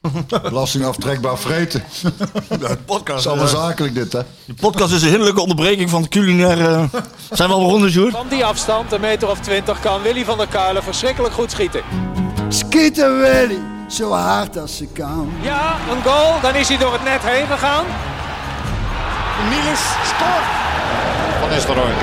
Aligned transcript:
aftrekbaar 0.84 1.38
vreten. 1.38 1.82
De 2.48 2.78
podcast, 2.84 3.06
Dat 3.06 3.18
is 3.18 3.26
allemaal 3.26 3.44
eh, 3.44 3.68
zakelijk 3.68 3.94
dit, 3.94 4.12
hè? 4.12 4.20
de 4.44 4.54
podcast 4.54 4.92
is 4.92 5.02
een 5.02 5.08
hinderlijke 5.08 5.40
onderbreking 5.40 5.90
van 5.90 6.02
het 6.02 6.10
culinaire... 6.10 6.88
Zijn 7.30 7.48
we 7.48 7.54
al 7.54 7.60
begonnen, 7.64 7.90
Sjoerd? 7.90 8.12
Van 8.12 8.28
die 8.28 8.44
afstand, 8.44 8.92
een 8.92 9.00
meter 9.00 9.28
of 9.28 9.40
twintig, 9.40 9.80
kan 9.80 10.02
Willy 10.02 10.24
van 10.24 10.38
der 10.38 10.46
Kuilen 10.46 10.82
verschrikkelijk 10.82 11.34
goed 11.34 11.50
schieten. 11.50 11.82
Schieten 12.48 13.18
Willy, 13.18 13.58
zo 13.88 14.12
hard 14.12 14.58
als 14.58 14.76
ze 14.76 14.86
kan. 14.86 15.32
Ja, 15.40 15.76
een 15.90 16.02
goal, 16.02 16.40
dan 16.40 16.54
is 16.54 16.68
hij 16.68 16.78
door 16.78 16.92
het 16.92 17.04
net 17.04 17.22
heen 17.22 17.46
gegaan. 17.46 17.84
Niels 19.50 19.84
scoort. 20.10 20.48
Van 21.40 21.48
Nistelrooy. 21.48 21.94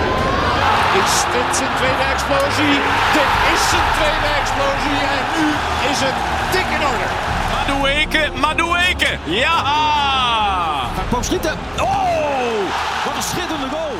Is 1.03 1.13
dit 1.33 1.55
zijn 1.57 1.73
tweede 1.79 2.05
explosie? 2.13 2.75
Dit 3.17 3.31
is 3.53 3.61
zijn 3.69 3.89
tweede 3.97 4.29
explosie 4.41 4.99
en 5.15 5.23
nu 5.35 5.45
is 5.91 5.99
het 6.07 6.17
dik 6.51 6.79
in 6.79 6.85
orde. 6.91 7.36
Madueke, 7.67 8.31
Madueke. 8.39 9.19
Ja! 9.25 10.89
Hij 10.93 11.05
kwam 11.07 11.23
schieten. 11.23 11.51
Oh! 11.79 13.05
Wat 13.05 13.15
een 13.15 13.23
schitterende 13.23 13.69
goal. 13.69 13.91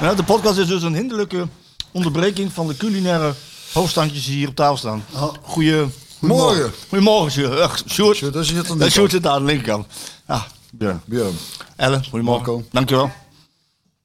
Ja, 0.00 0.14
de 0.14 0.22
podcast 0.22 0.58
is 0.58 0.66
dus 0.66 0.82
een 0.82 0.94
hinderlijke 0.94 1.48
onderbreking 1.92 2.52
van 2.52 2.66
de 2.66 2.76
culinaire 2.76 3.34
hoofdstandjes 3.72 4.24
die 4.26 4.34
hier 4.34 4.48
op 4.48 4.54
tafel 4.54 4.76
staan. 4.76 5.04
Goeie... 5.42 5.86
Morgen. 6.18 6.72
Goedemorgen, 6.88 7.30
Sjoerd. 7.32 7.60
Ach, 7.60 7.82
Sjoerd. 7.88 8.16
Sjoerd, 8.16 8.32
dat 8.32 8.44
is 8.44 8.50
het 8.50 8.70
aan 8.70 8.78
de 8.78 8.90
Sjoerd 8.90 9.10
zit 9.10 9.26
aan 9.26 9.38
de 9.38 9.44
linkerkant. 9.46 9.86
Ja, 10.28 10.46
Björn. 10.72 11.00
Björn. 11.04 11.36
Ellen, 11.76 12.04
goedemorgen. 12.04 12.52
Marco. 12.52 12.66
Dankjewel. 12.70 13.10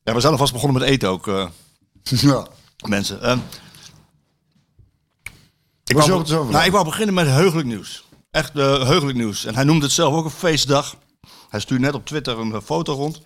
Ja, 0.04 0.14
we 0.14 0.20
zijn 0.20 0.32
alvast 0.32 0.54
begonnen 0.54 0.80
met 0.80 0.90
eten 0.90 1.10
ook, 1.10 1.28
eh, 1.28 1.48
Ja. 2.04 2.48
mensen. 2.88 3.22
Ehm, 3.22 3.40
ik, 5.86 5.98
wou, 5.98 6.24
nou, 6.52 6.66
ik 6.66 6.72
wou 6.72 6.86
beginnen 6.86 7.16
met 7.16 7.28
heugelijk 7.28 7.68
nieuws. 7.68 8.04
Echt 8.32 8.58
eh, 8.58 8.88
heugelijk 8.88 9.18
nieuws. 9.18 9.46
En 9.46 9.56
hij 9.56 9.64
noemde 9.64 9.86
het 9.86 9.94
zelf 9.94 10.14
ook 10.14 10.26
een 10.26 10.32
feestdag. 10.32 10.96
Hij 11.50 11.60
stuurde 11.60 11.84
net 11.84 11.94
op 11.94 12.06
Twitter 12.06 12.40
een 12.40 12.54
eh, 12.54 12.62
foto 12.64 12.94
rond. 12.94 13.22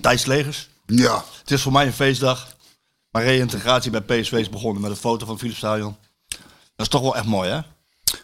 Thijs 0.00 0.24
Legers. 0.24 0.68
Ja. 0.86 1.24
Het 1.40 1.50
is 1.50 1.62
voor 1.62 1.72
mij 1.72 1.86
een 1.86 1.92
feestdag. 1.92 2.56
Mijn 3.10 3.24
reïntegratie 3.24 3.90
bij 3.90 4.00
PSV 4.00 4.32
is 4.32 4.48
begonnen 4.48 4.82
met 4.82 4.90
een 4.90 4.96
foto 4.96 5.26
van 5.26 5.38
Philips 5.38 5.58
Stadion. 5.58 5.96
Dat 6.76 6.86
is 6.86 6.88
toch 6.88 7.00
wel 7.00 7.16
echt 7.16 7.26
mooi, 7.26 7.50
hè? 7.50 7.60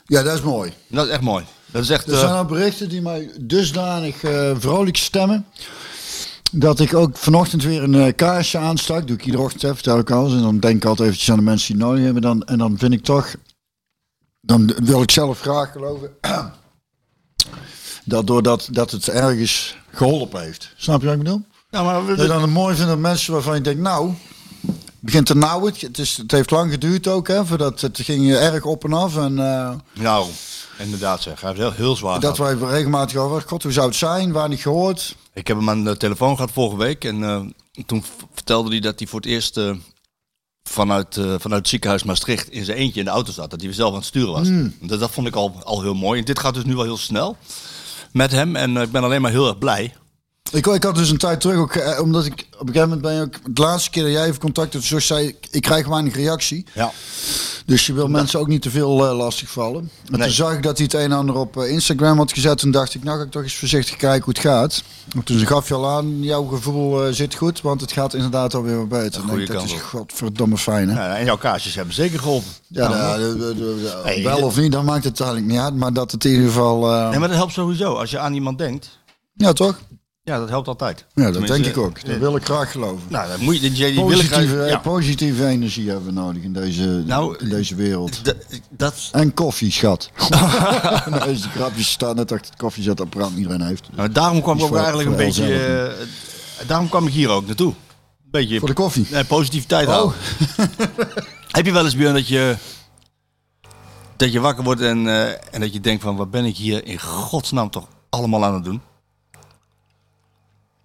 ja, 0.07 0.23
dat 0.23 0.35
is 0.35 0.43
mooi. 0.43 0.73
Dat 0.87 1.07
is 1.07 1.13
echt 1.13 1.21
mooi. 1.21 1.45
Dat 1.67 1.83
is 1.83 1.91
echt... 1.91 2.07
Er 2.07 2.19
zijn 2.19 2.31
eh, 2.31 2.37
al 2.37 2.45
berichten 2.45 2.89
die 2.89 3.03
mij 3.03 3.31
dusdanig 3.41 4.23
eh, 4.23 4.51
vrolijk 4.59 4.97
stemmen. 4.97 5.47
Dat 6.53 6.81
ik 6.81 6.95
ook 6.95 7.17
vanochtend 7.17 7.63
weer 7.63 7.83
een 7.83 7.95
eh, 7.95 8.15
kaarsje 8.17 8.59
aanstak. 8.59 9.07
Doe 9.07 9.17
ik 9.17 9.25
iedere 9.25 9.43
ochtend, 9.43 9.75
vertel 9.75 9.99
ik 9.99 10.11
alles. 10.11 10.33
En 10.33 10.41
dan 10.41 10.59
denk 10.59 10.77
ik 10.77 10.85
altijd 10.85 11.09
eventjes 11.09 11.31
aan 11.31 11.37
de 11.37 11.43
mensen 11.43 11.67
die 11.67 11.77
het 11.77 11.87
nodig 11.87 12.05
hebben. 12.05 12.23
Dan, 12.23 12.45
en 12.45 12.59
dan 12.59 12.79
vind 12.79 12.93
ik 12.93 13.05
toch... 13.05 13.35
Dan 14.47 14.73
wil 14.83 15.03
ik 15.03 15.11
zelf 15.11 15.41
graag 15.41 15.73
geloven... 15.73 16.11
dat 18.05 18.27
doordat 18.27 18.69
dat 18.71 18.91
het 18.91 19.09
ergens 19.09 19.77
geholpen 19.93 20.43
heeft. 20.43 20.73
Snap 20.77 21.01
je 21.01 21.07
wat 21.07 21.17
ik 21.17 21.23
bedoel? 21.23 21.43
ja, 21.71 21.83
maar 21.83 22.07
we- 22.07 22.15
Dat 22.15 22.29
dan 22.29 22.43
het 22.43 22.51
mooi 22.51 22.75
vindt 22.75 22.91
dat 22.91 22.99
mensen 22.99 23.33
waarvan 23.33 23.55
je 23.55 23.61
denkt... 23.61 23.81
Nou, 23.81 24.15
het 24.67 24.75
begint 25.01 25.27
te 25.27 25.37
nauwen. 25.37 25.73
Het, 25.79 25.99
is, 25.99 26.17
het 26.17 26.31
heeft 26.31 26.51
lang 26.51 26.71
geduurd 26.71 27.09
ook, 27.09 27.29
hè. 27.29 27.47
Voordat 27.47 27.81
het 27.81 27.99
ging 28.03 28.33
erg 28.35 28.65
op 28.65 28.85
en 28.85 28.93
af. 28.93 29.17
En... 29.17 29.39
eh, 29.39 29.75
Nou, 29.93 30.27
inderdaad 30.79 31.23
zeg. 31.23 31.41
Hij 31.41 31.49
heeft 31.51 31.61
heel, 31.63 31.73
heel 31.73 31.97
zwaar 31.97 32.21
dat 32.21 32.37
gehad. 32.37 32.59
wij 32.59 32.71
regelmatig 32.71 33.17
over, 33.17 33.43
god, 33.47 33.63
hoe 33.63 33.73
zou 33.73 33.87
het 33.87 33.97
zijn? 33.97 34.33
Waar 34.33 34.49
niet 34.49 34.61
gehoord? 34.61 35.17
Ik 35.33 35.47
heb 35.47 35.57
hem 35.57 35.71
aan 35.71 35.85
de 35.85 35.97
telefoon 35.97 36.35
gehad 36.37 36.51
vorige 36.51 36.77
week. 36.77 37.05
En 37.05 37.23
eh, 37.25 37.41
toen 37.87 38.05
vertelde 38.35 38.71
hij 38.71 38.81
dat 38.81 38.99
hij 38.99 39.09
voor 39.09 39.21
het 39.21 39.29
eerst 39.29 39.57
eh, 39.57 39.75
vanuit, 40.69 41.17
eh, 41.17 41.25
vanuit 41.25 41.61
het 41.61 41.69
ziekenhuis 41.69 42.03
Maastricht 42.03 42.51
in 42.51 42.65
zijn 42.65 42.77
eentje 42.77 42.99
in 42.99 43.07
de 43.07 43.13
auto 43.13 43.33
zat. 43.33 43.51
Dat 43.51 43.61
hij 43.61 43.73
zelf 43.73 43.91
aan 43.91 43.97
het 43.97 44.07
sturen 44.07 44.33
was. 44.33 44.49
Dat, 44.81 45.01
dat 45.01 45.11
vond 45.11 45.27
ik 45.27 45.35
al, 45.35 45.61
al 45.65 45.83
heel 45.83 45.95
mooi. 45.95 46.19
En 46.19 46.25
dit 46.25 46.39
gaat 46.39 46.55
dus 46.55 46.65
nu 46.65 46.75
wel 46.75 46.85
heel 46.85 46.97
snel 46.97 47.37
met 48.13 48.33
hem. 48.33 48.57
En 48.57 48.77
eh, 48.77 48.83
ik 48.83 48.91
ben 48.91 49.05
alleen 49.05 49.21
maar 49.21 49.31
heel 49.31 49.47
erg 49.47 49.59
blij. 49.59 49.95
Ik, 50.57 50.67
ik 50.67 50.83
had 50.83 50.95
dus 50.95 51.11
een 51.11 51.17
tijd 51.19 51.41
terug, 51.41 51.57
ook, 51.59 51.75
eh, 51.75 52.01
omdat 52.01 52.25
ik 52.25 52.33
op 52.33 52.61
een 52.61 52.75
gegeven 52.75 52.83
moment 52.89 53.01
ben 53.03 53.15
je 53.15 53.21
ook, 53.21 53.55
de 53.55 53.61
laatste 53.63 53.91
keer 53.91 54.03
dat 54.03 54.13
jij 54.13 54.27
even 54.27 54.41
contact 54.41 54.73
had, 54.73 54.83
zoals 54.83 55.07
zei 55.07 55.27
ik, 55.27 55.37
ik 55.51 55.63
krijg 55.63 55.87
weinig 55.87 56.15
reactie. 56.15 56.67
Ja. 56.73 56.93
Dus 57.67 57.87
je 57.87 57.93
wil 57.93 58.09
mensen 58.09 58.41
ook 58.41 58.47
niet 58.49 58.63
te 58.63 58.71
veel 58.71 59.07
eh, 59.09 59.17
lastig 59.17 59.51
vallen. 59.51 59.81
En 59.81 60.19
Nee. 60.19 60.21
toen 60.27 60.31
zag 60.37 60.53
ik 60.53 60.63
dat 60.63 60.77
hij 60.77 60.85
het 60.87 60.95
een 60.95 61.01
en 61.01 61.13
ander 61.13 61.35
op 61.37 61.57
eh, 61.57 61.71
Instagram 61.71 62.19
had 62.19 62.33
gezet. 62.33 62.59
Toen 62.59 62.71
dacht 62.71 62.95
ik, 62.95 63.05
nou 63.05 63.19
ga 63.19 63.25
ik 63.25 63.31
toch 63.31 63.43
eens 63.43 63.55
voorzichtig 63.55 63.97
kijken 63.97 64.25
hoe 64.25 64.33
het 64.35 64.43
gaat. 64.43 64.83
En 65.15 65.23
toen 65.23 65.47
gaf 65.47 65.69
je 65.69 65.75
al 65.75 65.89
aan, 65.89 66.23
jouw 66.23 66.45
gevoel 66.45 67.07
eh, 67.07 67.13
zit 67.13 67.35
goed, 67.35 67.61
want 67.61 67.81
het 67.81 67.93
gaat 67.93 68.15
inderdaad 68.15 68.55
alweer 68.55 68.77
wat 68.77 68.89
beter. 68.89 69.05
Een 69.05 69.13
En 69.15 69.23
ik 69.23 69.29
goede 69.29 69.47
denk, 69.47 69.59
dat 69.59 69.69
kant 69.69 69.81
is 69.81 69.87
godverdomme 69.89 70.59
fijn, 70.59 70.89
hè? 70.89 71.07
Ja, 71.07 71.17
en 71.17 71.25
jouw 71.25 71.37
kaarsjes 71.37 71.75
hebben 71.75 71.95
zeker 71.95 72.19
geholpen. 72.19 72.51
Ja, 72.69 72.89
Nou, 72.89 73.19
de- 73.21 73.39
de- 73.39 73.55
de- 73.55 73.81
de- 73.83 74.01
Hey, 74.05 74.23
wel 74.23 74.43
of 74.43 74.57
niet, 74.57 74.73
dan 74.73 74.85
maakt 74.85 75.05
het 75.05 75.21
eigenlijk 75.21 75.51
niet 75.51 75.61
uit. 75.61 75.75
Maar 75.77 75.93
dat 75.93 76.11
het 76.13 76.25
in 76.25 76.31
ieder 76.31 76.47
geval... 76.47 76.93
eh, 76.93 77.11
Nee, 77.11 77.19
maar 77.19 77.29
dat 77.29 77.37
helpt 77.37 77.53
sowieso. 77.53 77.95
Als 77.95 78.11
je 78.11 78.19
aan 78.19 78.35
iemand 78.35 78.59
denkt, 78.59 78.99
Ja, 79.35 79.53
toch? 79.53 79.79
Ja, 80.27 80.39
dat 80.39 80.49
helpt 80.49 80.69
altijd. 80.69 81.05
Ja, 81.15 81.23
dat 81.23 81.33
Tenminste, 81.33 81.63
denk 81.63 81.77
ik 81.77 81.83
ook. 81.83 82.01
Dat 82.05 82.15
eh, 82.15 82.21
wil 82.21 82.37
ik 82.37 82.45
graag 82.45 82.71
geloven. 82.73 83.03
Nou, 83.09 83.29
dat 83.29 83.39
moet 83.39 83.55
je, 83.55 83.61
die, 83.61 83.71
die 83.71 83.95
wil 83.95 84.11
ik 84.11 84.29
Positieve, 84.29 84.57
ja. 84.65 84.79
positieve 84.79 85.47
energie 85.47 85.89
hebben 85.89 86.07
we 86.07 86.13
nodig 86.13 86.43
in 86.43 86.53
deze, 86.53 87.03
Nou, 87.07 87.37
in 87.39 87.49
deze 87.49 87.75
wereld. 87.75 88.21
Dat, 88.71 89.09
En 89.13 89.35
koffie, 89.35 89.73
schat. 89.73 90.11
deze 91.25 91.49
grapjes 91.49 91.91
staan 91.91 92.17
net 92.17 92.33
achter 92.33 92.51
het 92.51 92.59
koffiezetapparaat 92.59 93.31
iedereen 93.37 93.61
heeft. 93.61 93.89
nou, 93.95 94.13
daarom 94.13 94.43
kwam 94.43 94.59
ik 94.59 94.65
ook 94.65 94.77
eigenlijk 94.77 95.09
een 95.09 95.17
beetje... 95.17 95.55
eh, 96.59 96.67
daarom 96.67 96.89
kwam 96.89 97.07
ik 97.07 97.13
hier 97.13 97.29
ook 97.29 97.47
naartoe. 97.47 97.69
Een 97.73 98.31
beetje 98.31 98.59
Voor 98.59 98.69
de 98.69 98.75
koffie. 98.75 99.07
Nee, 99.11 99.25
positiviteit 99.25 99.89
Oh. 99.89 99.95
houden. 99.95 100.17
Heb 101.51 101.67
je 101.67 101.73
wel 101.73 101.85
eens, 101.85 101.97
Björn, 101.97 102.15
dat 102.15 102.29
je, 102.29 102.57
dat 104.17 104.33
je 104.33 104.41
wakker 104.41 104.65
wordt 104.65 104.81
en, 104.81 105.09
eh, 105.09 105.29
en 105.55 105.61
dat 105.61 105.73
je 105.73 105.81
denkt 105.81 106.03
van... 106.03 106.17
wat 106.17 106.31
ben 106.31 106.45
ik 106.45 106.57
hier 106.57 106.87
in 106.87 107.01
godsnaam 107.01 107.71
toch 107.71 107.89
allemaal 108.11 108.45
aan 108.45 108.55
het 108.55 108.65
doen? 108.65 108.81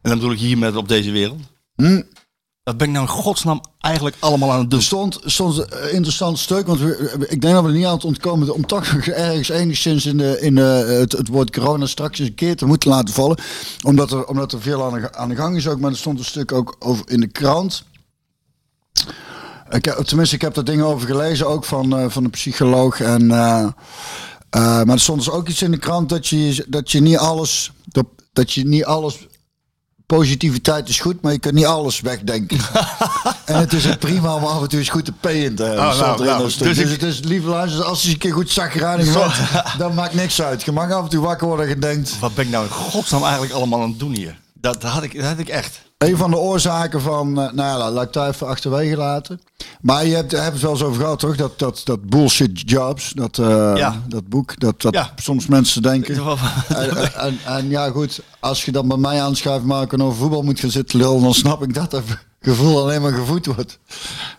En 0.02 0.10
dan 0.10 0.18
bedoel 0.20 0.32
ik 0.34 0.40
hier 0.40 0.58
met 0.58 0.76
op 0.76 0.88
deze 0.88 1.12
wereld. 1.12 1.40
Hm. 1.76 2.02
Wat 2.64 2.78
ben 2.78 2.88
ik 2.88 2.94
nou 2.94 3.06
in 3.06 3.12
godsnaam 3.12 3.62
eigenlijk 3.80 4.16
allemaal 4.20 4.52
aan 4.52 4.60
het 4.60 4.70
doen? 4.70 4.80
Er 4.80 4.86
stond, 4.86 5.20
stond 5.26 5.58
een 5.58 5.92
interessant 5.94 6.40
stuk, 6.40 6.68
want 6.68 6.80
we, 6.80 7.26
ik 7.30 7.42
denk 7.42 7.54
dat 7.54 7.64
we 7.64 7.70
er 7.70 7.76
niet 7.76 7.86
aan 7.86 7.94
het 7.94 8.06
ontkomen 8.06 8.54
om 8.54 8.66
toch 8.66 8.86
ergens 8.86 9.50
enigszins 9.50 10.06
in, 10.06 10.18
de, 10.18 10.38
in 10.42 10.56
de, 10.56 10.62
het, 10.62 11.12
het 11.12 11.28
woord 11.28 11.52
corona 11.52 11.86
straks 11.86 12.20
eens 12.20 12.28
een 12.28 12.36
keer 12.36 12.56
te 12.56 12.66
moeten 12.66 12.90
laten 12.90 13.14
vallen. 13.14 13.38
Omdat 13.84 14.12
er, 14.12 14.26
omdat 14.26 14.52
er 14.52 14.62
veel 14.62 14.84
aan 14.84 15.02
de, 15.02 15.14
aan 15.14 15.30
de 15.30 15.36
gang 15.36 15.56
is 15.56 15.68
ook, 15.68 15.80
maar 15.80 15.92
er 15.92 15.98
stond 15.98 16.20
een 16.20 16.26
stuk 16.26 16.52
ook 16.52 16.76
over 16.80 17.10
in 17.10 17.20
de 17.20 17.28
krant. 17.28 17.84
Ik, 19.70 19.86
heb- 19.86 19.98
tenminste, 19.98 20.36
ik 20.36 20.42
heb 20.42 20.54
daar 20.54 20.64
dingen 20.64 20.86
over 20.86 21.08
gelezen, 21.08 21.48
ook 21.48 21.66
van, 21.66 21.98
eh, 21.98 22.10
van 22.10 22.24
een 22.24 22.30
psycholoog. 22.30 23.00
En, 23.00 23.32
eh, 23.32 23.64
eh, 23.64 23.72
maar 24.60 24.88
er 24.90 25.00
stond 25.00 25.20
dus 25.20 25.30
ook 25.34 25.48
iets 25.48 25.62
in 25.62 25.72
de 25.72 25.78
krant 25.78 26.10
dat 26.10 26.28
je, 26.28 26.66
dat 26.68 26.92
je 26.92 27.02
niet 27.02 27.18
alles... 27.18 27.72
Dat, 27.86 28.06
dat 28.34 28.52
je 28.52 28.66
niet 28.68 28.86
alles 28.86 29.28
positiviteit 30.16 30.90
is 30.90 31.00
goed, 31.00 31.22
maar 31.22 31.32
je 31.32 31.40
kunt 31.40 31.54
niet 31.54 31.66
alles 31.66 32.00
wegdenken. 32.02 32.58
en 33.46 33.60
het 33.60 33.74
is 33.74 33.96
prima 34.00 34.36
om 34.36 34.44
af 34.44 34.62
en 34.62 34.70
toe 34.70 34.80
eens 34.80 34.90
goed 34.90 35.06
te 35.06 35.12
payen 35.12 35.56
te 35.56 35.64
hebben. 35.64 35.86
Oh, 35.86 36.00
nou, 36.00 36.20
in 36.20 36.26
nou, 36.26 36.50
stuk. 36.50 36.68
dus 36.68 36.78
dus, 36.78 36.92
ik- 36.92 37.02
het 37.02 37.10
is 37.10 37.20
lieve 37.20 37.48
luisteraars, 37.48 37.90
als 37.90 38.04
je 38.04 38.10
een 38.10 38.18
keer 38.18 38.34
goed 38.34 38.50
zagrijnig 38.50 39.14
bent, 39.14 39.34
dan 39.78 39.94
maakt 39.94 40.14
niks 40.14 40.42
uit. 40.42 40.64
Je 40.64 40.72
mag 40.72 40.92
af 40.92 41.04
en 41.04 41.10
toe 41.10 41.22
wakker 41.22 41.48
worden 41.48 41.66
en 41.66 41.72
je 41.74 41.80
denkt... 41.80 42.20
Wat 42.20 42.36
ben 42.36 42.46
ik 42.46 42.52
nou 42.52 42.66
in 42.66 42.72
godsnaam 42.72 43.24
eigenlijk 43.24 43.54
allemaal 43.54 43.82
aan 43.82 43.90
het 43.90 44.00
doen 44.00 44.16
hier? 44.16 44.40
Dat, 44.54 44.82
dat, 44.82 44.92
had, 44.92 45.04
ik, 45.04 45.16
dat 45.16 45.26
had 45.26 45.40
ik 45.40 45.50
echt. 45.50 45.82
Een 46.02 46.18
van 46.18 46.32
de 46.32 46.38
oorzaken 46.38 47.02
van, 47.02 47.28
eh, 47.42 47.52
nou 47.52 47.80
ja, 47.80 47.92
laat 47.92 48.04
ik 48.04 48.14
daar 48.14 48.28
even 48.30 48.48
achterwege 48.48 48.96
laten. 48.98 49.42
Maar 49.82 50.06
je 50.06 50.16
hebt, 50.16 50.32
hebt 50.32 50.54
het 50.54 50.62
wel 50.62 50.72
eens 50.72 50.84
over 50.84 51.02
gehad, 51.02 51.20
toch? 51.20 51.36
Dat, 51.36 51.60
dat, 51.60 51.82
dat 51.84 52.02
bullshit 52.10 52.70
jobs, 52.70 53.12
dat, 53.12 53.38
eh, 53.38 53.74
Ja. 53.76 54.02
dat 54.08 54.28
boek, 54.28 54.60
dat, 54.60 54.82
dat 54.82 54.94
Ja. 54.94 55.14
soms 55.16 55.48
mensen 55.48 55.82
denken. 55.82 56.16
En, 56.68 56.90
en, 56.98 57.14
en, 57.16 57.38
en 57.46 57.70
ja, 57.70 57.90
goed, 57.90 58.22
als 58.40 58.66
je 58.66 58.72
dan 58.72 58.88
bij 58.88 58.98
mij 58.98 59.22
aanschuift 59.22 59.66
maken 59.66 60.00
en 60.00 60.06
over 60.06 60.18
voetbal 60.18 60.42
moet 60.42 60.60
gaan 60.60 60.70
zitten 60.72 61.00
lullen, 61.00 61.22
dan 61.22 61.34
snap 61.34 61.64
ik 61.64 61.74
dat 61.74 61.92
dat 61.92 62.04
gevoel 62.42 62.82
alleen 62.82 63.02
maar 63.02 63.14
gevoed 63.14 63.46
wordt. 63.46 63.80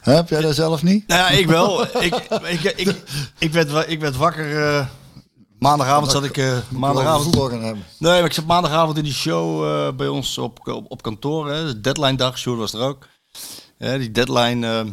Heb 0.01 0.29
jij 0.29 0.41
dat 0.41 0.55
zelf 0.55 0.83
niet? 0.83 1.07
Nou 1.07 1.21
ja, 1.21 1.29
ik 1.39 1.47
wel. 1.47 1.83
ik, 1.83 2.15
ik, 2.49 2.63
ik, 2.77 2.97
ik, 3.39 3.53
werd, 3.53 3.89
ik 3.91 4.01
werd 4.01 4.17
wakker. 4.17 4.65
eh, 4.67 4.87
maandagavond 5.63 6.11
zat 6.11 6.25
ik. 6.25 6.37
eh, 6.37 6.47
Over 6.57 6.79
maandagavond. 6.79 7.35
hebben. 7.35 7.85
Nee, 7.99 8.13
maar 8.13 8.25
ik 8.25 8.33
zat 8.33 8.47
maandagavond 8.47 8.97
in 8.99 9.05
die 9.05 9.13
show 9.13 9.65
eh, 9.65 9.95
bij 9.97 10.09
ons 10.09 10.39
op, 10.39 10.69
op, 10.69 10.91
op 10.91 11.03
kantoor. 11.03 11.51
Hè. 11.51 11.67
De 11.67 11.81
deadline 11.81 12.17
dag, 12.17 12.39
Sjoerd 12.39 12.59
was 12.59 12.73
er 12.73 12.81
ook. 12.81 13.07
Hè, 13.79 13.99
die 13.99 14.11
deadline. 14.11 14.67
eh, 14.81 14.87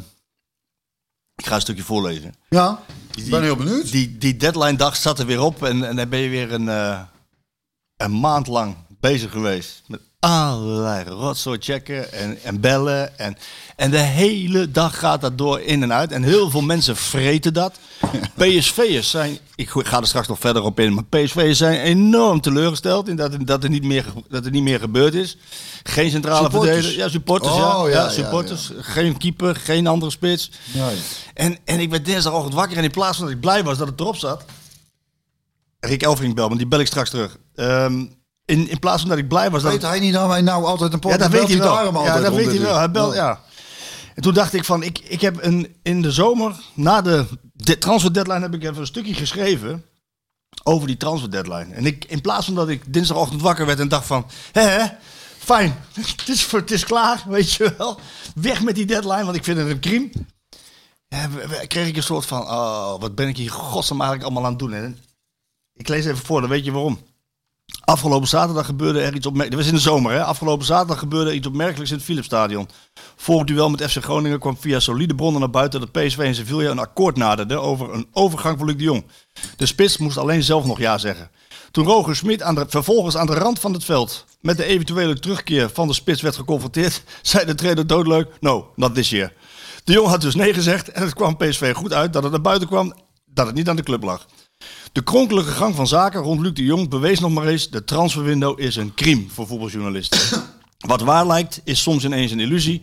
ik 1.35 1.45
ga 1.45 1.55
een 1.55 1.61
stukje 1.61 1.83
voorlezen. 1.83 2.33
Ja, 2.49 2.83
Die- 3.11 3.29
ben 3.29 3.41
heel 3.43 3.55
benieuwd. 3.55 3.91
Die, 3.91 4.17
die 4.17 4.37
deadline 4.37 4.77
dag 4.77 4.95
zat 4.95 5.19
er 5.19 5.25
weer 5.25 5.41
op 5.41 5.63
en, 5.63 5.87
en 5.87 5.95
dan 5.95 6.09
ben 6.09 6.19
je 6.19 6.29
weer 6.29 6.53
een, 6.53 6.69
eh, 6.69 7.01
een 7.97 8.19
maand 8.19 8.47
lang 8.47 8.75
bezig 8.99 9.31
geweest 9.31 9.81
met 9.87 10.01
allerlei 10.19 11.03
rotzooi 11.03 11.57
checken 11.61 12.13
en, 12.13 12.37
en 12.43 12.59
bellen. 12.59 13.17
En, 13.17 13.37
en 13.75 13.91
de 13.91 13.97
hele 13.97 14.71
dag 14.71 14.99
gaat 14.99 15.21
dat 15.21 15.37
door 15.37 15.59
in 15.59 15.83
en 15.83 15.93
uit. 15.93 16.11
En 16.11 16.23
heel 16.23 16.49
veel 16.49 16.61
mensen 16.61 16.95
vreten 16.95 17.53
dat. 17.53 17.79
PSV'ers 18.37 19.09
zijn, 19.09 19.37
ik 19.55 19.69
ga 19.69 19.99
er 19.99 20.07
straks 20.07 20.27
nog 20.27 20.39
verder 20.39 20.61
op 20.61 20.79
in, 20.79 20.93
maar 20.93 21.03
PSV'ers 21.03 21.57
zijn 21.57 21.79
enorm 21.79 22.41
teleurgesteld 22.41 23.07
in 23.07 23.15
dat, 23.15 23.47
dat, 23.47 23.63
er 23.63 23.69
niet 23.69 23.83
meer, 23.83 24.05
dat 24.29 24.45
er 24.45 24.51
niet 24.51 24.63
meer 24.63 24.79
gebeurd 24.79 25.13
is. 25.13 25.37
Geen 25.83 26.11
centrale 26.11 26.49
verdediger. 26.49 26.97
Ja, 26.97 27.09
supporters. 27.09 27.55
ja. 27.55 27.81
Oh, 27.81 27.89
ja, 27.89 27.95
ja, 27.95 28.03
ja, 28.03 28.09
supporters. 28.09 28.71
Geen 28.79 29.17
keeper, 29.17 29.55
geen 29.55 29.87
andere 29.87 30.11
spits. 30.11 30.51
Ja, 30.71 30.89
ja. 30.89 30.97
En, 31.33 31.57
en 31.65 31.79
ik 31.79 31.89
werd 31.89 32.05
dinsdagochtend 32.05 32.53
wakker 32.53 32.77
en 32.77 32.83
in 32.83 32.91
plaats 32.91 33.17
van 33.17 33.25
dat 33.25 33.35
ik 33.35 33.41
blij 33.41 33.63
was 33.63 33.77
dat 33.77 33.87
het 33.87 33.99
erop 33.99 34.15
zat. 34.15 34.43
Rick 35.79 36.03
Elvering 36.03 36.35
bel, 36.35 36.47
maar 36.47 36.57
die 36.57 36.67
bel 36.67 36.79
ik 36.79 36.87
straks 36.87 37.09
terug. 37.09 37.37
Ehm, 37.55 38.05
in, 38.49 38.69
in 38.69 38.79
plaats 38.79 39.01
van 39.01 39.09
dat 39.09 39.19
ik 39.19 39.27
blij 39.27 39.49
was 39.49 39.61
dat... 39.61 39.71
Weet 39.71 39.81
hij 39.81 39.99
niet 39.99 40.13
dat 40.13 40.27
wij 40.27 40.41
nou 40.41 40.65
altijd 40.65 40.93
een 40.93 40.99
ja, 41.01 41.09
podcast 41.09 41.31
dat 41.31 41.39
weet 41.39 41.49
hij 41.49 41.57
wel. 41.57 42.03
Ja, 42.03 42.19
dat 42.19 42.33
weet 42.33 42.45
hij 42.45 42.59
wel. 42.59 42.77
Hij 42.77 42.91
belt, 42.91 43.13
ja. 43.13 43.41
En 44.15 44.21
toen 44.21 44.33
dacht 44.33 44.53
ik 44.53 44.65
van, 44.65 44.83
ik, 44.83 44.99
ik 44.99 45.21
heb 45.21 45.43
een, 45.43 45.75
in 45.83 46.01
de 46.01 46.11
zomer, 46.11 46.55
na 46.73 47.01
de, 47.01 47.25
de 47.53 47.77
transfer 47.77 48.13
deadline, 48.13 48.39
heb 48.39 48.53
ik 48.53 48.63
even 48.63 48.77
een 48.77 48.85
stukje 48.85 49.13
geschreven 49.13 49.85
over 50.63 50.87
die 50.87 50.97
transfer 50.97 51.31
deadline. 51.31 51.73
En 51.73 51.85
ik, 51.85 52.05
in 52.05 52.21
plaats 52.21 52.45
van 52.45 52.55
dat 52.55 52.69
ik 52.69 52.93
dinsdagochtend 52.93 53.41
wakker 53.41 53.65
werd 53.65 53.79
en 53.79 53.87
dacht 53.87 54.05
van, 54.05 54.25
hè, 54.51 54.61
hè, 54.61 54.85
fijn, 55.37 55.83
het 55.93 56.29
is, 56.29 56.43
voor, 56.43 56.59
het 56.59 56.71
is 56.71 56.85
klaar, 56.85 57.23
weet 57.27 57.53
je 57.53 57.75
wel. 57.77 57.99
Weg 58.35 58.63
met 58.63 58.75
die 58.75 58.85
deadline, 58.85 59.23
want 59.23 59.35
ik 59.35 59.43
vind 59.43 59.57
het 59.57 59.69
een 59.69 59.79
crime. 59.79 60.09
Ja, 61.07 61.29
kreeg 61.67 61.87
ik 61.87 61.95
een 61.95 62.03
soort 62.03 62.25
van, 62.25 62.41
oh, 62.41 62.99
wat 62.99 63.15
ben 63.15 63.27
ik 63.27 63.37
hier 63.37 63.51
godsnaam 63.51 64.01
eigenlijk 64.01 64.29
allemaal 64.29 64.45
aan 64.45 64.57
het 64.57 64.59
doen. 64.59 64.73
En 64.73 64.99
ik 65.73 65.87
lees 65.87 66.05
even 66.05 66.25
voor, 66.25 66.41
dan 66.41 66.49
weet 66.49 66.65
je 66.65 66.71
waarom. 66.71 66.99
Afgelopen 67.89 68.27
zaterdag 68.27 68.65
gebeurde 68.65 69.01
er 69.01 69.15
iets 69.15 69.25
opmerkelijks. 69.25 69.65
Dat 69.65 69.73
was 69.73 69.83
in 69.83 69.91
de 69.91 69.97
zomer, 69.97 70.11
hè? 70.11 70.23
Afgelopen 70.23 70.65
zaterdag 70.65 70.99
gebeurde 70.99 71.33
iets 71.33 71.47
opmerkelijks 71.47 71.91
in 71.91 71.97
het 71.97 72.05
Philipsstadion. 72.05 72.69
Voor 73.15 73.37
het 73.37 73.47
duel 73.47 73.69
met 73.69 73.91
FC 73.91 74.03
Groningen 74.03 74.39
kwam 74.39 74.57
via 74.59 74.79
solide 74.79 75.15
bronnen 75.15 75.39
naar 75.39 75.49
buiten 75.49 75.79
dat 75.79 75.91
PSV 75.91 76.17
en 76.17 76.35
Sevilla 76.35 76.69
een 76.69 76.79
akkoord 76.79 77.17
naderden 77.17 77.61
over 77.61 77.93
een 77.93 78.07
overgang 78.11 78.57
van 78.57 78.67
Luc 78.67 78.75
de 78.75 78.83
Jong. 78.83 79.05
De 79.55 79.65
spits 79.65 79.97
moest 79.97 80.17
alleen 80.17 80.43
zelf 80.43 80.65
nog 80.65 80.79
ja 80.79 80.97
zeggen. 80.97 81.29
Toen 81.71 81.85
Roger 81.85 82.15
Smit 82.15 82.41
aan 82.41 82.55
de, 82.55 82.65
vervolgens 82.67 83.17
aan 83.17 83.25
de 83.25 83.33
rand 83.33 83.59
van 83.59 83.73
het 83.73 83.83
veld 83.85 84.25
met 84.41 84.57
de 84.57 84.65
eventuele 84.65 85.19
terugkeer 85.19 85.69
van 85.69 85.87
de 85.87 85.93
spits 85.93 86.21
werd 86.21 86.35
geconfronteerd, 86.35 87.03
zei 87.21 87.45
de 87.45 87.55
trainer 87.55 87.87
doodleuk: 87.87 88.27
No, 88.39 88.71
not 88.75 88.95
this 88.95 89.09
year. 89.09 89.33
De 89.83 89.93
Jong 89.93 90.07
had 90.07 90.21
dus 90.21 90.35
nee 90.35 90.53
gezegd 90.53 90.91
en 90.91 91.01
het 91.01 91.13
kwam 91.13 91.37
PSV 91.37 91.73
goed 91.73 91.93
uit 91.93 92.13
dat 92.13 92.23
het 92.23 92.31
naar 92.31 92.41
buiten 92.41 92.67
kwam 92.67 92.93
dat 93.25 93.45
het 93.45 93.55
niet 93.55 93.69
aan 93.69 93.75
de 93.75 93.83
club 93.83 94.03
lag. 94.03 94.25
De 94.91 95.03
kronkelige 95.03 95.51
gang 95.51 95.75
van 95.75 95.87
zaken 95.87 96.21
rond 96.21 96.41
Luc 96.41 96.53
de 96.53 96.63
Jong 96.63 96.89
bewees 96.89 97.19
nog 97.19 97.31
maar 97.31 97.47
eens... 97.47 97.69
de 97.69 97.83
transferwindow 97.83 98.59
is 98.59 98.75
een 98.75 98.93
crime 98.93 99.23
voor 99.27 99.47
voetbaljournalisten. 99.47 100.19
Wat 100.77 101.01
waar 101.01 101.27
lijkt, 101.27 101.61
is 101.63 101.81
soms 101.81 102.05
ineens 102.05 102.31
een 102.31 102.39
illusie. 102.39 102.81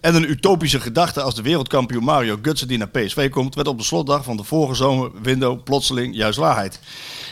En 0.00 0.14
een 0.14 0.30
utopische 0.30 0.80
gedachte 0.80 1.22
als 1.22 1.34
de 1.34 1.42
wereldkampioen 1.42 2.04
Mario 2.04 2.36
Götze 2.36 2.66
die 2.66 2.78
naar 2.78 2.88
PSV 2.88 3.30
komt... 3.30 3.54
werd 3.54 3.68
op 3.68 3.78
de 3.78 3.84
slotdag 3.84 4.24
van 4.24 4.36
de 4.36 4.44
vorige 4.44 4.74
zomerwindow 4.74 5.62
plotseling 5.62 6.16
juist 6.16 6.38
waarheid. 6.38 6.80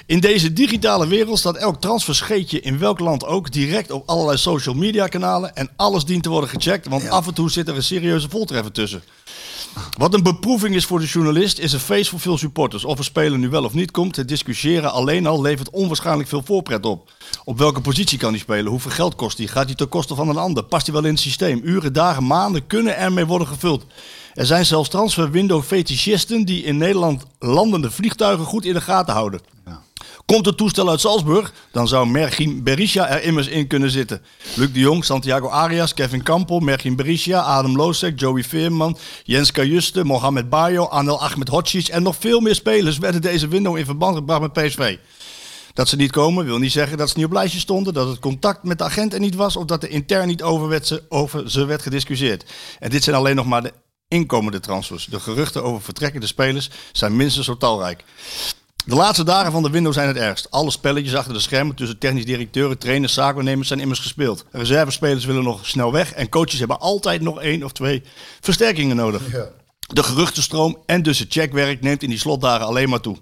In 0.07 0.21
deze 0.21 0.53
digitale 0.53 1.07
wereld 1.07 1.39
staat 1.39 1.57
elk 1.57 1.81
transferscheetje 1.81 2.61
in 2.61 2.79
welk 2.79 2.99
land 2.99 3.25
ook... 3.25 3.53
direct 3.53 3.91
op 3.91 4.09
allerlei 4.09 4.39
social 4.39 4.75
media 4.75 5.07
kanalen... 5.07 5.55
en 5.55 5.71
alles 5.77 6.05
dient 6.05 6.23
te 6.23 6.31
worden 6.31 6.51
gecheckt... 6.51 6.89
want 6.89 7.09
af 7.09 7.27
en 7.27 7.35
toe 7.35 7.51
zit 7.51 7.69
er 7.69 7.77
een 7.77 7.83
serieuze 7.83 8.29
voltreffer 8.29 8.73
tussen. 8.73 9.03
Wat 9.99 10.15
een 10.15 10.23
beproeving 10.23 10.75
is 10.75 10.85
voor 10.85 11.01
de 11.01 11.07
journalist, 11.07 11.59
is 11.59 11.73
een 11.73 11.81
feest 11.81 12.11
voor 12.11 12.21
veel 12.21 12.39
supporters. 12.39 12.85
Of 12.85 12.99
een 12.99 13.05
speler 13.05 13.39
nu 13.39 13.49
wel 13.49 13.65
of 13.65 13.75
niet 13.75 13.91
komt, 13.91 14.17
het 14.17 14.29
discussiëren 14.29 14.93
alleen 14.93 15.27
al 15.27 15.41
levert 15.41 15.71
onwaarschijnlijk 15.71 16.29
veel 16.29 16.43
voorpret 16.45 16.87
op. 16.87 17.11
Op 17.45 17.59
welke 17.59 17.81
positie 17.81 18.19
kan 18.19 18.31
hij 18.31 18.39
spelen? 18.39 18.71
Hoeveel 18.71 18.91
geld 18.91 19.15
kost 19.15 19.39
hij? 19.39 19.47
Gaat 19.47 19.67
hij 19.67 19.75
ten 19.75 19.89
koste 19.89 20.15
van 20.15 20.29
een 20.29 20.37
ander? 20.37 20.65
Past 20.65 20.87
hij 20.87 20.95
wel 20.95 21.05
in 21.05 21.13
het 21.13 21.21
systeem? 21.21 21.61
Uren, 21.65 21.93
dagen, 21.93 22.27
maanden 22.27 22.67
kunnen 22.67 22.97
ermee 22.97 23.27
worden 23.27 23.47
gevuld. 23.47 23.85
Er 24.35 24.47
zijn 24.47 24.67
zelfs 24.67 24.89
transfer-window 24.89 25.63
fetischisten 25.63 26.45
die 26.45 26.63
in 26.63 26.77
Nederland 26.77 27.25
landende 27.39 27.91
vliegtuigen 27.91 28.47
goed 28.47 28.65
in 28.65 28.75
de 28.75 28.81
gaten 28.81 29.15
houden. 29.15 29.41
Komt 30.27 30.47
het 30.47 30.57
toestel 30.57 30.91
uit 30.91 31.01
Salzburg, 31.01 31.53
dan 31.73 31.89
zou 31.89 32.07
Mergim 32.07 32.63
Berisha 32.63 33.09
er 33.09 33.23
immers 33.23 33.47
in 33.47 33.67
kunnen 33.67 33.91
zitten. 33.91 34.23
Luc 34.55 34.73
de 34.73 34.81
Jong, 34.81 35.05
Santiago 35.05 35.49
Arias, 35.49 35.95
Kevin 35.95 36.23
Campbell, 36.23 36.61
Mergim 36.61 36.97
Berisha, 36.97 37.41
Adam 37.41 37.77
Losek, 37.77 38.21
Joey 38.21 38.45
Veerman, 38.45 38.99
Jens 39.25 39.51
Kajuste, 39.51 40.05
Mohamed 40.05 40.49
Bayo, 40.49 40.89
Anel 40.89 41.21
Ahmed 41.21 41.49
Hodzic 41.49 41.89
en 41.89 42.03
nog 42.03 42.17
veel 42.19 42.41
meer 42.41 42.55
spelers 42.55 42.99
werden 42.99 43.23
deze 43.23 43.49
window 43.49 43.77
in 43.77 43.85
verband 43.85 44.17
gebracht 44.17 44.41
met 44.41 44.53
PSV. 44.53 44.97
Dat 45.73 45.89
ze 45.89 45.97
niet 45.97 46.11
komen 46.11 46.45
wil 46.45 46.59
niet 46.59 46.73
zeggen 46.73 46.99
dat 46.99 47.09
ze 47.09 47.17
niet 47.17 47.27
op 47.27 47.33
lijstje 47.33 47.61
stonden, 47.61 47.95
dat 47.95 48.09
het 48.09 48.19
contact 48.19 48.63
met 48.63 48.79
de 48.79 48.85
agent 48.85 49.15
er 49.15 49.21
niet 49.21 49.35
was 49.35 49.57
of 49.57 49.65
dat 49.65 49.83
er 49.83 49.91
intern 49.91 50.27
niet 50.27 50.43
over, 50.43 50.85
ze, 50.85 51.03
over 51.09 51.51
ze 51.51 51.65
werd 51.65 51.83
gediscussieerd. 51.83 52.45
En 52.79 52.91
dit 52.91 53.05
zijn 53.05 53.17
alleen 53.17 53.37
nog 53.37 53.47
maar 53.47 53.63
de 53.63 53.73
inkomende 54.09 54.61
transfers. 54.61 55.05
De 55.05 55.21
geruchten 55.21 55.63
over 55.63 55.83
vertrekkende 55.83 56.27
spelers 56.27 56.71
zijn 56.93 57.17
minstens 57.17 57.47
zo 57.47 57.57
talrijk. 57.57 58.05
De 58.85 58.95
laatste 58.95 59.25
dagen 59.25 59.53
van 59.53 59.63
de 59.63 59.71
window 59.71 59.93
zijn 59.93 60.09
het 60.09 60.17
ergst. 60.17 60.51
Alle 60.51 60.71
spelletjes 60.71 61.15
achter 61.15 61.33
de 61.33 61.41
schermen 61.41 61.75
tussen 61.75 61.99
technisch 61.99 62.25
directeuren, 62.25 62.79
trainers, 62.79 63.15
zaakwaarnemers 63.15 63.69
zijn 63.69 63.81
immers 63.81 64.01
gespeeld. 64.01 64.45
Reservespelers 64.51 65.25
willen 65.25 65.45
nog 65.45 65.67
snel 65.67 65.93
weg 65.93 66.13
en 66.13 66.29
coaches 66.29 66.59
hebben 66.59 66.81
altijd 66.81 67.21
nog 67.21 67.41
één 67.41 67.63
of 67.63 67.73
twee 67.73 68.03
versterkingen 68.41 68.97
nodig. 68.97 69.23
De 69.87 70.03
geruchtenstroom 70.03 70.83
en 70.87 71.03
dus 71.03 71.19
het 71.19 71.33
checkwerk 71.33 71.81
neemt 71.81 72.03
in 72.03 72.09
die 72.09 72.19
slotdagen 72.19 72.67
alleen 72.67 72.89
maar 72.89 73.01
toe. 73.01 73.17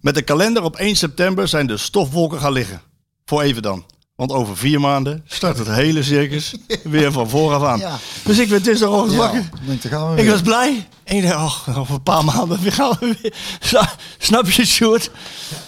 Met 0.00 0.14
de 0.14 0.22
kalender 0.22 0.62
op 0.62 0.76
1 0.76 0.96
september 0.96 1.48
zijn 1.48 1.66
de 1.66 1.76
stofwolken 1.76 2.40
gaan 2.40 2.52
liggen. 2.52 2.82
Voor 3.24 3.42
even 3.42 3.62
dan. 3.62 3.84
Want 4.18 4.32
over 4.32 4.56
vier 4.56 4.80
maanden 4.80 5.22
start 5.26 5.58
het 5.58 5.68
hele 5.68 6.02
circus 6.02 6.54
weer 6.82 7.12
van 7.12 7.28
vooraf 7.28 7.62
aan. 7.62 7.78
Ja. 7.78 7.96
Dus 8.24 8.38
ik 8.38 8.48
werd 8.48 8.64
dinsdagochtend 8.64 9.12
Ja, 9.12 9.18
wakker. 9.18 9.38
ik 9.40 9.66
denk, 9.66 9.82
daar 9.82 9.92
gaan 9.92 10.06
we 10.10 10.16
Ik 10.16 10.22
weer. 10.22 10.32
was 10.32 10.42
blij. 10.42 10.86
En 11.04 11.16
ik 11.16 11.28
dacht, 11.28 11.68
oh, 11.68 11.78
over 11.78 11.94
een 11.94 12.02
paar 12.02 12.24
maanden 12.24 12.60
weer 12.62 12.72
gaan 12.72 12.96
we 13.00 13.16
weer. 13.22 13.34
Sna- 13.60 13.92
Snap 14.18 14.50
je, 14.50 14.66
Sjoerd? 14.66 15.10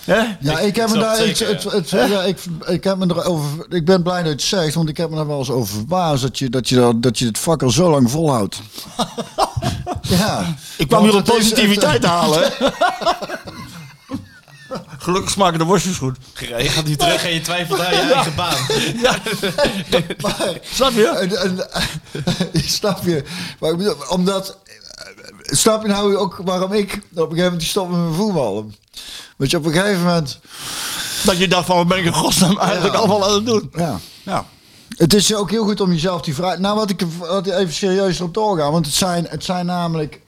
Hè? 0.05 0.23
Ja, 0.41 0.59
ik, 0.59 0.77
heb 0.77 0.89
me 0.91 0.99
daar, 0.99 1.17
het 1.19 1.27
het, 1.27 1.37
zeker, 1.37 1.55
het, 1.73 1.91
het- 1.91 2.11
ja, 2.11 2.23
ik, 2.23 2.39
ik 2.67 2.85
heb 2.85 2.97
me 2.97 3.07
erover, 3.09 3.67
ik 3.69 3.85
ben 3.85 4.03
blij 4.03 4.17
dat 4.23 4.25
je 4.27 4.31
het 4.33 4.43
zegt, 4.43 4.75
want 4.75 4.89
ik 4.89 4.97
heb 4.97 5.11
me 5.11 5.17
daar 5.17 5.27
wel 5.27 5.39
eens 5.39 5.51
over 5.51 5.75
verbaasd 5.75 6.23
dat 6.23 6.39
je, 6.39 6.49
dat 6.51 6.69
je, 6.69 6.75
dat, 6.75 7.03
dat 7.03 7.19
je 7.19 7.27
het 7.27 7.39
vak 7.39 7.63
al 7.63 7.71
zo 7.71 7.91
lang 7.91 8.11
volhoudt. 8.11 8.61
ja. 10.19 10.57
Ik 10.77 10.89
kwam 10.89 11.03
hier 11.03 11.15
om 11.17 11.23
positiviteit 11.23 12.01
te 12.01 12.07
halen. 12.09 12.53
Gelukkig 14.99 15.31
smaken 15.31 15.59
de 15.59 15.65
worstjes 15.65 15.97
goed. 15.97 16.17
Je 16.39 16.69
gaat 16.69 16.85
nu 16.85 16.97
terug 16.97 17.25
en 17.25 17.35
je 17.35 17.41
twijfelt 17.41 17.81
aan 17.81 17.95
je 17.95 18.01
eigen 18.01 18.35
baan. 18.35 18.59
Snap 20.73 20.93
je? 20.93 21.09
En, 21.09 21.37
en, 21.41 21.69
snap 22.79 23.05
je? 23.05 23.25
Maar 23.61 23.71
ik 23.71 23.77
bedoel, 23.77 23.95
omdat, 24.09 24.57
snap 25.43 25.83
je 25.83 25.89
nou 25.89 26.17
ook 26.17 26.41
waarom 26.45 26.73
ik 26.73 26.93
op 26.95 27.01
een 27.17 27.23
gegeven 27.23 27.43
moment 27.45 27.63
stop 27.63 27.91
met 27.91 27.99
mijn 28.01 28.15
voetballen? 28.15 28.75
Want 29.37 29.51
je 29.51 29.57
op 29.57 29.65
een 29.67 29.73
gegeven 29.73 30.05
moment, 30.05 30.39
Dat 31.25 31.39
je 31.39 31.49
dacht 31.49 31.67
van, 31.67 31.77
wat 31.77 31.89
ben 31.89 31.99
ik 31.99 32.05
in 32.05 32.13
godsnaam 32.15 32.59
eigenlijk 32.59 32.95
Ja. 32.95 32.99
allemaal 33.01 33.25
aan 33.25 33.35
het 33.35 33.47
doen? 33.47 33.71
ja. 33.77 33.99
Ja. 34.23 34.47
Het 34.97 35.15
is 35.15 35.35
ook 35.35 35.51
heel 35.51 35.65
goed 35.65 35.81
om 35.81 35.93
jezelf 35.93 36.23
die 36.23 36.35
vraag. 36.35 36.59
Nou, 36.59 36.77
wat 36.77 36.91
ik 36.91 37.03
wat 37.19 37.47
even 37.47 37.73
serieus 37.75 38.21
op 38.21 38.35
doorgaan. 38.35 38.73
Want 38.73 38.87
het 38.87 38.95
zijn, 38.95 39.27
het 39.29 39.45
zijn 39.45 39.67
namelijk. 39.67 40.21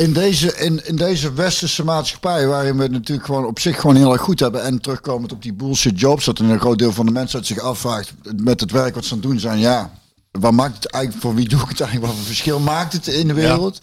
In 0.00 0.12
deze, 0.12 0.56
in, 0.56 0.86
in 0.86 0.96
deze 0.96 1.32
westerse 1.32 1.84
maatschappij, 1.84 2.46
waarin 2.46 2.76
we 2.76 2.82
het 2.82 2.92
natuurlijk 2.92 3.26
gewoon 3.26 3.46
op 3.46 3.58
zich 3.58 3.80
gewoon 3.80 3.96
heel 3.96 4.12
erg 4.12 4.20
goed 4.20 4.40
hebben. 4.40 4.62
En 4.62 4.80
terugkomend 4.80 5.32
op 5.32 5.42
die 5.42 5.52
bullshit 5.52 6.00
jobs, 6.00 6.24
dat 6.24 6.38
een 6.38 6.60
groot 6.60 6.78
deel 6.78 6.92
van 6.92 7.06
de 7.06 7.12
mensen 7.12 7.44
zich 7.44 7.58
afvraagt 7.58 8.12
met 8.36 8.60
het 8.60 8.70
werk 8.70 8.94
wat 8.94 9.04
ze 9.04 9.12
aan 9.12 9.18
het 9.18 9.28
doen 9.28 9.38
zijn. 9.38 9.58
Ja, 9.58 9.90
wat 10.30 10.52
maakt 10.52 10.74
het 10.74 10.86
eigenlijk, 10.86 11.24
voor 11.24 11.34
wie 11.34 11.48
doe 11.48 11.60
ik 11.60 11.68
het 11.68 11.80
eigenlijk? 11.80 12.10
Wat 12.12 12.20
voor 12.20 12.26
verschil 12.26 12.60
maakt 12.60 12.92
het 12.92 13.06
in 13.06 13.26
de 13.26 13.34
wereld? 13.34 13.80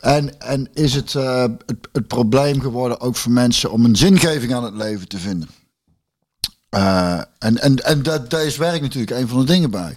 En, 0.00 0.40
en 0.40 0.68
is 0.74 0.94
het, 0.94 1.14
eh, 1.14 1.42
het 1.66 1.88
het 1.92 2.06
probleem 2.06 2.60
geworden 2.60 3.00
ook 3.00 3.16
voor 3.16 3.32
mensen 3.32 3.72
om 3.72 3.84
een 3.84 3.96
zingeving 3.96 4.54
aan 4.54 4.64
het 4.64 4.74
leven 4.74 5.08
te 5.08 5.18
vinden? 5.18 5.48
Eh, 6.70 7.18
en 7.38 7.58
en, 7.58 7.84
en 7.84 8.02
dat, 8.02 8.30
daar 8.30 8.44
is 8.44 8.56
werk 8.56 8.80
natuurlijk 8.80 9.10
een 9.10 9.28
van 9.28 9.38
de 9.38 9.44
dingen 9.44 9.70
bij. 9.70 9.96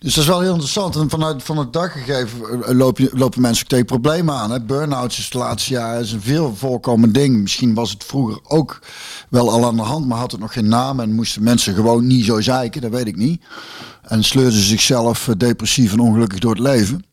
Dus 0.00 0.14
dat 0.14 0.22
is 0.22 0.30
wel 0.30 0.40
heel 0.40 0.50
interessant. 0.50 0.96
En 0.96 1.10
vanuit 1.10 1.42
van 1.42 1.58
het 1.58 1.72
daggegeven 1.72 2.62
eh, 2.64 2.74
loop 2.74 2.98
lopen 3.12 3.40
mensen 3.40 3.64
ook 3.64 3.70
tegen 3.70 3.84
problemen 3.84 4.34
aan. 4.34 4.66
Burn-outs 4.66 5.18
is 5.18 5.30
de 5.30 5.38
laatste 5.38 5.72
jaren 5.72 6.00
is 6.00 6.12
een 6.12 6.20
veel 6.20 6.54
voorkomend 6.56 7.14
ding. 7.14 7.40
Misschien 7.40 7.74
was 7.74 7.90
het 7.90 8.04
vroeger 8.04 8.38
ook 8.42 8.80
wel 9.28 9.50
al 9.50 9.66
aan 9.66 9.76
de 9.76 9.82
hand, 9.82 10.06
maar 10.06 10.18
had 10.18 10.30
het 10.30 10.40
nog 10.40 10.52
geen 10.52 10.68
naam. 10.68 11.00
En 11.00 11.14
moesten 11.14 11.42
mensen 11.42 11.74
gewoon 11.74 12.06
niet 12.06 12.24
zo 12.24 12.40
zeiken, 12.40 12.80
dat 12.80 12.90
weet 12.90 13.06
ik 13.06 13.16
niet. 13.16 13.42
En 14.02 14.24
sleurden 14.24 14.52
ze 14.52 14.66
zichzelf 14.66 15.28
eh, 15.28 15.34
depressief 15.36 15.92
en 15.92 16.00
ongelukkig 16.00 16.38
door 16.38 16.54
het 16.54 16.62
leven. 16.62 17.04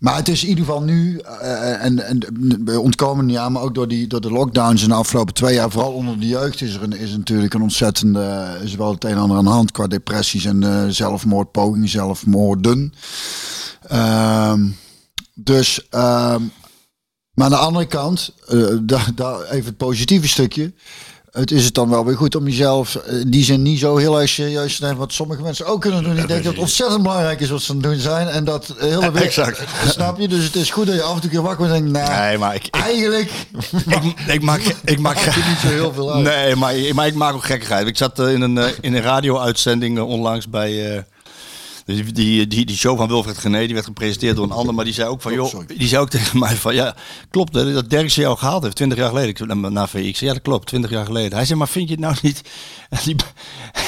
Maar 0.00 0.16
het 0.16 0.28
is 0.28 0.42
in 0.42 0.48
ieder 0.48 0.64
geval 0.64 0.82
nu, 0.82 1.18
eh, 1.18 1.84
en, 1.84 2.06
en 2.06 2.20
bij 2.64 2.76
ontkomende 2.76 3.32
jaar, 3.32 3.52
maar 3.52 3.62
ook 3.62 3.74
door, 3.74 3.88
die, 3.88 4.06
door 4.06 4.20
de 4.20 4.30
lockdowns 4.30 4.82
in 4.82 4.88
de 4.88 4.94
afgelopen 4.94 5.34
twee 5.34 5.54
jaar, 5.54 5.70
vooral 5.70 5.92
onder 5.92 6.20
de 6.20 6.26
jeugd, 6.26 6.60
is 6.60 6.74
er 6.74 6.82
een, 6.82 6.92
is 6.92 7.16
natuurlijk 7.16 7.54
een 7.54 7.62
ontzettende, 7.62 8.56
is 8.62 8.74
wel 8.74 8.92
het 8.92 9.04
een 9.04 9.10
en 9.10 9.18
ander 9.18 9.36
aan 9.36 9.44
de 9.44 9.50
hand 9.50 9.72
qua 9.72 9.86
depressies 9.86 10.44
en 10.44 10.62
eh, 10.62 10.84
zelfmoordpogingen, 10.88 11.88
zelfmoorden. 11.88 12.92
Ehm, 13.88 14.68
dus, 15.34 15.88
ehm, 15.88 16.42
maar 17.34 17.44
aan 17.44 17.50
de 17.50 17.56
andere 17.56 17.86
kant, 17.86 18.34
daar 18.84 19.42
even 19.42 19.66
het 19.66 19.76
positieve 19.76 20.28
stukje. 20.28 20.72
Het 21.32 21.50
is 21.50 21.64
het 21.64 21.74
dan 21.74 21.90
wel 21.90 22.04
weer 22.04 22.16
goed 22.16 22.34
om 22.34 22.44
jezelf 22.44 22.94
eh, 22.94 23.20
in 23.20 23.30
die 23.30 23.44
zin 23.44 23.62
niet 23.62 23.78
zo 23.78 23.96
heel 23.96 24.20
erg 24.20 24.28
serieus 24.28 24.76
te 24.76 24.82
nemen. 24.82 24.98
Wat 24.98 25.12
sommige 25.12 25.42
mensen 25.42 25.66
ook 25.66 25.80
kunnen 25.80 26.02
doen. 26.02 26.16
Ik 26.18 26.28
denk 26.28 26.44
dat 26.44 26.52
het 26.52 26.62
ontzettend 26.62 27.02
belangrijk 27.02 27.40
is 27.40 27.50
wat 27.50 27.62
ze 27.62 27.70
aan 27.70 27.76
het 27.76 27.86
doen 27.86 27.98
zijn. 27.98 28.28
En 28.28 28.44
dat 28.44 28.74
hele 28.78 29.12
week, 29.12 29.22
Exact. 29.22 29.60
Snap 29.88 30.18
je? 30.18 30.28
Dus 30.28 30.44
het 30.44 30.54
is 30.54 30.70
goed 30.70 30.86
dat 30.86 30.94
je 30.94 31.02
af 31.02 31.14
en 31.14 31.20
toe 31.20 31.30
keer 31.30 31.42
wakker 31.42 31.58
wordt 31.58 31.74
en 31.74 31.92
denkt, 31.92 32.08
nou, 32.08 32.20
Nee, 32.20 32.38
maar 32.38 32.54
ik, 32.54 32.66
ik, 32.66 32.74
eigenlijk 32.74 33.30
ik, 34.02 34.20
ik 34.26 34.42
maak, 34.42 34.60
ik 34.84 34.98
maak 34.98 35.16
niet 35.26 35.58
zo 35.62 35.68
heel 35.68 35.92
veel 35.92 36.14
uit. 36.14 36.22
Nee, 36.22 36.56
maar, 36.56 36.74
maar 36.94 37.06
ik 37.06 37.14
maak 37.14 37.34
ook 37.34 37.44
gekkigheid. 37.44 37.86
Ik 37.86 37.96
zat 37.96 38.18
eh, 38.18 38.32
in 38.32 38.40
een, 38.40 38.58
eh, 38.58 38.66
in 38.80 38.94
een 38.94 39.02
radio-uitzending 39.02 40.00
onlangs 40.00 40.48
bij... 40.48 41.04
die, 41.94 42.12
die, 42.12 42.46
die, 42.46 42.64
die 42.66 42.76
show 42.76 42.96
van 42.98 43.08
Wilfred 43.08 43.38
Gené, 43.38 43.64
die 43.64 43.74
werd 43.74 43.86
gepresenteerd 43.86 44.36
door 44.36 44.44
een 44.44 44.50
ander, 44.52 44.74
maar 44.74 44.84
die 44.84 44.94
zei 44.94 45.08
ook 45.08 45.22
van, 45.22 45.30
Oh, 45.40 45.50
joh, 45.50 45.66
die 45.76 45.88
zei 45.88 46.02
ook 46.02 46.10
tegen 46.10 46.38
mij 46.38 46.56
van, 46.56 46.74
ja, 46.74 46.94
klopt 47.30 47.54
hè, 47.54 47.72
dat 47.72 47.90
Derksen 47.90 48.22
jou 48.22 48.38
gehaald 48.38 48.62
heeft, 48.62 48.76
20 48.76 48.98
jaar 48.98 49.08
geleden. 49.08 49.28
Ik 49.28 49.36
zei, 49.36 49.54
naar 49.70 49.88
VI. 49.88 50.08
Ik 50.08 50.16
zei, 50.16 50.30
ja, 50.30 50.36
dat 50.36 50.42
klopt, 50.44 50.66
20 50.66 50.90
jaar 50.90 51.04
geleden. 51.04 51.32
Hij 51.36 51.44
zei, 51.46 51.58
maar 51.58 51.68
vind 51.68 51.88
je 51.88 51.94
het 51.94 52.02
nou 52.04 52.16
niet, 52.22 52.42
die, 53.04 53.16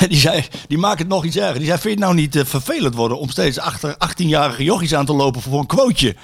die 0.09 0.19
zei, 0.19 0.45
die 0.69 0.79
maakt 0.79 0.99
het 0.99 1.09
nog 1.09 1.25
iets 1.25 1.37
erger. 1.37 1.59
Die 1.59 1.67
zei, 1.67 1.79
vind 1.79 1.99
je 1.99 2.05
het 2.05 2.09
nou 2.09 2.15
niet 2.15 2.37
eh, 2.37 2.45
vervelend 2.45 2.95
worden 2.95 3.19
om 3.19 3.29
steeds 3.31 3.59
achter 3.59 3.97
18-jarige 4.09 4.65
jochies 4.65 4.95
aan 4.95 5.07
te 5.07 5.13
lopen 5.13 5.43
voor 5.43 5.59
een 5.59 5.67
quoteje? 5.67 6.17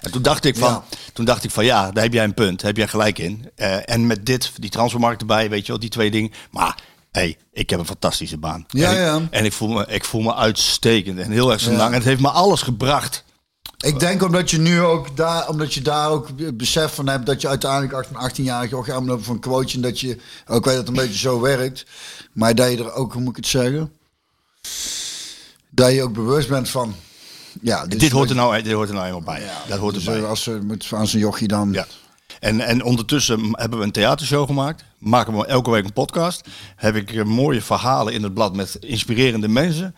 En 0.00 0.10
toen 0.10 0.22
dacht 0.22 0.44
ik 0.44 0.56
van, 0.56 0.70
Ja. 0.70 0.84
toen 1.12 1.24
dacht 1.24 1.44
ik 1.44 1.50
van 1.50 1.64
ja, 1.64 1.90
daar 1.90 2.02
heb 2.02 2.12
jij 2.12 2.24
een 2.24 2.34
punt, 2.34 2.58
daar 2.58 2.66
heb 2.68 2.76
jij 2.76 2.88
gelijk 2.88 3.18
in. 3.18 3.50
Eh, 3.54 3.90
en 3.90 4.06
met 4.06 4.26
dit, 4.26 4.52
die 4.56 4.70
transfermarkt 4.70 5.20
erbij, 5.20 5.50
weet 5.50 5.66
je 5.66 5.72
wel, 5.72 5.80
die 5.80 5.90
twee 5.90 6.10
dingen. 6.10 6.32
Maar 6.50 6.76
hey, 7.12 7.36
ik 7.52 7.70
heb 7.70 7.78
een 7.78 7.86
fantastische 7.86 8.38
baan. 8.38 8.66
Ja, 8.68 8.86
en 8.88 8.92
ik, 8.92 8.98
ja. 8.98 9.28
En 9.30 9.44
ik 9.44 9.52
voel, 9.52 9.68
me, 9.68 9.86
ik 9.86 10.04
voel 10.04 10.20
me 10.22 10.34
uitstekend 10.34 11.18
en 11.18 11.30
heel 11.30 11.52
erg 11.52 11.60
zo 11.60 11.70
lang. 11.72 11.88
En 11.88 11.94
het 11.94 12.04
heeft 12.04 12.20
me 12.20 12.28
alles 12.30 12.62
gebracht. 12.62 13.24
Ik 13.84 14.00
denk 14.00 14.22
omdat 14.22 14.50
je 14.50 14.58
nu 14.58 14.80
ook 14.80 15.16
daar, 15.16 15.48
omdat 15.48 15.74
je 15.74 15.80
daar 15.82 16.10
ook 16.10 16.28
besef 16.56 16.94
van 16.94 17.08
hebt 17.08 17.26
dat 17.26 17.40
je 17.40 17.48
uiteindelijk 17.48 17.92
achter 17.92 18.16
een 18.16 18.30
18-jarige 18.30 18.68
joch 18.74 18.88
aan 18.88 18.98
moet 19.00 19.08
lopen 19.08 19.24
voor 19.24 19.34
een 19.34 19.40
coach 19.40 19.74
en 19.74 19.80
dat 19.80 20.00
je 20.00 20.18
ook 20.46 20.64
weet 20.64 20.76
dat 20.76 20.86
het 20.86 20.88
een 20.88 21.04
beetje 21.04 21.18
zo 21.18 21.40
werkt. 21.40 21.86
Maar 22.32 22.54
dat 22.54 22.70
je 22.70 22.76
er 22.78 22.92
ook, 22.94 23.12
hoe 23.12 23.22
moet 23.22 23.30
ik 23.30 23.36
het 23.36 23.46
zeggen? 23.46 23.92
Dat 25.70 25.92
je 25.92 26.02
ook 26.02 26.12
bewust 26.12 26.48
bent 26.48 26.68
van. 26.68 26.94
Ja, 27.60 27.86
dit, 27.86 28.10
hoort 28.10 28.30
er 28.30 28.36
nou, 28.36 28.62
dit 28.62 28.72
hoort 28.72 28.88
er 28.88 28.94
nou 28.94 29.06
helemaal 29.06 29.34
bij. 29.34 29.42
dat 29.68 29.78
hoort 29.78 29.94
dus, 29.94 30.06
erbij. 30.06 30.20
eh, 30.22 30.28
Als 30.28 30.42
ze 30.42 30.60
moet 30.62 30.88
aan 30.94 31.06
zijn 31.06 31.22
jochie 31.22 31.48
dan. 31.48 31.72
Ja. 31.72 31.86
En, 32.42 32.60
en 32.60 32.82
ondertussen 32.84 33.40
hebben 33.52 33.78
we 33.78 33.84
een 33.84 33.92
theatershow 33.92 34.46
gemaakt. 34.46 34.84
Maken 34.98 35.36
we 35.36 35.46
elke 35.46 35.70
week 35.70 35.84
een 35.84 35.92
podcast. 35.92 36.48
Heb 36.76 36.96
ik 36.96 37.12
eh, 37.12 37.24
mooie 37.24 37.62
verhalen 37.62 38.12
in 38.12 38.22
het 38.22 38.34
blad 38.34 38.56
met 38.56 38.76
inspirerende 38.80 39.48
mensen. 39.48 39.94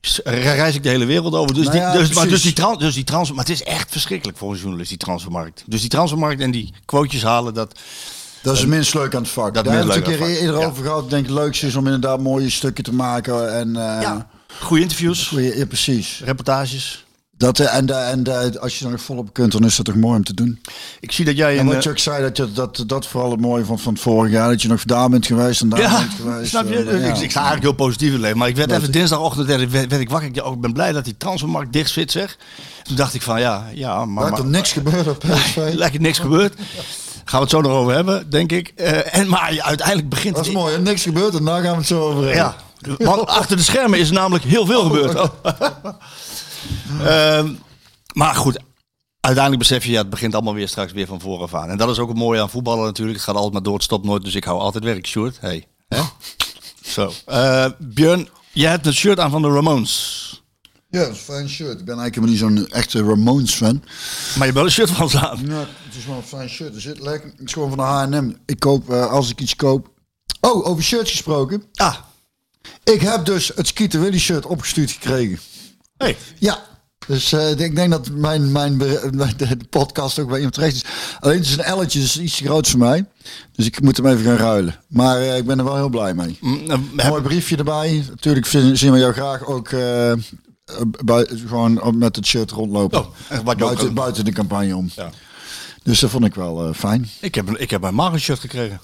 S- 0.00 0.20
Reis 0.24 0.74
ik 0.74 0.82
de 0.82 0.88
hele 0.88 1.04
wereld 1.04 1.34
over. 1.34 1.54
Dus, 1.54 1.64
Nou 1.66 1.76
die, 1.76 1.86
ja, 1.86 1.92
dus, 1.92 2.12
maar, 2.12 2.28
dus, 2.28 2.42
die 2.42 2.52
tran, 2.52 2.78
dus 2.78 2.94
die 2.94 3.04
transfer. 3.04 3.36
Maar 3.36 3.44
het 3.44 3.54
is 3.54 3.62
echt 3.62 3.90
verschrikkelijk 3.90 4.38
voor 4.38 4.52
een 4.52 4.58
journalist, 4.58 4.88
die 4.88 4.98
transfermarkt. 4.98 5.64
Dus 5.66 5.80
die 5.80 5.90
transfermarkt 5.90 6.40
en 6.40 6.50
die 6.50 6.74
quotejes 6.84 7.22
halen, 7.22 7.54
dat. 7.54 7.78
Dat 8.42 8.54
is 8.54 8.60
het 8.60 8.68
minst 8.68 8.94
leuk 8.94 9.14
aan 9.14 9.22
het 9.22 9.30
vak. 9.30 9.54
Dat 9.54 9.64
Daar 9.64 9.74
hebben 9.74 9.94
we 10.02 10.10
het 10.10 10.38
eerder 10.38 10.56
vak, 10.60 10.70
over 10.70 10.84
gehad. 10.84 11.04
Ik 11.04 11.10
denk 11.10 11.26
het 11.26 11.34
leukste 11.34 11.66
is 11.66 11.74
om 11.74 11.84
inderdaad 11.84 12.20
mooie 12.20 12.50
stukken 12.50 12.84
te 12.84 12.94
maken. 12.94 13.54
En, 13.58 13.76
eh, 13.76 14.16
Goede 14.60 14.82
interviews, 14.82 15.26
goeie- 15.26 15.56
ja, 15.58 15.66
precies. 15.66 16.20
reportages. 16.24 17.04
Dat, 17.40 17.58
eh, 17.58 17.74
en 17.74 17.88
eh, 17.88 18.10
en 18.10 18.24
eh, 18.52 18.60
als 18.60 18.78
je 18.78 18.84
er 18.84 18.90
nog 18.90 19.00
volop 19.00 19.32
kunt, 19.32 19.52
dan 19.52 19.64
is 19.64 19.76
dat 19.76 19.84
toch 19.86 19.94
mooi 19.94 20.16
om 20.16 20.24
te 20.24 20.34
doen. 20.34 20.60
Ik 21.00 21.12
zie 21.12 21.24
dat 21.24 21.36
jij 21.36 21.58
En 21.58 21.66
wat 21.66 21.82
je 21.84 21.90
ook 21.90 21.98
zei, 21.98 22.22
dat, 22.22 22.36
je, 22.36 22.52
dat, 22.52 22.84
dat 22.86 23.06
vooral 23.06 23.30
het 23.30 23.40
mooie 23.40 23.64
van, 23.64 23.78
van 23.78 23.92
het 23.92 24.02
vorige 24.02 24.32
jaar, 24.32 24.48
dat 24.48 24.62
je 24.62 24.68
nog 24.68 24.84
daar 24.84 25.08
bent 25.08 25.26
geweest 25.26 25.60
en 25.60 25.68
daar 25.68 25.80
Ja, 25.80 25.98
bent 25.98 26.12
geweest. 26.20 26.50
snap 26.50 26.68
je? 26.68 26.84
ja. 26.84 26.90
Ik, 26.90 27.16
ik 27.18 27.30
sta 27.30 27.40
eigenlijk 27.40 27.62
heel 27.62 27.72
positief 27.86 28.12
in 28.12 28.20
leven. 28.20 28.38
Maar 28.38 28.48
ik 28.48 28.56
werd 28.56 28.68
Dat- 28.68 28.78
even 28.78 28.92
dinsdagochtend 28.92 29.46
werd, 29.46 29.70
werd, 29.70 29.88
werd 29.90 30.02
ik 30.02 30.10
wakker. 30.10 30.28
Ik, 30.28 30.44
oh, 30.44 30.52
ik 30.54 30.60
ben 30.60 30.72
blij 30.72 30.92
dat 30.92 31.04
die 31.04 31.16
transfermarkt 31.16 31.72
dicht 31.72 31.90
zit, 31.90 32.10
zeg. 32.10 32.36
Toen 32.82 32.96
dacht 32.96 33.14
ik 33.14 33.22
van 33.22 33.40
ja, 33.40 33.66
ja 33.74 34.04
maar... 34.04 34.24
Lijkt 34.24 34.38
er 34.38 34.46
niks 34.46 34.72
gebeurd 34.72 35.08
op 35.08 35.18
PSV. 35.28 35.56
Lijkt 35.72 35.94
er 35.94 36.00
niks 36.00 36.18
gebeurd. 36.18 36.54
Gaan 37.24 37.38
we 37.38 37.44
het 37.46 37.50
zo 37.50 37.60
nog 37.60 37.72
over 37.72 37.94
hebben, 37.94 38.30
denk 38.30 38.52
ik. 38.52 38.68
En, 38.68 39.28
maar 39.28 39.54
ja, 39.54 39.64
uiteindelijk 39.64 40.08
begint 40.08 40.34
Dat 40.34 40.46
is 40.46 40.50
het... 40.52 40.60
mooi, 40.60 40.74
hè? 40.74 40.80
niks 40.80 41.02
gebeurd 41.02 41.34
en 41.34 41.44
daar 41.44 41.62
gaan 41.62 41.70
we 41.72 41.76
het 41.78 41.86
zo 41.86 42.00
over 42.00 42.24
hebben. 42.24 42.34
Ja, 42.34 42.54
want 43.04 43.26
achter 43.26 43.56
de 43.56 43.62
schermen 43.62 43.98
is 43.98 44.10
namelijk 44.10 44.44
heel 44.44 44.66
veel 44.66 44.82
gebeurd. 44.82 45.14
Oh. 45.20 45.24
Ehm, 47.02 47.54
maar 48.12 48.34
goed, 48.34 48.58
uiteindelijk 49.20 49.68
besef 49.68 49.84
je, 49.84 49.90
ja, 49.90 49.98
het 49.98 50.10
begint 50.10 50.34
allemaal 50.34 50.54
weer 50.54 50.68
straks 50.68 50.92
weer 50.92 51.06
van 51.06 51.20
vooraf 51.20 51.54
aan. 51.54 51.68
En 51.70 51.76
dat 51.76 51.88
is 51.90 51.98
ook 51.98 52.08
het 52.08 52.16
mooie 52.18 52.40
aan 52.40 52.50
voetballen 52.50 52.84
natuurlijk. 52.84 53.16
Het 53.16 53.26
gaat 53.26 53.34
altijd 53.34 53.52
maar 53.52 53.62
door, 53.62 53.74
het 53.74 53.82
stopt 53.82 54.04
nooit. 54.04 54.24
Dus 54.24 54.34
ik 54.34 54.44
hou 54.44 54.60
altijd 54.60 54.84
werk, 54.84 55.06
Sjoerd. 55.06 55.40
Hey. 55.40 55.66
Hè? 55.88 56.00
Zo. 56.94 57.12
Eh, 57.26 57.66
Björn, 57.78 58.28
jij 58.52 58.70
hebt 58.70 58.86
een 58.86 58.94
shirt 58.94 59.18
aan 59.20 59.30
van 59.30 59.42
de 59.42 59.48
Ramones. 59.48 60.28
Ja, 60.90 60.98
dat 61.00 61.10
is 61.10 61.16
een 61.18 61.24
fijn 61.24 61.48
shirt. 61.48 61.78
Ik 61.78 61.84
ben 61.84 61.98
eigenlijk 61.98 62.14
helemaal 62.36 62.56
niet 62.56 62.66
zo'n 62.68 62.78
echte 62.78 63.02
Ramones 63.04 63.54
fan. 63.54 63.82
Maar 63.82 64.36
je 64.36 64.42
hebt 64.42 64.54
wel 64.54 64.64
een 64.64 64.70
shirt 64.70 64.90
van 64.90 65.10
ze 65.10 65.28
aan. 65.28 65.46
Ja, 65.46 65.58
het 65.58 65.96
is 65.98 66.06
wel 66.06 66.16
een 66.16 66.22
fijn 66.22 66.48
shirt. 66.48 66.74
Er 66.74 66.80
zit 66.80 67.00
lekker, 67.00 67.30
het 67.36 67.46
is 67.46 67.52
gewoon 67.52 67.68
van 67.68 67.78
de 67.78 67.84
H&M. 68.16 68.32
Ik 68.46 68.58
koop, 68.60 68.90
eh, 68.90 69.10
als 69.10 69.30
ik 69.30 69.40
iets 69.40 69.56
koop... 69.56 69.90
Oh, 70.40 70.66
over 70.66 70.82
shirts 70.82 71.10
gesproken. 71.10 71.62
Ah, 71.74 71.94
Ik 72.84 73.00
heb 73.00 73.24
dus 73.24 73.52
het 73.54 73.66
Skeeter 73.66 74.00
Willy 74.00 74.18
shirt 74.18 74.46
opgestuurd 74.46 74.90
gekregen. 74.90 75.38
Hey. 76.04 76.16
Ja. 76.38 76.68
Dus 77.06 77.32
eh, 77.32 77.50
ik 77.50 77.76
denk 77.76 77.90
dat 77.90 78.10
mijn, 78.10 78.52
mijn, 78.52 78.76
mijn- 79.16 79.34
de 79.36 79.56
podcast 79.70 80.18
ook 80.18 80.26
bij 80.28 80.36
iemand 80.36 80.54
terecht 80.54 80.74
is. 80.74 80.84
Alleen 81.20 81.36
het 81.38 81.46
is 81.46 81.52
een 81.52 81.62
elletje, 81.64 82.00
dus 82.00 82.18
iets 82.20 82.36
te 82.36 82.44
groot 82.44 82.68
voor 82.68 82.78
mij. 82.78 83.04
Dus 83.52 83.66
ik 83.66 83.80
moet 83.82 83.96
hem 83.96 84.06
even 84.06 84.24
gaan 84.24 84.36
ruilen. 84.36 84.76
Maar 84.88 85.20
eh, 85.20 85.36
ik 85.36 85.44
ben 85.44 85.58
er 85.58 85.64
wel 85.64 85.76
heel 85.76 85.88
blij 85.88 86.14
mee. 86.14 86.38
Mm, 86.40 86.70
eh, 86.70 86.78
heb- 86.96 87.08
Mooi 87.08 87.22
briefje 87.22 87.56
erbij. 87.56 88.04
Natuurlijk 88.08 88.46
zien 88.46 88.92
we 88.92 88.98
jou 88.98 89.12
graag 89.12 89.44
ook 89.46 89.68
eh, 89.68 90.12
bui- 91.04 91.26
gewoon 91.46 91.82
op- 91.82 91.94
met 91.94 92.16
het 92.16 92.26
shirt 92.26 92.50
rondlopen. 92.50 92.98
Oh, 93.00 93.06
echt 93.28 93.42
wat 93.42 93.58
je 93.58 93.64
ook 93.64 93.70
buiten, 93.70 93.94
buiten 93.94 94.24
de 94.24 94.32
campagne 94.32 94.76
om. 94.76 94.90
Ja. 94.96 95.10
Dus 95.82 96.00
dat 96.00 96.10
vond 96.10 96.24
ik 96.24 96.34
wel 96.34 96.72
fijn. 96.74 97.08
ik, 97.20 97.34
heb, 97.34 97.48
een- 97.48 97.60
ik 97.60 97.70
heb 97.70 97.82
een 97.82 97.94
Mario 97.94 98.18
shirt 98.18 98.38
gekregen. 98.40 98.80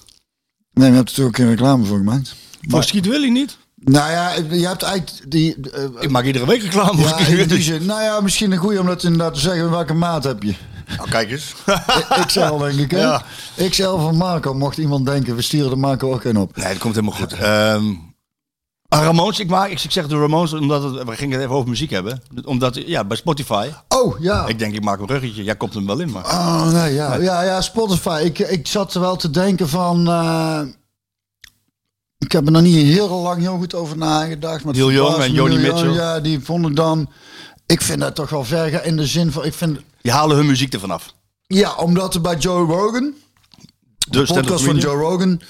Nee, 0.73 0.89
je 0.89 0.95
hebt 0.95 1.07
natuurlijk 1.09 1.37
een 1.37 1.49
reclame 1.49 1.85
voor 1.85 1.97
gemaakt. 1.97 2.35
Voor 2.61 2.83
Skeet 2.83 3.05
Willy 3.07 3.29
niet. 3.29 3.57
Nou 3.83 4.11
ja, 4.11 4.31
je 4.49 4.67
hebt 4.67 4.83
eigenlijk 4.83 5.31
die... 5.31 5.55
eh, 5.71 5.83
Ik 5.99 6.09
maak 6.09 6.23
iedere 6.23 6.45
week 6.45 6.61
reclame 6.61 7.01
ja, 7.01 7.07
Skeet 7.07 7.27
in 7.27 7.35
Willy. 7.35 7.47
die 7.47 7.61
zin, 7.61 7.85
nou 7.85 8.01
ja, 8.01 8.19
misschien 8.21 8.51
een 8.51 8.57
goeie 8.57 8.79
om 8.79 8.85
dat 8.85 9.03
inderdaad 9.03 9.33
te 9.33 9.39
zeggen. 9.39 9.69
Welke 9.71 9.93
maat 9.93 10.23
heb 10.23 10.43
je? 10.43 10.53
Nou, 10.97 11.09
kijk 11.09 11.31
eens. 11.31 11.53
XL 12.27 12.57
denk 12.57 12.79
ik, 12.79 12.91
hè? 12.91 12.99
Ja. 12.99 13.21
XL 13.69 13.83
van 13.97 14.15
Marco. 14.15 14.53
Mocht 14.53 14.77
iemand 14.77 15.05
denken, 15.05 15.35
we 15.35 15.41
sturen 15.41 15.69
de 15.69 15.75
Marco 15.75 16.13
ook 16.13 16.23
een 16.23 16.37
op. 16.37 16.55
Nee, 16.55 16.67
dat 16.67 16.77
komt 16.77 16.95
helemaal 16.95 17.17
goed. 17.19 17.33
Ah, 18.89 19.03
Ramones, 19.03 19.39
ik, 19.39 19.49
maak, 19.49 19.69
ik, 19.69 19.79
zeg 19.91 20.07
de 20.07 20.19
Ramones 20.19 20.53
omdat 20.53 20.83
het, 20.83 21.03
we 21.03 21.15
gingen 21.15 21.33
het 21.33 21.43
even 21.45 21.55
over 21.55 21.69
muziek 21.69 21.89
hebben. 21.89 22.21
Omdat, 22.43 22.75
ja, 22.85 23.03
bij 23.03 23.17
Spotify. 23.17 23.69
Oh, 23.87 24.19
ja. 24.19 24.45
Ik 24.47 24.59
denk, 24.59 24.73
ik 24.73 24.83
maak 24.83 24.99
een 24.99 25.07
ruggetje. 25.07 25.43
Jij 25.43 25.55
komt 25.55 25.73
hem 25.73 25.85
wel 25.85 25.99
in, 25.99 26.11
maar. 26.11 26.25
Oh, 26.25 26.71
nee, 26.71 26.93
ja. 26.93 27.15
Ja, 27.15 27.41
ja, 27.41 27.61
Spotify. 27.61 28.21
Ik, 28.25 28.39
ik 28.39 28.67
zat 28.67 28.93
er 28.93 29.01
wel 29.01 29.15
te 29.15 29.29
denken 29.29 29.69
van... 29.69 30.07
eh, 30.07 30.59
ik 32.17 32.31
heb 32.31 32.45
er 32.45 32.51
nog 32.51 32.61
niet 32.61 32.75
heel 32.75 33.09
lang 33.09 33.41
heel 33.41 33.57
goed 33.57 33.73
over 33.73 33.97
nagedacht. 33.97 34.63
Maar 34.63 34.73
Neil 34.73 34.91
Young 34.91 35.15
en. 35.15 35.31
Joni 35.31 35.57
Mitchell. 35.57 35.93
Ja, 35.93 36.19
die 36.19 36.39
vond 36.39 36.65
ik 36.67 36.75
dan... 36.75 37.09
Ik 37.65 37.81
vind 37.81 37.99
dat 37.99 38.15
toch 38.15 38.29
wel 38.29 38.43
ver 38.43 38.85
in 38.85 38.97
de 38.97 39.05
zin 39.05 39.31
van... 39.31 39.45
Ik 39.45 39.53
vind, 39.53 39.79
Die 40.01 40.11
halen 40.11 40.37
hun 40.37 40.45
muziek 40.45 40.73
ervan 40.73 40.91
af. 40.91 41.13
ja, 41.47 41.75
omdat 41.75 42.13
er 42.13 42.21
bij 42.21 42.35
Joe 42.37 42.65
Rogan... 42.65 43.13
De 43.97 44.23
De 44.23 44.33
podcast 44.33 44.63
van 44.63 44.77
Joe 44.77 44.95
Rogan. 44.95 45.41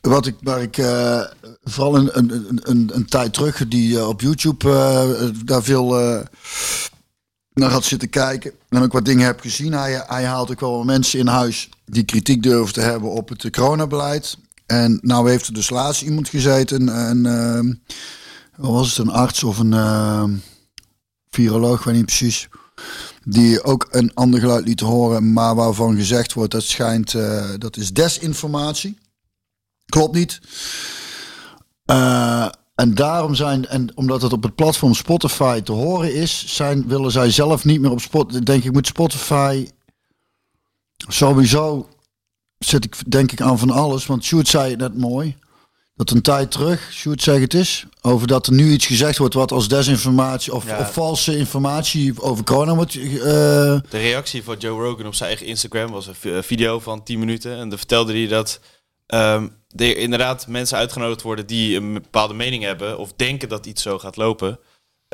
Wat 0.00 0.26
ik, 0.26 0.36
waar 0.40 0.62
ik 0.62 0.78
eh, 0.78 1.20
vooral 1.62 1.96
een, 1.96 2.18
een, 2.18 2.60
een, 2.62 2.90
een, 2.92 3.06
tijd 3.06 3.32
terug 3.32 3.68
die 3.68 3.98
eh, 3.98 4.08
op 4.08 4.20
YouTube 4.20 4.70
eh, 4.70 5.28
daar 5.44 5.62
veel 5.62 5.88
naar 7.52 7.70
had 7.70 7.84
zitten 7.84 8.10
kijken. 8.10 8.52
En 8.68 8.82
ook 8.82 8.92
wat 8.92 9.04
dingen 9.04 9.26
heb 9.26 9.40
gezien. 9.40 9.72
Hij, 9.72 10.04
hij 10.06 10.24
haalt 10.24 10.50
ook 10.50 10.60
wel 10.60 10.84
mensen 10.84 11.18
in 11.18 11.26
huis 11.26 11.68
die 11.84 12.04
kritiek 12.04 12.42
durven 12.42 12.74
te 12.74 12.80
hebben 12.80 13.10
op 13.10 13.28
het 13.28 13.50
coronabeleid. 13.50 14.36
En 14.66 14.98
nou 15.02 15.30
heeft 15.30 15.46
er 15.46 15.52
dus 15.52 15.70
laatst 15.70 16.02
iemand 16.02 16.28
gezeten. 16.28 16.88
Een, 16.88 17.26
ehm, 17.26 17.74
wat 18.56 18.70
was 18.70 18.88
het, 18.88 19.06
een 19.06 19.12
arts 19.12 19.44
of 19.44 19.58
een 19.58 19.72
ehm, 19.72 20.34
viroloog, 21.30 21.84
weet 21.84 21.94
niet 21.94 22.04
precies. 22.04 22.48
Die 23.24 23.64
ook 23.64 23.88
een 23.90 24.14
ander 24.14 24.40
geluid 24.40 24.66
liet 24.66 24.80
horen, 24.80 25.32
maar 25.32 25.54
waarvan 25.54 25.96
gezegd 25.96 26.32
wordt 26.32 26.52
dat 26.52 26.62
schijnt, 26.62 27.14
eh, 27.14 27.50
dat 27.58 27.76
is 27.76 27.92
desinformatie. 27.92 28.98
Klopt 29.86 30.14
niet. 30.14 30.40
Eh, 31.84 32.48
en 32.74 32.94
daarom 32.94 33.34
zijn, 33.34 33.66
en 33.66 33.96
omdat 33.96 34.22
het 34.22 34.32
op 34.32 34.42
het 34.42 34.54
platform 34.54 34.94
Spotify 34.94 35.60
te 35.60 35.72
horen 35.72 36.14
is, 36.14 36.56
zijn, 36.56 36.88
willen 36.88 37.10
zij 37.10 37.30
zelf 37.30 37.64
niet 37.64 37.80
meer 37.80 37.90
op 37.90 38.00
Spotify. 38.00 38.40
Denk 38.40 38.64
ik, 38.64 38.72
moet 38.72 38.86
Spotify 38.86 39.66
sowieso 41.08 41.88
zit 42.64 42.84
ik 42.84 42.96
denk 43.10 43.32
ik 43.32 43.40
aan 43.40 43.58
van 43.58 43.70
alles. 43.70 44.06
Want 44.06 44.24
Sjoerd 44.24 44.48
zei 44.48 44.70
het 44.70 44.78
net 44.78 44.96
mooi. 44.98 45.36
Dat 45.94 46.10
een 46.10 46.22
tijd 46.22 46.50
terug, 46.50 46.88
Sjoerd 46.92 47.22
zeg 47.22 47.40
het 47.40 47.54
is, 47.54 47.86
over 48.02 48.26
dat 48.26 48.46
er 48.46 48.52
nu 48.52 48.70
iets 48.72 48.86
gezegd 48.86 49.18
wordt 49.18 49.34
wat 49.34 49.52
als 49.52 49.68
desinformatie 49.68 50.52
of, 50.54 50.66
Ja. 50.66 50.78
of 50.78 50.92
valse 50.92 51.36
informatie 51.38 52.20
over 52.22 52.44
corona 52.44 52.74
wordt. 52.74 52.94
eh, 52.96 53.00
De 53.22 53.80
reactie 53.90 54.42
van 54.42 54.56
Joe 54.58 54.82
Rogan 54.82 55.06
op 55.06 55.14
zijn 55.14 55.28
eigen 55.28 55.46
Instagram 55.46 55.90
was 55.90 56.06
een 56.06 56.14
vi- 56.14 56.42
video 56.42 56.80
van 56.80 57.02
10 57.02 57.18
minuten. 57.18 57.56
En 57.58 57.68
dan 57.68 57.78
vertelde 57.78 58.12
hij 58.12 58.26
dat 58.28 58.60
ehm, 59.06 59.48
er 59.76 59.96
inderdaad 59.96 60.46
mensen 60.46 60.78
uitgenodigd 60.78 61.22
worden 61.22 61.46
die 61.46 61.76
een 61.76 61.92
bepaalde 61.92 62.34
mening 62.34 62.62
hebben 62.62 62.98
of 62.98 63.12
denken 63.16 63.48
dat 63.48 63.66
iets 63.66 63.82
zo 63.82 63.98
gaat 63.98 64.16
lopen. 64.16 64.58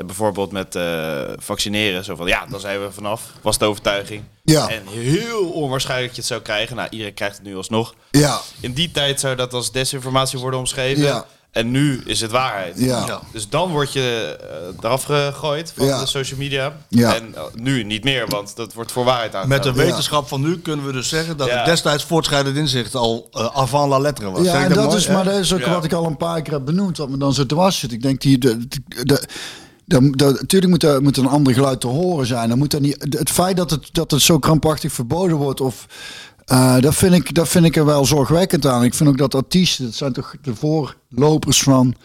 Bijvoorbeeld 0.05 0.51
met 0.51 0.75
eh, 0.75 1.21
vaccineren. 1.37 2.03
Zo 2.03 2.15
van, 2.15 2.27
ja, 2.27 2.45
dan 2.49 2.59
zijn 2.59 2.81
we 2.81 2.91
vanaf. 2.91 3.21
Was 3.41 3.57
de 3.57 3.65
overtuiging. 3.65 4.23
Ja. 4.43 4.69
En 4.69 4.81
heel 4.87 5.49
onwaarschijnlijk 5.49 6.07
dat 6.07 6.15
je 6.15 6.21
het 6.21 6.31
zou 6.31 6.41
krijgen. 6.41 6.75
Nou, 6.75 6.87
iedereen 6.89 7.13
krijgt 7.13 7.37
het 7.37 7.45
nu 7.45 7.55
alsnog. 7.55 7.93
Ja, 8.11 8.39
In 8.59 8.73
die 8.73 8.91
tijd 8.91 9.19
zou 9.19 9.35
dat 9.35 9.53
als 9.53 9.71
desinformatie 9.71 10.39
worden 10.39 10.59
omschreven. 10.59 11.03
Ja. 11.03 11.25
En 11.51 11.71
nu 11.71 12.01
is 12.05 12.21
het 12.21 12.31
waarheid. 12.31 12.73
Ja. 12.79 13.21
Dus 13.33 13.49
dan 13.49 13.71
word 13.71 13.93
je 13.93 14.37
eh, 14.41 14.77
eraf 14.83 15.03
gegooid 15.03 15.73
van 15.75 15.85
Ja. 15.85 15.99
de 15.99 16.05
social 16.05 16.39
media. 16.39 16.77
Ja. 16.89 17.15
En 17.15 17.35
eh, 17.35 17.41
nu 17.53 17.83
niet 17.83 18.03
meer, 18.03 18.27
want 18.27 18.55
dat 18.55 18.73
wordt 18.73 18.91
voor 18.91 19.03
waarheid 19.03 19.31
Met 19.31 19.41
aangehouden. 19.41 19.73
de 19.73 19.79
wetenschap 19.89 20.27
van 20.27 20.41
nu 20.41 20.59
kunnen 20.59 20.85
we 20.85 20.91
dus 20.91 21.09
zeggen 21.09 21.37
dat 21.37 21.47
Ja. 21.47 21.55
het 21.55 21.65
destijds 21.65 22.03
voortschrijdend 22.03 22.55
inzicht 22.57 22.95
al 22.95 23.27
eh, 23.31 23.45
avant 23.53 23.89
la 23.89 23.99
lettre 23.99 24.31
was. 24.31 24.45
ja 24.45 24.51
Zeg 24.51 24.63
en 24.63 24.73
dat 24.73 24.85
mooi, 24.85 24.97
is, 24.97 25.05
hè? 25.07 25.13
maar 25.13 25.23
dat 25.23 25.33
is 25.39 25.53
ook 25.53 25.59
Ja. 25.59 25.69
wat 25.73 25.83
ik 25.83 25.93
al 25.93 26.05
een 26.05 26.17
paar 26.17 26.41
keer 26.41 26.53
heb 26.53 26.65
benoemd, 26.65 26.97
wat 26.97 27.09
me 27.09 27.17
dan 27.17 27.33
zo 27.33 27.45
te 27.45 27.55
was 27.55 27.79
zit. 27.79 27.91
Ik 27.91 28.01
denk, 28.01 28.21
die, 28.21 28.37
de, 28.37 28.67
de, 28.67 28.79
de, 29.03 29.23
natuurlijk 29.93 30.67
moet 30.67 30.83
er, 30.83 31.01
moet 31.01 31.17
er 31.17 31.23
een 31.23 31.29
ander 31.29 31.53
geluid 31.53 31.79
te 31.81 31.87
horen 31.87 32.25
zijn. 32.25 32.49
Dan 32.49 32.57
moet 32.57 32.73
er 32.73 32.81
niet, 32.81 33.05
het 33.17 33.29
feit 33.29 33.57
dat 33.57 33.69
het, 33.71 33.89
dat 33.91 34.11
het 34.11 34.21
zo 34.21 34.39
krampachtig 34.39 34.91
verboden 34.93 35.37
wordt, 35.37 35.61
of, 35.61 35.85
eh, 36.45 36.79
dat, 36.79 36.95
vind 36.95 37.13
ik, 37.13 37.33
dat 37.35 37.47
vind 37.47 37.65
ik 37.65 37.75
er 37.75 37.85
wel 37.85 38.05
zorgwekkend 38.05 38.65
aan. 38.65 38.83
Ik 38.83 38.93
vind 38.93 39.09
ook 39.09 39.17
dat 39.17 39.35
artiesten, 39.35 39.85
dat 39.85 39.93
zijn 39.95 40.13
toch 40.13 40.35
de 40.41 40.55
voorlopers 40.55 41.61
van, 41.63 41.95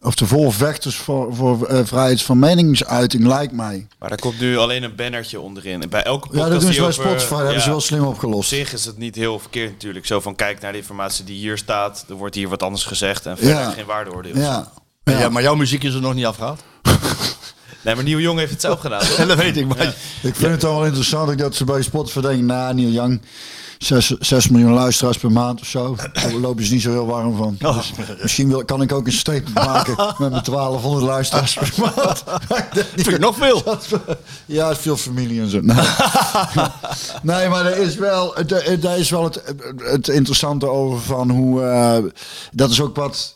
of 0.00 0.14
de 0.14 0.26
voorvechters 0.26 0.96
voor, 0.96 1.34
voor 1.34 1.66
eh, 1.66 1.80
vrijheid 1.84 2.22
van 2.22 2.38
meningsuiting, 2.38 3.26
lijkt 3.26 3.52
mij. 3.52 3.86
Maar 3.98 4.08
daar 4.08 4.18
komt 4.18 4.40
nu 4.40 4.56
alleen 4.56 4.82
een 4.82 4.94
bannertje 4.94 5.40
onderin. 5.40 5.82
En 5.82 5.88
bij 5.88 6.02
elke 6.02 6.26
Ja, 6.26 6.32
podcast 6.32 6.50
dat 6.52 6.60
doen 6.60 6.72
ze 6.72 6.80
bij 6.80 6.92
Spotify, 6.92 7.34
hebben 7.34 7.60
ze 7.60 7.66
ja, 7.66 7.70
wel 7.70 7.80
slim 7.80 8.00
Op 8.02 8.06
opgelost. 8.08 8.48
zich 8.48 8.72
is 8.72 8.84
het 8.84 8.98
niet 8.98 9.14
heel 9.14 9.38
verkeerd 9.38 9.70
natuurlijk. 9.72 10.06
Zo 10.06 10.20
van, 10.20 10.34
kijk 10.34 10.60
naar 10.60 10.72
de 10.72 10.78
informatie 10.78 11.24
die 11.24 11.36
hier 11.36 11.58
staat. 11.58 12.04
Er 12.08 12.14
wordt 12.14 12.34
hier 12.34 12.48
wat 12.48 12.62
anders 12.62 12.84
gezegd. 12.84 13.26
En 13.26 13.36
verder 13.36 13.54
Ja. 13.54 13.70
geen 13.70 13.86
waardeoordeel. 13.86 14.36
Ja. 14.36 14.72
Ja. 15.10 15.28
maar 15.28 15.42
jouw 15.42 15.54
muziek 15.54 15.82
is 15.82 15.94
er 15.94 16.00
nog 16.00 16.14
niet 16.14 16.26
afgehaald. 16.26 16.60
Nee, 17.82 17.94
maar 17.94 18.04
Nieuw 18.04 18.18
Jong 18.18 18.38
heeft 18.38 18.50
het 18.50 18.60
zelf 18.60 18.80
gedaan. 18.80 19.00
toch? 19.00 19.18
En 19.18 19.28
dat 19.28 19.36
weet 19.36 19.56
ik. 19.56 19.66
Maar 19.66 19.94
Ik 20.22 20.34
vind 20.34 20.50
het 20.50 20.60
dan 20.60 20.74
wel 20.74 20.84
interessant 20.84 21.38
dat 21.38 21.54
ze 21.54 21.64
bij 21.64 21.82
Spotify 21.82 22.20
denken, 22.20 22.46
nou, 22.46 22.74
Neil 22.74 22.90
Young, 22.90 23.20
6, 23.78 24.48
miljoen 24.48 24.72
luisteraars 24.72 25.18
per 25.18 25.32
maand 25.32 25.60
of 25.60 25.66
zo. 25.66 25.96
Daar 26.12 26.32
lopen 26.32 26.64
ze 26.64 26.72
niet 26.72 26.82
zo 26.82 26.90
heel 26.90 27.06
warm 27.06 27.36
van. 27.36 27.56
Dus 27.58 27.92
misschien 28.22 28.48
wil, 28.48 28.64
kan 28.64 28.82
ik 28.82 28.92
ook 28.92 29.06
een 29.06 29.12
statement 29.12 29.54
maken 29.54 29.96
met 30.18 30.30
mijn 30.30 30.42
1200 30.44 31.04
luisteraars 31.06 31.54
per 31.54 31.72
maand. 31.80 32.24
Niet 32.74 33.04
vind 33.04 33.08
ik 33.16 33.18
nog 33.18 33.36
veel. 33.36 33.62
dat 33.62 33.86
ja, 34.46 34.76
veel 34.76 34.96
familie 34.96 35.40
en 35.40 35.50
zo. 35.50 35.60
Nee, 35.60 35.86
nee 37.22 37.48
maar 37.48 37.66
er 37.66 37.76
is 37.76 37.94
wel, 37.94 38.36
er 38.36 38.98
is 38.98 39.10
wel 39.10 39.24
het, 39.24 39.42
het 39.76 40.08
interessante 40.08 40.66
over 40.68 41.00
van 41.00 41.30
hoe, 41.30 41.62
eh, 41.62 41.98
dat 42.52 42.70
is 42.70 42.80
ook 42.80 42.96
wat... 42.96 43.35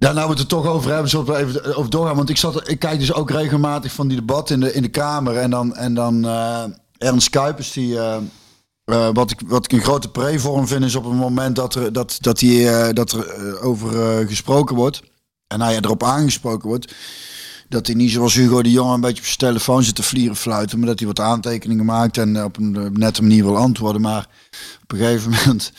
Ja, 0.00 0.12
nou 0.12 0.24
we 0.24 0.30
het 0.30 0.40
er 0.40 0.46
toch 0.46 0.66
over 0.66 0.90
hebben, 0.90 1.10
zullen 1.10 1.26
we 1.26 1.36
even 1.36 1.76
over 1.76 1.90
doorgaan. 1.90 2.16
Want 2.16 2.30
ik, 2.30 2.36
zat, 2.36 2.68
ik 2.68 2.78
kijk 2.78 2.98
dus 2.98 3.12
ook 3.12 3.30
regelmatig 3.30 3.92
van 3.92 4.08
die 4.08 4.16
debatten 4.16 4.54
in 4.54 4.60
de, 4.60 4.72
in 4.72 4.82
de 4.82 4.88
Kamer. 4.88 5.36
En 5.36 5.50
dan, 5.50 5.74
en 5.76 5.94
dan 5.94 6.24
eh, 6.24 6.64
Ernst 6.98 7.30
Kuipers, 7.30 7.72
die, 7.72 7.98
eh, 7.98 8.16
eh, 8.84 9.08
wat, 9.12 9.30
ik, 9.30 9.40
wat 9.46 9.64
ik 9.64 9.72
een 9.72 9.80
grote 9.80 10.10
pre 10.10 10.38
voor 10.38 10.56
hem 10.56 10.66
vind, 10.66 10.84
is 10.84 10.94
op 10.94 11.04
het 11.04 11.14
moment 11.14 11.56
dat 11.56 11.74
er, 11.74 11.92
dat, 11.92 12.18
dat 12.20 12.38
die, 12.38 12.92
dat 12.92 13.12
er 13.12 13.60
over 13.60 14.28
gesproken 14.28 14.76
wordt. 14.76 15.02
En 15.46 15.60
hij 15.60 15.76
erop 15.76 16.02
aangesproken 16.02 16.68
wordt. 16.68 16.94
Dat 17.68 17.86
hij 17.86 17.96
niet 17.96 18.10
zoals 18.10 18.34
Hugo 18.34 18.62
de 18.62 18.70
Jonge 18.70 18.94
een 18.94 19.00
beetje 19.00 19.20
op 19.20 19.26
zijn 19.26 19.38
telefoon 19.38 19.82
zit 19.82 19.94
te 19.94 20.02
vlieren 20.02 20.36
fluiten. 20.36 20.78
Maar 20.78 20.88
dat 20.88 20.98
hij 20.98 21.08
wat 21.08 21.20
aantekeningen 21.20 21.84
maakt 21.84 22.18
en 22.18 22.44
op 22.44 22.56
een 22.56 22.92
nette 22.92 23.22
manier 23.22 23.44
wil 23.44 23.56
antwoorden. 23.56 24.00
Maar 24.00 24.28
op 24.82 24.92
een 24.92 24.98
gegeven 24.98 25.30
moment 25.30 25.72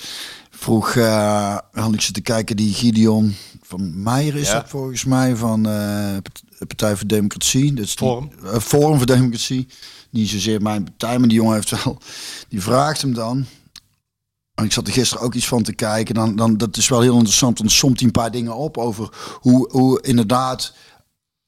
vroeg, 0.62 0.96
eh 0.96 1.58
had 1.72 1.94
ik 1.94 2.02
zitten 2.02 2.24
kijken, 2.24 2.56
die 2.56 2.74
Gideon 2.74 3.36
van 3.62 4.04
Meijer 4.04 4.36
is 4.36 4.48
Ja. 4.48 4.54
dat 4.54 4.70
volgens 4.70 5.04
mij, 5.06 5.36
van 5.36 5.62
Part- 5.62 6.44
Partij 6.68 6.96
voor 6.96 7.08
Democratie. 7.08 7.74
Dat 7.74 7.86
is 7.86 7.96
die- 7.96 8.08
Forum. 8.08 8.30
eh, 8.46 8.60
Forum 8.60 8.98
voor 8.98 9.06
Democratie. 9.06 9.68
Niet 10.10 10.30
zozeer 10.30 10.62
mijn 10.62 10.84
partij, 10.84 11.20
maar 11.20 11.28
die 11.28 11.38
jongen 11.38 11.54
heeft 11.56 11.84
wel, 11.84 11.98
die 12.50 12.62
vraagt 12.62 13.02
hem 13.02 13.14
dan. 13.14 13.46
En 14.56 14.66
ik 14.66 14.72
zat 14.72 14.88
er 14.88 14.94
gisteren 14.94 15.24
ook 15.24 15.34
iets 15.34 15.48
van 15.48 15.64
te 15.64 15.74
kijken. 15.74 16.16
Dan, 16.16 16.36
dan, 16.36 16.58
dat 16.58 16.78
is 16.78 16.88
wel 16.90 17.02
heel 17.02 17.14
interessant, 17.16 17.58
want 17.58 17.72
somt 17.72 17.98
hij 17.98 18.06
een 18.06 18.12
paar 18.14 18.32
dingen 18.32 18.56
op 18.56 18.78
over 18.78 19.10
hoe, 19.40 19.70
hoe 19.72 20.02
inderdaad 20.02 20.74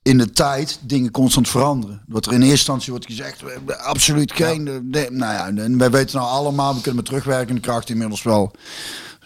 in 0.04 0.18
de 0.18 0.32
tijd 0.32 0.80
dingen 0.82 1.12
constant 1.12 1.50
veranderen. 1.50 2.02
Wat 2.08 2.26
er 2.26 2.32
in 2.32 2.38
eerste 2.40 2.56
instantie 2.56 2.92
wordt 2.92 3.06
gezegd, 3.06 3.44
absoluut 3.78 4.32
geen... 4.32 4.68
eh, 4.68 4.74
nee, 4.84 5.10
nou 5.12 5.34
ja, 5.34 5.64
en 5.64 5.78
wij 5.78 5.92
weten 5.92 6.18
nou 6.18 6.30
allemaal, 6.30 6.70
we 6.74 6.76
kunnen 6.82 6.96
met 6.96 7.06
terugwerkende 7.06 7.62
kracht 7.62 7.90
inmiddels 7.90 8.24
wel 8.24 8.52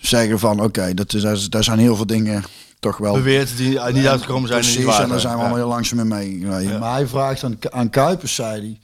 zeggen 0.02 0.40
van... 0.40 0.62
Oké, 0.62 0.94
dat 0.94 1.14
is, 1.14 1.50
daar 1.50 1.64
zijn 1.64 1.80
heel 1.80 1.96
veel 1.96 2.06
dingen 2.06 2.44
toch 2.80 2.98
wel... 2.98 3.14
beweert 3.14 3.58
die 3.58 3.80
niet 3.80 4.08
uitgekomen 4.08 4.48
zijn. 4.48 4.60
en 4.60 4.66
Precies, 4.66 4.76
niet 4.78 4.86
waar 4.86 5.04
en 5.04 5.10
daar 5.10 5.20
zijn 5.20 5.34
we 5.34 5.40
Ja. 5.40 5.46
allemaal 5.46 5.64
heel 5.64 5.74
langzaam 5.76 6.08
mee. 6.08 6.40
Ja. 6.40 6.80
Maar 6.80 6.94
hij 6.94 7.08
vraagt 7.08 7.44
aan, 7.44 7.58
aan 7.70 7.90
Kuipers, 7.90 8.36
zei 8.36 8.60
hij. 8.62 8.80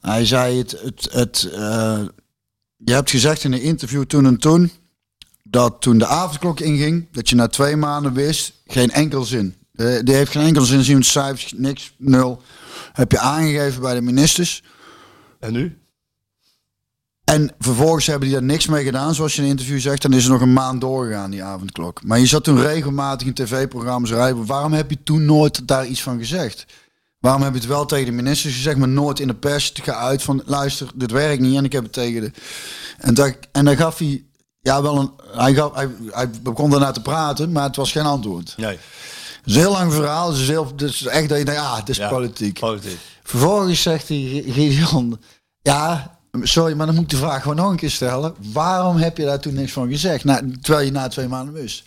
Hij 0.00 0.26
zei 0.26 0.58
het, 0.58 0.70
het, 0.82 1.08
het 1.12 1.48
eh, 1.52 2.00
je 2.76 2.92
hebt 2.92 3.10
gezegd 3.10 3.44
in 3.44 3.52
een 3.52 3.62
interview 3.62 4.04
toen 4.04 4.26
en 4.26 4.38
toen, 4.38 4.70
dat 5.42 5.76
toen 5.80 5.98
de 5.98 6.06
avondklok 6.06 6.60
inging, 6.60 7.06
dat 7.12 7.28
je 7.28 7.34
na 7.36 7.48
twee 7.48 7.76
maanden 7.76 8.12
wist, 8.12 8.52
geen 8.66 8.90
enkel 8.90 9.24
zin. 9.24 9.54
Eh, 9.76 9.98
die 10.02 10.14
heeft 10.14 10.30
geen 10.30 10.46
enkel 10.46 10.62
zin, 10.62 11.02
cijfers, 11.04 11.52
niks, 11.56 11.94
nul. 11.98 12.42
Heb 12.92 13.12
je 13.12 13.18
aangegeven 13.18 13.80
bij 13.80 13.94
de 13.94 14.00
ministers. 14.00 14.62
En 15.40 15.52
nu? 15.52 15.78
En 17.24 17.52
vervolgens 17.58 18.06
hebben 18.06 18.28
die 18.28 18.38
daar 18.38 18.46
niks 18.46 18.66
mee 18.66 18.84
gedaan, 18.84 19.14
zoals 19.14 19.32
je 19.32 19.38
in 19.38 19.44
een 19.44 19.50
interview 19.50 19.80
zegt. 19.80 20.02
Dan 20.02 20.12
is 20.12 20.24
er 20.24 20.30
nog 20.30 20.40
een 20.40 20.52
maand 20.52 20.80
doorgegaan, 20.80 21.30
die 21.30 21.42
avondklok. 21.42 22.04
Maar 22.04 22.18
je 22.18 22.26
zat 22.26 22.44
toen 22.44 22.60
regelmatig 22.60 23.26
in 23.26 23.34
tv-programma's 23.34 24.10
rijden. 24.10 24.46
Waarom 24.46 24.72
heb 24.72 24.90
je 24.90 25.02
toen 25.02 25.24
nooit 25.24 25.68
daar 25.68 25.86
iets 25.86 26.02
van 26.02 26.18
gezegd? 26.18 26.66
Waarom 27.18 27.42
heb 27.42 27.52
je 27.52 27.58
het 27.58 27.68
wel 27.68 27.86
tegen 27.86 28.06
de 28.06 28.12
ministers 28.12 28.54
gezegd, 28.54 28.76
maar 28.76 28.88
nooit 28.88 29.20
in 29.20 29.26
de 29.26 29.34
pers 29.34 29.72
geuit 29.82 30.22
van... 30.22 30.42
luister, 30.44 30.90
dit 30.94 31.10
werkt 31.10 31.40
niet 31.40 31.56
en 31.56 31.64
ik 31.64 31.72
heb 31.72 31.82
het 31.82 31.92
tegen 31.92 32.20
de... 32.20 32.30
En, 32.98 33.14
daar, 33.14 33.36
en 33.52 33.64
dan 33.64 33.76
gaf 33.76 33.98
hij... 33.98 34.24
Ja, 34.60 34.82
wel 34.82 34.98
een... 34.98 35.10
Hij, 35.32 35.54
gaf, 35.54 35.74
hij, 35.74 35.88
hij 36.10 36.30
begon 36.42 36.70
daarna 36.70 36.90
te 36.90 37.02
praten, 37.02 37.52
maar 37.52 37.62
het 37.64 37.76
was 37.76 37.92
geen 37.92 38.06
antwoord. 38.06 38.54
Nee. 38.56 38.78
Het 39.46 39.54
is 39.54 39.62
een 39.62 39.68
heel 39.68 39.78
lang 39.78 39.92
verhaal. 39.92 40.28
Het 40.30 40.38
is, 40.40 40.48
heel, 40.48 40.66
het 40.66 40.82
is 40.82 41.06
echt 41.06 41.28
dat 41.28 41.38
je 41.38 41.44
denkt, 41.44 41.60
ja, 41.60 41.76
het 41.76 41.88
is 41.88 41.96
Ja, 41.96 42.08
politiek. 42.08 42.58
Politiek. 42.60 42.98
Vervolgens 43.22 43.82
zegt 43.82 44.08
hij, 44.08 44.44
Gideon, 44.46 45.20
ja, 45.62 46.16
sorry, 46.42 46.74
maar 46.74 46.86
dan 46.86 46.94
moet 46.94 47.04
ik 47.04 47.10
de 47.10 47.16
vraag 47.16 47.42
gewoon 47.42 47.56
nog 47.56 47.70
een 47.70 47.76
keer 47.76 47.90
stellen. 47.90 48.34
Waarom 48.52 48.96
heb 48.96 49.16
je 49.16 49.24
daar 49.24 49.40
toen 49.40 49.54
niks 49.54 49.72
van 49.72 49.88
gezegd? 49.88 50.24
Nou, 50.24 50.56
terwijl 50.60 50.84
je 50.84 50.92
na 50.92 51.08
twee 51.08 51.28
maanden 51.28 51.54
wist. 51.54 51.82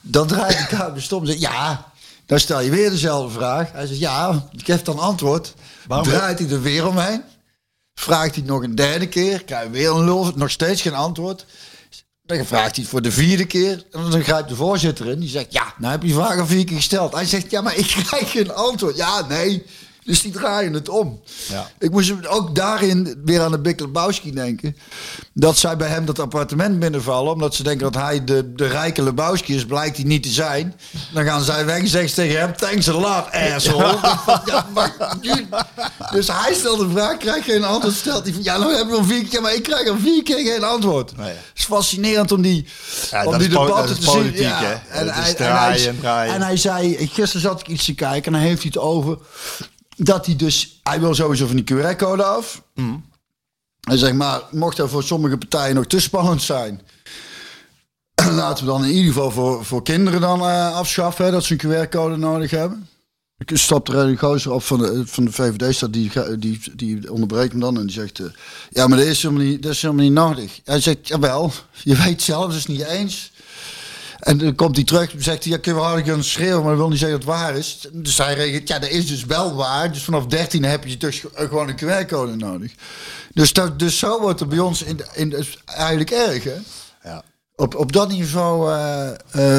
Dan 0.00 0.26
draait 0.26 0.58
de 0.58 0.76
kamer 0.76 1.02
stom 1.02 1.20
en 1.20 1.26
zegt, 1.26 1.40
ja, 1.40 1.92
dan 2.26 2.40
stel 2.40 2.60
je 2.60 2.70
weer 2.70 2.90
dezelfde 2.90 3.34
vraag. 3.38 3.72
Hij 3.72 3.86
zegt, 3.86 4.00
ja, 4.00 4.48
ik 4.52 4.64
geef 4.64 4.82
dan 4.82 4.98
antwoord. 4.98 5.54
Waarom- 5.86 6.06
Draait 6.08 6.38
hij 6.38 6.48
er 6.50 6.62
weer 6.62 6.86
omheen. 6.86 7.22
Vraagt 7.94 8.34
hij 8.34 8.44
nog 8.44 8.62
een 8.62 8.74
derde 8.74 9.08
keer. 9.08 9.44
Krijg 9.44 9.64
je 9.64 9.70
weer 9.70 9.90
een 9.90 10.04
lul, 10.04 10.32
nog 10.34 10.50
steeds 10.50 10.82
geen 10.82 10.94
antwoord. 10.94 11.46
Dan 12.26 12.44
vraagt 12.44 12.74
hij 12.74 12.82
het 12.82 12.88
voor 12.88 13.02
de 13.02 13.12
vierde 13.12 13.44
keer. 13.44 13.84
En 13.92 14.10
dan 14.10 14.22
grijpt 14.22 14.48
de 14.48 14.54
voorzitter 14.54 15.06
in. 15.06 15.20
Die 15.20 15.28
zegt, 15.28 15.52
ja, 15.52 15.74
nou 15.78 15.92
heb 15.92 16.02
je 16.02 16.20
al 16.20 16.46
vier 16.46 16.64
keer 16.64 16.76
gesteld. 16.76 17.12
Hij 17.12 17.24
zegt, 17.24 17.50
ja, 17.50 17.60
maar 17.60 17.76
ik 17.76 17.86
krijg 17.86 18.30
geen 18.30 18.52
antwoord. 18.52 18.96
Ja, 18.96 19.26
nee. 19.26 19.64
Dus 20.06 20.22
die 20.22 20.32
draaien 20.32 20.72
het 20.72 20.88
om. 20.88 21.20
Ja. 21.48 21.70
Ik 21.78 21.90
moest 21.90 22.26
ook 22.26 22.54
daarin 22.54 23.20
weer 23.24 23.42
aan 23.42 23.50
de 23.50 23.58
Big 23.58 23.78
Lebowski 23.78 24.32
denken. 24.32 24.76
Dat 25.32 25.56
zij 25.56 25.76
bij 25.76 25.88
hem 25.88 26.04
dat 26.04 26.18
appartement 26.18 26.78
binnenvallen. 26.78 27.32
Omdat 27.32 27.54
ze 27.54 27.62
denken 27.62 27.92
dat 27.92 28.02
hij 28.02 28.24
de, 28.24 28.54
de 28.54 28.66
rijke 28.66 29.02
Lebowski 29.02 29.54
is. 29.54 29.64
Blijkt 29.66 29.96
hij 29.96 30.06
niet 30.06 30.22
te 30.22 30.28
zijn. 30.28 30.74
Dan 31.12 31.24
gaan 31.24 31.42
zij 31.42 31.64
weg 31.64 31.78
en 31.78 31.88
zeggen 31.88 32.08
ze 32.08 32.14
tegen 32.14 32.40
hem... 32.40 32.56
Thanks 32.56 32.88
a 32.88 32.92
lot, 32.92 33.32
asshole. 33.32 33.98
ja, 34.44 34.66
maar, 34.74 34.92
dus 36.12 36.28
hij 36.32 36.54
stelt 36.54 36.80
een 36.80 36.90
vraag, 36.90 37.16
krijgt 37.16 37.44
geen 37.44 37.64
antwoord. 37.64 37.94
Stelt 37.94 38.28
van... 38.28 38.42
Ja, 38.42 38.58
nou 38.58 38.76
heb 38.76 38.88
je 38.88 38.94
al 38.94 39.04
vier 39.04 39.26
keer... 39.26 39.40
Maar 39.40 39.54
ik 39.54 39.62
krijg 39.62 39.88
al 39.88 39.98
vier 39.98 40.22
keer 40.22 40.38
geen 40.38 40.64
antwoord. 40.64 41.16
Nee. 41.16 41.28
Het 41.28 41.38
is 41.54 41.64
fascinerend 41.64 42.32
om 42.32 42.42
die, 42.42 42.66
Ja, 43.10 43.24
om 43.24 43.38
die 43.38 43.48
debatten 43.48 44.00
te 44.00 44.10
zien. 44.10 44.34
En, 44.34 44.80
en, 44.88 45.08
hij, 45.08 45.88
en 46.28 46.42
hij 46.42 46.56
zei... 46.56 47.08
Gisteren 47.12 47.40
zat 47.40 47.60
ik 47.60 47.68
iets 47.68 47.84
te 47.84 47.94
kijken 47.94 48.24
en 48.24 48.32
dan 48.32 48.48
heeft 48.48 48.62
hij 48.62 48.70
het 48.74 48.82
over... 48.82 49.18
Dat 49.96 50.26
hij 50.26 50.36
dus... 50.36 50.80
Hij 50.82 51.00
wil 51.00 51.14
sowieso 51.14 51.46
van 51.46 51.56
die 51.56 51.64
QR-code 51.74 52.24
af. 52.24 52.62
Mm. 52.74 53.04
Hij 53.80 53.96
zegt, 53.96 54.14
maar 54.14 54.42
mocht 54.50 54.76
dat 54.76 54.90
voor 54.90 55.02
sommige 55.02 55.38
partijen 55.38 55.74
nog 55.74 55.86
te 55.86 56.00
spannend 56.00 56.42
zijn... 56.42 56.80
Laten 58.32 58.64
we 58.64 58.70
dan 58.70 58.84
in 58.84 58.90
ieder 58.90 59.12
geval 59.12 59.30
voor, 59.30 59.64
voor 59.64 59.82
kinderen 59.82 60.20
dan 60.20 60.40
eh, 60.40 60.74
afschaffen... 60.74 61.24
Hè, 61.24 61.30
dat 61.30 61.44
ze 61.44 61.56
een 61.58 61.86
QR-code 61.88 62.16
nodig 62.16 62.50
hebben. 62.50 62.88
Ik 63.38 63.50
stap 63.56 63.88
er 63.88 63.96
een 63.96 64.18
gozer 64.18 64.52
op 64.52 64.62
van 64.62 64.78
de, 64.78 65.06
van 65.06 65.24
de 65.24 65.32
VVD, 65.32 65.74
staat, 65.74 65.92
die, 65.92 66.10
die, 66.38 66.60
die 66.74 67.12
onderbreekt 67.12 67.50
hem 67.50 67.60
dan 67.60 67.76
en 67.76 67.82
die 67.86 67.92
zegt... 67.92 68.18
eh, 68.18 68.26
ja, 68.70 68.86
maar 68.86 68.98
dat 68.98 69.06
is, 69.06 69.22
helemaal 69.22 69.44
niet, 69.44 69.62
dat 69.62 69.72
is 69.72 69.82
helemaal 69.82 70.04
niet 70.04 70.12
nodig. 70.12 70.60
Hij 70.64 70.80
zegt, 70.80 71.08
jawel, 71.08 71.52
je 71.82 71.96
weet 71.96 72.22
zelf, 72.22 72.46
dat 72.46 72.56
is 72.56 72.66
niet 72.66 72.84
eens. 72.84 73.32
En 74.26 74.38
dan 74.38 74.54
komt 74.54 74.76
hij 74.76 74.84
terug 74.84 75.12
en 75.14 75.22
zegt 75.22 75.44
hij, 75.44 75.52
ja, 75.52 75.58
kunnen 75.58 75.82
we 75.82 75.86
harder 75.88 76.06
gaan 76.06 76.24
schreeuwen, 76.24 76.60
maar 76.60 76.70
dat 76.70 76.78
wil 76.78 76.88
niet 76.88 76.98
zeggen 76.98 77.20
dat 77.20 77.28
het 77.28 77.38
waar 77.38 77.56
is. 77.56 77.88
Dus 77.92 78.18
hij 78.18 78.34
reageert, 78.34 78.68
ja, 78.68 78.78
dat 78.78 78.90
is 78.90 79.06
dus 79.06 79.24
wel 79.24 79.54
waar. 79.54 79.92
Dus 79.92 80.02
vanaf 80.02 80.26
13 80.26 80.64
heb 80.64 80.84
je 80.86 80.96
dus 80.96 81.18
ge- 81.18 81.30
gewoon 81.34 81.68
een 81.68 81.76
QR-code 81.76 82.36
nodig. 82.36 82.72
Dus, 83.32 83.52
dat, 83.52 83.78
dus 83.78 83.98
zo 83.98 84.20
wordt 84.20 84.40
er 84.40 84.46
bij 84.48 84.58
ons 84.58 84.82
in, 84.82 85.00
in 85.14 85.44
eigenlijk 85.66 86.10
erg, 86.10 86.44
hè? 86.44 86.54
Ja. 87.02 87.22
op, 87.56 87.74
op 87.74 87.92
dat 87.92 88.08
niveau 88.08 88.72
eh 88.72 89.08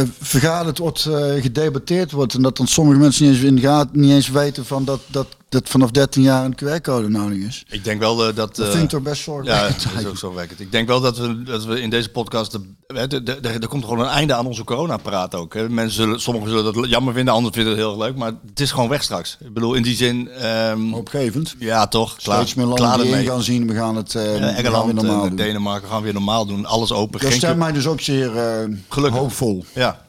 eh, 0.02 0.08
vergaderd 0.22 0.78
wordt, 0.78 1.06
eh, 1.06 1.42
gedebatteerd 1.42 2.12
wordt. 2.12 2.34
En 2.34 2.42
dat 2.42 2.58
dan 2.58 2.68
sommige 2.68 3.00
mensen 3.00 3.26
niet 3.26 3.36
eens, 3.36 3.44
in 3.44 3.60
gaten, 3.60 4.00
niet 4.00 4.12
eens 4.12 4.30
weten 4.30 4.66
van 4.66 4.86
dat, 4.86 5.00
dat, 5.08 5.28
dat 5.50 5.70
vanaf 5.70 5.92
13 5.92 6.22
jaar 6.22 6.46
een 6.46 6.56
QR-code 6.56 7.08
nodig 7.10 7.38
is. 7.38 7.64
Ik 7.70 7.84
denk 7.84 8.00
wel 8.00 8.28
eh, 8.28 8.36
dat... 8.36 8.56
Dat 8.56 8.66
eh, 8.66 8.72
vind 8.72 8.84
ik 8.84 8.90
toch 8.90 9.02
best 9.02 9.26
Ja, 9.26 9.32
zorgwekkend. 9.34 9.84
dat 9.94 10.02
is 10.02 10.06
ook 10.08 10.18
zo 10.18 10.34
werkend. 10.34 10.60
Ik 10.60 10.72
denk 10.72 10.88
wel 10.88 11.02
dat 11.02 11.18
we, 11.18 11.44
dat 11.44 11.66
we 11.66 11.82
in 11.82 11.90
deze 11.90 12.10
podcast... 12.10 12.52
De, 12.52 12.62
hè, 12.88 13.08
de, 13.08 13.34
er 13.42 13.68
komt 13.68 13.84
gewoon 13.84 14.00
een 14.00 14.06
einde 14.12 14.34
aan 14.34 14.46
onze 14.46 14.64
corona-praat 14.64 15.36
ook. 15.36 15.54
Hè. 15.54 15.70
Mensen 15.70 15.96
zullen, 15.96 16.22
sommigen 16.22 16.50
zullen 16.50 16.74
dat 16.74 16.90
jammer 16.90 17.14
vinden, 17.14 17.34
anderen 17.34 17.54
vinden 17.56 17.74
het 17.74 17.82
heel 17.82 17.92
erg 17.92 18.00
leuk. 18.08 18.16
Maar 18.16 18.32
het 18.48 18.60
is 18.60 18.72
gewoon 18.72 18.90
weg 18.90 19.04
straks. 19.04 19.38
Ik 19.40 19.54
bedoel, 19.54 19.74
in 19.74 19.84
die 19.84 19.96
zin... 19.96 20.30
ehm, 20.30 20.94
Opgevend. 20.94 21.56
ja, 21.60 21.88
toch. 21.88 22.16
Klaar, 22.16 22.38
Steeds 22.38 22.54
meer 22.54 22.66
klaar 22.76 22.98
landen 22.98 23.18
die 23.18 23.28
gaan 23.28 23.44
zien. 23.44 23.68
We 23.68 23.76
gaan 23.76 23.96
het 23.96 24.12
gaan 24.12 24.24
weer 24.24 24.42
Engeland 24.42 24.94
normaal 24.94 25.22
en 25.24 25.28
doen. 25.28 25.38
Denemarken 25.38 25.90
gaan 25.90 26.02
weer 26.02 26.14
normaal 26.14 26.46
doen. 26.46 26.66
Alles 26.66 26.92
open. 26.92 27.20
Dat 27.20 27.34
stemt 27.34 27.58
mij 27.58 27.72
dus 27.72 27.88
ook 27.88 28.02
zeer 28.02 28.38
eh, 28.38 28.70
Gelukkig. 28.90 29.20
hoopvol. 29.20 29.66
Ja, 29.74 30.06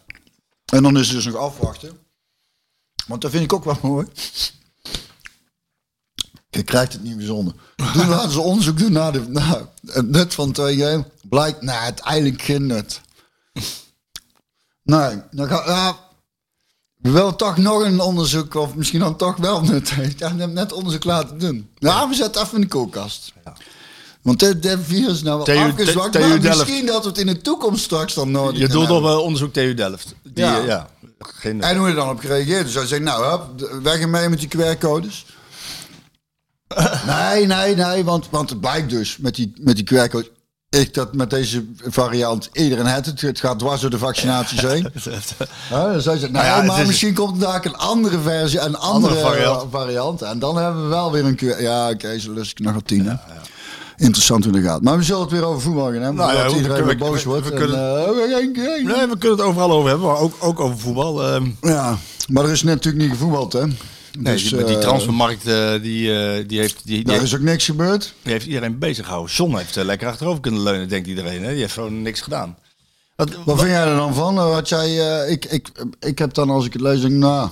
En 0.73 0.83
dan 0.83 0.97
is 0.99 1.07
het 1.07 1.17
dus 1.17 1.25
nog 1.27 1.37
afwachten. 1.37 1.91
Want 3.07 3.21
dat 3.21 3.31
vind 3.31 3.45
ik 3.45 3.53
ook 3.53 3.65
wel 3.65 3.79
mooi. 3.83 4.07
Je 6.51 6.63
krijgt 6.63 6.93
het 6.93 7.03
niet 7.03 7.17
bijzonder. 7.17 7.55
Doen 7.95 8.09
laten 8.09 8.31
ze 8.39 8.41
onderzoek 8.41 8.79
doen 8.79 8.93
naar, 8.93 9.13
de, 9.13 9.21
naar 9.29 9.61
het 9.87 10.09
nut 10.11 10.35
van 10.35 10.57
2G. 10.61 10.83
Blijkt, 11.29 11.63
nou, 11.63 11.79
uiteindelijk 11.83 12.43
geen 12.43 12.67
nut. 12.67 13.01
Nee, 14.83 15.23
dan 15.31 15.49
ga, 15.49 15.63
ja, 15.67 15.97
we 16.97 17.11
willen 17.11 17.37
toch 17.37 17.57
nog 17.57 17.83
een 17.85 18.01
onderzoek, 18.01 18.55
of 18.55 18.75
misschien 18.75 19.01
dan 19.01 19.17
toch 19.17 19.37
wel 19.37 19.61
nut. 19.61 19.89
Ja, 19.89 20.03
je 20.03 20.41
hebt 20.41 20.53
net 20.53 20.73
onderzoek 20.73 21.05
laten 21.05 21.39
doen. 21.39 21.71
Ja, 21.79 22.09
we 22.09 22.15
zetten 22.15 22.43
even 22.43 22.55
in 22.55 22.61
de 22.61 22.67
koelkast. 22.69 23.33
Want 24.23 24.41
dit, 24.41 24.63
dit 24.63 24.79
virus 24.83 25.13
is 25.13 25.23
nou 25.23 25.43
wel 25.47 25.59
afgezwakt, 25.69 26.13
TU 26.13 26.19
maar 26.19 26.41
Delft. 26.41 26.59
misschien 26.59 26.87
dat 26.87 27.03
we 27.03 27.09
het 27.09 27.19
in 27.19 27.27
de 27.27 27.41
toekomst 27.41 27.85
straks 27.85 28.15
dan 28.15 28.31
nodig 28.31 28.59
je 28.59 28.79
op 28.79 28.89
hebben. 28.89 29.11
eh, 29.11 29.19
onderzoek 29.19 29.53
TU 29.53 29.75
Delft. 29.75 30.15
Die, 30.23 30.45
Ja. 30.45 30.57
ja. 30.57 30.65
ja, 30.65 30.89
geen, 31.19 31.63
En 31.63 31.77
hoe 31.77 31.89
je 31.89 31.95
dan 31.95 32.09
op 32.09 32.19
gereageerd? 32.21 32.65
Dus 32.65 32.75
hij 32.75 32.87
zegt, 32.87 33.03
nou, 33.03 33.25
hup, 33.25 33.69
weg 33.83 34.01
ermee 34.01 34.29
met 34.29 34.39
die 34.41 34.49
QR-codes. 34.57 35.27
nee, 37.07 37.47
nee, 37.47 37.75
nee, 37.75 38.05
want, 38.05 38.27
want 38.31 38.51
het 38.51 38.61
blijkt 38.61 38.91
dus 38.91 39.17
met 39.17 39.35
die, 39.35 39.53
met 39.61 39.77
die 39.77 39.85
QR-codes. 39.95 40.29
Ik 40.71 40.95
dat 40.95 41.15
met 41.15 41.31
deze 41.31 41.65
variant 41.87 42.49
iedereen 42.53 42.87
het. 42.87 43.07
Het, 43.07 43.21
het 43.21 43.41
gaat 43.41 43.59
dwars 43.59 43.81
door 43.81 43.91
de 43.91 43.99
vaccinaties 43.99 44.61
heen. 44.61 44.83
Ja, 45.71 45.93
dus 45.93 46.05
hij 46.05 46.17
zegt, 46.19 46.33
nou, 46.33 46.45
ja, 46.47 46.57
het 46.57 46.67
maar 46.67 46.81
is- 46.81 46.87
misschien 46.87 47.15
komt 47.15 47.33
er 47.43 47.49
daar 47.49 47.65
een 47.67 47.77
andere 47.77 48.21
versie, 48.21 48.59
een 48.61 48.77
andere, 48.77 49.15
Andere 49.15 49.21
variant. 49.31 49.65
variant. 49.71 50.23
En 50.23 50.39
dan 50.39 50.57
hebben 50.57 50.83
we 50.83 50.89
wel 50.89 51.13
weer 51.13 51.25
een 51.25 51.37
QR. 51.37 51.61
Ja, 51.63 51.89
oké, 51.91 52.19
zo 52.19 52.33
lust 52.33 52.51
ik 52.51 52.65
nog 52.67 52.77
op 52.77 52.87
tien. 52.87 53.19
Interessant 53.97 54.45
hoe 54.45 54.53
dat 54.53 54.63
gaat. 54.63 54.83
Maar 54.83 54.97
we 54.97 55.03
zullen 55.03 55.21
het 55.23 55.31
weer 55.31 55.45
over 55.45 55.61
voetbal 55.63 55.85
gaan 55.85 55.93
hebben. 55.93 56.15
Nou 56.15 56.33
ja, 56.37 56.43
dat 56.43 56.51
we 56.53 56.57
iedereen 56.57 56.85
weer 56.85 56.97
kunnen- 56.97 57.13
boos 57.13 57.23
we- 57.23 57.29
wordt. 57.29 57.45
we 57.47 57.53
en, 57.53 57.59
kunnen- 57.59 57.99
eh, 58.01 58.05
we 58.07 58.51
gaan- 58.85 58.97
Nee, 58.99 59.07
we 59.07 59.19
kunnen 59.19 59.39
het 59.39 59.47
overal 59.47 59.71
over 59.73 59.89
hebben, 59.89 60.07
maar 60.07 60.19
ook, 60.19 60.35
ook 60.39 60.61
over 60.61 60.79
voetbal. 60.79 61.25
Ehm, 61.27 61.47
Ja, 61.63 61.97
maar 62.29 62.45
er 62.45 62.51
is 62.51 62.63
net 62.63 62.75
natuurlijk 62.75 63.05
niet 63.05 63.13
gevoetbald, 63.13 63.53
hè? 63.53 63.63
Nee, 64.23 64.35
Dus, 64.35 64.49
die, 64.49 64.65
die 64.65 64.77
eh, 64.77 64.81
transfermarkt 64.81 65.47
eh, 65.47 65.73
die, 65.83 66.15
eh, 66.15 66.49
die, 66.49 66.59
heeft, 66.59 66.87
die, 66.87 66.97
die, 66.97 67.05
Daar 67.05 67.23
is 67.23 67.35
ook 67.35 67.41
niks 67.41 67.65
gebeurd. 67.65 68.15
die 68.23 68.33
heeft 68.33 68.47
iedereen 68.47 68.79
bezig 68.79 69.05
gehouden. 69.05 69.35
John 69.35 69.57
heeft 69.57 69.77
lekker 69.77 70.09
achterover 70.09 70.41
kunnen 70.41 70.63
leunen, 70.63 70.89
denkt 70.89 71.09
iedereen. 71.09 71.43
Hè? 71.43 71.51
Die 71.51 71.61
heeft 71.61 71.73
gewoon 71.73 72.03
niks 72.03 72.21
gedaan. 72.21 72.57
Wat, 73.17 73.31
Wat 73.45 73.59
vind 73.59 73.71
jij 73.71 73.87
er 73.87 73.97
dan 73.97 74.15
van? 74.15 74.39
Had 74.39 74.69
jij, 74.69 75.27
ik, 75.29 75.45
ik, 75.45 75.69
ik 76.01 76.19
heb 76.19 76.35
dan 76.35 76.51
als 76.51 76.67
ik 76.67 76.73
het 76.73 76.83
lees, 76.83 77.01
denk 77.01 77.13
nou... 77.13 77.49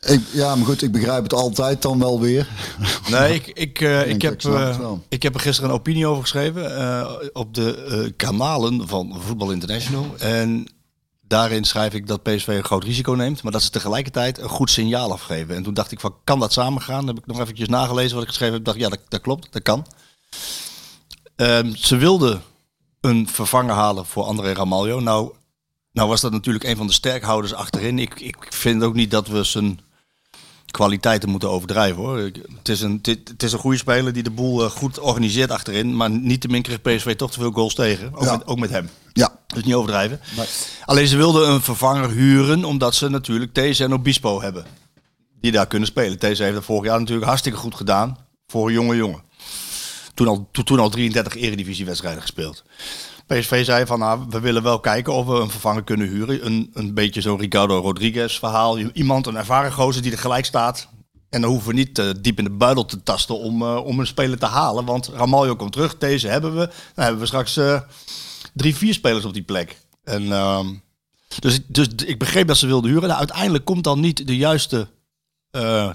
Ik, 0.00 0.20
ja, 0.32 0.56
maar 0.56 0.66
goed, 0.66 0.82
ik 0.82 0.92
begrijp 0.92 1.22
het 1.22 1.32
altijd 1.32 1.82
dan 1.82 1.98
wel 1.98 2.20
weer. 2.20 2.48
Nee, 3.10 3.34
ik, 3.34 3.46
ik, 3.46 3.80
ik, 4.06 4.22
heb, 4.22 4.42
ik 5.08 5.22
heb 5.22 5.34
er 5.34 5.40
gisteren 5.40 5.70
een 5.70 5.76
opinie 5.76 6.06
over 6.06 6.22
geschreven 6.22 7.34
op 7.34 7.54
de 7.54 8.12
kanalen 8.16 8.88
van 8.88 9.16
Voetbal 9.26 9.50
International. 9.50 10.14
En 10.18 10.66
daarin 11.32 11.64
schrijf 11.64 11.94
ik 11.94 12.06
dat 12.06 12.22
PSV 12.22 12.46
een 12.46 12.64
groot 12.64 12.84
risico 12.84 13.12
neemt, 13.12 13.42
maar 13.42 13.52
dat 13.52 13.62
ze 13.62 13.70
tegelijkertijd 13.70 14.38
een 14.38 14.48
goed 14.48 14.70
signaal 14.70 15.12
afgeven. 15.12 15.54
En 15.54 15.62
toen 15.62 15.74
dacht 15.74 15.92
ik 15.92 16.00
van, 16.00 16.14
kan 16.24 16.40
dat 16.40 16.52
samengaan? 16.52 17.06
Dan 17.06 17.14
heb 17.14 17.24
ik 17.24 17.26
nog 17.26 17.40
eventjes 17.40 17.68
nagelezen 17.68 18.14
wat 18.14 18.22
ik 18.22 18.28
geschreven 18.28 18.54
heb. 18.54 18.64
dacht, 18.64 18.78
ja, 18.78 18.88
dat, 18.88 19.00
dat 19.08 19.20
klopt, 19.20 19.52
dat 19.52 19.62
kan. 19.62 19.86
Ehm, 21.36 21.74
ze 21.74 21.96
wilden 21.96 22.42
een 23.00 23.28
vervanger 23.28 23.74
halen 23.74 24.06
voor 24.06 24.24
André 24.24 24.52
Ramaljo. 24.52 25.00
Nou, 25.00 25.32
nou 25.92 26.08
was 26.08 26.20
dat 26.20 26.32
natuurlijk 26.32 26.64
een 26.64 26.76
van 26.76 26.86
de 26.86 26.92
sterkhouders 26.92 27.54
achterin. 27.54 27.98
Ik, 27.98 28.20
ik 28.20 28.36
vind 28.48 28.82
ook 28.82 28.94
niet 28.94 29.10
dat 29.10 29.28
we 29.28 29.44
zijn 29.44 29.80
kwaliteiten 30.72 31.28
moeten 31.28 31.50
overdrijven 31.50 32.02
hoor. 32.02 32.18
Het 32.18 32.68
is 32.68 32.80
een, 32.80 32.98
het, 33.02 33.42
is 33.42 33.52
een 33.52 33.58
goede 33.58 33.76
speler 33.76 34.12
die 34.12 34.22
de 34.22 34.30
boel 34.30 34.64
eh, 34.64 34.70
goed 34.70 34.98
organiseert 34.98 35.50
achterin. 35.50 35.96
Maar 35.96 36.10
niettemin 36.10 36.62
kreeg 36.62 36.82
PSV 36.82 37.16
toch 37.16 37.30
te 37.32 37.40
veel 37.40 37.50
goals 37.50 37.74
tegen. 37.74 38.14
Ook, 38.14 38.24
Ja. 38.24 38.36
met, 38.36 38.46
ook 38.46 38.58
met 38.58 38.70
hem. 38.70 38.88
Ja, 39.12 39.38
Dus 39.46 39.64
niet 39.64 39.74
overdrijven. 39.74 40.20
Alleen 40.84 41.06
ze 41.06 41.16
wilden 41.16 41.48
een 41.50 41.60
vervanger 41.62 42.10
huren 42.10 42.64
omdat 42.64 42.94
ze 42.94 43.08
natuurlijk 43.08 43.52
These 43.52 43.84
en 43.84 43.92
Obispo 43.92 44.40
hebben. 44.40 44.64
Die 45.40 45.52
daar 45.52 45.66
kunnen 45.66 45.88
spelen. 45.88 46.18
These 46.18 46.42
heeft 46.42 46.54
dat 46.54 46.64
vorig 46.64 46.84
jaar 46.84 46.98
natuurlijk 46.98 47.26
hartstikke 47.26 47.58
goed 47.58 47.74
gedaan. 47.74 48.16
Voor 48.46 48.66
een 48.66 48.72
jonge 48.72 48.96
jongen. 48.96 49.22
Toen 50.14 50.28
al, 50.28 50.48
toen, 50.52 50.64
toen 50.64 50.78
al 50.78 50.90
33 50.90 51.36
eredivisiewedstrijden 51.36 52.20
gespeeld. 52.22 52.62
PSV 53.38 53.64
zei 53.64 53.86
van 53.86 53.98
nou, 53.98 54.24
we 54.28 54.40
willen 54.40 54.62
wel 54.62 54.80
kijken 54.80 55.12
of 55.12 55.26
we 55.26 55.34
een 55.34 55.50
vervanger 55.50 55.84
kunnen 55.84 56.08
huren. 56.08 56.46
Een, 56.46 56.70
een 56.72 56.94
beetje 56.94 57.20
zo'n 57.20 57.40
Ricardo 57.40 57.80
Rodriguez 57.80 58.38
verhaal. 58.38 58.78
Iemand, 58.78 59.26
een 59.26 59.36
ervaren 59.36 59.72
gozer 59.72 60.02
die 60.02 60.12
er 60.12 60.18
gelijk 60.18 60.44
staat. 60.44 60.88
En 61.30 61.40
dan 61.40 61.50
hoeven 61.50 61.68
we 61.68 61.74
niet 61.74 61.98
eh, 61.98 62.10
diep 62.20 62.38
in 62.38 62.44
de 62.44 62.50
buidel 62.50 62.84
te 62.84 63.02
tasten 63.02 63.38
om, 63.38 63.62
eh, 63.62 63.84
om 63.84 64.00
een 64.00 64.06
speler 64.06 64.38
te 64.38 64.46
halen. 64.46 64.84
Want 64.84 65.06
Ramaljo 65.06 65.56
komt 65.56 65.72
terug, 65.72 65.98
deze 65.98 66.28
hebben 66.28 66.54
we. 66.54 66.66
Dan 66.94 67.04
hebben 67.04 67.20
we 67.20 67.26
straks 67.26 67.56
eh, 67.56 67.80
drie, 68.54 68.76
vier 68.76 68.94
spelers 68.94 69.24
op 69.24 69.32
die 69.32 69.42
plek. 69.42 69.80
En, 70.04 70.32
ehm, 70.32 70.66
dus, 71.38 71.60
dus 71.66 71.88
ik 72.04 72.18
begreep 72.18 72.46
dat 72.46 72.56
ze 72.56 72.66
wilden 72.66 72.90
huren. 72.90 73.08
Nou, 73.08 73.18
uiteindelijk 73.18 73.64
komt 73.64 73.84
dan 73.84 74.00
niet 74.00 74.26
de 74.26 74.36
juiste 74.36 74.88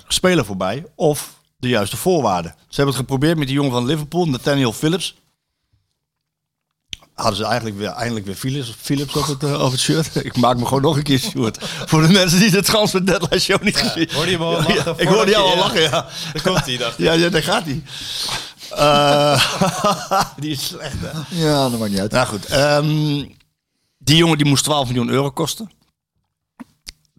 speler 0.08 0.46
voorbij. 0.46 0.86
Of 0.96 1.40
de 1.58 1.68
juiste 1.68 1.98
voorwaarden. 1.98 2.52
Ze 2.52 2.76
hebben 2.76 2.96
het 2.96 3.04
geprobeerd 3.04 3.38
met 3.38 3.48
die 3.48 3.56
jongen 3.56 3.72
van 3.72 3.86
Liverpool, 3.86 4.26
Nathaniel 4.26 4.74
Phillips. 4.74 5.16
Hadden 7.18 7.36
ze 7.36 7.46
eigenlijk 7.46 7.78
weer, 7.78 7.88
eindelijk 7.90 8.26
weer 8.26 8.36
Philips, 8.36 8.74
Philips 8.82 9.16
op, 9.16 9.26
het, 9.28 9.44
eh, 9.44 9.62
op 9.64 9.72
het 9.72 9.80
shirt. 9.80 10.16
Ik 10.26 10.38
maak 10.38 10.58
me 10.58 10.66
gewoon 10.66 10.82
nog 10.82 10.98
een 10.98 11.04
keer 11.04 11.20
Stuart. 11.20 11.58
Voor 11.86 12.02
de 12.02 12.08
mensen 12.14 12.40
die 12.40 12.52
de 12.52 12.62
Transfer 12.64 13.06
Deadline 13.06 13.40
Show 13.40 13.62
niet 13.64 13.76
gezien 13.78 14.10
hoorde 14.14 14.32
je 14.32 14.38
hem 14.38 14.46
al 14.46 14.52
lachen 14.52 14.74
Ja, 14.76 14.94
ik 14.98 15.08
hoorde 15.08 15.32
jou 15.32 15.44
je- 15.46 15.52
al 15.52 15.56
ja. 15.58 15.62
lachen, 15.64 15.82
ja. 15.82 16.08
Daar 16.34 16.42
komt 16.44 16.66
hij, 16.66 16.78
dacht 16.78 17.00
ik. 17.00 17.06
Ja, 17.06 17.14
ja 17.14 17.30
daar 17.30 17.44
gaat 17.44 17.64
hij. 17.66 17.82
Eh, 18.70 20.22
die 20.42 20.52
is 20.52 20.66
slecht, 20.68 20.96
hè? 21.00 21.46
ja 21.46 21.70
dat 21.70 21.80
maakt 21.80 21.92
niet 21.92 22.00
uit. 22.00 22.12
Nou 22.12 22.28
goed, 22.28 22.46
ehm, 22.46 23.26
die 23.98 24.16
jongen 24.18 24.38
die 24.38 24.48
moest 24.48 24.64
12 24.64 24.88
miljoen 24.88 25.10
euro 25.10 25.32
kosten. 25.32 25.70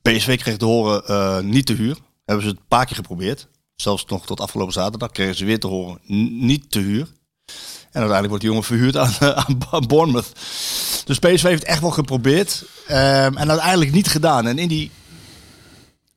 PSV 0.02 0.38
kreeg 0.38 0.56
te 0.56 0.64
horen 0.64 1.06
eh, 1.06 1.38
niet 1.40 1.66
te 1.66 1.72
huur. 1.72 1.96
Hebben 2.24 2.44
ze 2.44 2.50
het 2.50 2.61
een 2.61 2.68
paar 2.68 2.87
keer 2.87 2.96
geprobeerd. 2.96 3.48
Zelfs 3.76 4.04
nog 4.06 4.26
tot 4.26 4.40
afgelopen 4.40 4.72
zaterdag 4.72 5.11
kregen 5.11 5.34
ze 5.34 5.44
weer 5.44 5.58
te 5.61 5.66
horen 5.66 5.98
niet 6.40 6.70
te 6.70 6.78
huur. 6.78 7.06
En 7.92 8.01
uiteindelijk 8.05 8.29
wordt 8.29 8.40
die 8.42 8.51
jongen 8.53 8.64
verhuurd 8.66 8.96
aan, 8.96 9.12
aan 9.70 9.87
Bournemouth. 9.87 10.33
Dus 11.05 11.18
PSV 11.18 11.42
heeft 11.42 11.64
echt 11.64 11.81
wel 11.81 11.90
geprobeerd. 11.90 12.64
ehm, 12.87 13.37
en 13.37 13.51
uiteindelijk 13.51 13.92
niet 13.92 14.09
gedaan. 14.09 14.46
En 14.46 14.59
in 14.59 14.68
die... 14.68 14.90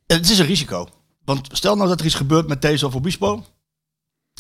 Het 0.08 0.30
is 0.30 0.40
een 0.40 0.46
risico. 0.46 0.88
Want 1.26 1.48
stel 1.52 1.76
nou 1.76 1.90
dat 1.90 2.00
er 2.00 2.06
iets 2.06 2.16
gebeurt 2.16 2.48
met 2.48 2.62
deze 2.62 2.86
of 2.86 2.96
Obispo. 2.96 3.46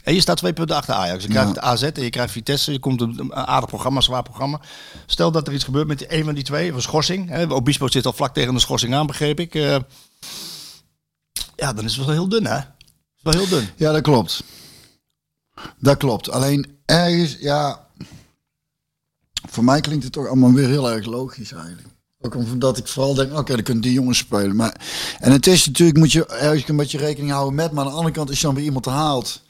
En 0.03 0.13
je 0.13 0.21
staat 0.21 0.37
twee 0.37 0.53
punten 0.53 0.75
achter 0.75 0.93
Ajax. 0.93 1.23
Je 1.23 1.29
krijgt 1.29 1.55
Ja. 1.55 1.61
AZ 1.61 1.83
en 1.83 2.03
je 2.03 2.09
krijgt 2.09 2.31
Vitesse. 2.31 2.71
Je 2.71 2.79
komt 2.79 3.01
een, 3.01 3.33
aardig 3.35 3.69
programma, 3.69 3.97
een 3.97 4.03
zwaar 4.03 4.23
programma. 4.23 4.59
Stel 5.05 5.31
dat 5.31 5.47
er 5.47 5.53
iets 5.53 5.63
gebeurt 5.63 5.87
met 5.87 6.11
een 6.11 6.23
van 6.23 6.33
die 6.33 6.43
twee. 6.43 6.71
Een 6.73 6.81
schorsing. 6.81 7.29
Hè. 7.29 7.51
Obispo 7.53 7.87
zit 7.87 8.05
al 8.05 8.13
vlak 8.13 8.33
tegen 8.33 8.53
de 8.53 8.59
schorsing 8.59 8.93
aan, 8.93 9.07
begreep 9.07 9.39
ik. 9.39 9.55
Eh, 9.55 9.77
ja, 11.55 11.73
dan 11.73 11.85
is 11.85 11.95
het 11.95 12.05
wel 12.05 12.13
heel 12.15 12.29
dun, 12.29 12.45
hè? 12.45 12.53
Het 12.55 12.65
is 13.17 13.23
wel 13.23 13.33
heel 13.33 13.47
dun. 13.47 13.69
Ja, 13.75 13.91
dat 13.91 14.01
klopt. 14.01 14.43
Dat 15.77 15.97
klopt. 15.97 16.29
Alleen 16.29 16.77
ergens, 16.85 17.37
ja... 17.39 17.89
Voor 19.49 19.63
mij 19.63 19.81
klinkt 19.81 20.03
het 20.03 20.13
toch 20.13 20.27
allemaal 20.27 20.53
weer 20.53 20.67
heel 20.67 20.91
erg 20.91 21.05
logisch 21.05 21.51
eigenlijk. 21.51 21.87
Ook 22.21 22.35
omdat 22.35 22.77
ik 22.77 22.87
vooral 22.87 23.13
denk, 23.13 23.37
oké, 23.37 23.53
dan 23.53 23.63
kunnen 23.63 23.83
die 23.83 23.93
jongens 23.93 24.17
spelen. 24.17 24.55
Maar, 24.55 24.81
en 25.19 25.31
het 25.31 25.47
is 25.47 25.65
natuurlijk, 25.65 25.97
moet 25.97 26.11
je 26.11 26.25
ergens 26.25 26.69
een 26.69 26.75
beetje 26.75 26.97
rekening 26.97 27.31
houden 27.31 27.55
met. 27.55 27.71
Maar 27.71 27.83
aan 27.83 27.89
de 27.89 27.95
andere 27.95 28.13
kant, 28.13 28.29
als 28.29 28.39
je 28.39 28.45
dan 28.45 28.55
weer 28.55 28.63
iemand 28.63 28.85
haalt. 28.85 29.41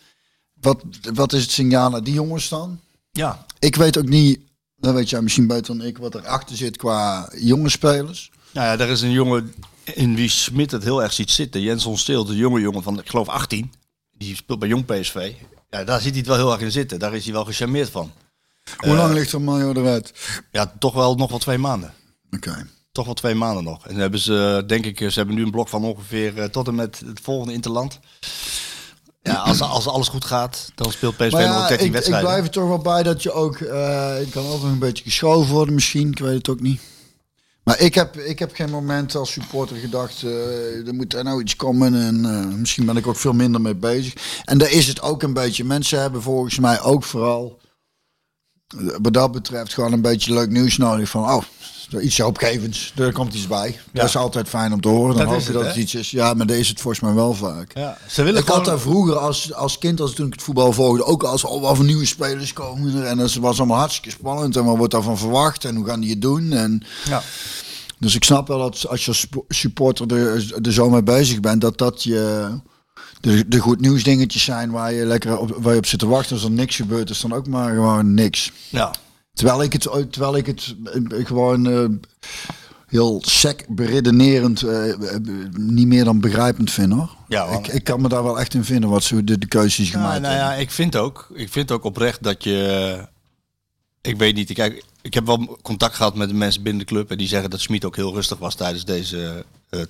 Wat, 0.54 0.84
wat 1.14 1.34
is 1.34 1.42
het 1.42 1.52
signaal 1.52 1.90
naar 1.90 2.04
die 2.04 2.14
jongens 2.14 2.50
dan? 2.50 2.80
Ja. 3.12 3.46
Ik 3.60 3.76
weet 3.76 3.98
ook 3.98 4.08
niet, 4.08 4.40
dat 4.76 4.94
weet 4.94 5.10
jij 5.10 5.22
misschien 5.22 5.48
beter 5.48 5.78
dan 5.78 5.86
ik, 5.86 5.98
wat 5.98 6.16
erachter 6.16 6.58
zit 6.58 6.78
qua 6.78 7.32
jonge 7.38 7.70
spelers. 7.70 8.32
Nou 8.54 8.68
ja, 8.68 8.76
daar 8.76 8.90
is 8.90 9.02
een 9.02 9.12
jongen 9.12 9.54
in 9.84 10.16
wie 10.16 10.30
Smit 10.30 10.72
het 10.72 10.84
heel 10.84 11.04
erg 11.04 11.14
ziet 11.14 11.32
zitten. 11.32 11.62
Jenson 11.62 11.98
Steel, 11.98 12.26
de 12.26 12.36
jonge 12.36 12.60
jongen 12.60 12.84
van, 12.84 13.00
ik 13.00 13.10
geloof 13.10 13.28
18. 13.28 13.74
Die 14.18 14.36
speelt 14.36 14.60
bij 14.60 14.68
Jong 14.68 14.86
PSV. 14.86 15.34
Ja, 15.72 15.84
daar 15.84 16.00
ziet 16.02 16.10
hij 16.10 16.18
het 16.20 16.28
wel 16.28 16.36
heel 16.38 16.52
erg 16.52 16.62
in 16.62 16.72
zitten. 16.72 17.00
Daar 17.00 17.14
is 17.16 17.24
hij 17.24 17.34
wel 17.34 17.46
gecharmeerd 17.46 17.90
van. 17.90 18.12
Hoe 18.78 18.96
lang 18.96 19.14
ligt 19.14 19.32
er 19.32 19.42
Mario 19.42 19.74
eruit? 19.74 20.14
Ja, 20.52 20.74
toch 20.80 20.94
wel 20.94 21.16
nog 21.16 21.30
wel 21.30 21.40
twee 21.40 21.58
maanden. 21.58 21.94
Oké. 22.32 22.68
Toch 22.92 23.06
wel 23.06 23.14
twee 23.14 23.36
maanden 23.36 23.64
nog. 23.64 23.84
En 23.84 23.92
dan 23.92 24.00
hebben 24.02 24.20
ze, 24.20 24.64
denk 24.68 24.86
ik, 24.86 24.98
ze 24.98 25.12
hebben 25.20 25.36
nu 25.36 25.44
een 25.44 25.52
blok 25.52 25.68
van 25.70 25.84
ongeveer 25.84 26.40
eh, 26.40 26.46
tot 26.46 26.68
en 26.68 26.76
met 26.76 27.02
het 27.06 27.20
volgende 27.24 27.54
interland. 27.54 28.00
Ja, 29.22 29.34
als, 29.36 29.62
als 29.62 29.88
alles 29.88 30.08
goed 30.08 30.26
gaat, 30.26 30.72
dan 30.76 30.92
speelt 30.92 31.18
PSV 31.18 31.32
Maar 31.32 31.48
nog 31.48 31.56
ja, 31.56 31.68
13 31.68 31.78
ik, 31.80 31.86
ik 31.86 31.92
wedstrijden. 31.92 32.30
blijf 32.30 32.44
er 32.46 32.52
toch 32.52 32.68
wel 32.68 32.78
bij 32.78 33.04
dat 33.04 33.24
je 33.24 33.32
ook... 33.32 33.56
eh 33.60 34.22
ik 34.22 34.32
kan 34.32 34.46
altijd 34.46 34.72
een 34.72 34.80
beetje 34.80 35.04
geschoven 35.04 35.54
worden 35.54 35.74
misschien, 35.74 36.12
ik 36.12 36.20
weet 36.20 36.38
het 36.38 36.50
ook 36.50 36.60
niet. 36.62 36.82
Maar 37.64 37.80
ik 37.80 37.96
heb, 37.96 38.18
ik 38.18 38.40
heb 38.40 38.54
geen 38.54 38.70
moment 38.70 39.16
als 39.16 39.32
supporter 39.32 39.76
gedacht, 39.76 40.24
eh, 40.24 40.88
er 40.88 40.94
moet 40.94 41.14
er 41.14 41.24
nou 41.24 41.42
iets 41.42 41.56
komen. 41.56 41.94
En 41.94 42.26
eh, 42.26 42.46
misschien 42.46 42.86
ben 42.86 42.98
ik 42.98 43.08
ook 43.08 43.16
veel 43.16 43.34
minder 43.34 43.62
mee 43.62 43.76
bezig. 43.76 44.42
En 44.46 44.58
daar 44.58 44.72
is 44.72 44.88
het 44.88 45.02
ook 45.02 45.24
een 45.24 45.34
beetje. 45.34 45.64
Mensen 45.64 46.02
hebben 46.02 46.22
volgens 46.22 46.60
mij 46.60 46.82
ook 46.82 47.04
vooral, 47.04 47.60
eh, 48.78 48.96
wat 49.02 49.14
dat 49.14 49.32
betreft, 49.32 49.74
gewoon 49.74 49.94
een 49.94 50.02
beetje 50.02 50.34
leuk 50.34 50.50
nieuws 50.50 50.78
nodig. 50.78 51.10
Van, 51.10 51.24
oh, 51.24 51.44
iets 52.00 52.20
hoopgevends, 52.20 52.94
er 52.96 53.12
komt 53.12 53.34
iets 53.34 53.48
bij. 53.48 53.80
Dat 53.94 54.06
is 54.06 54.16
altijd 54.16 54.50
fijn 54.50 54.74
om 54.74 54.82
te 54.82 54.88
horen. 54.88 55.16
Dan 55.16 55.26
Dat 55.26 55.34
hoop 55.34 55.40
je 55.40 55.46
het, 55.46 55.54
dat 55.54 55.66
het 55.66 55.76
iets 55.76 55.96
is. 55.96 56.12
Ja, 56.12 56.34
maar 56.34 56.50
is 56.50 56.68
het 56.68 56.82
volgens 56.82 57.04
mij 57.04 57.14
wel 57.14 57.34
vaak. 57.34 57.72
Ja, 57.74 57.98
ze 58.08 58.24
willen 58.24 58.42
Ik 58.42 58.48
had 58.48 58.66
daar 58.66 58.80
vroeger 58.80 59.18
als, 59.18 59.54
als 59.54 59.78
kind, 59.78 60.02
als 60.02 60.14
toen 60.14 60.28
ik 60.28 60.34
het 60.34 60.44
voetbal 60.44 60.74
volgde, 60.74 61.06
ook 61.06 61.24
als 61.24 61.44
oh, 61.44 61.62
wat 61.62 61.80
nieuwe 61.80 62.06
spelers 62.06 62.54
komen. 62.54 63.08
En 63.08 63.18
dat 63.18 63.34
was 63.34 63.58
allemaal 63.58 63.78
hartstikke 63.78 64.10
spannend. 64.10 64.56
En 64.56 64.66
wat 64.66 64.78
wordt 64.78 64.94
daarvan 64.94 65.18
verwacht 65.18 65.66
en 65.66 65.76
hoe 65.76 65.86
gaan 65.86 66.00
die 66.00 66.10
het 66.10 66.22
doen? 66.22 66.52
En, 66.52 66.84
Ja. 67.06 67.22
dus 68.00 68.16
ik 68.16 68.24
snap 68.24 68.48
wel 68.48 68.58
dat 68.60 68.88
als 68.88 69.06
je 69.06 69.12
als 69.12 69.28
supporter 69.48 70.14
er, 70.18 70.56
er 70.62 70.74
zo 70.74 70.90
mee 70.90 71.04
bezig 71.04 71.40
bent, 71.40 71.62
dat 71.62 71.78
dat 71.78 72.04
je 72.04 72.50
de, 73.22 73.48
de 73.48 73.60
goed 73.60 73.82
nieuws 73.82 74.04
dingetjes 74.04 74.44
zijn 74.44 74.72
waar 74.72 74.94
je 74.94 75.06
lekker 75.06 75.38
op, 75.38 75.58
waar 75.58 75.74
je 75.74 75.80
op 75.80 75.86
zit 75.86 76.00
te 76.00 76.08
wachten. 76.08 76.36
Als 76.36 76.44
er 76.44 76.52
niks 76.52 76.76
gebeurt, 76.76 77.10
is 77.10 77.22
dan 77.22 77.34
ook 77.34 77.48
maar 77.48 77.74
gewoon 77.74 78.14
niks. 78.14 78.52
Ja. 78.70 78.92
Terwijl 79.42 79.64
ik 79.64 79.74
het, 79.74 79.82
terwijl 80.12 80.36
ik 80.38 80.46
het 80.46 80.76
eh, 80.84 81.26
gewoon 81.26 81.70
eh, 81.70 81.86
heel 82.88 83.22
sec 83.26 83.66
beredenerend 83.70 84.62
eh, 84.62 84.94
niet 85.52 85.88
meer 85.88 86.04
dan 86.04 86.20
begrijpend 86.20 86.72
vind 86.72 86.94
hoor. 86.94 87.16
Ja, 87.28 87.50
want- 87.50 87.68
ik, 87.68 87.74
ik 87.74 87.84
kan 87.84 88.02
me 88.02 88.10
daar 88.10 88.24
wel 88.24 88.40
echt 88.40 88.54
in 88.54 88.64
vinden 88.64 88.90
wat 88.90 89.04
ze 89.04 89.24
de, 89.24 89.38
de 89.38 89.48
keuzes 89.48 89.86
Ja, 89.92 89.92
gemaakt 90.00 90.22
nou 90.22 90.34
ja, 90.36 90.40
hebben. 90.46 90.60
ik 90.60 90.72
vind 90.72 90.96
ook, 90.96 91.30
ik 91.34 91.52
vind 91.52 91.72
ook 91.72 91.84
oprecht 91.84 92.24
dat 92.24 92.44
je, 92.44 93.08
ik 94.02 94.18
weet 94.18 94.36
niet, 94.36 94.54
kijk, 94.54 94.84
ik 95.02 95.14
heb 95.14 95.26
wel 95.26 95.58
contact 95.62 95.96
gehad 95.96 96.16
met 96.16 96.30
de 96.30 96.36
mensen 96.36 96.64
binnen 96.64 96.82
de 96.86 96.94
club 96.94 97.12
en 97.12 97.18
die 97.18 97.28
zeggen 97.28 97.50
dat 97.50 97.62
Smit 97.62 97.86
ook 97.86 97.96
heel 97.96 98.14
rustig 98.14 98.38
was 98.38 98.56
tijdens 98.56 98.86
deze 98.86 99.46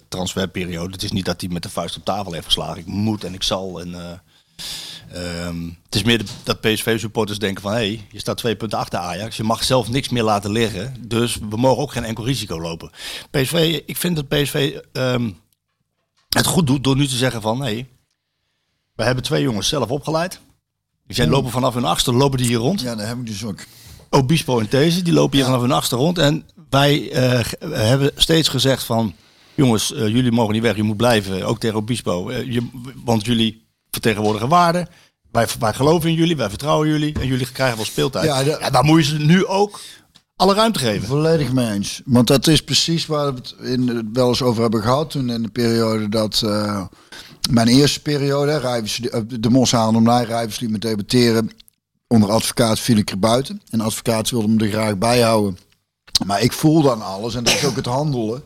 transferperiode. 0.07 0.91
Het 0.91 1.03
is 1.03 1.11
niet 1.11 1.25
dat 1.25 1.41
hij 1.41 1.49
met 1.49 1.63
de 1.63 1.69
vuist 1.69 1.97
op 1.97 2.05
tafel 2.05 2.33
heeft 2.33 2.45
geslagen. 2.45 2.77
Ik 2.77 2.85
moet 2.85 3.23
en 3.23 3.33
ik 3.33 3.43
zal 3.43 3.81
en 3.81 4.21
eh, 5.10 5.45
ehm, 5.45 5.63
het 5.86 5.95
is 5.95 6.04
meer 6.04 6.21
dat 6.43 6.62
PSV-supporters 6.62 7.39
denken 7.39 7.62
van, 7.62 7.71
hé, 7.71 7.78
hey, 7.78 8.06
je 8.12 8.19
staat 8.19 8.38
twee 8.38 8.56
punten 8.56 8.80
achter 8.80 9.00
Ajax, 9.00 9.38
je 9.38 9.43
mag 9.43 9.63
zelf 9.63 9.89
niks 9.89 10.10
meer 10.10 10.24
laten 10.24 10.52
liggen, 10.52 10.95
dus 11.08 11.38
we 11.50 11.58
mogen 11.58 11.82
ook 11.84 11.91
geen 11.91 12.04
enkel 12.04 12.26
risico 12.26 12.62
lopen. 12.62 12.91
PSV, 13.32 13.82
ik 13.86 13.97
vind 13.97 14.15
dat 14.15 14.28
PSV 14.28 14.80
ehm, 14.93 15.30
het 16.30 16.45
goed 16.45 16.67
doet 16.67 16.84
door 16.84 16.95
nu 16.95 17.08
te 17.08 17.15
zeggen 17.15 17.41
van, 17.41 17.58
hé, 17.62 17.63
hey, 17.74 17.88
we 18.95 19.04
hebben 19.04 19.24
twee 19.24 19.43
jongens 19.43 19.67
zelf 19.67 19.89
opgeleid. 19.89 20.39
Die 21.08 21.15
zijn 21.15 21.30
lopen 21.30 21.52
vanaf 21.52 21.74
hun 21.74 21.86
achtste, 21.86 22.13
lopen 22.13 22.38
die 22.38 22.47
hier 22.47 22.58
rond. 22.58 22.82
Ja, 22.82 22.95
dat 22.95 23.08
heb 23.08 23.17
ik 23.17 23.26
dus 23.26 23.43
ook. 23.43 23.60
Obispo 24.10 24.60
en 24.60 24.69
These, 24.69 25.02
die 25.02 25.13
lopen 25.13 25.36
hier 25.38 25.45
vanaf 25.45 25.62
hun 25.62 25.71
achtste 25.71 25.95
rond. 25.95 26.17
En 26.17 26.45
wij 26.69 27.12
eh, 27.12 27.39
g- 27.39 27.54
hebben 27.60 28.12
steeds 28.15 28.47
gezegd 28.50 28.84
van... 28.84 29.15
Jongens, 29.56 29.93
eh, 29.93 30.08
jullie 30.08 30.32
mogen 30.32 30.54
niet 30.54 30.62
weg, 30.62 30.76
je 30.76 30.84
moet 30.84 30.97
blijven. 30.97 31.45
Ook 31.45 31.60
tegen 31.60 31.78
Obispo. 31.78 32.30
Eh, 32.30 32.52
je, 32.54 32.67
want 33.04 33.26
jullie 33.26 33.65
vertegenwoordigen 33.91 34.49
waarden. 34.49 34.88
Wij, 35.32 35.47
wij 35.60 35.73
geloven 35.73 36.10
in 36.10 36.15
jullie, 36.15 36.36
wij 36.38 36.49
vertrouwen 36.49 36.88
jullie. 36.88 37.19
En 37.19 37.27
jullie 37.27 37.51
krijgen 37.51 37.75
wel 37.75 37.86
speeltijd. 37.86 38.25
Ja, 38.25 38.69
daar 38.69 38.84
moet 38.84 39.06
je 39.06 39.12
ze 39.12 39.17
nu 39.17 39.45
ook 39.45 39.80
alle 40.36 40.54
ruimte 40.54 40.80
geven. 40.80 41.08
Volledig 41.08 41.51
mee 41.51 41.71
eens. 41.71 42.01
Want 42.06 42.27
dat 42.27 42.47
is 42.47 42.63
precies 42.63 43.06
waar 43.06 43.34
we 43.34 43.39
het 43.39 43.56
in, 43.60 44.10
wel 44.13 44.27
eens 44.27 44.41
over 44.41 44.62
hebben 44.62 44.82
gehad. 44.82 45.10
Toen 45.10 45.30
in 45.30 45.41
de 45.41 45.49
periode 45.49 46.10
dat... 46.10 46.41
eh, 46.45 46.86
mijn 47.49 47.67
eerste 47.67 48.01
periode, 48.01 48.58
Rijvers, 48.58 49.01
eh, 49.01 49.21
de 49.27 49.49
Mos 49.49 49.73
om 49.73 50.04
mij, 50.04 50.23
Rijvers 50.23 50.60
liet 50.60 50.69
me 50.69 50.77
debatteren. 50.77 51.51
Onder 52.08 52.30
advocaat 52.30 52.80
viel 52.80 52.97
ik 52.97 53.12
er 53.12 53.19
buiten. 53.19 53.62
En 53.69 53.82
advocaat 53.82 54.30
wilde 54.30 54.47
me 54.47 54.65
er 54.65 54.71
graag 54.71 54.97
bij 54.97 55.21
houden. 55.21 55.58
Maar 56.25 56.41
ik 56.41 56.51
voel 56.51 56.82
dan 56.82 57.01
alles. 57.01 57.36
En 57.36 57.43
dat 57.43 57.54
is 57.54 57.65
ook 57.65 57.75
het 57.75 57.86
handelen. 57.86 58.43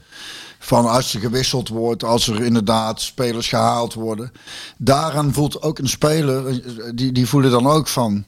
Van 0.65 0.85
als 0.85 1.13
er 1.13 1.19
gewisseld 1.19 1.69
wordt, 1.69 2.03
als 2.03 2.27
er 2.27 2.43
inderdaad 2.43 3.01
spelers 3.01 3.47
gehaald 3.47 3.93
worden. 3.93 4.31
Daaraan 4.77 5.33
voelt 5.33 5.61
ook 5.61 5.79
een 5.79 5.89
speler, 5.89 6.47
eh, 6.47 6.55
die, 6.95 7.11
die 7.11 7.27
voelen 7.27 7.51
dan 7.51 7.67
ook 7.67 7.87
van. 7.87 8.25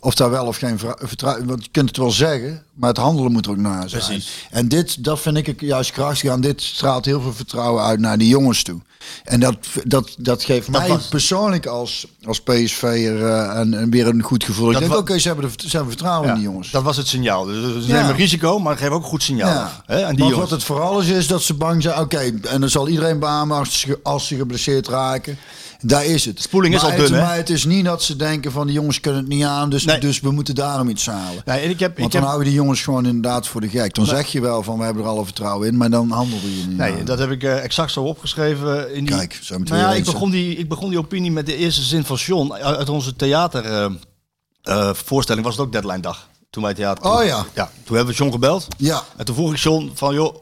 Of 0.00 0.14
daar 0.14 0.30
wel 0.30 0.46
of 0.46 0.56
geen 0.56 0.78
vertrouwen. 0.98 1.46
Want 1.46 1.64
je 1.64 1.70
kunt 1.70 1.88
het 1.88 1.96
wel 1.96 2.10
zeggen, 2.10 2.62
maar 2.74 2.88
het 2.88 2.98
handelen 2.98 3.32
moet 3.32 3.44
er 3.44 3.50
ook 3.50 3.56
naar 3.56 3.88
zijn. 3.88 4.02
Precies. 4.04 4.46
En 4.50 4.68
dit, 4.68 5.04
dat 5.04 5.20
vind 5.20 5.36
ik 5.36 5.60
juist 5.60 5.90
krachtig 5.90 6.30
aan. 6.30 6.40
Dit 6.40 6.62
straalt 6.62 7.04
heel 7.04 7.20
veel 7.20 7.32
vertrouwen 7.32 7.82
uit 7.84 8.00
naar 8.00 8.18
die 8.18 8.28
jongens 8.28 8.62
toe. 8.62 8.80
En 9.24 9.40
dat, 9.40 9.56
dat, 9.84 10.14
dat 10.18 10.42
geeft 10.44 10.68
mij 10.68 10.88
was- 10.88 11.08
persoonlijk 11.08 11.66
als, 11.66 12.06
als 12.24 12.40
PSV'er 12.40 13.24
eh, 13.26 13.58
en, 13.58 13.74
en 13.74 13.90
weer 13.90 14.06
een 14.06 14.22
goed 14.22 14.44
gevoel. 14.44 14.66
Ik 14.66 14.72
Dat 14.72 14.80
denk, 14.82 14.92
wa- 14.94 14.98
oké, 14.98 15.18
ze, 15.18 15.28
hebben 15.28 15.50
de- 15.56 15.68
ze 15.68 15.76
hebben 15.76 15.92
vertrouwen 15.94 16.26
Ja, 16.28 16.34
in 16.34 16.40
die 16.40 16.48
jongens. 16.48 16.70
Dat 16.70 16.82
was 16.82 16.96
het 16.96 17.08
signaal. 17.08 17.44
Dus 17.44 17.84
ze 17.84 17.92
Ja. 17.92 18.00
nemen 18.00 18.16
risico, 18.16 18.58
maar 18.58 18.76
geven 18.76 18.92
ook 18.92 19.02
een 19.02 19.08
goed 19.08 19.22
signaal. 19.22 19.52
Ja. 19.54 19.82
Hè? 19.86 19.98
En 20.00 20.08
die 20.14 20.18
jongens. 20.24 20.38
wat 20.40 20.50
het 20.50 20.64
vooral 20.64 21.00
is, 21.00 21.08
is 21.08 21.26
dat 21.26 21.42
ze 21.42 21.54
bang 21.54 21.82
zijn. 21.82 21.98
Oké, 22.00 22.32
en 22.48 22.60
dan 22.60 22.68
zal 22.70 22.88
iedereen 22.88 23.18
beamen 23.18 23.56
als 23.58 23.80
ze, 23.80 23.98
als 24.02 24.26
ze 24.26 24.36
geblesseerd 24.36 24.88
raken. 24.88 25.38
Daar 25.82 26.04
is 26.04 26.24
het. 26.24 26.42
spoeling 26.42 26.74
is 26.74 26.82
al 26.82 26.90
het, 26.90 26.98
dun, 26.98 27.12
hè? 27.12 27.20
Maar 27.20 27.36
het 27.36 27.50
is 27.50 27.64
niet 27.64 27.84
dat 27.84 28.02
ze 28.02 28.16
denken 28.16 28.52
van 28.52 28.66
die 28.66 28.74
jongens 28.74 29.00
kunnen 29.00 29.20
het 29.20 29.28
niet 29.28 29.44
aan, 29.44 29.70
dus, 29.70 29.84
Nee. 29.84 30.00
dus 30.00 30.20
we 30.20 30.30
moeten 30.30 30.54
daarom 30.54 30.88
iets 30.88 31.06
halen. 31.06 31.42
Nee, 31.44 31.60
en 31.60 31.70
ik 31.70 31.80
heb, 31.80 31.98
Want 31.98 32.06
ik 32.06 32.12
dan 32.12 32.20
heb, 32.20 32.22
houden 32.30 32.48
die 32.48 32.56
jongens 32.56 32.82
gewoon 32.82 33.06
inderdaad 33.06 33.46
voor 33.46 33.60
de 33.60 33.68
gek. 33.68 33.94
Dan 33.94 34.06
zeg 34.06 34.26
je 34.26 34.40
wel 34.40 34.62
van 34.62 34.78
we 34.78 34.84
hebben 34.84 35.02
er 35.02 35.08
alle 35.08 35.24
vertrouwen 35.24 35.68
in, 35.68 35.76
maar 35.76 35.90
dan 35.90 36.10
handelde 36.10 36.58
je 36.58 36.66
niet. 36.66 36.76
Nee, 36.76 37.02
dat 37.02 37.18
heb 37.18 37.30
ik 37.30 37.42
eh, 37.42 37.64
exact 37.64 37.92
zo 37.92 38.02
opgeschreven. 38.02 38.94
In 38.94 39.04
die, 39.04 39.16
Kijk, 39.16 39.38
zo 39.42 39.58
meteen 39.58 39.76
nou 39.78 39.90
ja, 39.90 39.96
ik, 39.96 40.04
begon 40.04 40.30
die, 40.30 40.56
ik 40.56 40.68
begon 40.68 40.88
die 40.88 40.98
opinie 40.98 41.30
met 41.30 41.46
de 41.46 41.56
eerste 41.56 41.82
zin 41.82 42.04
van 42.04 42.16
John. 42.16 42.52
Uit 42.52 42.88
onze 42.88 43.16
theatervoorstelling 43.16 44.96
voorstelling 44.96 45.44
was 45.44 45.56
het 45.56 45.66
ook 45.66 45.72
deadline-dag. 45.72 46.28
Toen 46.50 46.62
wij 46.62 46.74
theater 46.74 47.04
Oh 47.04 47.24
ja. 47.24 47.44
ja. 47.54 47.70
Toen 47.84 47.96
hebben 47.96 48.14
we 48.14 48.20
John 48.20 48.32
gebeld. 48.32 48.66
Ja, 48.76 49.02
En 49.16 49.24
toen 49.24 49.34
vroeg 49.34 49.52
ik 49.52 49.58
John 49.58 49.90
van, 49.94 50.14
joh, 50.14 50.34
eh, 50.34 50.40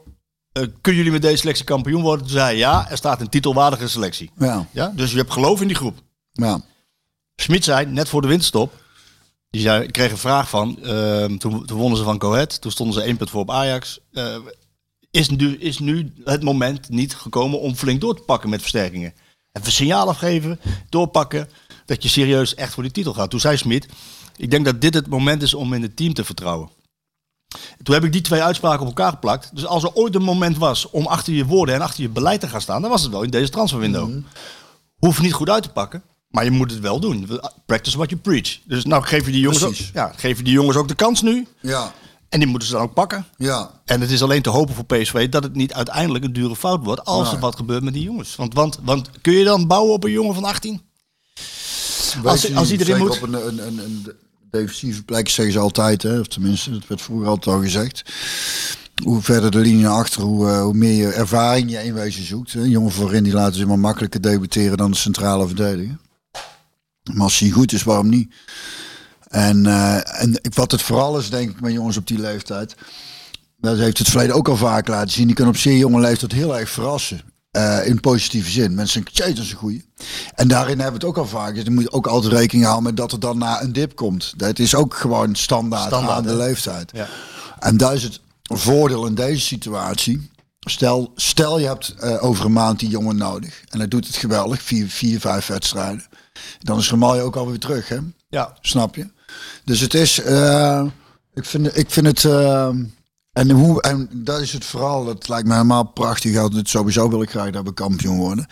kunnen 0.81 1.01
jullie 1.01 1.11
met 1.11 1.21
deze 1.21 1.37
selectie 1.37 1.65
kampioen 1.65 2.01
worden? 2.01 2.25
Toen 2.25 2.35
zei 2.35 2.45
hij, 2.45 2.57
ja, 2.57 2.89
er 2.89 2.97
staat 2.97 3.21
een 3.21 3.29
titelwaardige 3.29 3.87
selectie. 3.87 4.31
ja, 4.37 4.67
Ja? 4.71 4.91
Dus 4.95 5.11
je 5.11 5.17
hebt 5.17 5.31
geloof 5.31 5.61
in 5.61 5.67
die 5.67 5.75
groep. 5.75 5.97
ja. 6.31 6.61
Smit 7.35 7.63
zei, 7.63 7.85
net 7.85 8.09
voor 8.09 8.21
de 8.21 8.27
winterstop, 8.27 8.73
die 9.49 9.61
zei, 9.61 9.83
ik 9.83 9.91
kreeg 9.91 10.11
een 10.11 10.17
vraag 10.17 10.49
van, 10.49 10.83
ehm, 10.83 11.37
toen, 11.37 11.65
toen 11.65 11.77
wonnen 11.77 11.97
ze 11.97 12.03
van 12.03 12.17
Coët, 12.17 12.61
toen 12.61 12.71
stonden 12.71 12.95
ze 12.95 13.01
één 13.01 13.17
punt 13.17 13.29
voor 13.29 13.41
op 13.41 13.51
Ajax. 13.51 13.99
Eh, 14.11 14.37
is, 15.11 15.29
nu, 15.29 15.57
is 15.57 15.79
nu 15.79 16.13
het 16.23 16.43
moment 16.43 16.89
niet 16.89 17.15
gekomen 17.15 17.59
om 17.59 17.75
flink 17.75 18.01
door 18.01 18.15
te 18.15 18.21
pakken 18.21 18.49
met 18.49 18.59
versterkingen? 18.59 19.13
Even 19.51 19.71
signaal 19.71 20.07
afgeven, 20.07 20.59
doorpakken, 20.89 21.49
dat 21.85 22.03
je 22.03 22.09
serieus 22.09 22.55
echt 22.55 22.73
voor 22.73 22.83
die 22.83 22.91
titel 22.91 23.13
gaat. 23.13 23.29
Toen 23.29 23.39
zei 23.39 23.57
Smit, 23.57 23.87
ik 24.35 24.51
denk 24.51 24.65
dat 24.65 24.81
dit 24.81 24.93
het 24.93 25.07
moment 25.07 25.41
is 25.41 25.53
om 25.53 25.73
in 25.73 25.81
het 25.81 25.95
team 25.95 26.13
te 26.13 26.23
vertrouwen. 26.23 26.69
Toen 27.83 27.93
heb 27.95 28.03
ik 28.03 28.11
die 28.11 28.21
twee 28.21 28.41
uitspraken 28.43 28.79
op 28.81 28.87
elkaar 28.87 29.11
geplakt. 29.11 29.49
Dus 29.53 29.65
als 29.65 29.83
er 29.83 29.93
ooit 29.93 30.15
een 30.15 30.21
moment 30.23 30.57
was 30.57 30.89
om 30.89 31.05
achter 31.05 31.33
je 31.33 31.45
woorden 31.45 31.75
en 31.75 31.81
achter 31.81 32.01
je 32.03 32.09
beleid 32.09 32.39
te 32.39 32.47
gaan 32.47 32.61
staan, 32.61 32.81
dan 32.81 32.89
was 32.91 33.01
het 33.01 33.11
wel 33.11 33.21
in 33.23 33.29
deze 33.29 33.49
transferwindow. 33.51 34.09
Hoeft 34.97 35.21
niet 35.21 35.33
goed 35.33 35.49
uit 35.49 35.63
te 35.63 35.69
pakken, 35.69 36.03
maar 36.29 36.43
je 36.43 36.51
moet 36.51 36.71
het 36.71 36.79
wel 36.79 36.99
doen. 36.99 37.39
Practice 37.65 37.97
what 37.97 38.09
you 38.09 38.21
preach. 38.21 38.57
Dus 38.65 38.85
nou 38.85 39.03
geef 39.03 39.25
je 39.25 39.31
die 39.31 39.41
jongens, 39.41 39.63
ook, 39.63 39.73
ja, 39.93 40.11
geef 40.15 40.37
je 40.37 40.43
die 40.43 40.53
jongens 40.53 40.77
ook 40.77 40.87
de 40.87 40.95
kans 40.95 41.21
nu. 41.21 41.47
ja, 41.61 41.93
En 42.29 42.39
die 42.39 42.47
moeten 42.47 42.67
ze 42.67 42.73
dan 42.73 42.83
ook 42.83 42.93
pakken. 42.93 43.25
ja. 43.37 43.71
En 43.85 44.01
het 44.01 44.11
is 44.11 44.23
alleen 44.23 44.41
te 44.41 44.49
hopen 44.49 44.75
voor 44.75 44.85
PSV 44.85 45.29
dat 45.29 45.43
het 45.43 45.55
niet 45.55 45.73
uiteindelijk 45.73 46.23
een 46.25 46.33
dure 46.33 46.55
fout 46.55 46.83
wordt 46.83 47.05
als 47.05 47.31
er 47.31 47.39
wat 47.39 47.55
gebeurt 47.55 47.83
met 47.83 47.93
die 47.93 48.03
jongens. 48.03 48.35
Want, 48.35 48.53
want, 48.53 48.79
want 48.83 49.09
kun 49.21 49.33
je 49.33 49.43
dan 49.43 49.67
bouwen 49.67 49.93
op 49.93 50.03
een 50.03 50.11
jongen 50.11 50.33
van 50.33 50.43
18? 50.43 50.81
Als- 52.23 52.55
als 52.55 52.71
iedereen 52.71 52.97
moet- 52.97 53.15
op 53.15 53.21
een, 53.21 53.47
een, 53.47 53.67
een, 53.67 53.79
een 53.83 54.07
defensieve 54.49 55.03
plek 55.03 55.29
ze 55.29 55.59
altijd, 55.59 56.01
hè, 56.01 56.19
of 56.19 56.27
tenminste, 56.27 56.71
dat 56.71 56.87
werd 56.87 57.01
vroeger 57.01 57.27
altijd 57.27 57.55
al 57.55 57.61
gezegd. 57.61 58.03
Hoe 59.03 59.21
verder 59.21 59.51
de 59.51 59.57
linie 59.57 59.87
achter, 59.87 60.21
hoe, 60.21 60.49
eh, 60.49 60.61
hoe 60.61 60.73
meer 60.73 60.93
je 60.93 61.13
ervaring 61.13 61.71
je 61.71 61.83
inwezen 61.83 62.25
zoekt. 62.25 62.53
Hè. 62.53 62.61
Jongen 62.61 62.91
voorin 62.91 63.23
die 63.23 63.33
laten 63.33 63.55
ze 63.55 63.65
maar 63.65 63.79
makkelijker 63.79 64.21
debuteren 64.21 64.77
dan 64.77 64.91
de 64.91 64.97
centrale 64.97 65.47
verdediger. 65.47 65.97
Maar 67.13 67.23
als 67.23 67.39
hij 67.39 67.49
goed 67.49 67.73
is, 67.73 67.83
waarom 67.83 68.09
niet? 68.09 68.33
En, 69.27 69.65
eh, 69.65 70.21
en 70.21 70.39
wat 70.53 70.71
het 70.71 70.81
vooral 70.81 71.17
is, 71.17 71.29
denk 71.29 71.49
ik, 71.49 71.61
met 71.61 71.73
jongens 71.73 71.97
op 71.97 72.07
die 72.07 72.19
leeftijd. 72.19 72.75
Dat 73.57 73.77
heeft 73.77 73.97
het 73.97 74.09
verleden 74.09 74.35
ook 74.35 74.47
al 74.47 74.57
vaak 74.57 74.87
laten 74.87 75.11
zien. 75.11 75.25
Die 75.25 75.35
kunnen 75.35 75.53
op 75.53 75.59
zeer 75.59 75.77
jonge 75.77 75.99
leeftijd 75.99 76.31
heel 76.31 76.57
erg 76.57 76.69
verrassen. 76.69 77.21
Eh, 77.57 77.87
in 77.87 77.99
positieve 77.99 78.49
zin. 78.49 78.75
Mensen 78.75 79.03
denken, 79.03 79.13
tjee, 79.13 79.33
dat 79.33 79.43
is 79.43 79.51
een 79.51 79.57
goeie. 79.57 79.85
En 80.35 80.47
daarin 80.47 80.79
hebben 80.79 80.99
we 80.99 81.05
het 81.07 81.15
ook 81.15 81.17
al 81.17 81.27
vaak. 81.27 81.55
Dus 81.55 81.63
je 81.63 81.71
moet 81.71 81.91
ook 81.91 82.07
altijd 82.07 82.33
rekening 82.33 82.65
houden 82.65 82.85
met 82.85 82.97
dat 82.97 83.11
er 83.11 83.19
dan 83.19 83.37
na 83.37 83.61
een 83.61 83.73
dip 83.73 83.95
komt. 83.95 84.33
Dat 84.35 84.59
is 84.59 84.75
ook 84.75 84.93
gewoon 84.93 85.35
standaard, 85.35 85.87
Standaard, 85.87 86.17
aan 86.17 86.23
de 86.23 86.35
leeftijd. 86.35 86.91
Ja. 86.93 87.07
En 87.59 87.77
daar 87.77 87.93
is 87.93 88.03
het 88.03 88.19
voordeel 88.43 89.05
in 89.05 89.15
deze 89.15 89.41
situatie. 89.41 90.29
Stel, 90.59 91.11
stel 91.15 91.59
je 91.59 91.67
hebt 91.67 91.95
eh, 91.99 92.23
over 92.23 92.45
een 92.45 92.53
maand 92.53 92.79
die 92.79 92.89
jongen 92.89 93.17
nodig. 93.17 93.61
En 93.69 93.77
hij 93.77 93.87
doet 93.87 94.07
het 94.07 94.15
geweldig. 94.15 94.61
Vier, 94.61 94.87
vier 94.87 95.19
vijf 95.19 95.47
wedstrijden. 95.47 96.05
Dan 96.59 96.77
is 96.77 96.89
Ramalje 96.89 97.21
ook 97.21 97.35
alweer 97.35 97.59
terug, 97.59 97.87
hè? 97.87 97.97
Ja. 98.29 98.57
Snap 98.61 98.95
je? 98.95 99.07
Dus 99.63 99.79
het 99.79 99.93
is, 99.93 100.21
eh, 100.21 100.85
ik, 101.33 101.45
vind, 101.45 101.77
ik 101.77 101.91
vind 101.91 102.05
het, 102.05 102.23
en, 103.37 103.51
hoe, 103.51 103.81
en 103.81 104.09
dat 104.11 104.41
is 104.41 104.53
het 104.53 104.65
vooral, 104.65 105.05
dat 105.05 105.27
lijkt 105.27 105.47
me 105.47 105.53
helemaal 105.53 105.83
prachtig. 105.83 106.37
Altijd, 106.37 106.69
sowieso 106.69 107.09
wil 107.09 107.21
ik 107.21 107.29
graag 107.29 107.49
dat 107.51 107.63
we 107.63 107.73
kampioen 107.73 108.17
worden. 108.17 108.47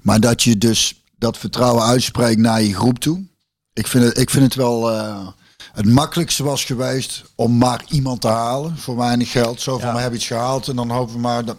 Maar 0.00 0.20
dat 0.20 0.42
je 0.42 0.58
dus 0.58 1.02
dat 1.18 1.38
vertrouwen 1.38 1.82
uitspreekt 1.82 2.40
naar 2.40 2.62
je 2.62 2.74
groep 2.74 2.98
toe. 2.98 3.26
Ik 3.72 3.86
vind 3.86 4.04
het, 4.04 4.18
ik 4.18 4.30
vind 4.30 4.44
het 4.44 4.54
wel 4.54 4.90
eh, 4.90 5.26
het 5.72 5.86
makkelijkste 5.86 6.44
was 6.44 6.64
geweest 6.64 7.22
om 7.34 7.58
maar 7.58 7.84
iemand 7.88 8.20
te 8.20 8.28
halen 8.28 8.76
voor 8.78 8.96
weinig 8.96 9.30
geld. 9.30 9.60
Zo 9.60 9.78
van, 9.78 9.88
Ja. 9.88 9.94
we 9.94 10.00
hebben 10.00 10.18
iets 10.18 10.26
gehaald 10.28 10.68
en 10.68 10.76
dan 10.76 10.90
hopen 10.90 11.14
we 11.14 11.20
maar... 11.20 11.44
Dat, 11.44 11.56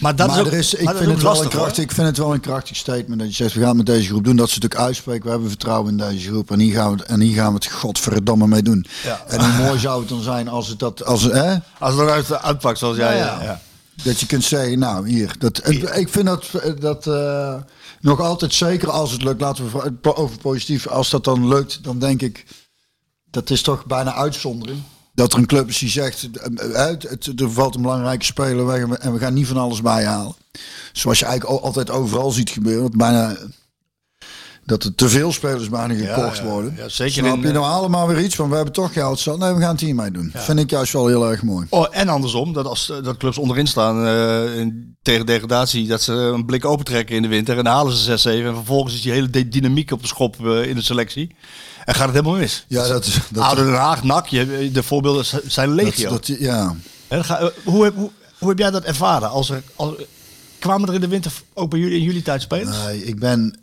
Maar 0.00 0.16
dat 0.16 0.26
maar 0.26 0.36
is 0.36 0.42
ook, 0.42 0.52
er 0.52 0.58
is, 0.58 0.74
ik 0.74 0.84
maar 0.84 0.94
vind 0.96 1.10
het 1.10 1.22
wel 1.22 1.32
een 1.32 1.38
hoor. 1.38 1.48
krachtig, 1.48 1.84
ik 1.84 1.92
vind 1.92 2.06
het 2.06 2.18
wel 2.18 2.34
een 2.34 2.40
krachtig 2.40 2.76
statement 2.76 3.18
dat 3.20 3.28
je 3.28 3.34
zegt 3.34 3.54
we 3.54 3.60
gaan 3.60 3.76
met 3.76 3.86
deze 3.86 4.08
groep 4.08 4.24
doen. 4.24 4.36
Dat 4.36 4.48
ze 4.50 4.54
natuurlijk 4.54 4.80
uitspreken, 4.88 5.24
we 5.24 5.30
hebben 5.30 5.48
vertrouwen 5.48 5.90
in 5.90 5.96
deze 5.96 6.28
groep 6.28 6.50
en 6.50 6.58
hier 6.58 6.74
gaan 6.74 6.96
we, 6.96 7.04
en 7.04 7.20
hier 7.20 7.34
gaan 7.34 7.48
we 7.48 7.54
het 7.54 7.66
godverdomme 7.66 8.46
mee 8.46 8.62
doen. 8.62 8.86
Ja. 9.04 9.22
En 9.28 9.40
hoe 9.40 9.64
mooi 9.64 9.78
zou 9.78 10.00
het 10.00 10.08
dan 10.08 10.22
zijn 10.22 10.48
als 10.48 10.68
het 10.68 10.78
dat, 10.78 11.04
als, 11.04 11.22
hè, 11.22 11.56
Als 11.78 11.94
het 11.94 12.02
eruit 12.02 12.32
uitpakt 12.42 12.78
zoals 12.78 12.96
jij. 12.96 13.16
Ja, 13.16 13.42
Ja, 13.42 13.60
dat 14.02 14.20
je 14.20 14.26
kunt 14.26 14.44
zeggen, 14.44 14.78
nou 14.78 15.08
hier, 15.08 15.34
dat, 15.38 15.68
ik 15.96 16.08
vind 16.08 16.26
dat, 16.26 16.50
dat 16.80 17.06
eh, 17.06 17.54
nog 18.00 18.20
altijd 18.20 18.54
zeker 18.54 18.90
als 18.90 19.12
het 19.12 19.22
lukt, 19.22 19.40
laten 19.40 19.64
we 20.02 20.16
over 20.16 20.38
positief, 20.38 20.86
als 20.86 21.10
dat 21.10 21.24
dan 21.24 21.48
lukt, 21.48 21.84
dan 21.84 21.98
denk 21.98 22.22
ik, 22.22 22.44
dat 23.30 23.50
is 23.50 23.62
toch 23.62 23.86
bijna 23.86 24.14
uitzondering. 24.14 24.82
Dat 25.14 25.32
er 25.32 25.38
een 25.38 25.46
club 25.46 25.68
is 25.68 25.78
die 25.78 25.88
zegt, 25.88 26.30
eh, 26.32 26.80
eh, 26.82 26.88
het, 26.88 27.02
het- 27.02 27.40
er 27.40 27.50
valt 27.50 27.74
een 27.74 27.82
belangrijke 27.82 28.24
speler 28.24 28.66
weg 28.66 28.98
en 28.98 29.12
we, 29.12 29.18
gaan 29.18 29.34
niet 29.34 29.46
van 29.46 29.56
alles 29.56 29.82
bijhalen. 29.82 30.34
Zoals 30.92 31.18
je 31.18 31.24
eigenlijk 31.24 31.58
al- 31.58 31.66
altijd 31.66 31.90
overal 31.90 32.30
ziet 32.30 32.50
gebeuren, 32.50 32.82
dat 32.82 32.96
bijna... 32.96 33.36
Dat 34.64 34.84
er 34.84 34.94
te 34.94 35.08
veel 35.08 35.32
spelers 35.32 35.68
bijna 35.68 35.94
gekocht 35.94 36.36
ja, 36.36 36.44
worden. 36.44 36.74
ja, 36.76 36.88
zeker 36.88 37.12
Snap 37.12 37.34
in, 37.34 37.40
je 37.40 37.46
eh, 37.46 37.52
nou 37.52 37.64
allemaal 37.66 38.06
weer 38.06 38.20
iets 38.24 38.34
van, 38.34 38.48
we 38.48 38.54
hebben 38.54 38.72
toch 38.74 38.92
geld 38.92 39.18
zat. 39.18 39.38
Nee, 39.38 39.52
we 39.52 39.60
gaan 39.60 39.70
het 39.72 39.80
hiermee 39.80 40.10
doen. 40.10 40.30
Vind 40.34 40.58
ik 40.58 40.70
juist 40.70 40.92
wel 40.92 41.06
heel 41.06 41.30
erg 41.30 41.42
mooi. 41.42 41.66
Oh, 41.70 41.86
en 41.90 42.08
andersom, 42.08 42.52
dat 42.52 42.66
als 42.66 42.86
dat 43.02 43.16
clubs 43.16 43.38
onderin 43.38 43.66
staan 43.66 44.06
in- 44.56 44.96
tegen 45.02 45.26
degradatie, 45.26 45.86
dat 45.86 46.02
ze 46.02 46.12
een 46.12 46.44
blik 46.46 46.64
opentrekken 46.64 47.16
in 47.16 47.22
de 47.22 47.28
winter 47.28 47.58
en 47.58 47.64
dan 47.64 47.72
halen 47.72 47.92
ze 47.92 48.10
6-7 48.42 48.46
en 48.46 48.54
vervolgens 48.54 48.94
is 48.94 49.02
die 49.02 49.12
hele 49.12 49.48
dynamiek 49.48 49.90
op 49.90 50.00
de 50.00 50.06
schop 50.08 50.36
in 50.46 50.74
de 50.74 50.82
selectie. 50.82 51.36
En 51.86 51.94
gaat 51.94 52.06
het 52.06 52.16
helemaal 52.16 52.38
mis. 52.38 52.64
Ja, 52.68 52.88
dat 52.88 53.04
is... 53.04 53.18
Dat, 53.30 53.42
Oude 53.44 53.64
Den 53.64 53.74
Haag, 53.74 54.02
NAC, 54.02 54.26
je, 54.26 54.70
de 54.72 54.82
voorbeelden 54.82 55.24
zijn 55.46 55.74
legio. 55.74 56.08
dat, 56.10 56.26
dat, 56.26 56.38
ja. 56.38 56.60
En 57.08 57.16
dan 57.16 57.24
ga- 57.24 57.38
eh, 57.38 57.46
hoe, 57.64 57.84
heb, 57.84 57.94
hoe, 57.94 58.10
hoe 58.38 58.48
heb 58.48 58.58
jij 58.58 58.70
dat 58.70 58.84
ervaren? 58.84 59.30
Als 59.30 59.50
er, 59.50 59.62
als, 59.76 59.94
kwamen 60.58 60.88
er 60.88 60.94
in 60.94 61.00
de 61.00 61.08
winter 61.08 61.32
ook 61.54 61.70
bij 61.70 61.78
jullie 61.78 61.98
in 61.98 62.04
jullie 62.04 62.22
tijd 62.22 62.42
spelers? 62.42 62.76
Nee, 62.84 63.04
ik 63.04 63.18
ben. 63.18 63.60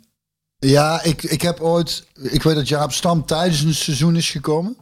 Ja, 0.58 1.02
ik, 1.02 1.22
ik 1.22 1.42
heb 1.42 1.60
ooit. 1.60 2.04
Ik 2.22 2.42
weet 2.42 2.54
dat 2.54 2.68
Jaap 2.68 2.92
Stam 2.92 3.26
tijdens 3.26 3.60
een 3.60 3.74
seizoen 3.74 4.16
is 4.16 4.30
gekomen. 4.30 4.76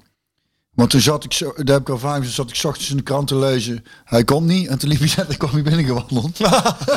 Want 0.74 0.90
toen 0.90 1.00
zat 1.00 1.24
ik 1.24 1.32
zo. 1.32 1.52
Daar 1.56 1.74
heb 1.74 1.80
ik 1.80 1.88
al 1.88 1.98
vaak. 1.98 2.22
Toen 2.22 2.30
zat 2.30 2.48
ik 2.48 2.54
's 2.54 2.64
ochtends 2.64 2.90
in 2.90 2.96
de 2.96 3.02
krant 3.02 3.28
te 3.28 3.36
lezen. 3.36 3.84
Hij 4.04 4.24
komt 4.24 4.46
niet. 4.46 4.66
En 4.68 4.78
toen 4.78 4.88
liep 4.88 4.98
hij 4.98 5.12
net. 5.16 5.30
Ik 5.30 5.38
kwam 5.38 5.50
hij 5.50 5.62
binnengewandeld. 5.62 6.34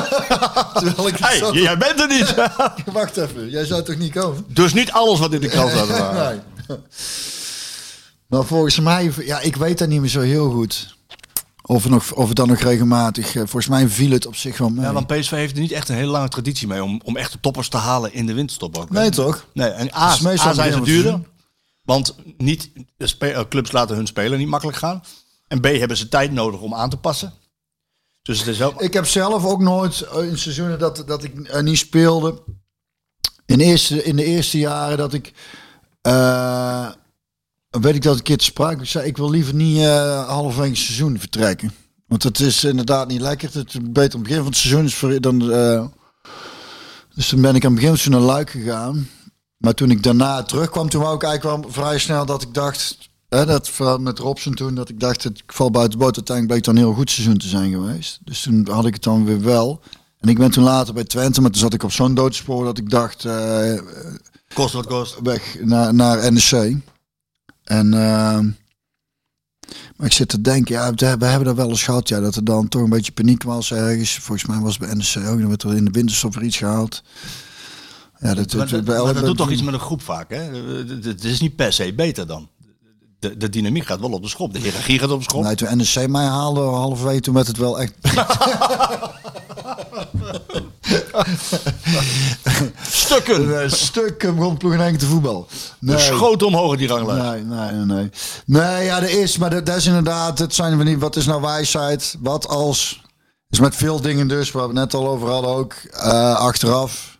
Terwijl 0.74 1.08
ik. 1.08 1.16
Hey, 1.18 1.38
zat- 1.38 1.54
jij 1.54 1.76
bent 1.78 2.00
er 2.00 2.08
niet! 2.08 2.34
Wacht 2.94 3.16
even. 3.16 3.50
Jij 3.50 3.64
zou 3.64 3.82
toch 3.82 3.96
niet 3.96 4.12
komen? 4.12 4.44
dus 4.48 4.72
niet 4.74 4.92
alles 4.92 5.18
wat 5.18 5.32
in 5.32 5.40
de 5.40 5.48
krant 5.48 5.70
staat. 5.70 5.88
waar. 5.88 6.34
Nee. 6.68 6.78
Maar 8.26 8.44
volgens 8.44 8.80
mij. 8.80 9.12
Ja, 9.24 9.40
ik 9.40 9.56
weet 9.56 9.78
dat 9.78 9.88
niet 9.88 10.00
meer 10.00 10.10
zo 10.10 10.20
heel 10.20 10.50
goed. 10.50 10.94
Of, 11.62 11.82
het 11.82 11.92
nog, 11.92 12.12
of 12.12 12.26
het 12.28 12.36
dan 12.36 12.48
nog 12.48 12.58
regelmatig. 12.60 13.26
eh, 13.26 13.32
Volgens 13.34 13.68
mij 13.68 13.88
viel 13.88 14.10
het 14.10 14.26
op 14.26 14.36
zich 14.36 14.58
wel 14.58 14.68
mee. 14.68 14.84
Ja, 14.84 14.92
want 14.92 15.06
PSV 15.06 15.30
heeft 15.30 15.54
er 15.54 15.60
niet 15.60 15.72
echt 15.72 15.88
een 15.88 15.94
hele 15.96 16.10
lange 16.10 16.28
traditie 16.28 16.66
mee 16.68 16.82
om, 16.84 17.00
om 17.04 17.16
echte 17.16 17.38
toppers 17.40 17.68
te 17.68 17.76
halen 17.76 18.12
in 18.12 18.26
de 18.26 18.34
winterstop 18.34 18.78
ook. 18.78 18.90
nee, 18.90 19.10
toch? 19.10 19.46
Nee, 19.52 19.68
en 19.68 19.94
A, 19.94 20.16
zijn 20.16 20.38
ze 20.72 20.80
duurder. 20.82 21.20
Want 21.86 22.14
niet, 22.36 22.70
eh, 23.18 23.40
clubs 23.48 23.72
laten 23.72 23.96
hun 23.96 24.06
spelen 24.06 24.38
niet 24.38 24.48
makkelijk 24.48 24.78
gaan. 24.78 25.02
En 25.48 25.60
B, 25.60 25.64
hebben 25.64 25.96
ze 25.96 26.08
tijd 26.08 26.32
nodig 26.32 26.60
om 26.60 26.74
aan 26.74 26.90
te 26.90 26.96
passen. 26.96 27.32
Dus 28.22 28.38
het 28.38 28.48
is 28.48 28.62
ook... 28.62 28.82
Ik 28.82 28.92
heb 28.92 29.06
zelf 29.06 29.44
ook 29.44 29.60
nooit 29.60 30.00
eh, 30.00 30.28
in 30.28 30.38
seizoenen 30.38 30.78
dat, 30.78 31.02
dat 31.06 31.24
ik 31.24 31.38
eh, 31.38 31.62
niet 31.62 31.78
speelde. 31.78 32.42
In, 33.46 33.60
eerste, 33.60 34.04
in 34.04 34.16
de 34.16 34.24
eerste 34.24 34.58
jaren 34.58 34.96
dat 34.96 35.12
ik. 35.12 35.32
eh, 36.02 36.90
weet 37.70 37.94
ik 37.94 38.02
dat 38.02 38.12
ik 38.12 38.18
een 38.18 38.24
keer 38.24 38.36
te 38.38 38.44
sprake. 38.44 38.80
Ik 38.80 38.88
zei: 38.88 39.06
Ik 39.06 39.16
wil 39.16 39.30
liever 39.30 39.54
niet 39.54 39.78
eh 39.78 40.28
halverwege 40.28 40.68
het 40.68 40.78
seizoen 40.78 41.18
vertrekken. 41.18 41.74
Want 42.06 42.22
het 42.22 42.40
is 42.40 42.64
inderdaad 42.64 43.08
niet 43.08 43.20
lekker. 43.20 43.50
Het 43.52 43.68
is 43.74 43.80
beter 43.82 44.00
aan 44.00 44.10
het 44.10 44.22
begin 44.22 44.36
van 44.36 44.46
het 44.46 44.56
seizoen 44.56 44.84
is 44.84 44.94
voor, 44.94 45.20
dan. 45.20 45.38
dus 47.14 47.28
toen 47.28 47.40
ben 47.40 47.54
ik 47.54 47.64
aan 47.64 47.72
het 47.72 47.80
begin 47.80 47.88
van 47.88 47.90
het 47.90 48.00
seizoen 48.00 48.12
naar 48.12 48.34
Luik 48.34 48.50
gegaan. 48.50 49.08
Maar 49.56 49.74
toen 49.74 49.90
ik 49.90 50.02
daarna 50.02 50.42
terugkwam, 50.42 50.88
toen 50.88 51.02
wou 51.02 51.14
ik 51.14 51.22
eigenlijk 51.22 51.62
wel 51.62 51.72
vrij 51.72 51.98
snel 51.98 52.26
dat 52.26 52.42
ik 52.42 52.54
dacht. 52.54 52.98
Hè, 53.28 53.46
dat 53.46 53.68
vooral 53.68 53.98
met 53.98 54.18
Robson 54.18 54.54
toen, 54.54 54.74
dat 54.74 54.88
ik 54.88 55.00
dacht, 55.00 55.24
ik 55.24 55.52
val 55.52 55.70
buiten 55.70 55.98
de 55.98 56.04
boot. 56.04 56.16
Uiteindelijk 56.16 56.54
bleek 56.54 56.64
dan 56.64 56.76
een 56.76 56.88
heel 56.90 56.98
goed 56.98 57.10
seizoen 57.10 57.38
te 57.38 57.48
zijn 57.48 57.70
geweest. 57.70 58.18
Dus 58.24 58.42
toen 58.42 58.68
had 58.70 58.86
ik 58.86 58.94
het 58.94 59.02
dan 59.02 59.24
weer 59.24 59.40
wel. 59.42 59.80
En 60.20 60.28
ik 60.28 60.38
ben 60.38 60.50
toen 60.50 60.64
later 60.64 60.94
bij 60.94 61.04
Twente, 61.04 61.40
maar 61.40 61.50
toen 61.50 61.60
zat 61.60 61.74
ik 61.74 61.82
op 61.82 61.92
zo'n 61.92 62.14
doodspoor 62.14 62.64
dat 62.64 62.78
ik 62.78 62.90
dacht, 62.90 63.24
eh, 63.24 63.78
Kost 64.54 64.74
wat 64.74 64.86
kost. 64.86 65.16
weg 65.22 65.56
naar, 65.60 65.94
naar 65.94 66.32
NEC. 66.32 66.76
En, 67.64 67.94
eh, 67.94 68.38
maar 69.96 70.06
ik 70.06 70.12
zit 70.12 70.28
te 70.28 70.40
denken, 70.40 70.74
ja, 70.74 70.94
we 70.94 71.26
hebben 71.26 71.44
dat 71.44 71.56
wel 71.56 71.68
eens 71.68 71.84
gehad, 71.84 72.08
ja, 72.08 72.20
dat 72.20 72.36
er 72.36 72.44
dan 72.44 72.68
toch 72.68 72.82
een 72.82 72.90
beetje 72.90 73.12
paniek 73.12 73.42
was 73.42 73.72
ergens. 73.72 74.18
Volgens 74.18 74.48
mij 74.48 74.58
was 74.58 74.78
het 74.78 74.86
bij 74.86 74.94
NEC 74.94 75.28
ook, 75.28 75.38
dan 75.38 75.48
werd 75.48 75.62
er 75.62 75.76
in 75.76 75.84
de 75.84 75.90
winterstop 75.90 76.40
iets 76.40 76.56
gehaald. 76.56 77.02
Ja, 78.18 78.34
dat, 78.34 78.54
Maar, 78.54 78.58
dat, 78.58 78.68
dat, 78.70 78.84
bij 78.84 78.96
maar 78.96 79.04
elk- 79.04 79.14
dat 79.14 79.24
doet 79.24 79.36
toch 79.36 79.50
iets 79.50 79.62
met 79.62 79.74
een 79.74 79.80
groep 79.80 80.02
vaak, 80.02 80.30
hè? 80.30 80.42
Het 81.08 81.24
is 81.24 81.40
niet 81.40 81.56
per 81.56 81.72
se 81.72 81.94
beter 81.94 82.26
dan. 82.26 82.48
De, 83.18 83.36
de 83.36 83.48
dynamiek 83.48 83.86
gaat 83.86 84.00
wel 84.00 84.10
op 84.12 84.22
de 84.22 84.28
schop. 84.28 84.52
De 84.52 84.58
hiërarchie 84.58 84.98
gaat 84.98 85.10
op 85.10 85.18
de 85.18 85.24
schop. 85.24 85.42
Nee, 85.42 85.54
toen 85.54 85.76
NEC 85.76 86.08
mij 86.08 86.24
haalde, 86.24 86.60
halverwege, 86.60 87.20
toen 87.20 87.34
werd 87.34 87.46
het 87.46 87.56
wel 87.56 87.80
echt... 87.80 87.92
Stukken! 92.82 93.44
Eh, 94.26 94.34
begon 94.34 94.50
de 94.50 94.56
ploeg 94.56 94.74
in 94.74 94.98
te 94.98 95.06
voetbal. 95.06 95.46
Nee. 95.78 95.98
Schoot 95.98 96.42
omhoog 96.42 96.76
die 96.76 96.88
ranglijst. 96.88 97.22
Nee, 97.22 97.42
nee, 97.42 97.72
nee, 97.72 97.84
nee. 97.84 98.10
Nee, 98.46 98.84
ja, 98.84 98.96
er 99.02 99.20
is, 99.20 99.36
maar 99.38 99.50
dat, 99.50 99.66
dat 99.66 99.76
is 99.76 99.86
inderdaad, 99.86 100.38
het 100.38 100.54
zijn 100.54 100.78
we 100.78 100.84
niet, 100.84 100.98
wat 100.98 101.16
is 101.16 101.26
nou 101.26 101.40
wijsheid? 101.40 102.16
Wat 102.20 102.48
als, 102.48 103.02
is 103.48 103.60
met 103.60 103.76
veel 103.76 104.00
dingen 104.00 104.28
dus, 104.28 104.50
waar 104.50 104.62
we 104.62 104.68
het 104.68 104.78
net 104.78 104.94
al 104.94 105.08
over 105.08 105.28
hadden 105.28 105.50
ook, 105.50 105.74
eh, 105.92 106.34
achteraf. 106.36 107.15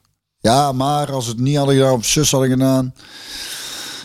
Ja, 0.47 0.73
maar 0.73 1.13
als 1.13 1.27
het 1.27 1.39
niet 1.39 1.57
hadden 1.57 1.75
gedaan, 1.75 1.93
of 1.93 2.07
zus 2.07 2.31
hadden 2.31 2.51
gedaan. 2.51 2.95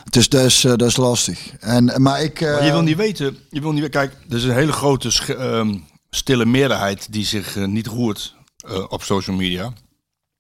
Het 0.04 0.16
is, 0.16 0.30
dat 0.30 0.44
is, 0.46 0.64
eh, 0.64 0.72
dat 0.76 0.88
is 0.88 0.98
lastig. 0.98 1.52
En, 1.60 2.02
maar 2.02 2.22
ik... 2.24 2.42
eh, 2.42 2.52
Maar 2.54 2.66
je 2.66 2.72
wil 2.72 2.82
niet 2.82 2.98
weten, 2.98 3.38
je 3.50 3.62
wil 3.62 3.72
niet, 3.72 3.90
kijk, 3.90 4.18
er 4.30 4.36
is 4.36 4.44
een 4.44 4.54
hele 4.54 4.72
grote 4.72 5.36
ehm, 5.36 5.78
stille 6.10 6.46
meerderheid 6.46 7.08
die 7.14 7.26
zich 7.26 7.56
eh, 7.56 7.66
niet 7.66 7.88
roert 7.88 8.36
eh, 8.68 8.86
op 8.90 9.04
social 9.04 9.36
media. 9.36 9.74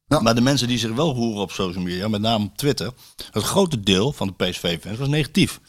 Ja. 0.07 0.19
Maar 0.19 0.35
de 0.35 0.41
mensen 0.41 0.67
die 0.67 0.77
zich 0.79 0.91
wel 0.91 1.13
roeren 1.13 1.41
op 1.41 1.51
social 1.51 1.83
media, 1.83 2.07
met 2.07 2.21
name 2.21 2.45
op 2.45 2.57
Twitter, 2.57 2.91
het 3.31 3.43
grote 3.43 3.79
deel 3.79 4.13
van 4.13 4.27
de 4.37 4.45
PSV-fans 4.45 4.97
was 4.97 5.07
negatief. 5.07 5.59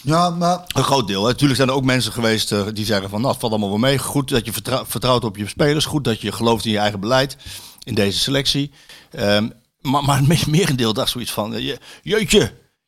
Ja, 0.00 0.30
maar 0.30 0.64
Een 0.66 0.84
groot 0.84 1.06
deel. 1.06 1.22
Hè. 1.22 1.28
Natuurlijk 1.28 1.56
zijn 1.56 1.68
er 1.68 1.74
ook 1.74 1.84
mensen 1.84 2.12
geweest 2.12 2.52
eh, 2.52 2.66
die 2.72 2.84
zeggen 2.84 3.08
van, 3.10 3.18
nou, 3.20 3.30
het 3.32 3.40
valt 3.40 3.52
allemaal 3.52 3.70
wel 3.70 3.78
mee. 3.78 3.98
Goed 3.98 4.28
dat 4.28 4.44
je 4.44 4.52
vertrou- 4.52 4.84
vertrouwt 4.88 5.24
op 5.24 5.36
je 5.36 5.46
spelers. 5.48 5.84
Goed 5.84 6.04
dat 6.04 6.20
je 6.20 6.32
gelooft 6.32 6.64
in 6.64 6.70
je 6.72 6.78
eigen 6.78 7.00
beleid 7.00 7.36
in 7.84 7.94
deze 7.94 8.18
selectie. 8.18 8.70
Ehm, 9.10 9.48
maar, 9.80 10.04
maar 10.04 10.18
het 10.18 10.26
me- 10.28 10.42
merendeel 10.58 10.92
dacht 10.92 11.10
zoiets 11.10 11.30
van, 11.30 11.54
eh, 11.54 11.66
je, 11.66 11.78
jeetje, 12.02 12.38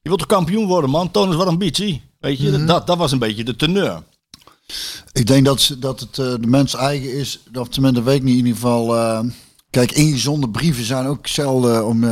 je 0.02 0.08
wilt 0.08 0.18
toch 0.18 0.28
kampioen 0.28 0.66
worden, 0.66 0.90
man? 0.90 1.10
Toon 1.10 1.26
eens 1.28 1.36
wat 1.36 1.46
ambitie. 1.46 2.02
Weet 2.20 2.38
je, 2.40 2.64
dat, 2.64 2.86
dat 2.86 2.96
was 2.98 3.12
een 3.12 3.18
beetje 3.18 3.44
de 3.44 3.56
teneur. 3.56 4.02
ik 5.12 5.26
denk 5.26 5.44
dat, 5.44 5.60
ze- 5.60 5.78
dat 5.78 6.00
het 6.00 6.18
eh, 6.18 6.34
de 6.40 6.46
mens 6.46 6.74
eigen 6.74 7.12
is, 7.14 7.40
of 7.54 7.68
tenminste, 7.68 7.92
dat 8.00 8.04
weet 8.04 8.16
ik 8.16 8.22
niet 8.22 8.38
in 8.38 8.46
ieder 8.46 8.60
geval. 8.60 8.96
eh, 8.96 9.20
kijk, 9.70 9.92
ingezonde 9.92 10.48
brieven 10.50 10.84
zijn 10.84 11.06
ook 11.06 11.26
zelden 11.26 11.86
om... 11.86 12.04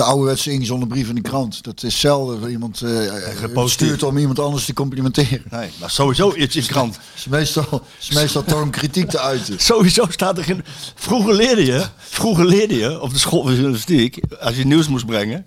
de 0.00 0.06
ouderwetse 0.06 0.50
ingezonde 0.50 0.86
brief 0.86 1.08
in 1.08 1.14
de 1.14 1.20
krant. 1.20 1.62
Dat 1.64 1.82
is 1.82 2.00
zelden 2.00 2.50
iemand 2.50 2.82
eh 2.82 2.90
geposteerd. 3.36 3.70
stuurt 3.70 4.02
om 4.02 4.18
iemand 4.18 4.38
anders 4.38 4.64
te 4.64 4.72
complimenteren. 4.72 5.42
Nee, 5.50 5.70
maar 5.80 5.90
sowieso 5.90 6.34
iets 6.34 6.56
in 6.56 6.62
de 6.62 6.68
krant. 6.68 6.94
Het 6.94 7.04
is 7.16 7.24
meestal, 7.26 7.82
is 8.00 8.10
meestal 8.10 8.44
toch 8.44 8.62
om 8.62 8.70
kritiek 8.70 9.08
te 9.10 9.18
uiten. 9.20 9.60
Sowieso 9.60 10.04
staat 10.08 10.38
er 10.38 10.44
geen... 10.44 10.64
Vroeger 10.94 11.34
leerde 11.34 11.64
je, 11.64 11.86
vroeger 11.98 12.46
leerde 12.46 12.76
je 12.76 13.00
op 13.00 13.12
de 13.12 13.18
school 13.18 13.42
van 13.42 13.52
journalistiek, 13.52 14.20
als 14.40 14.56
je 14.56 14.66
nieuws 14.66 14.88
moest 14.88 15.06
brengen, 15.06 15.46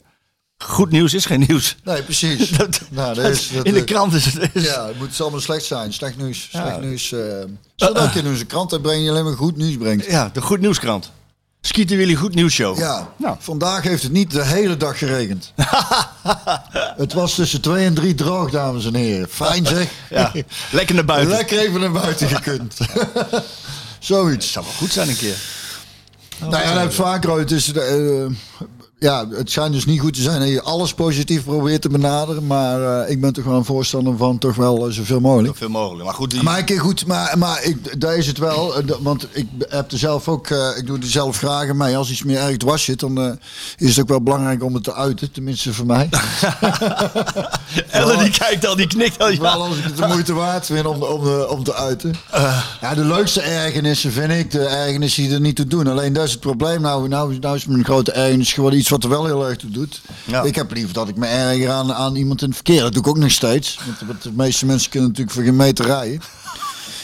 goed 0.57 0.91
nieuws 0.91 1.13
is 1.13 1.25
geen 1.25 1.43
nieuws. 1.47 1.75
Nee, 1.83 2.03
precies. 2.03 2.49
Dat- 2.57 2.81
nou, 2.89 3.15
dat 3.15 3.31
is, 3.31 3.49
dat, 3.53 3.65
in 3.65 3.73
de 3.73 3.79
eh, 3.79 3.85
krant 3.85 4.13
is 4.13 4.25
het... 4.25 4.49
Is, 4.53 4.63
Ja, 4.63 4.87
het 4.87 4.97
moet 4.99 5.21
allemaal 5.21 5.39
slecht 5.39 5.65
zijn. 5.65 5.93
Slecht 5.93 6.17
nieuws. 6.17 6.49
Ja. 6.51 6.61
Slecht 6.61 6.81
nieuws. 6.81 7.11
eh 7.11 7.19
Zodat 7.75 8.03
ook 8.03 8.13
in 8.13 8.27
onze 8.27 8.45
krant 8.45 8.81
brengen 8.81 9.03
je 9.03 9.09
alleen 9.09 9.23
maar 9.23 9.37
goed 9.37 9.57
nieuws 9.57 9.77
brengt. 9.77 10.05
Ja, 10.05 10.29
de 10.33 10.41
Goed 10.41 10.59
Nieuwskrant. 10.59 11.11
Skieten 11.65 11.97
Willy 11.97 12.15
Goed 12.15 12.35
Nieuws 12.35 12.53
Show. 12.53 12.77
Ja, 12.77 13.13
Nou. 13.17 13.35
vandaag 13.39 13.83
heeft 13.83 14.03
het 14.03 14.11
niet 14.11 14.31
de 14.31 14.43
hele 14.45 14.77
dag 14.77 14.97
geregend. 14.97 15.53
het 17.03 17.13
was 17.13 17.35
tussen 17.35 17.61
twee 17.61 17.85
en 17.85 17.93
drie 17.93 18.15
droog, 18.15 18.51
dames 18.51 18.85
en 18.85 18.95
heren. 18.95 19.27
Fijn 19.29 19.65
zeg. 19.65 19.87
Ja, 20.09 20.31
lekker 20.71 20.95
naar 20.95 21.05
buiten. 21.05 21.35
Lekker 21.35 21.59
even 21.59 21.79
naar 21.79 21.91
buiten 21.91 22.27
gekund. 22.29 22.77
Zoiets. 23.99 24.51
zou 24.51 24.65
wel 24.65 24.73
goed 24.73 24.91
zijn 24.91 25.09
een 25.09 25.17
keer. 25.17 25.37
Nou 26.39 26.63
ja, 26.63 26.83
dat 26.83 26.93
vaker 26.93 27.51
is, 27.51 27.73
eh, 27.73 28.25
ja, 29.03 29.27
het 29.29 29.51
schijnt 29.51 29.73
dus 29.73 29.85
niet 29.85 29.99
goed 29.99 30.13
te 30.13 30.21
zijn 30.21 30.39
dat 30.39 30.49
je 30.49 30.61
alles 30.61 30.93
positief 30.93 31.43
probeert 31.43 31.81
te 31.81 31.89
benaderen. 31.89 32.47
Maar 32.47 33.01
eh, 33.03 33.11
ik 33.11 33.21
ben 33.21 33.33
toch 33.33 33.43
wel 33.45 33.55
een 33.57 33.65
voorstander 33.65 34.17
van 34.17 34.37
toch 34.37 34.55
wel 34.55 34.87
eh, 34.87 34.93
zoveel 34.93 35.19
mogelijk. 35.19 35.47
Zoveel 35.47 35.69
mogelijk. 35.69 36.03
Maar 36.05 36.13
goed, 36.13 36.31
die, 36.31 36.43
Maar 36.43 36.57
ik 36.59 36.77
goed, 36.79 37.05
maar, 37.05 37.37
maar 37.37 37.63
ik, 37.63 38.01
daar 38.01 38.15
is 38.17 38.27
het 38.27 38.37
wel. 38.37 38.75
eh, 38.77 38.95
Want 38.99 39.27
ik 39.31 39.47
heb 39.69 39.91
er 39.91 39.97
zelf 39.97 40.27
ook, 40.27 40.49
ik 40.77 40.85
doe 40.87 40.97
er 40.99 41.05
zelf 41.07 41.35
vragen 41.35 41.77
mee. 41.77 41.97
Als 41.97 42.11
iets 42.11 42.23
meer 42.23 42.37
erg 42.39 42.57
dwars 42.57 42.83
zit, 42.83 42.99
dan 42.99 43.39
is 43.77 43.89
het 43.89 43.99
ook 43.99 44.07
wel 44.07 44.21
belangrijk 44.21 44.63
om 44.63 44.73
het 44.73 44.83
te 44.83 44.93
uiten. 44.93 45.31
Tenminste 45.31 45.73
voor 45.73 45.85
mij. 45.85 46.09
Ellen 47.89 48.19
die 48.19 48.29
kijkt 48.31 48.65
al, 48.67 48.75
die 48.75 48.87
knikt 48.87 49.19
al. 49.19 49.29
Ja. 49.31 49.39
Wel 49.41 49.63
als 49.63 49.77
ik 49.77 49.83
het 49.83 49.97
de 49.97 50.07
moeite 50.07 50.33
waard 50.33 50.65
vind 50.65 50.85
om, 50.85 51.01
om, 51.01 51.23
de- 51.23 51.47
om 51.49 51.63
te 51.63 51.73
uiten. 51.75 52.13
ja, 52.81 52.93
de 52.95 53.05
leukste 53.05 53.41
ergernissen 53.41 54.11
vind 54.11 54.31
ik 54.31 54.51
de 54.51 54.65
ergernissen 54.65 55.23
die 55.23 55.33
er 55.33 55.39
niet 55.41 55.55
toe 55.55 55.67
doen. 55.67 55.87
Alleen 55.87 56.13
dat 56.13 56.23
is 56.25 56.31
het 56.31 56.39
probleem. 56.39 56.81
Nou, 56.81 57.07
nou, 57.07 57.37
nou 57.39 57.55
is 57.55 57.65
mijn 57.65 57.83
grote 57.85 58.11
ergernis 58.11 58.53
geworden 58.53 58.79
iets 58.79 58.89
wat 58.93 59.03
er 59.03 59.09
wel 59.09 59.25
heel 59.25 59.47
erg 59.47 59.57
toe 59.57 59.69
doet. 59.71 60.01
Ja. 60.25 60.41
Ik 60.41 60.55
heb 60.55 60.71
liever 60.71 60.93
dat 60.93 61.07
ik 61.07 61.15
me 61.15 61.25
erger 61.25 61.69
aan, 61.69 61.93
aan 61.93 62.15
iemand 62.15 62.41
in 62.41 62.47
het 62.47 62.55
verkeer. 62.55 62.81
Dat 62.81 62.93
doe 62.93 63.01
ik 63.01 63.07
ook 63.07 63.17
nog 63.17 63.31
steeds. 63.31 63.79
Want 63.85 63.99
de- 64.21 64.29
de 64.29 64.35
meeste 64.35 64.65
mensen 64.65 64.89
kunnen 64.89 65.09
natuurlijk 65.09 65.35
voor 65.35 65.45
geen 65.45 65.55
meter 65.55 65.85
rijden. 65.85 66.21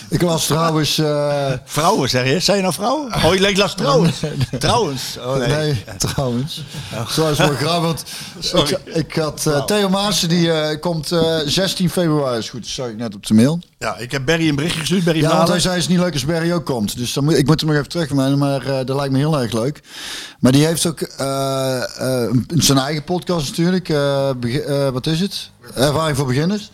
Ik 0.09 0.21
las 0.21 0.45
trouwens... 0.45 0.97
eh, 0.97 1.51
Vrouwen, 1.65 2.09
zeg 2.09 2.27
je? 2.29 2.39
Zijn 2.39 2.57
je 2.57 2.63
nou 2.63 2.73
vrouwen? 2.75 3.13
Oh, 3.25 3.33
je 3.33 3.39
leek 3.39 3.57
las 3.57 3.75
trouwens. 3.75 4.19
Trouwens. 4.59 5.17
Oh, 5.19 5.35
nee. 5.37 5.47
Nee, 5.47 5.83
trouwens. 5.97 6.63
Zoals 7.09 7.37
wel 7.37 7.47
grappig. 7.55 7.81
Want 7.81 8.03
Sorry. 8.39 8.77
ik, 8.85 8.95
ik 8.95 9.15
had 9.15 9.45
eh, 9.45 9.65
Theo 9.65 9.89
Maassen, 9.89 10.29
die 10.29 10.51
eh, 10.51 10.79
komt 10.79 11.11
eh, 11.11 11.37
16 11.45 11.89
februari, 11.89 12.37
is 12.37 12.49
goed, 12.49 12.61
dat 12.61 12.69
zag 12.69 12.87
ik 12.87 12.97
net 12.97 13.15
op 13.15 13.25
de 13.25 13.33
mail. 13.33 13.59
Ja, 13.77 13.97
ik 13.97 14.11
heb 14.11 14.25
Barry 14.25 14.49
een 14.49 14.55
berichtje 14.55 14.79
gestuurd. 14.79 15.03
Barry 15.03 15.21
Ja, 15.21 15.37
want 15.37 15.49
hij 15.49 15.59
zei, 15.59 15.77
is 15.77 15.87
niet 15.87 15.99
leuk 15.99 16.13
als 16.13 16.25
Barry 16.25 16.51
ook 16.51 16.65
komt. 16.65 16.97
Dus 16.97 17.13
dan 17.13 17.23
moet, 17.23 17.37
ik 17.37 17.47
moet 17.47 17.59
hem 17.59 17.69
nog 17.69 17.77
even 17.77 17.89
terugmelden, 17.89 18.37
maar 18.37 18.85
dat 18.85 18.95
lijkt 18.95 19.11
me 19.11 19.17
heel 19.17 19.39
erg 19.41 19.51
leuk. 19.51 19.81
Maar 20.39 20.51
die 20.51 20.65
heeft 20.65 20.85
ook 20.85 20.99
zijn 22.55 22.77
eigen 22.77 23.03
podcast 23.03 23.47
natuurlijk. 23.47 23.87
wat 24.93 25.05
is 25.07 25.19
het? 25.19 25.49
Ervaring 25.75 26.17
voor 26.17 26.25
beginners. 26.25 26.71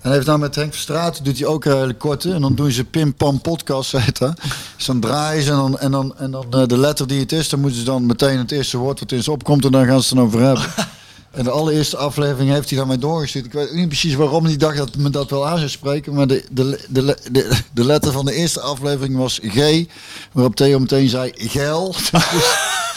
En 0.00 0.12
heeft 0.12 0.26
dan 0.26 0.40
met 0.40 0.54
Henk 0.54 0.72
Verstraeten 0.72 1.24
doet 1.24 1.38
hij 1.38 1.46
ook 1.46 1.64
een 1.64 1.76
hele 1.76 1.94
korte. 1.94 2.32
En 2.32 2.40
dan 2.40 2.54
doen 2.54 2.70
ze 2.70 2.84
Pim 2.84 3.14
Pam 3.14 3.40
podcast, 3.40 3.92
heet 3.92 4.18
dat. 4.18 4.40
Dus 4.76 4.86
dan 4.86 5.00
draaien 5.00 5.42
ze 5.42 5.50
en 5.50 5.56
dan, 5.56 5.78
en 5.78 5.90
dan, 5.90 6.14
en 6.16 6.30
dan 6.30 6.46
eh, 6.50 6.66
de 6.66 6.78
letter 6.78 7.06
die 7.06 7.20
het 7.20 7.32
is, 7.32 7.48
dan 7.48 7.60
moeten 7.60 7.78
ze 7.78 7.84
dan 7.84 8.06
meteen 8.06 8.38
het 8.38 8.50
eerste 8.50 8.78
woord 8.78 9.00
wat 9.00 9.12
in 9.12 9.22
ze 9.22 9.30
opkomt 9.30 9.64
en 9.64 9.72
dan 9.72 9.86
gaan 9.86 10.02
ze 10.02 10.14
het 10.14 10.24
over 10.24 10.40
hebben. 10.40 10.64
En 11.30 11.44
de 11.44 11.50
allereerste 11.50 11.96
aflevering 11.96 12.50
heeft 12.50 12.68
hij 12.68 12.78
dan 12.78 12.86
mij 12.86 12.98
doorgestuurd. 12.98 13.44
Ik 13.44 13.52
weet 13.52 13.72
niet 13.72 13.88
precies 13.88 14.14
waarom 14.14 14.44
hij 14.44 14.56
dacht 14.56 14.76
dat 14.76 14.96
me 14.96 15.10
dat 15.10 15.30
wel 15.30 15.46
aan 15.46 15.58
zou 15.58 15.68
spreken. 15.68 16.14
Maar 16.14 16.26
de, 16.26 16.44
de, 16.50 16.86
de, 16.88 17.16
de, 17.30 17.58
de 17.72 17.84
letter 17.84 18.12
van 18.12 18.24
de 18.24 18.34
eerste 18.34 18.60
aflevering 18.60 19.16
was 19.16 19.40
G. 19.42 19.84
Waarop 20.32 20.56
Theo 20.56 20.78
meteen 20.78 21.08
zei 21.08 21.32
gel. 21.36 21.94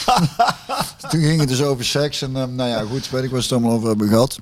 Toen 1.10 1.20
ging 1.20 1.40
het 1.40 1.48
dus 1.48 1.62
over 1.62 1.84
seks. 1.84 2.22
En 2.22 2.36
eh, 2.36 2.44
nou 2.44 2.68
ja, 2.70 2.84
goed, 2.90 3.10
weet 3.10 3.24
ik 3.24 3.30
waar 3.30 3.42
ze 3.42 3.46
het 3.46 3.56
allemaal 3.56 3.76
over 3.76 3.88
hebben 3.88 4.08
gehad. 4.08 4.38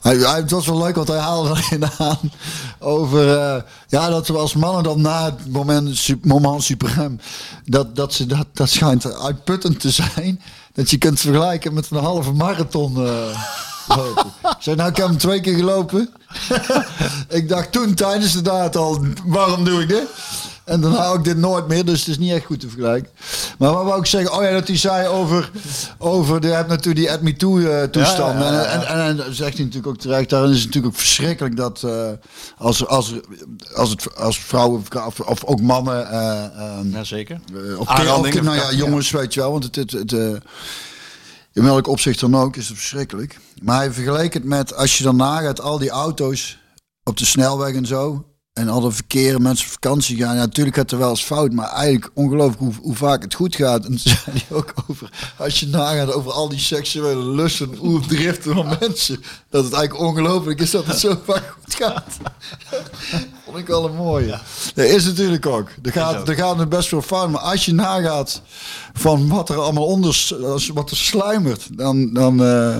Hij, 0.00 0.16
hij, 0.16 0.36
het 0.36 0.50
was 0.50 0.66
wel 0.66 0.78
leuk, 0.78 0.94
want 0.94 1.08
hij 1.08 1.18
haalde 1.18 1.54
erin 1.70 1.84
aan 1.98 2.32
over... 2.78 3.38
eh, 3.38 3.62
ja, 3.88 4.08
dat 4.08 4.28
we 4.28 4.36
als 4.38 4.54
mannen 4.54 4.82
dan 4.82 5.00
na 5.00 5.24
het 5.24 5.52
moment, 5.52 6.24
moment 6.24 6.62
suprem... 6.62 7.20
Dat, 7.64 7.96
dat, 7.96 8.14
ze, 8.14 8.26
dat, 8.26 8.46
dat 8.52 8.68
schijnt 8.68 9.14
uitputtend 9.20 9.80
te 9.80 9.90
zijn. 9.90 10.40
Dat 10.72 10.90
je 10.90 10.98
kunt 10.98 11.20
vergelijken 11.20 11.74
met 11.74 11.90
een 11.90 11.96
halve 12.04 12.32
marathon... 12.32 12.96
eh, 13.06 13.44
lopen. 13.96 14.32
Zei, 14.58 14.76
nou, 14.76 14.90
ik 14.90 14.96
heb 14.96 15.06
hem 15.06 15.18
twee 15.18 15.40
keer 15.40 15.56
gelopen. 15.56 16.10
ik 17.28 17.48
dacht 17.48 17.72
toen 17.72 17.94
tijdens 17.94 18.32
de 18.32 18.42
daad 18.42 18.76
al, 18.76 19.04
waarom 19.24 19.64
doe 19.64 19.82
ik 19.82 19.88
dit? 19.88 20.08
En 20.68 20.80
dan 20.80 20.92
hou 20.92 21.18
ik 21.18 21.24
dit 21.24 21.36
nooit 21.36 21.68
meer, 21.68 21.84
dus 21.84 21.98
het 21.98 22.08
is 22.08 22.18
niet 22.18 22.32
echt 22.32 22.44
goed 22.44 22.60
te 22.60 22.68
vergelijken. 22.68 23.10
Maar 23.58 23.72
wat 23.72 23.84
wou 23.84 23.98
ik 24.00 24.06
zeggen? 24.06 24.32
Oh 24.36 24.42
ja, 24.42 24.50
dat 24.50 24.66
hij 24.66 24.76
zei 24.76 25.06
over, 25.06 25.50
over 25.98 26.40
de, 26.40 26.46
je 26.46 26.52
hebt 26.52 26.68
natuurlijk 26.68 26.96
die 26.96 27.10
Ad 27.12 27.22
Me 27.22 27.36
Too 27.36 27.58
eh, 27.60 27.82
toestand. 27.82 28.38
Ja, 28.40 28.44
ja, 28.44 28.52
ja, 28.52 28.62
ja. 28.62 28.66
En, 28.66 28.86
en, 28.86 29.00
en, 29.04 29.24
en 29.24 29.34
zegt 29.34 29.56
hij 29.56 29.64
natuurlijk 29.64 29.86
ook 29.86 29.98
terecht, 29.98 30.30
daarin 30.30 30.50
is 30.50 30.56
het 30.56 30.66
natuurlijk 30.66 30.94
ook 30.94 31.00
verschrikkelijk 31.00 31.56
dat 31.56 31.82
eh, 31.82 32.10
als, 32.56 32.86
als, 32.86 33.14
als, 33.74 33.90
het, 33.90 34.16
als 34.16 34.38
vrouwen 34.40 34.82
of, 35.06 35.20
of 35.20 35.44
ook 35.44 35.60
mannen... 35.60 36.10
eh, 36.10 36.92
Jazeker. 36.92 37.40
eh, 37.54 37.80
Of, 37.80 37.88
nou 38.42 38.44
ja, 38.44 38.54
ja. 38.54 38.72
jongens, 38.72 39.10
weet 39.10 39.34
je 39.34 39.40
wel. 39.40 39.50
Want 39.50 39.64
het, 39.64 39.76
het, 39.76 39.90
het, 39.92 40.12
in 41.52 41.64
welk 41.64 41.86
opzicht 41.86 42.20
dan 42.20 42.36
ook 42.36 42.56
is 42.56 42.68
het 42.68 42.76
verschrikkelijk. 42.76 43.38
Maar 43.62 43.76
hij 43.76 43.92
vergeleek 43.92 44.34
het 44.34 44.44
met, 44.44 44.74
als 44.74 44.98
je 44.98 45.04
dan 45.04 45.16
nagaat, 45.16 45.60
al 45.60 45.78
die 45.78 45.90
auto's 45.90 46.58
op 47.04 47.16
de 47.16 47.24
snelweg 47.24 47.74
en 47.74 47.86
zo. 47.86 48.24
En 48.58 48.68
al 48.68 48.80
de 48.80 48.90
verkeer, 48.90 49.40
mensen 49.40 49.66
op 49.66 49.72
vakantie 49.72 50.16
gaan. 50.16 50.34
Ja, 50.34 50.40
natuurlijk 50.40 50.76
gaat 50.76 50.90
er 50.90 50.98
wel 50.98 51.10
eens 51.10 51.24
fout, 51.24 51.52
maar 51.52 51.68
eigenlijk 51.68 52.10
ongelooflijk 52.14 52.58
hoe, 52.58 52.72
hoe 52.82 52.94
vaak 52.94 53.22
het 53.22 53.34
goed 53.34 53.56
gaat. 53.56 53.84
En 53.84 53.98
zei 54.04 54.16
hij 54.24 54.56
ook 54.56 54.74
over, 54.88 55.10
als 55.36 55.60
je 55.60 55.66
nagaat 55.66 56.12
over 56.12 56.32
al 56.32 56.48
die 56.48 56.58
seksuele 56.58 57.24
lusten, 57.24 57.74
hoe 57.76 58.00
driften 58.00 58.54
van 58.54 58.76
mensen. 58.80 59.22
Dat 59.50 59.64
het 59.64 59.72
eigenlijk 59.72 60.08
ongelooflijk 60.08 60.60
is 60.60 60.70
dat 60.70 60.86
het 60.86 60.98
zo 60.98 61.20
vaak 61.24 61.54
goed 61.62 61.74
gaat. 61.74 62.16
Vond 63.44 63.56
ik 63.56 63.66
wel 63.66 63.84
een 63.84 63.96
mooie. 63.96 64.38
Dat 64.74 64.84
is 64.84 65.04
natuurlijk 65.04 65.46
ook. 65.46 65.68
Er 65.82 65.92
gaat, 65.92 66.28
er 66.28 66.34
gaat 66.34 66.60
er 66.60 66.68
best 66.68 66.88
veel 66.88 67.02
fout. 67.02 67.30
Maar 67.30 67.40
als 67.40 67.64
je 67.64 67.74
nagaat 67.74 68.42
van 68.92 69.28
wat 69.28 69.48
er 69.48 69.56
allemaal 69.60 69.86
onder, 69.86 70.28
wat 70.74 70.90
er 70.90 70.96
sluimert, 70.96 71.78
dan, 71.78 72.12
dan, 72.12 72.44
eh, 72.44 72.76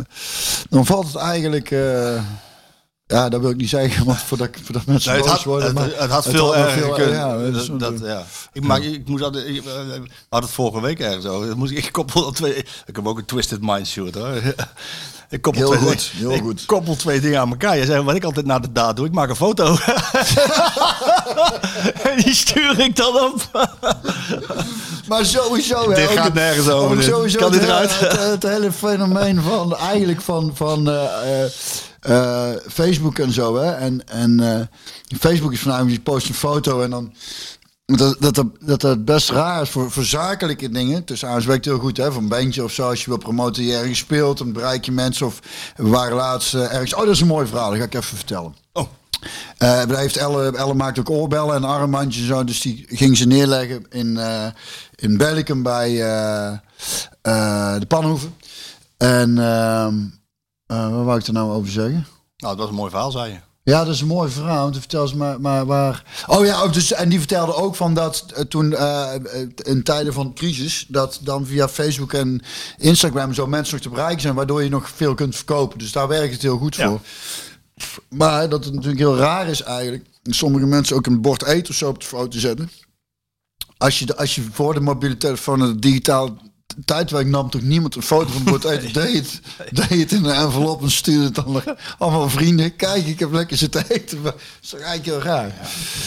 dan 0.70 0.86
valt 0.86 1.06
het 1.06 1.16
eigenlijk. 1.16 1.70
eh, 1.70 2.22
ja, 3.08 3.28
dat 3.28 3.40
wil 3.40 3.50
ik 3.50 3.56
niet 3.56 3.68
zeggen, 3.68 4.04
want 4.04 4.18
voordat, 4.18 4.48
voordat 4.62 4.84
mensen 4.86 5.10
Nee, 5.12 5.20
het, 5.20 5.28
boos 5.30 5.36
had, 5.36 5.44
worden. 5.46 5.66
het, 5.66 5.74
maar 5.76 6.00
het 6.00 6.10
had 6.10 6.26
veel 6.28 6.56
erger 6.56 6.82
veel- 6.82 6.92
kunnen. 6.92 7.14
Ja, 7.14 7.36
dat 7.50 7.80
dat. 7.80 7.92
Ik, 8.52 8.64
ik 8.84 9.08
moest 9.08 9.24
ik, 9.24 9.64
eh, 9.64 9.72
hadden 10.28 10.48
het 10.48 10.50
vorige 10.50 10.80
week 10.80 11.00
ergens 11.00 11.26
over. 11.26 11.56
Moest 11.56 11.72
ik, 11.72 11.84
ik 11.84 11.92
koppel 11.92 12.30
twee. 12.32 12.54
Ik 12.56 12.96
heb 12.96 13.06
ook 13.06 13.18
een 13.18 13.24
twisted 13.24 13.58
mind 13.62 13.86
shoot 13.86 14.14
hoor. 14.14 14.32
Ik 15.30 15.42
koppel 15.42 15.62
Heel 15.70 15.80
twee, 15.80 15.88
goed, 15.90 16.10
heel 16.14 16.30
ik 16.30 16.40
goed. 16.40 16.66
koppel 16.66 16.96
twee 16.96 17.20
dingen 17.20 17.40
aan 17.40 17.50
elkaar. 17.50 17.76
Je 17.78 17.84
zegt 17.84 18.02
wat 18.02 18.14
ik 18.14 18.24
altijd 18.24 18.46
na 18.46 18.58
de 18.58 18.72
daad 18.72 18.96
doe. 18.96 19.06
Ik 19.06 19.12
maak 19.12 19.28
een 19.28 19.36
foto. 19.36 19.64
en 22.10 22.16
die 22.16 22.34
stuur 22.34 22.80
ik 22.80 22.96
dan 22.96 23.20
op. 23.20 23.40
Maar 25.08 25.24
sowieso. 25.26 25.92
Dit 25.94 26.08
gaat 26.10 26.34
nergens 26.34 26.68
over. 26.68 27.02
Sowieso 27.02 27.38
Kan 27.38 27.52
het, 27.52 27.60
dit 27.60 27.70
hele- 27.70 27.82
eruit? 27.82 28.00
Het, 28.00 28.20
het 28.30 28.42
hele 28.42 28.72
fenomeen 28.72 29.42
van 29.42 29.76
eigenlijk 29.76 30.20
van, 30.20 30.50
van 30.54 30.90
eh, 30.90 31.02
eh, 32.00 32.50
Facebook 32.68 33.18
en 33.18 33.32
zo. 33.32 33.56
Hè? 33.56 33.70
En, 33.70 34.08
en 34.08 34.40
eh, 34.40 34.60
Facebook 35.18 35.52
is 35.52 35.60
voornamelijk, 35.60 35.96
je 35.96 36.00
post 36.02 36.28
een 36.28 36.34
foto 36.34 36.82
en 36.82 36.90
dan. 36.90 37.12
Dat 37.96 38.16
dat, 38.18 38.44
dat, 38.60 38.80
dat 38.80 39.04
best 39.04 39.30
raar 39.30 39.62
is 39.62 39.68
voor, 39.68 39.90
voor 39.90 40.04
zakelijke 40.04 40.70
dingen. 40.70 41.04
Tussen 41.04 41.28
aan 41.28 41.46
werkt 41.46 41.64
heel 41.64 41.78
goed, 41.78 41.96
hè? 41.96 42.12
Voor 42.12 42.22
een 42.22 42.28
bandje 42.28 42.64
of 42.64 42.72
zo. 42.72 42.88
Als 42.88 43.04
je 43.04 43.10
wil 43.10 43.18
promoten 43.18 43.62
die 43.62 43.76
ergens 43.76 43.98
speelt, 43.98 44.38
dan 44.38 44.52
bereik 44.52 44.84
je 44.84 44.92
mensen. 44.92 45.26
Of 45.26 45.40
we 45.76 45.88
waren 45.88 46.16
laatst 46.16 46.54
eh, 46.54 46.72
ergens. 46.72 46.94
Oh, 46.94 47.00
dat 47.00 47.08
is 47.08 47.20
een 47.20 47.26
mooi 47.26 47.46
verhaal. 47.46 47.70
Dat 47.70 47.78
ga 47.78 47.84
ik 47.84 47.94
even 47.94 48.16
vertellen. 48.16 48.54
Oh. 48.72 48.86
Eh, 49.58 49.86
daar 49.86 49.98
heeft 49.98 50.16
Elle, 50.16 50.56
Elle 50.56 50.74
maakt 50.74 50.98
ook 50.98 51.10
oorbellen 51.10 51.54
en 51.54 51.64
armbandjes 51.64 52.22
en 52.22 52.28
zo. 52.28 52.44
Dus 52.44 52.60
die 52.60 52.86
ging 52.88 53.16
ze 53.16 53.26
neerleggen 53.26 53.86
in, 53.90 54.16
eh 54.16 54.46
in 54.94 55.16
Bellicum 55.16 55.62
bij 55.62 55.90
de 57.78 57.86
Panhoeven. 57.88 58.34
En 58.96 59.38
eh, 60.68 60.90
wat 60.96 61.04
wou 61.04 61.18
ik 61.18 61.26
er 61.26 61.32
nou 61.32 61.50
over 61.52 61.70
zeggen? 61.70 62.06
Nou, 62.36 62.52
dat 62.56 62.58
was 62.58 62.68
een 62.68 62.74
mooi 62.74 62.90
verhaal, 62.90 63.10
zei 63.10 63.32
je. 63.32 63.38
Ja, 63.62 63.84
dat 63.84 63.94
is 63.94 64.00
een 64.00 64.06
mooi 64.06 64.30
verhaal. 64.30 64.62
Want 64.62 64.78
vertel 64.78 65.02
eens 65.02 65.14
maar, 65.14 65.40
maar 65.40 65.66
waar. 65.66 66.24
Oh 66.26 66.44
ja, 66.44 66.66
dus, 66.68 66.92
en 66.92 67.08
die 67.08 67.18
vertelde 67.18 67.54
ook 67.54 67.74
van 67.76 67.94
dat 67.94 68.24
eh, 68.34 68.42
toen 68.42 68.74
eh, 68.74 69.12
in 69.56 69.82
tijden 69.82 70.12
van 70.12 70.34
crisis, 70.34 70.84
dat 70.88 71.18
dan 71.22 71.46
via 71.46 71.68
Facebook 71.68 72.12
en 72.12 72.42
Instagram 72.78 73.34
zo 73.34 73.46
mensen 73.46 73.74
nog 73.74 73.82
te 73.82 73.88
bereiken 73.90 74.20
zijn, 74.20 74.34
waardoor 74.34 74.62
je 74.62 74.68
nog 74.68 74.88
veel 74.90 75.14
kunt 75.14 75.36
verkopen. 75.36 75.78
Dus 75.78 75.92
daar 75.92 76.08
werkt 76.08 76.32
het 76.32 76.42
heel 76.42 76.58
goed 76.58 76.76
Ja. 76.76 76.88
voor. 76.88 77.00
Maar 78.08 78.48
dat 78.48 78.64
het 78.64 78.72
natuurlijk 78.74 79.00
heel 79.00 79.16
raar 79.16 79.48
is 79.48 79.62
eigenlijk. 79.62 80.04
Sommige 80.22 80.66
mensen 80.66 80.96
ook 80.96 81.06
een 81.06 81.20
bord 81.20 81.42
eten 81.44 81.70
of 81.70 81.76
zo 81.76 81.88
op 81.88 82.00
de 82.00 82.06
foto 82.06 82.38
zetten. 82.38 82.70
Als 83.78 83.98
je, 83.98 84.06
de- 84.06 84.16
als 84.16 84.34
je 84.34 84.42
voor 84.52 84.74
de 84.74 84.80
mobiele 84.80 85.16
telefoon 85.16 85.60
en 85.62 85.68
het 85.68 85.82
digitaal 85.82 86.36
tijdwerk 86.84 87.26
nam 87.26 87.50
toch 87.50 87.62
niemand 87.62 87.94
een 87.94 88.02
foto 88.02 88.32
van 88.32 88.40
het 88.40 88.44
bord 88.44 88.64
eten. 88.64 88.92
Deed 89.02 89.40
het, 89.56 89.88
deed 89.88 90.00
het 90.00 90.12
in 90.12 90.24
een 90.24 90.34
envelop 90.34 90.82
en 90.82 90.90
stuurde 90.90 91.24
het 91.24 91.34
dan 91.34 91.62
allemaal 91.98 92.28
vrienden. 92.28 92.76
Kijk, 92.76 93.06
ik 93.06 93.18
heb 93.18 93.32
lekker 93.32 93.56
zitten 93.56 93.84
eten. 93.88 94.20
Maar 94.20 94.32
Dat 94.32 94.40
is 94.62 94.68
toch 94.68 94.80
eigenlijk 94.80 95.24
heel 95.24 95.32
raar. 95.32 95.52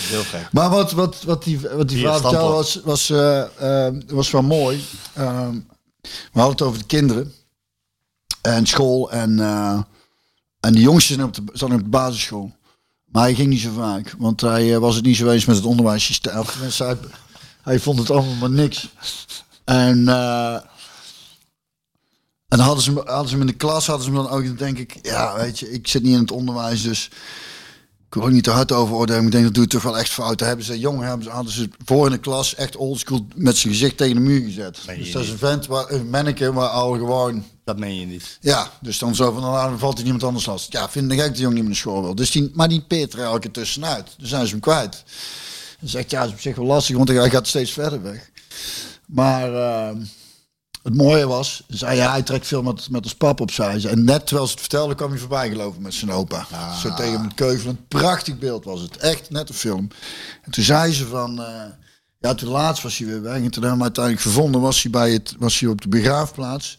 Heel 0.10 0.24
gek. 0.24 0.48
Maar 0.52 0.70
wat, 0.70 0.92
wat, 0.92 1.24
wat 1.24 1.44
die, 1.44 1.60
wat 1.60 1.90
die 1.90 2.00
vrouw 2.00 2.20
vertelde 2.20 2.54
was, 2.54 2.80
was, 2.84 3.10
eh, 3.10 3.88
eh, 3.88 3.96
was 4.08 4.32
wel 4.32 4.42
mooi. 4.42 4.84
Ehm, 5.14 5.60
we 6.02 6.40
hadden 6.40 6.52
het 6.52 6.62
over 6.62 6.80
de 6.80 6.86
kinderen. 6.86 7.34
En 8.42 8.66
school. 8.66 9.12
En, 9.12 9.40
eh, 9.40 9.80
en 10.60 10.74
de 10.74 10.82
jongste 10.82 11.14
zat 11.14 11.26
op 11.26 11.36
de, 11.36 11.44
zat 11.54 11.72
op 11.72 11.84
de 11.84 11.90
basisschool. 11.90 12.52
Maar 13.06 13.24
hij 13.24 13.36
ging 13.36 13.50
niet 13.50 13.62
zo 13.62 13.72
vaak. 13.74 14.16
Want 14.18 14.42
hij 14.42 14.80
was 14.80 14.96
het 14.96 15.06
niet 15.06 15.18
zo 15.18 15.30
eens 15.30 15.46
met 15.46 15.56
het 15.56 15.66
onderwijssysteem. 15.66 16.44
Hij 17.62 17.80
vond 17.80 18.00
het 18.00 18.12
allemaal 18.12 18.36
maar 18.36 18.50
niks. 18.50 18.90
En... 19.76 20.08
eh, 20.08 20.54
en 22.48 22.60
hadden 22.60 22.84
ze, 22.84 22.92
hem- 22.94 23.08
hadden 23.08 23.28
ze 23.28 23.32
hem 23.32 23.42
in 23.42 23.48
de 23.52 23.54
klas, 23.58 23.88
hadden 23.88 24.06
ze 24.06 24.12
hem 24.14 24.24
dan 24.24 24.32
ook, 24.32 24.46
dan 24.46 24.56
denk 24.56 24.78
ik, 24.78 24.98
ja, 25.02 25.36
weet 25.38 25.60
je, 25.60 25.72
ik 25.72 25.88
zit 25.88 26.04
niet 26.04 26.14
in 26.14 26.20
het 26.20 26.32
onderwijs, 26.32 26.82
dus 26.82 27.06
ik 28.08 28.14
wil 28.14 28.26
er 28.26 28.32
niet 28.32 28.44
te 28.44 28.50
hard 28.50 28.72
over 28.72 28.96
oordelen. 28.96 29.18
maar 29.18 29.26
Ik 29.26 29.32
denk 29.32 29.44
dat 29.44 29.54
doe 29.54 29.64
het 29.64 29.72
toch 29.72 29.82
wel 29.84 29.98
echt 29.98 30.10
fout. 30.10 30.38
Daar 30.40 30.48
hebben 30.48 30.66
ze 30.66 30.80
jong 30.80 31.02
hebben 31.02 31.24
ze, 31.24 31.30
hadden 31.30 31.54
ze 31.54 31.70
voor 31.86 32.06
in 32.06 32.12
de 32.12 32.18
klas 32.18 32.56
echt 32.56 32.76
oldschool 32.76 33.28
met 33.36 33.58
zijn 33.58 33.74
gezicht 33.74 33.98
tegen 33.98 34.16
de 34.16 34.22
muur 34.22 34.42
gezet. 34.44 34.78
Dus 34.98 35.12
dat 35.12 35.24
is 35.24 35.30
een 35.30 35.38
vent, 35.38 35.66
waar, 35.68 35.92
een 35.92 36.10
manneke 36.10 36.54
waar 36.54 36.70
al 36.70 36.92
gewoon... 36.92 37.46
Dat 37.64 37.80
meen 37.80 38.00
je 38.00 38.06
niet. 38.06 38.38
Ja, 38.42 38.72
dus 38.82 38.98
dan 39.00 39.16
zo 39.16 39.32
van, 39.32 39.42
dan 39.42 39.80
valt 39.80 39.94
hij 39.94 40.04
niemand 40.04 40.24
anders 40.24 40.46
last. 40.46 40.72
Ja, 40.72 40.90
vind 40.90 41.12
ik 41.12 41.20
gek 41.20 41.34
de 41.34 41.40
jongen 41.40 41.54
niet 41.54 41.64
meer 41.64 41.72
naar 41.72 41.82
school 41.82 42.02
wil. 42.04 42.16
Dus 42.16 42.32
die, 42.32 42.52
maar 42.54 42.68
die 42.70 42.82
peert 42.82 43.14
er 43.14 43.20
elke 43.20 43.52
tussenuit. 43.52 44.08
Dus 44.18 44.30
zijn 44.30 44.46
ze 44.46 44.52
hem 44.52 44.60
kwijt. 44.62 45.04
Dan 45.80 45.90
zegt 45.90 46.12
ja, 46.12 46.20
dat 46.20 46.28
is 46.28 46.34
op 46.34 46.42
zich 46.42 46.56
wel 46.56 46.66
lastig, 46.66 46.96
want 46.96 47.10
hij 47.10 47.30
gaat 47.30 47.48
steeds 47.48 47.72
verder 47.72 48.02
weg. 48.02 48.30
Maar 49.12 49.54
eh, 49.54 49.98
het 50.84 50.96
mooie 50.96 51.28
was, 51.28 51.64
zei 51.68 52.00
hij, 52.00 52.10
hij 52.10 52.22
trekt 52.22 52.48
veel 52.48 52.64
met, 52.64 52.90
met 52.90 53.04
ons 53.04 53.16
pap 53.16 53.40
op 53.40 53.52
zei 53.52 53.80
ze. 53.80 53.90
En 53.90 54.04
net 54.04 54.26
terwijl 54.26 54.48
ze 54.48 54.54
het 54.54 54.62
vertelde, 54.62 54.96
kwam 54.96 55.10
hij 55.10 55.20
voorbij 55.20 55.50
gelopen 55.50 55.82
met 55.82 55.94
zijn 55.94 56.12
opa. 56.12 56.48
Zo 56.82 56.94
tegen 56.94 57.20
hem 57.20 57.34
keuvelen. 57.34 57.88
Prachtig 57.88 58.38
beeld 58.38 58.66
was 58.66 58.82
het. 58.82 58.98
Echt 58.98 59.30
net 59.30 59.50
een 59.50 59.56
film. 59.56 59.88
En 60.42 60.52
toen 60.52 60.64
zei 60.64 60.94
ze 60.94 61.08
van... 61.08 61.42
eh, 61.44 61.64
ja, 62.20 62.34
toen 62.34 62.50
laatst 62.50 62.84
was 62.84 62.98
hij 62.98 63.08
weer 63.08 63.22
weg. 63.22 63.36
En 63.36 63.50
toen 63.52 63.62
hebben 63.62 63.78
we 63.80 63.84
uiteindelijk 63.86 64.24
gevonden. 64.26 64.62
Was 64.62 64.82
hij, 64.82 64.92
bij 64.92 65.12
het, 65.12 65.36
was 65.40 65.60
hij 65.60 65.70
op 65.70 65.82
de 65.82 65.88
begraafplaats. 65.88 66.78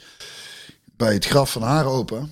Bij 0.97 1.13
het 1.13 1.25
graf 1.27 1.53
van 1.53 1.63
haar 1.63 1.87
opa. 1.87 2.27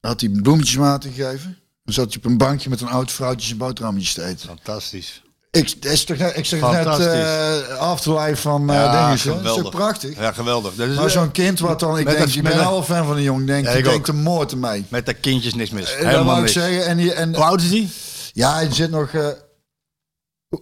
Had 0.00 0.20
hij 0.20 0.30
bloemetjesmaten 0.30 1.12
gegeven. 1.12 1.58
Dan 1.84 1.94
zat 1.94 2.08
hij 2.08 2.16
op 2.16 2.24
een 2.24 2.38
bankje 2.38 2.68
met 2.68 2.80
een 2.80 2.88
oud 2.88 3.12
vrouwtje 3.12 3.46
zijn 3.46 3.58
boterhammetjes 3.58 4.14
te 4.14 4.24
eten. 4.24 4.48
Fantastisch. 4.48 5.22
Ik, 5.58 5.82
dat 5.82 5.92
is 5.92 6.04
toch, 6.04 6.16
net- 6.16 6.36
ik 6.36 6.44
zeg 6.44 6.60
net 6.60 6.86
eh 6.98 7.78
Afterlife 7.78 8.36
van 8.42 8.70
eh 8.70 8.74
Ja? 8.76 9.08
Dat 9.08 9.16
is 9.16 9.22
toch 9.62 9.70
prachtig? 9.70 10.18
Ja, 10.18 10.32
geweldig. 10.32 10.74
Dat 10.74 10.88
is, 10.88 10.94
Maar 10.96 11.04
eh, 11.04 11.10
zo'n 11.10 11.30
kind 11.32 11.58
wat 11.58 11.80
dan, 11.80 11.98
ik 11.98 12.06
denk, 12.06 12.18
dat- 12.18 12.28
ik 12.34 12.42
ben 12.42 12.56
dat- 12.56 12.60
wel 12.60 12.82
fan 12.82 13.06
van 13.06 13.16
een 13.16 13.22
jongen, 13.22 13.46
denk, 13.46 13.64
Ja, 13.66 13.70
ik 13.72 13.84
denk 13.84 14.06
de 14.06 14.12
moord 14.12 14.50
ermee. 14.52 14.84
met 14.88 15.06
dat 15.06 15.20
kindjes 15.20 15.54
niks 15.54 15.70
mis. 15.70 15.84
Dat 15.86 15.94
Helemaal 15.94 16.24
wou 16.24 16.42
ik 16.42 16.48
zeggen. 16.48 16.86
En, 16.86 16.96
die, 16.96 17.12
en 17.12 17.34
Hoe 17.34 17.44
oud 17.44 17.60
is 17.62 17.70
hij? 17.70 17.88
ja, 18.32 18.54
hij 18.54 18.72
zit 18.72 18.90
nog 18.90 19.10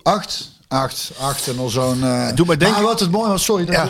acht, 0.02 0.50
acht, 0.68 1.10
acht 1.18 1.46
en 1.48 1.58
al 1.58 1.68
zo'n. 1.68 2.00
Doe 2.34 2.46
maar 2.46 2.58
denken- 2.58 2.70
Maar 2.70 2.82
wat 2.82 3.00
het 3.00 3.10
mooi 3.10 3.28
was, 3.30 3.44
sorry, 3.44 3.64
dat 3.64 3.74
Ja. 3.74 3.88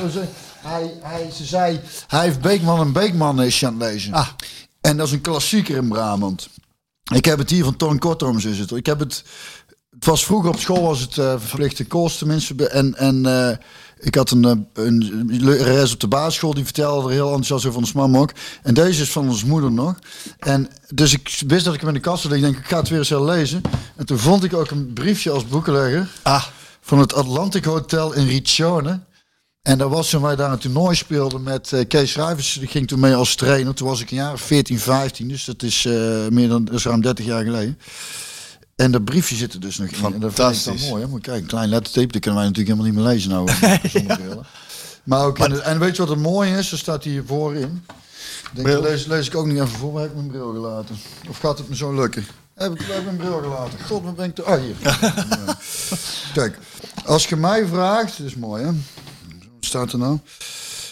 hij, 0.60 0.90
hij, 1.02 1.30
ze 1.36 1.44
zei, 1.44 1.80
hij 2.06 2.24
heeft 2.24 2.40
Beekman 2.40 2.80
en 2.80 2.92
Beekman 2.92 3.42
is 3.42 3.64
aan 3.64 3.76
lezen. 3.76 4.12
Ah. 4.12 4.28
En 4.80 4.96
dat 4.96 5.06
is 5.06 5.12
een 5.12 5.20
klassieker 5.20 5.76
in 5.76 5.88
Brabant. 5.88 6.48
Ik 7.14 7.24
heb 7.24 7.38
het 7.38 7.50
hier 7.50 7.64
van 7.64 7.76
Toon 7.76 7.98
Kortrooms 7.98 8.44
is 8.44 8.58
het. 8.58 8.70
Ik 8.70 8.86
heb 8.86 8.98
het. 8.98 9.24
Het 10.00 10.08
was 10.08 10.24
vroeger 10.24 10.50
op 10.50 10.58
school 10.58 10.82
was 10.82 11.00
het 11.00 11.18
eh, 11.18 11.34
verplichte 11.38 11.84
koers 11.84 12.18
tenminste. 12.18 12.68
En, 12.68 12.96
en 12.96 13.26
eh, 13.26 13.56
ik 13.98 14.14
had 14.14 14.30
een, 14.30 14.44
eh, 14.44 14.84
een 14.84 15.92
op 15.92 16.00
de 16.00 16.08
basisschool 16.08 16.54
die 16.54 16.64
vertelde 16.64 17.08
er 17.08 17.14
heel 17.14 17.26
enthousiast 17.26 17.66
over 17.66 17.78
ons 17.78 17.92
mam 17.92 18.16
ook. 18.16 18.32
En 18.62 18.74
deze 18.74 19.02
is 19.02 19.10
van 19.10 19.28
ons 19.28 19.44
moeder 19.44 19.72
nog. 19.72 19.94
En 20.38 20.68
dus 20.94 21.12
ik 21.12 21.42
wist 21.46 21.64
dat 21.64 21.74
ik 21.74 21.80
hem 21.80 21.88
in 21.88 21.94
de 21.94 22.00
kast 22.00 22.22
had. 22.22 22.32
Ik 22.32 22.40
denk 22.40 22.56
ik 22.56 22.66
ga 22.66 22.76
het 22.78 22.88
weer 22.88 22.98
eens 22.98 23.08
herlezen. 23.08 23.62
En 23.96 24.06
toen 24.06 24.18
vond 24.18 24.44
ik 24.44 24.54
ook 24.54 24.70
een 24.70 24.92
briefje 24.92 25.30
als 25.30 25.46
boekenlegger 25.46 26.08
Ah, 26.22 26.44
van 26.80 26.98
het 26.98 27.14
Atlantic 27.14 27.64
Hotel 27.64 28.12
in 28.12 28.26
Riccione. 28.26 29.00
En 29.62 29.78
dat 29.78 29.90
was 29.90 30.10
toen 30.10 30.22
wij 30.22 30.36
daar 30.36 30.52
een 30.52 30.58
toernooi 30.58 30.96
speelden 30.96 31.42
met 31.42 31.72
eh, 31.72 31.88
Kees 31.88 32.12
Schrijvers. 32.12 32.52
Die 32.52 32.68
ging 32.68 32.88
toen 32.88 33.00
mee 33.00 33.14
als 33.14 33.34
trainer. 33.34 33.74
Toen 33.74 33.88
was 33.88 34.00
ik 34.00 34.10
een 34.10 34.16
jaar 34.16 34.32
of 34.32 34.40
14, 34.40 34.78
15. 34.78 35.28
Dus 35.28 35.44
dat 35.44 35.62
is 35.62 35.84
meer 36.30 36.48
dan 36.48 36.64
dat 36.64 36.74
is 36.74 36.84
ruim 36.84 37.00
30 37.00 37.24
jaar 37.24 37.44
geleden. 37.44 37.78
En 38.80 38.90
dat 38.90 39.04
briefje 39.04 39.36
zit 39.36 39.52
er 39.52 39.60
dus 39.60 39.78
nog 39.78 39.88
in. 39.88 40.04
En 40.14 40.20
dat 40.20 40.34
vind 40.34 40.56
ik 40.56 40.64
dan 40.64 40.88
mooi. 40.88 41.02
Hè? 41.02 41.08
Maar 41.08 41.20
kijk, 41.20 41.40
een 41.40 41.46
klein 41.46 41.68
lettertape, 41.68 42.12
dat 42.12 42.20
kunnen 42.20 42.40
wij 42.40 42.48
natuurlijk 42.48 42.78
helemaal 42.78 42.86
niet 42.86 43.04
meer 43.04 43.12
lezen 43.12 43.30
nou. 43.30 44.44
Maar 45.04 45.24
ook, 45.24 45.38
en 45.38 45.78
weet 45.78 45.96
je 45.96 46.02
wat 46.02 46.10
het 46.10 46.18
mooie 46.18 46.56
is? 46.58 46.72
Er 46.72 46.78
staat 46.78 47.04
hier 47.04 47.22
voorin. 47.26 47.84
Denk, 48.52 48.66
Bril. 48.66 48.82
lees, 48.82 49.06
lees 49.06 49.26
ik 49.26 49.34
ook 49.36 49.46
niet 49.46 49.56
even 49.56 49.68
voor. 49.68 49.92
Waar 49.92 50.02
heb 50.02 50.10
ik 50.10 50.16
mijn 50.16 50.28
bril 50.28 50.52
gelaten? 50.52 50.96
Of 51.28 51.38
gaat 51.38 51.58
het 51.58 51.68
me 51.68 51.76
zo 51.76 51.94
lukken? 51.94 52.26
Heb 52.54 52.72
ik, 52.72 52.80
heb 52.86 52.98
ik 52.98 53.04
mijn 53.04 53.16
bril 53.16 53.40
gelaten? 53.42 53.78
God, 53.86 54.02
wat 54.02 54.16
ben 54.16 54.24
ik... 54.26 54.34
te- 54.34 54.42
Ah, 54.42 54.60
hier. 54.60 54.74
Ja. 54.78 54.98
Kijk, 56.40 56.58
als 57.04 57.26
je 57.26 57.36
mij 57.36 57.66
vraagt... 57.66 58.16
Dit 58.16 58.26
is 58.26 58.34
mooi, 58.34 58.62
hè? 58.64 58.70
Wat 58.70 58.74
staat 59.60 59.92
er 59.92 59.98
nou? 59.98 60.18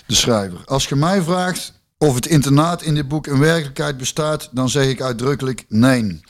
De 0.07 0.14
schrijver. 0.14 0.59
Als 0.64 0.89
je 0.89 0.97
mij 0.97 1.22
vraagt 1.22 1.72
of 1.99 2.15
het 2.15 2.27
internaat 2.27 2.83
in 2.83 2.95
dit 2.95 3.09
boek 3.09 3.27
een 3.27 3.39
werkelijkheid 3.39 3.97
bestaat... 3.97 4.49
dan 4.53 4.69
zeg 4.69 4.87
ik 4.87 5.01
uitdrukkelijk 5.01 5.65
nee. 5.69 6.21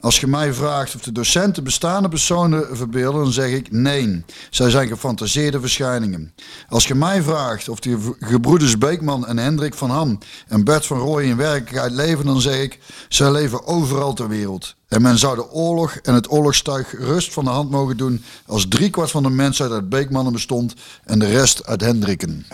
Als 0.00 0.20
je 0.20 0.26
mij 0.26 0.52
vraagt 0.52 0.94
of 0.94 1.02
de 1.02 1.12
docenten 1.12 1.64
bestaande 1.64 2.08
personen 2.08 2.76
verbeelden... 2.76 3.22
dan 3.22 3.32
zeg 3.32 3.50
ik 3.50 3.72
nee. 3.72 4.24
Zij 4.50 4.70
zijn 4.70 4.88
gefantaseerde 4.88 5.60
verschijningen. 5.60 6.34
Als 6.68 6.86
je 6.86 6.94
mij 6.94 7.22
vraagt 7.22 7.68
of 7.68 7.80
de 7.80 8.16
gebroeders 8.18 8.78
Beekman 8.78 9.26
en 9.26 9.38
Hendrik 9.38 9.74
van 9.74 9.90
Ham... 9.90 10.18
en 10.46 10.64
Bert 10.64 10.86
van 10.86 10.98
Rooij 10.98 11.24
in 11.24 11.36
werkelijkheid 11.36 11.92
leven... 11.92 12.24
dan 12.24 12.40
zeg 12.40 12.60
ik, 12.60 12.78
zij 13.08 13.30
leven 13.30 13.66
overal 13.66 14.14
ter 14.14 14.28
wereld. 14.28 14.76
En 14.88 15.02
men 15.02 15.18
zou 15.18 15.34
de 15.34 15.50
oorlog 15.50 15.94
en 15.96 16.14
het 16.14 16.30
oorlogstuig 16.30 16.92
rust 16.98 17.32
van 17.32 17.44
de 17.44 17.50
hand 17.50 17.70
mogen 17.70 17.96
doen... 17.96 18.24
als 18.46 18.68
driekwart 18.68 19.10
van 19.10 19.22
de 19.22 19.30
mensheid 19.30 19.70
uit 19.70 19.88
Beekmannen 19.88 20.32
bestond... 20.32 20.74
en 21.04 21.18
de 21.18 21.26
rest 21.26 21.66
uit 21.66 21.80
Hendrikken. 21.80 22.46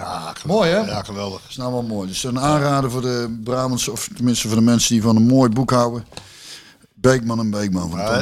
Mooi, 0.47 0.71
hè? 0.71 0.79
ja, 0.79 1.03
geweldig. 1.03 1.41
Dat 1.41 1.51
is 1.51 1.57
nou 1.57 1.73
wel 1.73 1.83
mooi. 1.83 2.09
Dus 2.09 2.25
een 2.25 2.41
aanrader 2.41 2.91
voor 2.91 3.01
de 3.03 3.39
Brabants, 3.45 3.89
of 3.89 4.09
tenminste 4.15 4.49
voor 4.49 4.57
de 4.57 4.63
mensen 4.63 4.93
die 4.95 5.03
van 5.03 5.17
een 5.17 5.27
mooi 5.27 5.51
boek 5.51 5.71
houden. 5.71 6.07
Beekman 6.95 7.39
en 7.39 7.51
Beekman. 7.51 7.91
Van 7.91 7.99
Uh, 7.99 8.19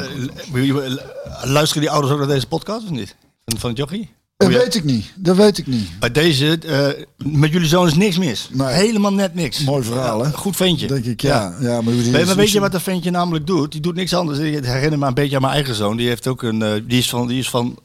Tom. 0.51 0.99
luisteren 1.43 1.81
die 1.81 1.91
ouders 1.91 2.13
ook 2.13 2.19
naar 2.19 2.27
deze 2.27 2.47
podcast 2.47 2.83
of 2.83 2.89
niet? 2.89 3.15
Van, 3.45 3.57
van 3.59 3.69
het 3.69 3.79
jochie? 3.79 4.13
Dat 4.43 4.51
je- 4.53 4.57
weet 4.57 4.75
ik 4.75 4.83
niet. 4.83 5.05
Dat 5.15 5.35
weet 5.35 5.57
ik 5.57 5.67
niet. 5.67 5.99
Bij 5.99 6.11
deze, 6.11 6.57
eh, 6.57 7.03
met 7.25 7.51
jullie 7.51 7.67
zoon 7.67 7.87
is 7.87 7.93
niks 7.93 8.17
mis. 8.17 8.49
Nee. 8.51 8.67
Helemaal 8.73 9.13
net 9.13 9.35
niks. 9.35 9.59
Mooi 9.63 9.83
verhaal, 9.83 10.23
hè? 10.25 10.31
Goed 10.31 10.55
ventje. 10.55 10.87
Denk 10.87 11.05
ik, 11.05 11.21
ja. 11.21 11.55
ja. 11.59 11.81
maar, 11.81 11.93
Nee, 11.93 12.25
maar 12.25 12.35
weet 12.35 12.51
je 12.51 12.59
wat 12.59 12.71
dat 12.71 12.81
ventje 12.81 13.11
namelijk 13.11 13.47
doet? 13.47 13.71
Die 13.71 13.81
doet 13.81 13.95
niks 13.95 14.13
anders. 14.13 14.37
Het 14.37 14.65
herinnert 14.65 14.99
me 15.01 15.07
een 15.07 15.13
beetje 15.13 15.35
aan 15.35 15.41
mijn 15.41 15.53
eigen 15.53 15.75
zoon. 15.75 15.97
Die, 15.97 16.07
heeft 16.07 16.27
ook 16.27 16.43
een, 16.43 16.61
eh, 16.61 16.71
die 16.87 16.97
is 16.97 17.09
van, 17.09 17.27
die 17.27 17.39
is 17.39 17.49
van 17.49 17.79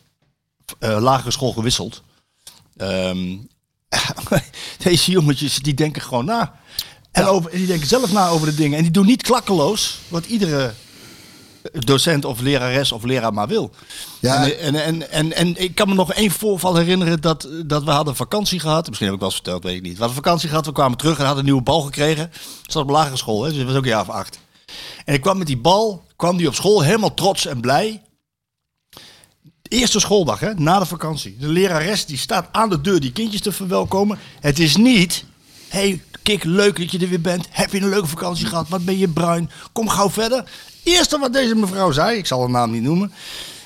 eh, 0.78 0.98
lagere 1.00 1.30
school 1.30 1.52
gewisseld. 1.52 2.02
Ehm, 2.76 3.36
deze 4.84 5.10
jongetjes 5.10 5.58
die 5.58 5.74
denken 5.74 6.02
gewoon 6.02 6.24
na. 6.24 6.54
En 7.12 7.24
over, 7.24 7.50
die 7.50 7.66
denken 7.66 7.86
zelf 7.88 8.12
na 8.12 8.28
over 8.28 8.46
de 8.46 8.54
dingen. 8.54 8.76
En 8.76 8.82
die 8.82 8.92
doen 8.92 9.06
niet 9.06 9.22
klakkeloos 9.22 9.98
wat 10.08 10.26
iedere 10.26 10.72
docent 11.72 12.24
of 12.24 12.40
lerares 12.40 12.92
of 12.92 13.02
leraar 13.04 13.32
maar 13.32 13.48
wil. 13.48 13.70
Ja. 14.20 14.50
En, 14.50 14.58
en, 14.58 14.74
en, 14.74 15.10
en, 15.10 15.32
en 15.32 15.62
ik 15.62 15.74
kan 15.74 15.88
me 15.88 15.94
nog 15.94 16.12
één 16.12 16.30
voorval 16.30 16.76
herinneren 16.76 17.20
dat, 17.20 17.48
dat 17.66 17.84
we 17.84 17.90
hadden 17.90 18.16
vakantie 18.16 18.60
gehad. 18.60 18.86
Misschien 18.86 19.06
heb 19.06 19.14
ik 19.14 19.22
wel 19.22 19.30
eens 19.30 19.40
verteld, 19.40 19.62
weet 19.62 19.76
ik 19.76 19.82
niet. 19.82 19.92
We 19.92 19.98
hadden 19.98 20.16
vakantie 20.16 20.48
gehad, 20.48 20.66
we 20.66 20.72
kwamen 20.72 20.98
terug 20.98 21.18
en 21.18 21.24
hadden 21.24 21.38
een 21.38 21.44
nieuwe 21.44 21.62
bal 21.62 21.80
gekregen. 21.80 22.24
Ik 22.24 22.70
zat 22.70 22.82
op 22.82 22.90
lagere 22.90 23.16
school, 23.16 23.42
hè, 23.42 23.50
dus 23.50 23.60
ik 23.60 23.66
was 23.66 23.76
ook 23.76 23.82
een 23.82 23.88
jaar 23.88 24.00
of 24.00 24.08
acht. 24.08 24.38
En 25.04 25.14
ik 25.14 25.20
kwam 25.20 25.38
met 25.38 25.46
die 25.46 25.58
bal, 25.58 26.02
kwam 26.16 26.36
die 26.36 26.48
op 26.48 26.54
school 26.54 26.82
helemaal 26.82 27.14
trots 27.14 27.46
en 27.46 27.60
blij. 27.60 28.02
Eerste 29.62 30.00
schooldag, 30.00 30.40
hè, 30.40 30.54
na 30.54 30.78
de 30.78 30.86
vakantie. 30.86 31.36
De 31.38 31.48
lerares 31.48 32.06
die 32.06 32.18
staat 32.18 32.48
aan 32.52 32.68
de 32.68 32.80
deur 32.80 33.00
die 33.00 33.12
kindjes 33.12 33.40
te 33.40 33.52
verwelkomen. 33.52 34.18
Het 34.40 34.58
is 34.58 34.76
niet, 34.76 35.24
hey, 35.68 36.02
kik, 36.22 36.44
leuk 36.44 36.76
dat 36.76 36.90
je 36.90 36.98
er 36.98 37.08
weer 37.08 37.20
bent. 37.20 37.46
Heb 37.50 37.72
je 37.72 37.80
een 37.80 37.88
leuke 37.88 38.06
vakantie 38.06 38.46
gehad? 38.46 38.68
Wat 38.68 38.84
ben 38.84 38.98
je 38.98 39.08
bruin? 39.08 39.50
Kom 39.72 39.88
gauw 39.88 40.10
verder. 40.10 40.44
Eerste 40.88 41.18
wat 41.18 41.32
deze 41.32 41.54
mevrouw 41.54 41.90
zei, 41.90 42.18
ik 42.18 42.26
zal 42.26 42.40
haar 42.40 42.50
naam 42.50 42.70
niet 42.70 42.82
noemen. 42.82 43.12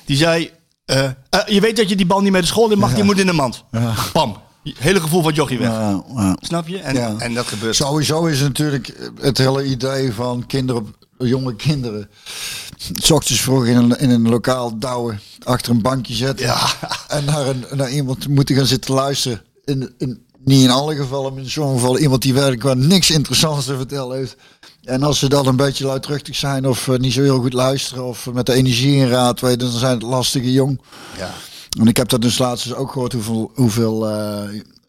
Die 0.04 0.16
zei, 0.16 0.50
eh, 0.84 1.04
eh, 1.04 1.12
je 1.46 1.60
weet 1.60 1.76
dat 1.76 1.88
je 1.88 1.96
die 1.96 2.06
bal 2.06 2.20
niet 2.20 2.32
mee 2.32 2.40
de 2.40 2.46
school 2.46 2.70
in 2.70 2.78
mag, 2.78 2.94
die 2.94 3.04
moet 3.04 3.18
in 3.18 3.26
de 3.26 3.32
mand. 3.32 3.64
Pam. 4.12 4.36
Hele 4.78 5.00
gevoel 5.00 5.22
van 5.22 5.32
jochie 5.32 5.58
weg. 5.58 5.68
Ja. 5.68 6.36
Snap 6.40 6.68
je? 6.68 6.78
En, 6.78 7.20
en 7.20 7.34
dat 7.34 7.46
gebeurt. 7.46 7.76
Sowieso 7.76 8.24
is 8.24 8.40
natuurlijk 8.40 9.10
het 9.20 9.38
hele 9.38 9.64
idee 9.64 10.12
van 10.12 10.46
kinderen, 10.46 10.94
jonge 11.18 11.56
kinderen. 11.56 12.10
S 12.94 13.10
ochtends 13.10 13.40
vroeg 13.40 13.66
in 13.66 13.76
een, 13.76 13.98
in 13.98 14.10
een 14.10 14.28
lokaal 14.28 14.78
douwen, 14.78 15.20
achter 15.42 15.72
een 15.72 15.82
bankje 15.82 16.14
zetten. 16.14 16.46
Ja. 16.46 16.66
En 17.08 17.24
naar, 17.24 17.46
een, 17.46 17.64
naar 17.70 17.90
iemand 17.90 18.28
moeten 18.28 18.56
gaan 18.56 18.66
zitten 18.66 18.94
luisteren. 18.94 19.42
In, 19.64 19.94
in, 19.98 20.26
niet 20.44 20.62
in 20.62 20.70
alle 20.70 20.94
gevallen, 20.94 21.32
maar 21.32 21.42
in 21.42 21.50
sommige 21.50 21.78
gevallen 21.78 22.02
iemand 22.02 22.22
die 22.22 22.34
werkelijk 22.34 22.62
waar 22.62 22.76
niks 22.76 23.10
interessants 23.10 23.66
te 23.66 23.76
vertellen 23.76 24.16
heeft. 24.16 24.36
En 24.84 25.02
als 25.02 25.18
ze 25.18 25.28
dan 25.28 25.46
een 25.46 25.56
beetje 25.56 25.86
luidruchtig 25.86 26.36
zijn 26.36 26.68
of 26.68 26.88
eh, 26.88 26.98
niet 26.98 27.12
zo 27.12 27.22
heel 27.22 27.40
goed 27.40 27.52
luisteren 27.52 28.04
of 28.04 28.32
met 28.32 28.46
de 28.46 28.52
energie 28.52 28.96
in 28.96 29.08
raad 29.08 29.40
weten, 29.40 29.58
dan 29.58 29.78
zijn 29.78 29.92
het 29.92 30.02
lastige 30.02 30.52
jong. 30.52 30.80
Ja. 31.18 31.30
En 31.80 31.86
ik 31.86 31.96
heb 31.96 32.08
dat 32.08 32.22
dus 32.22 32.38
laatst 32.38 32.64
dus 32.64 32.74
ook 32.74 32.92
gehoord 32.92 33.12
hoeveel, 33.12 33.50
hoeveel 33.54 34.08
eh, 34.08 34.42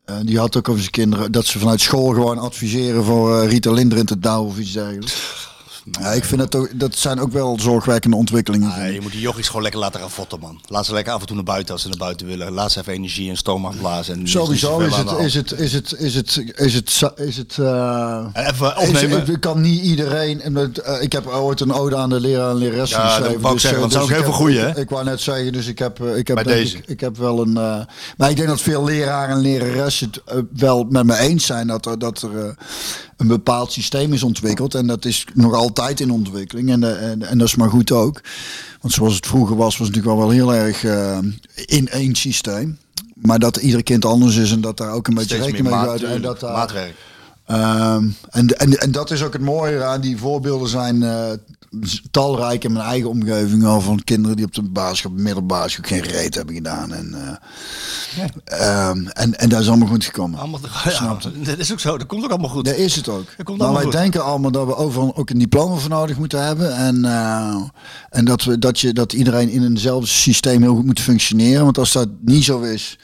eh, 0.06 0.16
die 0.24 0.40
had 0.40 0.58
ook 0.58 0.70
over 0.70 0.82
zijn 0.82 0.92
kinderen, 0.92 1.32
dat 1.32 1.46
ze 1.46 1.60
vanuit 1.60 1.82
school 1.82 2.10
gewoon 2.10 2.38
adviseren 2.38 3.04
voor 3.04 3.46
Rita 3.46 3.72
Linderen 3.72 4.06
te 4.06 4.20
douwen 4.20 4.52
of 4.52 4.58
iets 4.58 4.72
dergelijks. 4.72 5.52
Ja, 5.92 6.12
ik 6.12 6.24
vind 6.24 6.40
dat 6.42 6.56
ook, 6.56 6.70
dat 6.80 6.96
zijn 6.96 7.20
ook 7.20 7.32
wel 7.32 7.58
zorgwekkende 7.60 8.16
ontwikkelingen. 8.16 8.70
Ja, 8.70 8.76
ik. 8.76 8.94
je 8.94 9.02
moet 9.02 9.12
die 9.12 9.22
jochies 9.22 9.48
gewoon 9.48 9.62
lekker 9.62 9.80
laten 9.80 10.00
gaan 10.00 10.12
fotten, 10.12 10.40
man. 10.40 10.62
Laat 10.68 10.86
ze 10.86 10.94
lekker 10.94 11.14
af 11.14 11.20
en 11.22 11.26
toe 11.28 11.36
naar 11.36 11.46
buiten 11.46 11.74
als 11.74 11.82
ze 11.82 11.88
naar 11.90 11.98
buiten 11.98 12.28
willen. 12.28 12.52
Laat 12.52 12.72
ze 12.72 12.80
even 12.80 12.94
energie 12.94 13.30
en 13.30 13.38
stoom 13.38 13.66
afblazen. 13.66 14.20
En 14.20 14.28
Sowieso 14.28 14.80
is 14.80 14.96
het, 14.96 15.12
is 15.20 15.34
het, 15.34 15.52
is 15.52 15.74
het, 15.74 15.92
is 16.00 16.16
het, 16.16 16.38
is 16.58 16.74
het, 16.74 16.92
is 16.96 17.02
het, 17.02 17.12
is 17.20 17.38
het, 17.38 17.58
eh, 17.58 18.26
Even 18.34 18.68
is- 18.82 18.88
opnemen. 18.88 19.28
ik 19.32 19.40
kan 19.40 19.62
niet 19.62 19.82
iedereen. 19.84 20.42
en 20.42 20.54
dat, 20.54 20.78
eh, 20.78 21.02
ik 21.02 21.12
heb 21.12 21.28
ooit 21.28 21.60
een 21.60 21.74
ode 21.74 21.96
aan 21.96 22.10
de 22.10 22.20
leraar 22.20 22.50
en 22.50 22.56
lerares 22.58 22.90
Ja, 22.90 23.04
dat 23.04 23.12
geschreven. 23.14 23.42
wou 23.42 23.54
ik 23.54 23.60
zeggen, 23.60 23.80
want 23.80 23.94
eh, 23.94 23.98
zijn 24.00 24.12
ook 24.12 24.16
heel 24.18 24.26
veel 24.30 24.40
goeie, 24.40 24.58
hè? 24.60 24.80
Ik 24.80 24.90
wou 24.90 25.04
net 25.06 25.20
zeggen, 25.22 25.52
dus 25.54 25.68
ik 25.68 25.80
heb, 25.80 26.02
eh, 26.02 26.18
ik 26.18 26.28
heb, 26.28 26.44
deze. 26.44 26.78
Ik, 26.78 26.88
ik 26.88 27.00
heb 27.00 27.18
wel 27.18 27.42
een. 27.42 27.58
eh, 27.58 27.80
maar 28.18 28.30
ik 28.30 28.36
denk 28.36 28.48
dat 28.48 28.62
veel 28.62 28.84
leraren 28.84 29.36
en 29.36 29.42
leraressen 29.42 30.08
het 30.10 30.22
eh, 30.26 30.38
wel 30.56 30.84
met 30.90 31.06
me 31.06 31.18
eens 31.18 31.46
zijn 31.46 31.68
dat 31.68 31.96
dat 31.98 32.22
er 32.22 32.56
een 33.18 33.28
bepaald 33.28 33.72
systeem 33.72 34.14
is 34.14 34.24
ontwikkeld. 34.24 34.76
En 34.76 34.88
dat 34.88 35.06
is 35.06 35.26
nog 35.34 35.54
altijd 35.54 36.00
in 36.00 36.12
ontwikkeling. 36.12 36.70
En, 36.70 36.84
eh, 36.84 37.10
en, 37.12 37.24
en 37.24 37.38
dat 37.38 37.48
is 37.48 37.56
maar 37.56 37.70
goed 37.70 37.92
ook. 37.92 38.22
Want 38.82 38.94
zoals 38.94 39.16
het 39.16 39.28
vroeger 39.28 39.56
was, 39.56 39.78
was 39.78 39.88
het 39.88 39.96
natuurlijk 39.96 40.16
wel, 40.16 40.28
wel 40.28 40.30
heel 40.30 40.54
erg 40.54 40.84
eh, 40.84 41.18
in 41.66 41.90
één 41.90 42.16
systeem. 42.16 42.78
Maar 43.16 43.40
dat 43.40 43.58
ieder 43.58 43.84
kind 43.84 44.06
anders 44.06 44.36
is 44.36 44.52
en 44.52 44.62
dat 44.62 44.78
daar 44.78 44.92
ook 44.92 45.08
een 45.08 45.14
beetje 45.14 45.36
Steeds 45.36 45.46
rekening 45.46 45.76
mee 45.76 45.86
gaat. 45.86 46.02
En 46.02 46.22
dat 46.22 46.40
daar, 46.40 46.52
maatwerk. 46.52 46.96
Ehm, 47.46 48.10
en, 48.30 48.48
en, 48.48 48.80
en 48.80 48.92
dat 48.92 49.12
is 49.12 49.24
ook 49.24 49.34
het 49.34 49.42
mooie 49.42 49.84
aan 49.84 50.02
die 50.02 50.18
voorbeelden 50.18 50.70
zijn 50.70 51.04
eh, 51.04 51.32
talrijk 52.12 52.64
in 52.64 52.72
mijn 52.72 52.86
eigen 52.86 53.10
omgeving 53.10 53.66
al 53.66 53.82
van 53.82 54.04
kinderen 54.04 54.36
die 54.36 54.46
op 54.46 54.54
de 54.54 54.62
basisschool, 54.62 55.12
middelbare 55.12 55.70
school 55.70 55.86
geen 55.88 56.02
reet 56.02 56.36
hebben 56.36 56.56
gedaan. 56.56 56.94
En, 56.94 57.14
eh, 57.14 58.88
ehm, 58.90 59.08
en, 59.08 59.40
en 59.40 59.50
dat 59.50 59.62
is 59.62 59.68
allemaal 59.68 59.88
goed 59.88 60.06
gekomen. 60.06 60.40
Allemaal, 60.40 60.60
ja, 60.84 61.18
dat 61.44 61.58
is 61.58 61.72
ook 61.72 61.80
zo. 61.80 61.98
Dat 61.98 62.08
komt 62.08 62.24
ook 62.24 62.30
allemaal 62.30 62.50
goed. 62.50 62.66
Dat 62.66 62.76
is 62.76 62.96
het 62.96 63.10
ook. 63.10 63.26
Dat 63.38 63.46
komt 63.46 63.58
maar 63.58 63.74
wij 63.74 63.84
goed. 63.84 63.92
denken 63.92 64.24
allemaal 64.24 64.52
dat 64.52 64.66
we 64.66 64.76
overal 64.76 65.16
ook 65.16 65.30
een 65.30 65.40
diploma 65.40 65.76
voor 65.76 65.90
nodig 65.90 66.18
moeten 66.18 66.46
hebben. 66.46 66.76
En, 66.76 67.06
eh, 67.06 67.62
en 68.10 68.26
dat, 68.26 68.44
we, 68.44 68.60
dat, 68.60 68.80
je, 68.80 68.94
dat 68.94 69.14
iedereen 69.14 69.50
in 69.50 69.64
eenzelfde 69.64 70.08
systeem 70.08 70.62
heel 70.62 70.76
goed 70.76 70.86
moet 70.86 71.00
functioneren. 71.00 71.64
Want 71.64 71.78
als 71.78 71.92
dat 71.92 72.08
niet 72.22 72.44
zo 72.44 72.62
is, 72.62 72.98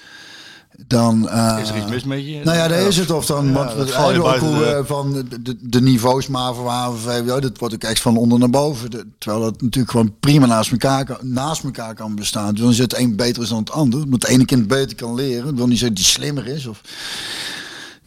dan... 0.87 1.29
eh, 1.29 1.57
Is 1.61 1.69
er 1.69 1.77
iets 1.77 1.85
mis 1.89 2.03
met 2.03 2.25
je? 2.27 2.41
nou 2.43 2.57
ja, 2.57 2.67
daar 2.67 2.79
is 2.81 2.97
het. 2.97 3.11
Of 3.11 3.25
dan, 3.25 3.45
Ja, 3.47 3.51
want 3.51 3.91
eigenlijk 3.91 4.25
ook 4.25 4.37
hoe, 4.37 4.57
de- 4.57 4.65
eh, 4.65 4.85
van 4.85 5.25
de, 5.41 5.55
de, 5.61 5.81
niveaus 5.81 6.27
MAVO, 6.27 6.65
HAVO, 6.67 7.39
dat 7.39 7.57
wordt 7.57 7.73
ook 7.73 7.83
echt 7.83 8.01
van 8.01 8.17
onder 8.17 8.39
naar 8.39 8.49
boven. 8.49 8.91
De- 8.91 9.05
terwijl 9.17 9.43
dat 9.43 9.61
natuurlijk 9.61 9.91
gewoon 9.91 10.13
prima 10.19 10.45
naast 10.45 10.71
elkaar, 10.71 11.05
kan, 11.05 11.17
naast 11.21 11.63
elkaar 11.63 11.93
kan 11.95 12.15
bestaan. 12.15 12.53
Dus 12.53 12.63
dan 12.63 12.73
zit 12.73 12.91
het 12.91 13.01
een 13.01 13.15
beter 13.15 13.43
is 13.43 13.49
dan 13.49 13.57
het 13.59 13.71
ander. 13.71 14.03
Omdat 14.03 14.21
het 14.21 14.31
ene 14.31 14.45
kind 14.45 14.67
beter 14.67 14.95
kan 14.95 15.15
leren. 15.15 15.45
Dat 15.45 15.53
wil 15.55 15.67
niet 15.67 15.77
zeggen 15.79 15.95
dat 15.95 16.05
die 16.05 16.13
slimmer 16.13 16.47
is. 16.47 16.65
Of, 16.67 16.81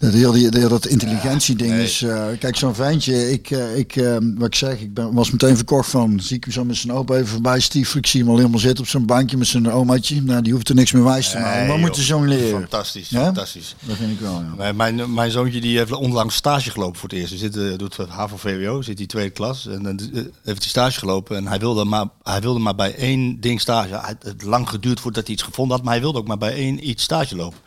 dat 0.03 0.13
heel, 0.13 0.33
die, 0.33 0.49
heel 0.51 0.69
dat 0.69 0.87
intelligentie-ding 0.87 1.71
nee. 1.71 1.83
is. 1.83 2.03
eh, 2.03 2.25
kijk, 2.39 2.57
zo'n 2.57 2.75
ventje, 2.75 3.33
ik, 3.33 3.51
eh, 3.51 3.77
ik, 3.77 3.97
eh, 3.97 4.17
wat 4.37 4.47
ik 4.47 4.55
zeg, 4.55 4.81
ik 4.81 4.95
ben, 4.95 5.15
was 5.15 5.31
meteen 5.31 5.57
verkocht 5.57 5.91
van. 5.91 6.21
Zie 6.21 6.37
ik 6.37 6.45
hem 6.45 6.53
zo 6.53 6.65
met 6.65 6.77
zijn 6.77 6.93
opa 6.93 7.15
even 7.15 7.27
voorbij 7.27 7.61
stiefelen. 7.61 8.03
Ik 8.03 8.09
zie 8.09 8.21
hem 8.21 8.31
al 8.31 8.37
helemaal 8.37 8.59
zitten 8.59 8.85
op 8.85 8.91
zo'n 8.91 9.07
bankje 9.07 9.37
met 9.37 9.47
zijn 9.47 9.73
omaatje. 9.73 10.23
Nou, 10.23 10.43
die 10.43 10.53
hoeft 10.53 10.69
er 10.69 10.75
niks 10.75 10.93
meer 10.93 11.05
wijs 11.05 11.31
te 11.31 11.39
maken. 11.39 11.51
Nee, 11.59 11.67
maar 11.67 11.77
joh. 11.77 11.87
moet 11.87 11.95
de 11.95 12.03
zo'n 12.03 12.29
leren? 12.29 12.61
Fantastisch, 12.61 13.09
Ja? 13.09 13.25
fantastisch. 13.25 13.75
Dat 13.81 13.97
vind 13.97 14.11
ik 14.11 14.21
wel, 14.21 14.43
ja. 14.59 14.73
Mijn, 14.73 15.15
mijn, 15.15 15.31
zoontje 15.31 15.61
die 15.61 15.79
heeft 15.79 15.93
onlangs 15.93 16.35
stage 16.35 16.71
gelopen 16.71 16.99
voor 16.99 17.09
het 17.09 17.19
eerst. 17.19 17.31
Hij 17.31 17.39
zit, 17.39 17.79
doet 17.79 17.97
HAVO-VWO, 18.09 18.83
zit 18.83 19.01
in 19.01 19.07
tweede 19.07 19.31
klas. 19.31 19.67
En 19.67 19.83
dan 19.83 20.01
heeft 20.43 20.61
hij 20.61 20.69
stage 20.69 20.99
gelopen. 20.99 21.37
En 21.37 21.47
hij 21.47 21.59
wilde, 21.59 21.85
maar, 21.85 22.07
hij 22.23 22.41
wilde 22.41 22.59
maar 22.59 22.75
bij 22.75 22.95
één 22.95 23.41
ding 23.41 23.61
stage. 23.61 24.01
Hij 24.01 24.15
het 24.19 24.43
lang 24.43 24.69
geduurd 24.69 25.01
voordat 25.01 25.25
hij 25.25 25.35
iets 25.35 25.43
gevonden 25.43 25.77
had. 25.77 25.85
Maar 25.85 25.95
hij 25.95 26.03
wilde 26.03 26.19
ook 26.19 26.27
maar 26.27 26.39
bij 26.39 26.55
één 26.55 26.89
iets 26.89 27.03
stage 27.03 27.37
lopen. 27.37 27.59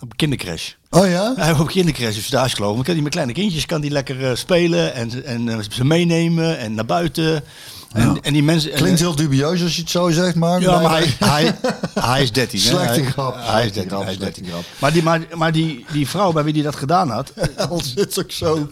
Op 0.00 0.16
kindercrash. 0.16 0.72
Oh 0.90 1.06
ja? 1.08 1.32
Hij 1.36 1.46
heeft 1.48 1.60
op 1.60 1.66
kindercrash 1.66 2.14
heeft 2.14 2.26
stage 2.26 2.54
gelopen. 2.54 2.74
Dan 2.76 2.84
kan 2.84 2.94
hij 2.94 3.02
met 3.02 3.12
kleine 3.12 3.32
kindjes 3.32 3.66
kan 3.66 3.80
die 3.80 3.90
lekker 3.90 4.24
eh, 4.30 4.34
spelen. 4.36 4.94
En, 4.94 5.24
en 5.24 5.48
eh, 5.48 5.58
ze 5.70 5.84
meenemen 5.84 6.58
en 6.58 6.74
naar 6.74 6.84
buiten. 6.86 7.44
En, 7.92 8.18
en 8.22 8.32
die 8.32 8.42
mensen... 8.42 8.70
en- 8.72 8.76
Klinkt 8.78 9.00
heel 9.00 9.14
dubieus 9.16 9.62
als 9.62 9.74
je 9.76 9.80
het 9.80 9.90
zo 9.90 10.10
zegt, 10.10 10.34
maar... 10.34 10.60
ja, 10.60 10.80
maar 10.80 10.90
hij, 10.90 11.14
hij, 11.18 11.56
hij 12.00 12.22
is 12.22 12.32
13. 12.32 12.60
hè? 12.60 12.66
Slechte 12.66 13.04
grap, 13.04 13.34
Hij 13.34 13.66
is 13.66 13.72
slechte 13.72 13.72
13. 13.72 13.88
grap, 13.90 14.02
hij 14.02 14.10
is 14.12 14.16
slechte 14.18 14.40
13. 14.42 14.46
grap. 14.46 14.64
Maar, 14.78 14.92
die, 14.92 15.02
maar, 15.02 15.20
maar 15.34 15.52
die, 15.52 15.84
die 15.92 16.08
vrouw 16.08 16.32
bij 16.32 16.44
wie 16.44 16.52
die 16.52 16.62
dat 16.62 16.76
gedaan 16.76 17.10
had. 17.10 17.32
Al 17.70 17.80
zit 17.84 18.18
ook 18.18 18.30
zo. 18.32 18.68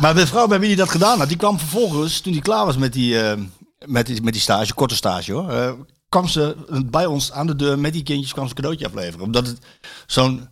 Maar 0.00 0.14
de 0.14 0.26
vrouw 0.26 0.46
bij 0.46 0.58
wie 0.58 0.68
die 0.68 0.76
dat 0.76 0.90
gedaan 0.90 1.18
had, 1.18 1.28
die 1.28 1.36
kwam 1.36 1.58
vervolgens, 1.58 2.20
toen 2.20 2.32
hij 2.32 2.42
klaar 2.42 2.66
was 2.66 2.76
met 2.76 2.92
die, 2.92 3.20
eh, 3.20 3.38
met 3.86 4.06
die, 4.06 4.22
met 4.22 4.32
die 4.32 4.42
stage, 4.42 4.74
korte 4.74 4.94
stage 4.94 5.32
hoor. 5.32 5.50
eh, 5.50 5.72
kwam 6.12 6.28
ze 6.28 6.56
bij 6.86 7.06
ons 7.06 7.32
aan 7.32 7.46
de 7.46 7.56
deur 7.56 7.78
met 7.78 7.92
die 7.92 8.02
kindjes 8.02 8.32
kwam 8.32 8.44
ze 8.44 8.50
een 8.50 8.56
cadeautje 8.56 8.86
afleveren. 8.86 9.20
Omdat 9.26 9.46
het 9.46 9.58
zo'n 10.06 10.48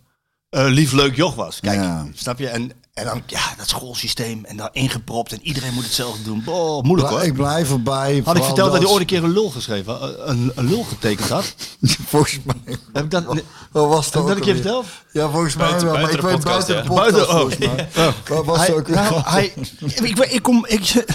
eh, 0.49 0.65
lief 0.67 0.91
leuk 0.91 1.15
joch 1.15 1.35
was. 1.35 1.59
Kijk, 1.59 1.79
Ja. 1.79 2.07
snap 2.13 2.39
je? 2.39 2.47
En, 2.47 2.71
en 2.93 3.05
dan, 3.05 3.21
ja, 3.27 3.41
dat 3.57 3.69
schoolsysteem 3.69 4.45
en 4.45 4.57
daar 4.57 4.69
ingepropt 4.71 5.31
en 5.31 5.39
iedereen 5.41 5.73
moet 5.73 5.83
hetzelfde 5.83 6.23
doen. 6.23 6.43
Boah, 6.43 6.83
moeilijk 6.83 7.09
hoor. 7.09 7.21
Ik 7.23 7.33
blijf 7.33 7.71
erbij. 7.71 8.21
Had 8.25 8.37
ik 8.37 8.43
verteld 8.43 8.71
dat 8.71 8.81
hij 8.81 8.89
ooit 8.91 8.99
een 8.99 9.05
keer 9.05 9.23
een 9.23 9.31
lul 9.33 9.49
geschreven, 9.49 9.93
had, 9.97 10.13
een, 10.19 10.51
een 10.55 10.67
lul 10.67 10.83
getekend 10.83 11.29
had? 11.29 11.55
Volgens 12.07 12.39
mij. 12.43 12.77
Heb 12.93 13.03
ik 13.03 13.11
dat, 13.11 13.33
heb 13.33 13.43
Wat 13.71 13.87
was 13.87 14.07
ik 14.07 14.13
dat 14.13 14.21
een 14.29 14.35
keer 14.35 14.39
alweer? 14.39 14.55
verteld? 14.55 14.85
Ja, 15.11 15.29
volgens 15.29 15.55
mij 15.55 15.67
Buiten- 15.67 15.87
wel. 15.91 15.97
Maar 16.01 16.11
ik 16.11 16.21
buiten 16.21 16.29
weet 16.31 16.41
de 16.41 16.49
podcast, 16.49 16.67
buiten 16.67 16.75
de 16.75 16.93
ja. 16.93 17.01
podcast, 17.01 17.11
Buiten- 17.11 17.33
oh, 17.33 17.39
volgens 17.39 18.27
mij. 18.27 18.35
Wat 18.37 18.45
was 18.45 18.57
hij, 18.57 18.73
ook 18.75 18.87
nou, 18.87 19.21
hij, 19.23 19.53
ik, 19.79 20.19
ik 20.19 20.41
kom, 20.41 20.65
ik, 20.67 21.05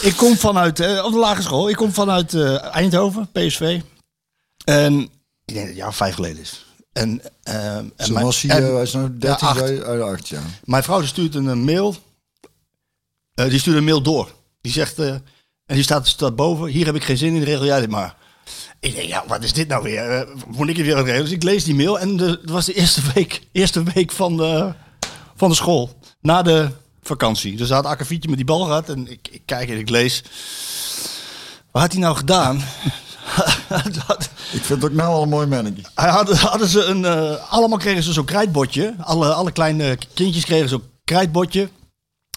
ik 0.00 0.16
kom 0.16 0.36
vanuit, 0.36 0.80
eh, 0.80 1.04
op 1.04 1.12
de 1.12 1.18
lagere 1.18 1.42
school, 1.42 1.68
ik 1.68 1.76
kom 1.76 1.92
vanuit 1.92 2.34
eh, 2.34 2.74
Eindhoven, 2.74 3.28
PSV. 3.32 3.80
En 4.64 5.00
ik 5.44 5.54
denk 5.54 5.58
dat 5.58 5.66
het 5.66 5.76
jaar 5.76 5.94
vijf 5.94 6.14
geleden 6.14 6.40
is. 6.40 6.66
En, 6.92 7.20
eh, 7.42 7.76
en, 7.76 7.92
Zo 7.96 8.12
mijn, 8.12 8.24
was 8.24 8.42
hij, 8.42 8.56
en 8.56 8.62
nou 8.92 9.18
13 9.18 9.48
acht. 9.48 9.58
jaar 9.58 9.84
uit 9.84 10.02
acht, 10.02 10.28
ja. 10.28 10.40
mijn 10.64 10.82
vrouw 10.82 11.02
stuurt 11.02 11.34
een, 11.34 11.64
mail. 11.64 11.96
Die 13.34 13.58
stuurt 13.58 13.76
een 13.76 13.84
mail 13.84 14.02
door. 14.02 14.34
Die 14.60 14.72
zegt, 14.72 14.98
en 14.98 15.22
die 15.66 15.82
staat, 15.82 16.06
staat 16.06 16.36
boven, 16.36 16.66
hier 16.66 16.86
heb 16.86 16.94
ik 16.94 17.04
geen 17.04 17.16
zin 17.16 17.34
in, 17.34 17.42
regel 17.42 17.64
jij 17.64 17.80
dit 17.80 17.90
maar. 17.90 18.16
Ik 18.80 18.94
denk, 18.94 19.08
ja, 19.08 19.24
wat 19.26 19.42
is 19.42 19.52
dit 19.52 19.68
nou 19.68 19.82
weer? 19.82 20.28
Moet 20.46 20.68
ik 20.68 20.76
het 20.76 20.86
weer 20.86 20.96
regelen? 20.96 21.20
Dus 21.20 21.30
ik 21.30 21.42
lees 21.42 21.64
die 21.64 21.74
mail 21.74 21.98
en 21.98 22.18
het 22.18 22.50
was 22.50 22.66
de 22.66 22.74
eerste 22.74 23.02
week, 23.14 23.42
eerste 23.52 23.82
week 23.82 24.12
van 24.12 24.36
de, 24.36 24.72
van 25.36 25.48
de 25.48 25.54
school. 25.54 25.98
Na 26.20 26.42
de 26.42 26.70
vakantie. 27.06 27.56
Dus 27.56 27.68
hij 27.68 27.76
had 27.76 27.86
akkefietje 27.86 28.28
met 28.28 28.36
die 28.36 28.46
bal 28.46 28.64
gehad. 28.64 28.88
En 28.88 29.10
ik, 29.10 29.28
ik 29.30 29.42
kijk 29.44 29.68
en 29.68 29.78
ik 29.78 29.88
lees. 29.88 30.22
Wat 31.70 31.82
had 31.82 31.92
hij 31.92 32.00
nou 32.00 32.16
gedaan? 32.16 32.62
Ik 34.52 34.62
vind 34.62 34.82
het 34.82 34.84
ook 34.84 34.96
nou 34.96 35.08
al 35.08 35.22
een 35.22 35.28
mooi 35.28 35.46
mannetje. 35.46 35.82
hij 35.94 36.10
hadden, 36.10 36.36
hadden 36.36 36.68
ze 36.68 36.84
een, 36.84 37.04
eh, 37.04 37.52
allemaal 37.52 37.78
kregen 37.78 38.02
ze 38.02 38.12
zo'n 38.12 38.24
krijtbordje. 38.24 38.94
Alle, 39.00 39.32
alle 39.32 39.52
kleine 39.52 39.98
kindjes 40.14 40.44
kregen 40.44 40.68
zo'n 40.68 40.82
krijtbordje. 41.04 41.68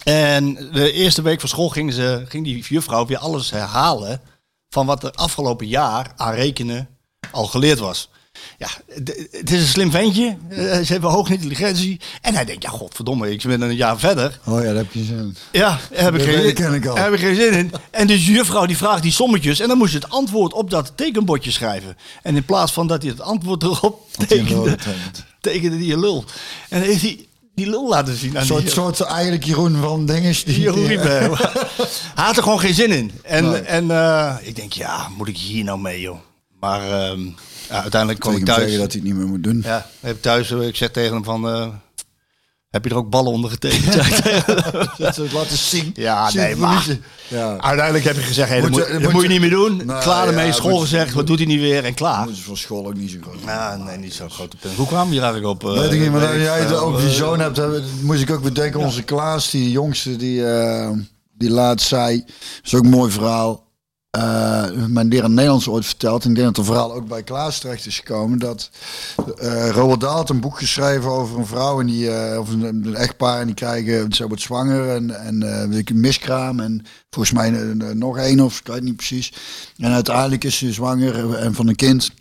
En 0.03 0.53
de 0.53 0.91
eerste 0.91 1.21
week 1.21 1.39
van 1.39 1.49
school 1.49 1.69
ging, 1.69 1.93
ze, 1.93 2.23
ging 2.27 2.43
die 2.43 2.63
juffrouw 2.63 3.05
weer 3.05 3.17
alles 3.17 3.51
herhalen 3.51 4.21
van 4.69 4.85
wat 4.85 5.03
er 5.03 5.11
afgelopen 5.11 5.67
jaar 5.67 6.11
aan 6.15 6.33
rekenen 6.33 6.89
al 7.31 7.45
geleerd 7.45 7.79
was. 7.79 8.09
Ja, 8.57 8.67
het 9.31 9.51
is 9.51 9.61
een 9.61 9.67
slim 9.67 9.91
ventje. 9.91 10.37
Eh, 10.49 10.57
ze 10.57 10.91
hebben 10.91 11.09
hoge 11.09 11.33
intelligentie. 11.33 11.99
En 12.21 12.33
hij 12.35 12.45
denkt, 12.45 12.63
ja 12.63 12.69
godverdomme, 12.69 13.31
ik 13.31 13.43
ben 13.43 13.61
een 13.61 13.75
jaar 13.75 13.99
verder. 13.99 14.39
Oh 14.45 14.59
ja, 14.59 14.65
daar 14.65 14.75
heb 14.75 14.93
je 14.93 15.03
zin. 15.03 15.35
Ja, 15.51 15.79
daar 15.91 16.03
heb 16.03 16.15
ik, 16.15 16.21
geen, 16.21 16.53
ken 16.53 16.73
ik 16.73 16.85
al. 16.85 16.95
daar 16.95 17.03
heb 17.03 17.13
ik 17.13 17.19
geen 17.19 17.35
zin 17.35 17.53
in. 17.53 17.71
En 17.91 18.07
dus 18.07 18.25
de 18.25 18.31
juffrouw 18.31 18.65
die 18.65 18.77
vraagt 18.77 19.01
die 19.03 19.11
sommetjes. 19.11 19.59
En 19.59 19.67
dan 19.67 19.77
moest 19.77 19.91
je 19.91 19.99
het 19.99 20.09
antwoord 20.09 20.53
op 20.53 20.69
dat 20.69 20.91
tekenbordje 20.95 21.51
schrijven. 21.51 21.97
En 22.23 22.35
in 22.35 22.45
plaats 22.45 22.71
van 22.71 22.87
dat 22.87 23.01
hij 23.01 23.11
het 23.11 23.21
antwoord 23.21 23.63
erop 23.63 24.01
tekende, 24.27 24.77
tekende 25.41 25.77
hij 25.77 25.93
een 25.93 25.99
lul. 25.99 26.25
En 26.69 26.79
dan 26.79 26.89
heeft 26.89 27.01
hij 27.01 27.25
die 27.55 27.69
lul 27.69 27.87
laten 27.89 28.15
zien 28.15 28.29
aan 28.35 28.41
Een 28.41 28.45
soort, 28.45 28.61
die, 28.61 28.71
soort 28.71 29.01
eigenlijk 29.01 29.43
Jeroen 29.43 29.77
van 29.81 30.05
dinges. 30.05 30.43
Die, 30.43 30.59
Jeroen 30.59 30.87
die-. 30.87 30.99
Hij 32.15 32.25
had 32.25 32.37
er 32.37 32.43
gewoon 32.43 32.59
geen 32.59 32.73
zin 32.73 32.91
in. 32.91 33.11
En, 33.23 33.49
Nee. 33.49 33.61
en 33.61 33.91
eh, 33.91 34.35
ik 34.41 34.55
denk, 34.55 34.73
ja, 34.73 35.07
moet 35.17 35.27
ik 35.27 35.37
hier 35.37 35.63
nou 35.63 35.79
mee, 35.79 36.01
joh? 36.01 36.17
Maar 36.59 36.81
ehm, 36.81 37.21
ja, 37.69 37.81
uiteindelijk 37.81 38.19
kwam 38.21 38.35
ik 38.35 38.45
thuis. 38.45 38.59
dat 38.59 38.69
hij 38.71 38.81
het 38.81 39.03
niet 39.03 39.15
meer 39.15 39.27
moet 39.27 39.43
doen. 39.43 39.61
Ja, 39.65 39.89
heb 39.99 40.15
ik 40.15 40.21
thuis. 40.21 40.51
eh, 40.51 40.67
Ik 40.67 40.75
zeg 40.75 40.89
tegen 40.91 41.13
hem 41.13 41.23
van, 41.23 41.47
eh, 41.49 41.67
heb 42.69 42.83
je 42.83 42.89
er 42.89 42.95
ook 42.95 43.09
ballen 43.09 43.31
onder 43.31 43.49
getekend? 43.49 43.95
Ik. 44.07 44.23
Dat 44.97 45.15
ze 45.15 45.21
het 45.21 45.31
laten 45.31 45.57
zien. 45.57 45.91
Ja, 45.95 46.29
Zien 46.29 46.41
nee, 46.41 46.55
maar- 46.55 46.85
Ja. 47.27 47.57
Uiteindelijk 47.57 48.05
heb 48.05 48.15
je 48.15 48.21
gezegd, 48.21 48.49
hey, 48.49 48.61
dat, 48.61 48.69
Moet 48.69 48.79
moet, 48.79 48.87
je- 48.87 48.93
dat 48.93 49.01
moet 49.01 49.11
moet 49.11 49.21
je 49.21 49.27
je- 49.27 49.33
niet 49.39 49.49
meer 49.49 49.59
doen. 49.59 49.81
Nou, 49.85 50.01
klaar 50.03 50.27
ermee, 50.27 50.45
ja, 50.45 50.51
school 50.51 50.71
moet- 50.71 50.81
gezegd, 50.81 51.13
wat 51.13 51.27
doet 51.27 51.37
hij 51.37 51.47
niet 51.47 51.59
weer 51.59 51.83
en 51.85 51.93
klaar. 51.93 52.25
Dat 52.25 52.33
is 52.35 52.41
van 52.41 52.57
school 52.57 52.85
ook 52.87 52.95
niet 52.95 53.11
zo 53.11 53.17
groot. 53.21 53.37
Ja, 53.45 53.75
nee, 53.77 53.97
niet 53.97 54.13
zo'n 54.13 54.29
grote 54.29 54.57
punt. 54.57 54.75
Hoe 54.75 54.87
kwam 54.87 55.13
je 55.13 55.19
daar 55.19 55.31
eigenlijk 55.31 55.63
op? 55.63 55.69
eh, 55.69 55.79
Weet 55.79 55.91
ik 55.91 55.99
niet, 55.99 56.11
maar 56.11 56.19
dat 56.21 56.33
ik 56.33 56.41
jij 56.41 56.77
over 56.77 56.99
die 57.01 57.09
Eh, 57.09 57.15
zoon 57.15 57.39
hebt, 57.39 57.59
moest 58.01 58.21
ik 58.21 58.31
ook 58.31 58.41
bedenken. 58.43 58.79
Onze 58.79 59.03
Klaas, 59.03 59.49
die 59.49 59.71
jongste, 59.71 60.15
die, 60.15 60.45
eh, 60.47 60.89
die 61.37 61.49
laatst 61.49 61.87
zei, 61.87 62.17
dat 62.25 62.35
is 62.63 62.75
ook 62.75 62.83
een 62.83 62.89
mooi 62.89 63.11
verhaal. 63.11 63.65
Eh 64.17 64.85
mijn 64.87 65.07
leraar 65.07 65.29
Nederlands 65.29 65.67
ooit 65.67 65.85
verteld. 65.85 66.23
En 66.23 66.29
ik 66.29 66.35
denk 66.35 66.47
dat 66.47 66.57
het 66.57 66.65
verhaal 66.65 66.93
ook 66.93 67.07
bij 67.07 67.23
Klaas 67.23 67.59
terecht 67.59 67.85
is 67.85 67.97
gekomen. 67.97 68.39
Dat 68.39 68.69
eh 69.37 69.69
Roald 69.69 70.01
Dahl 70.01 70.15
had 70.15 70.29
een 70.29 70.39
boek 70.39 70.57
geschreven 70.57 71.11
over 71.11 71.37
een 71.37 71.45
vrouw 71.45 71.79
en 71.79 71.85
die, 71.85 72.11
eh, 72.11 72.39
of 72.39 72.49
een, 72.49 72.95
echtpaar. 72.95 73.39
En 73.39 73.45
die 73.45 73.55
krijgen, 73.55 74.13
ze 74.13 74.27
wordt 74.27 74.41
zwanger 74.41 74.89
en, 74.89 75.25
en 75.25 75.41
een 75.41 75.99
miskraam. 75.99 76.59
En 76.59 76.85
volgens 77.09 77.33
mij 77.33 77.49
nog 77.93 78.17
één 78.17 78.39
of 78.39 78.59
ik 78.59 78.67
weet 78.67 78.83
niet 78.83 78.95
precies. 78.95 79.33
En 79.77 79.91
uiteindelijk 79.91 80.43
is 80.43 80.57
ze 80.57 80.73
zwanger 80.73 81.33
en 81.35 81.53
van 81.53 81.67
een 81.67 81.75
kind 81.75 82.11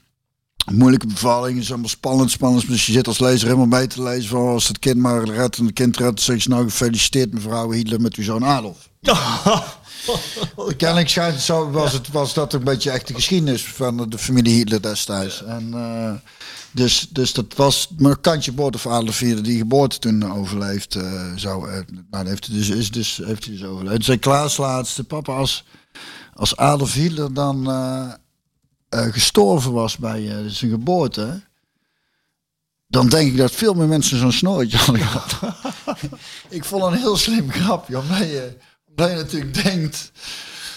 moeilijke 0.72 1.06
bevalling. 1.06 1.58
is 1.58 1.68
allemaal 1.68 1.88
spannend, 1.88 2.30
spannend. 2.30 2.68
Dus 2.68 2.86
je 2.86 2.92
zit 2.92 3.06
als 3.06 3.18
lezer 3.18 3.46
helemaal 3.46 3.78
mee 3.78 3.86
te 3.86 4.02
lezen 4.02 4.28
van 4.28 4.46
als 4.46 4.68
het 4.68 4.78
kind 4.78 4.96
maar 4.96 5.24
redt 5.24 5.58
en 5.58 5.64
het 5.64 5.74
kind 5.74 5.96
redt. 5.96 6.20
Zeg 6.20 6.42
je 6.42 6.48
nou 6.48 6.64
gefeliciteerd 6.64 7.32
mevrouw 7.32 7.70
Hitler 7.70 8.00
met 8.00 8.14
uw 8.14 8.24
zoon 8.24 8.44
Adolf. 8.44 8.88
Kennelijk 10.76 11.08
schijnt 11.08 11.40
zo, 11.40 11.70
was, 11.70 11.92
het, 11.92 12.08
was 12.08 12.34
dat 12.34 12.52
een 12.52 12.64
beetje 12.64 12.90
echt 12.90 13.06
de 13.06 13.14
geschiedenis 13.14 13.64
van 13.64 14.10
de 14.10 14.18
familie 14.18 14.54
Hitler 14.56 14.82
destijds. 14.82 15.44
En, 15.44 15.74
eh, 15.74 16.12
dus, 16.70 17.08
dus 17.10 17.32
dat 17.32 17.54
was 17.54 17.88
maar 17.98 18.10
een 18.10 18.20
kantje 18.20 18.52
boord 18.52 18.74
of 18.74 18.86
Adolf 18.86 19.18
Hitler 19.18 19.42
die 19.42 19.58
geboorte 19.58 19.98
toen 19.98 20.32
overleefd 20.32 20.94
eh, 20.94 21.32
zou. 21.36 21.70
eh, 21.70 21.80
nou, 22.10 22.28
heeft 22.28 22.46
hij 22.46 22.56
dus, 22.56 22.68
is 22.68 22.90
dus, 22.90 23.20
heeft 23.24 23.44
hij 23.44 23.54
dus 23.54 23.64
overleefd. 23.64 24.04
Zei 24.04 24.18
Klaas 24.18 24.56
laatste, 24.56 25.04
papa 25.04 25.32
als, 25.32 25.64
als 26.34 26.56
Adolf 26.56 26.92
Hitler 26.92 27.34
dan... 27.34 27.70
eh, 27.70 28.12
eh, 28.88 29.12
gestorven 29.12 29.72
was 29.72 29.96
bij 29.96 30.28
eh, 30.28 30.44
zijn 30.46 30.70
geboorte, 30.70 31.42
dan 32.88 33.08
denk 33.08 33.30
ik 33.30 33.36
dat 33.36 33.50
veel 33.50 33.74
meer 33.74 33.86
mensen 33.86 34.18
zo'n 34.18 34.32
snoortje 34.32 34.76
hadden 34.76 35.02
gehad. 35.02 35.54
ik 36.48 36.64
vond 36.64 36.82
een 36.82 36.98
heel 36.98 37.16
slim 37.16 37.50
grapje. 37.50 37.98
Omdat 37.98 38.18
je, 38.18 38.56
omdat 38.96 39.10
je 39.10 39.16
natuurlijk 39.16 39.62
denkt... 39.64 40.10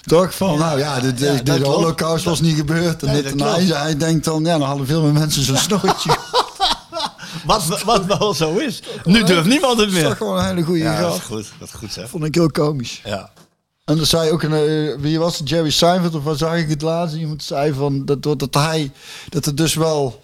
Toch 0.03 0.35
van, 0.35 0.59
nou 0.59 0.79
ja, 0.79 0.99
de, 0.99 1.13
de, 1.13 1.25
ja, 1.25 1.31
de, 1.33 1.43
dat 1.43 1.55
klopt. 1.55 1.75
holocaust 1.75 2.25
was 2.25 2.41
niet 2.41 2.55
gebeurd. 2.55 3.03
En 3.03 3.07
Nee, 3.11 3.21
dit 3.23 3.39
dat 3.39 3.57
en 3.57 3.67
hij, 3.77 3.97
denkt 3.97 4.25
dan, 4.25 4.43
ja, 4.45 4.57
dan 4.57 4.67
hadden 4.67 4.87
veel 4.87 5.01
meer 5.01 5.13
mensen 5.13 5.43
zo'n 5.43 5.57
snorretje. 5.57 6.17
Wat, 7.45 7.83
wat 7.83 8.05
wel 8.05 8.33
zo 8.33 8.57
is. 8.57 8.81
Nu 9.03 9.23
durft 9.23 9.47
niemand 9.47 9.77
het 9.79 9.87
Dat 9.87 9.87
is 9.87 9.93
meer. 10.01 10.09
toch 10.09 10.17
gewoon 10.17 10.37
een 10.39 10.45
hele 10.45 10.61
goede 10.61 10.79
Ja, 10.83 11.01
dat 11.01 11.09
grap. 11.09 11.17
is 11.19 11.25
goed. 11.25 11.51
Dat 11.59 11.67
is 11.67 11.73
goed 11.73 11.93
zeg. 11.93 12.09
Vond 12.09 12.23
ik 12.25 12.35
heel 12.35 12.51
komisch. 12.51 13.01
Ja. 13.03 13.31
En 13.85 13.95
dan 13.97 14.05
zei 14.05 14.31
ook 14.31 14.43
een, 14.43 14.53
eh, 14.53 14.95
wie 15.01 15.19
was 15.19 15.37
het, 15.39 15.49
Jerry 15.49 15.69
Seinfeld 15.69 16.15
of 16.15 16.23
wat 16.23 16.37
zag 16.37 16.55
ik 16.57 16.69
het 16.69 16.81
laatst? 16.81 17.15
Iemand 17.15 17.43
zei 17.43 17.73
van 17.73 18.05
dat, 18.05 18.23
dat, 18.23 18.39
dat 18.39 18.53
hij, 18.53 18.91
dat 19.29 19.45
het 19.45 19.57
dus 19.57 19.73
wel, 19.73 20.21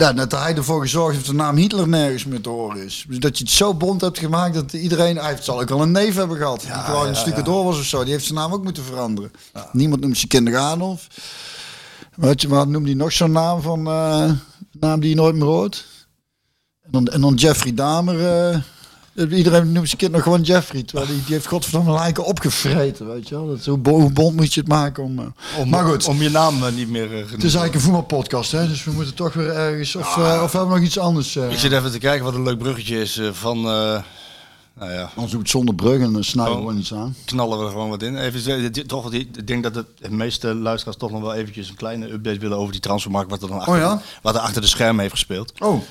ja, 0.00 0.12
dat 0.12 0.32
hij 0.32 0.54
ervoor 0.56 0.80
gezorgd 0.80 1.14
heeft 1.14 1.26
dat 1.26 1.34
de 1.36 1.40
naam 1.42 1.56
Hitler 1.56 1.88
nergens 1.88 2.24
meer 2.24 2.40
te 2.40 2.48
horen 2.48 2.84
is. 2.84 3.04
Dus 3.08 3.18
dat 3.18 3.38
je 3.38 3.44
het 3.44 3.52
zo 3.52 3.74
bond 3.74 4.00
hebt 4.00 4.18
gemaakt 4.18 4.54
dat 4.54 4.72
iedereen, 4.72 5.16
hij 5.16 5.28
heeft- 5.30 5.44
zal 5.44 5.60
ook 5.60 5.70
al 5.70 5.82
een 5.82 5.90
neef 5.92 6.14
hebben 6.14 6.36
gehad, 6.36 6.60
die 6.60 6.70
gewoon 6.70 7.06
een 7.08 7.16
stukje 7.16 7.42
door 7.42 7.64
was 7.64 7.78
of 7.78 7.84
zo. 7.84 8.02
Die 8.02 8.12
heeft 8.12 8.24
zijn 8.24 8.38
naam 8.38 8.52
ook 8.52 8.62
moeten 8.64 8.84
veranderen. 8.84 9.30
Niemand 9.72 10.00
noemt 10.00 10.16
zijn 10.16 10.28
kinderen 10.28 10.60
Adolf. 10.60 11.06
Wat, 12.16 12.40
je, 12.40 12.48
wat 12.48 12.68
noemde 12.68 12.88
hij 12.88 12.96
nog 12.98 13.12
zo'n 13.12 13.32
naam 13.32 13.60
van, 13.62 13.86
eh, 13.86 14.30
naam 14.80 15.00
die 15.00 15.08
je 15.10 15.14
nooit 15.16 15.34
meer 15.34 15.44
hoort? 15.44 15.86
En 16.82 16.90
dan, 16.90 17.06
en 17.06 17.20
dan 17.20 17.34
Jeffrey 17.34 17.74
Dahmer. 17.74 18.26
eh, 18.50 18.58
iedereen 19.14 19.72
noemt 19.72 19.86
zijn 19.86 19.98
kind 19.98 20.12
nog 20.12 20.22
gewoon 20.22 20.42
Jeffrey. 20.42 20.82
Terwijl 20.82 21.06
die, 21.08 21.24
die 21.24 21.34
heeft 21.34 21.46
godverdomme 21.46 21.92
lijken 21.92 22.24
opgevreten, 22.24 23.06
weet 23.08 23.28
je 23.28 23.34
wel. 23.34 23.46
Dat, 23.46 23.64
hoe, 23.64 23.78
hoe 23.88 24.12
bond 24.12 24.36
moet 24.36 24.54
je 24.54 24.60
het 24.60 24.68
maken 24.68 25.02
om... 25.04 25.18
eh, 25.18 25.24
Om, 25.58 25.68
maar 25.68 25.84
goed, 25.84 26.04
Om 26.06 26.22
je 26.22 26.30
naam 26.30 26.64
eh, 26.64 26.72
niet 26.72 26.88
meer 26.88 27.02
eh, 27.04 27.10
genoemd 27.10 27.30
het 27.30 27.44
is 27.44 27.54
eigenlijk 27.54 27.74
een 27.74 27.80
voetbalpodcast, 27.80 28.52
hè. 28.52 28.68
Dus 28.68 28.84
we 28.84 28.90
moeten 28.90 29.14
toch 29.14 29.32
weer 29.32 29.50
ergens... 29.50 29.96
Of, 29.96 30.16
eh, 30.16 30.40
of 30.42 30.52
hebben 30.52 30.70
we 30.70 30.76
nog 30.78 30.84
iets 30.86 30.98
anders? 30.98 31.36
eh 31.36 31.50
Ik 31.50 31.58
zit 31.58 31.72
even 31.72 31.90
te 31.90 31.98
kijken 31.98 32.24
wat 32.24 32.34
een 32.34 32.42
leuk 32.42 32.58
bruggetje 32.58 33.00
is 33.00 33.18
eh, 33.18 33.28
van... 33.32 33.56
eh, 33.56 34.02
nou 34.74 34.92
ja, 34.92 35.10
Anders 35.14 35.30
doe 35.32 35.40
het 35.40 35.50
zonder 35.50 35.74
brug 35.74 36.00
en 36.00 36.12
dan 36.12 36.24
snijden 36.24 36.54
we 36.54 36.60
Oh. 36.60 36.64
gewoon 36.66 36.80
iets 36.80 36.94
aan. 36.94 37.14
knallen 37.24 37.58
we 37.58 37.64
er 37.64 37.70
gewoon 37.70 37.88
wat 37.88 38.02
in. 38.02 38.16
Even, 38.16 38.86
toch, 38.86 39.12
ik 39.12 39.46
denk 39.46 39.62
dat 39.62 39.74
de 39.74 39.84
meeste 40.10 40.54
luisteraars 40.54 40.96
toch 40.96 41.10
nog 41.10 41.20
wel 41.20 41.34
eventjes 41.34 41.68
een 41.68 41.74
kleine 41.74 42.12
update 42.12 42.38
willen 42.38 42.56
over 42.58 42.72
die 42.72 42.80
transfermarkt. 42.80 43.30
Wat 43.30 43.42
er, 43.42 43.48
dan 43.48 43.58
achter, 43.58 43.72
Oh 43.74 43.78
ja? 43.78 44.00
wat 44.22 44.34
er 44.34 44.40
achter 44.40 44.60
de 44.60 44.66
schermen 44.68 45.00
heeft 45.00 45.12
gespeeld. 45.12 45.52
Oh, 45.58 45.82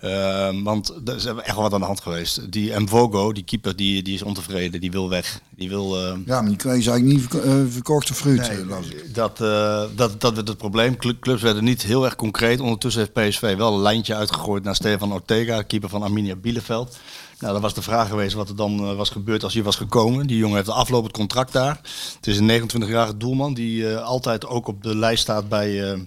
Eh, 0.00 0.48
want 0.62 0.94
er 1.04 1.16
is 1.16 1.24
echt 1.24 1.54
wel 1.54 1.62
wat 1.62 1.72
aan 1.72 1.80
de 1.80 1.86
hand 1.86 2.00
geweest. 2.00 2.52
Die 2.52 2.78
Mvogo, 2.80 3.32
die 3.32 3.44
keeper, 3.44 3.76
die, 3.76 4.02
die 4.02 4.14
is 4.14 4.22
ontevreden. 4.22 4.80
Die 4.80 4.90
wil 4.90 5.08
weg. 5.08 5.40
Die 5.56 5.68
wil... 5.68 5.96
eh, 6.06 6.12
ja, 6.26 6.40
maar 6.40 6.48
die 6.50 6.56
kreeg 6.56 6.82
ze 6.82 6.90
eigenlijk 6.90 7.32
niet 7.32 7.42
eh, 7.44 7.52
verkocht 7.68 8.10
of 8.10 8.16
fruit. 8.16 8.48
eh, 8.48 8.68
las 8.68 8.86
ik. 8.86 9.14
dat, 9.14 9.40
eh, 9.40 9.82
dat, 9.96 10.20
dat 10.20 10.34
werd 10.34 10.48
het 10.48 10.56
probleem. 10.56 10.96
Cl- 10.96 11.18
Clubs 11.20 11.42
werden 11.42 11.64
niet 11.64 11.82
heel 11.82 12.04
erg 12.04 12.16
concreet. 12.16 12.60
Ondertussen 12.60 13.00
heeft 13.14 13.28
PSV 13.28 13.56
wel 13.56 13.74
een 13.74 13.80
lijntje 13.82 14.14
uitgegooid 14.14 14.64
naar 14.64 14.74
Stefan 14.74 15.12
Ortega, 15.12 15.62
keeper 15.62 15.88
van 15.88 16.02
Arminia 16.02 16.36
Bielefeld. 16.36 16.98
Nou, 17.38 17.52
dat 17.52 17.62
was 17.62 17.74
de 17.74 17.82
vraag 17.82 18.08
geweest 18.08 18.34
wat 18.34 18.48
er 18.48 18.56
dan 18.56 18.78
eh, 18.78 18.96
was 18.96 19.10
gebeurd 19.10 19.44
als 19.44 19.54
hij 19.54 19.62
was 19.62 19.76
gekomen. 19.76 20.26
Die 20.26 20.36
jongen 20.38 20.56
heeft 20.56 20.68
een 20.68 20.74
aflopend 20.74 21.12
contract 21.12 21.52
daar. 21.52 21.80
Het 22.16 22.26
is 22.26 22.38
een 22.38 22.70
29-jarige 22.70 23.16
doelman 23.16 23.54
die 23.54 23.88
eh, 23.92 24.02
altijd 24.04 24.46
ook 24.46 24.66
op 24.68 24.82
de 24.82 24.96
lijst 24.96 25.22
staat 25.22 25.48
bij, 25.48 25.92
eh, 25.92 25.98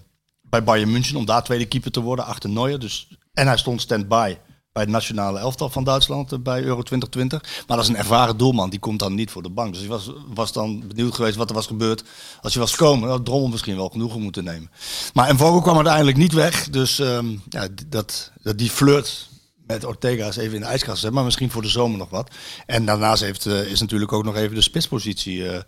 bij 0.41 0.63
Bayern 0.63 0.91
München 0.91 1.15
om 1.15 1.25
daar 1.25 1.43
tweede 1.43 1.65
keeper 1.65 1.91
te 1.91 1.99
worden 2.01 2.25
achter 2.25 2.49
Neuer. 2.49 2.79
Dus, 2.79 3.07
en 3.33 3.47
hij 3.47 3.57
stond 3.57 3.81
stand-by 3.81 4.37
bij 4.71 4.83
het 4.83 4.91
nationale 4.91 5.39
elftal 5.39 5.69
van 5.69 5.83
Duitsland 5.83 6.31
eh, 6.31 6.39
bij 6.39 6.63
Euro 6.63 6.81
2020. 6.81 7.41
Maar 7.67 7.77
dat 7.77 7.85
is 7.85 7.91
een 7.91 7.97
ervaren 7.97 8.37
doelman, 8.37 8.69
die 8.69 8.79
komt 8.79 8.99
dan 8.99 9.15
niet 9.15 9.31
voor 9.31 9.43
de 9.43 9.49
bank. 9.49 9.73
Dus 9.73 9.83
ik 9.83 9.89
was, 9.89 10.11
was 10.33 10.51
dan 10.51 10.87
benieuwd 10.87 11.15
geweest 11.15 11.35
wat 11.35 11.49
er 11.49 11.55
was 11.55 11.67
gebeurd 11.67 12.03
als 12.41 12.53
je 12.53 12.59
was 12.59 12.71
gekomen. 12.71 13.09
Had 13.09 13.25
Drommel 13.25 13.49
misschien 13.49 13.75
wel 13.75 13.89
genoegen 13.89 14.21
moeten 14.21 14.43
nemen. 14.43 14.71
Maar 15.13 15.37
Vogel 15.37 15.61
kwam 15.61 15.75
uiteindelijk 15.75 16.17
niet 16.17 16.33
weg. 16.33 16.69
Dus 16.69 16.99
ehm, 16.99 17.35
ja, 17.49 17.67
dat, 17.87 18.31
dat 18.41 18.57
die 18.57 18.69
flirt 18.69 19.29
met 19.67 19.85
Ortega 19.85 20.27
is 20.27 20.37
even 20.37 20.55
in 20.55 20.61
de 20.61 20.67
ijskast. 20.67 21.09
Maar 21.09 21.23
misschien 21.23 21.51
voor 21.51 21.61
de 21.61 21.67
zomer 21.67 21.97
nog 21.97 22.09
wat. 22.09 22.31
En 22.65 22.85
daarnaast 22.85 23.21
heeft, 23.21 23.45
eh, 23.45 23.71
is 23.71 23.79
natuurlijk 23.79 24.13
ook 24.13 24.23
nog 24.23 24.35
even 24.35 24.55
de 24.55 24.61
spitspositie 24.61 25.49
eh, 25.49 25.59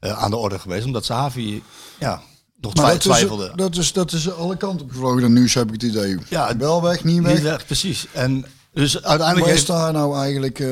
aan 0.00 0.30
de 0.30 0.36
orde 0.36 0.58
geweest. 0.58 0.86
Omdat 0.86 1.04
Sahavi 1.04 1.62
ja, 1.98 2.22
nog 2.60 2.72
dat 2.72 3.00
twijfelde. 3.00 3.44
is, 3.44 3.52
dat, 3.56 3.76
is, 3.76 3.92
dat 3.92 4.12
is 4.12 4.32
alle 4.32 4.56
kanten 4.56 4.86
op 4.86 4.92
gevlogen, 4.92 5.20
dat 5.20 5.30
nieuws 5.30 5.54
heb 5.54 5.66
ik 5.66 5.72
het 5.72 5.82
idee. 5.82 6.18
Ja, 6.28 6.56
wel 6.56 6.82
weg, 6.82 7.04
niet 7.04 7.22
weg. 7.22 7.32
Niet 7.32 7.42
weg, 7.42 7.66
precies. 7.66 8.06
En 8.12 8.46
dus 8.72 9.02
uiteindelijk 9.02 9.46
Waar 9.46 9.56
is 9.56 9.66
daar 9.66 9.92
nou 9.92 10.18
eigenlijk... 10.18 10.60
eh, 10.60 10.68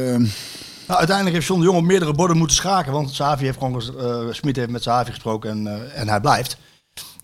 nou, 0.87 0.99
uiteindelijk 0.99 1.37
heeft 1.37 1.47
John 1.47 1.61
de 1.61 1.67
Jong 1.67 1.79
op 1.79 1.85
meerdere 1.85 2.13
borden 2.13 2.37
moeten 2.37 2.57
schaken. 2.57 2.93
Want 2.93 3.11
Savi 3.11 3.45
heeft 3.45 3.59
gewoon, 3.59 3.83
eh 3.99 4.27
Smit 4.31 4.57
heeft 4.57 4.71
met 4.71 4.83
Savi 4.83 5.11
gesproken 5.11 5.51
en, 5.51 5.67
eh, 5.67 6.01
en 6.01 6.09
hij 6.09 6.21
blijft. 6.21 6.57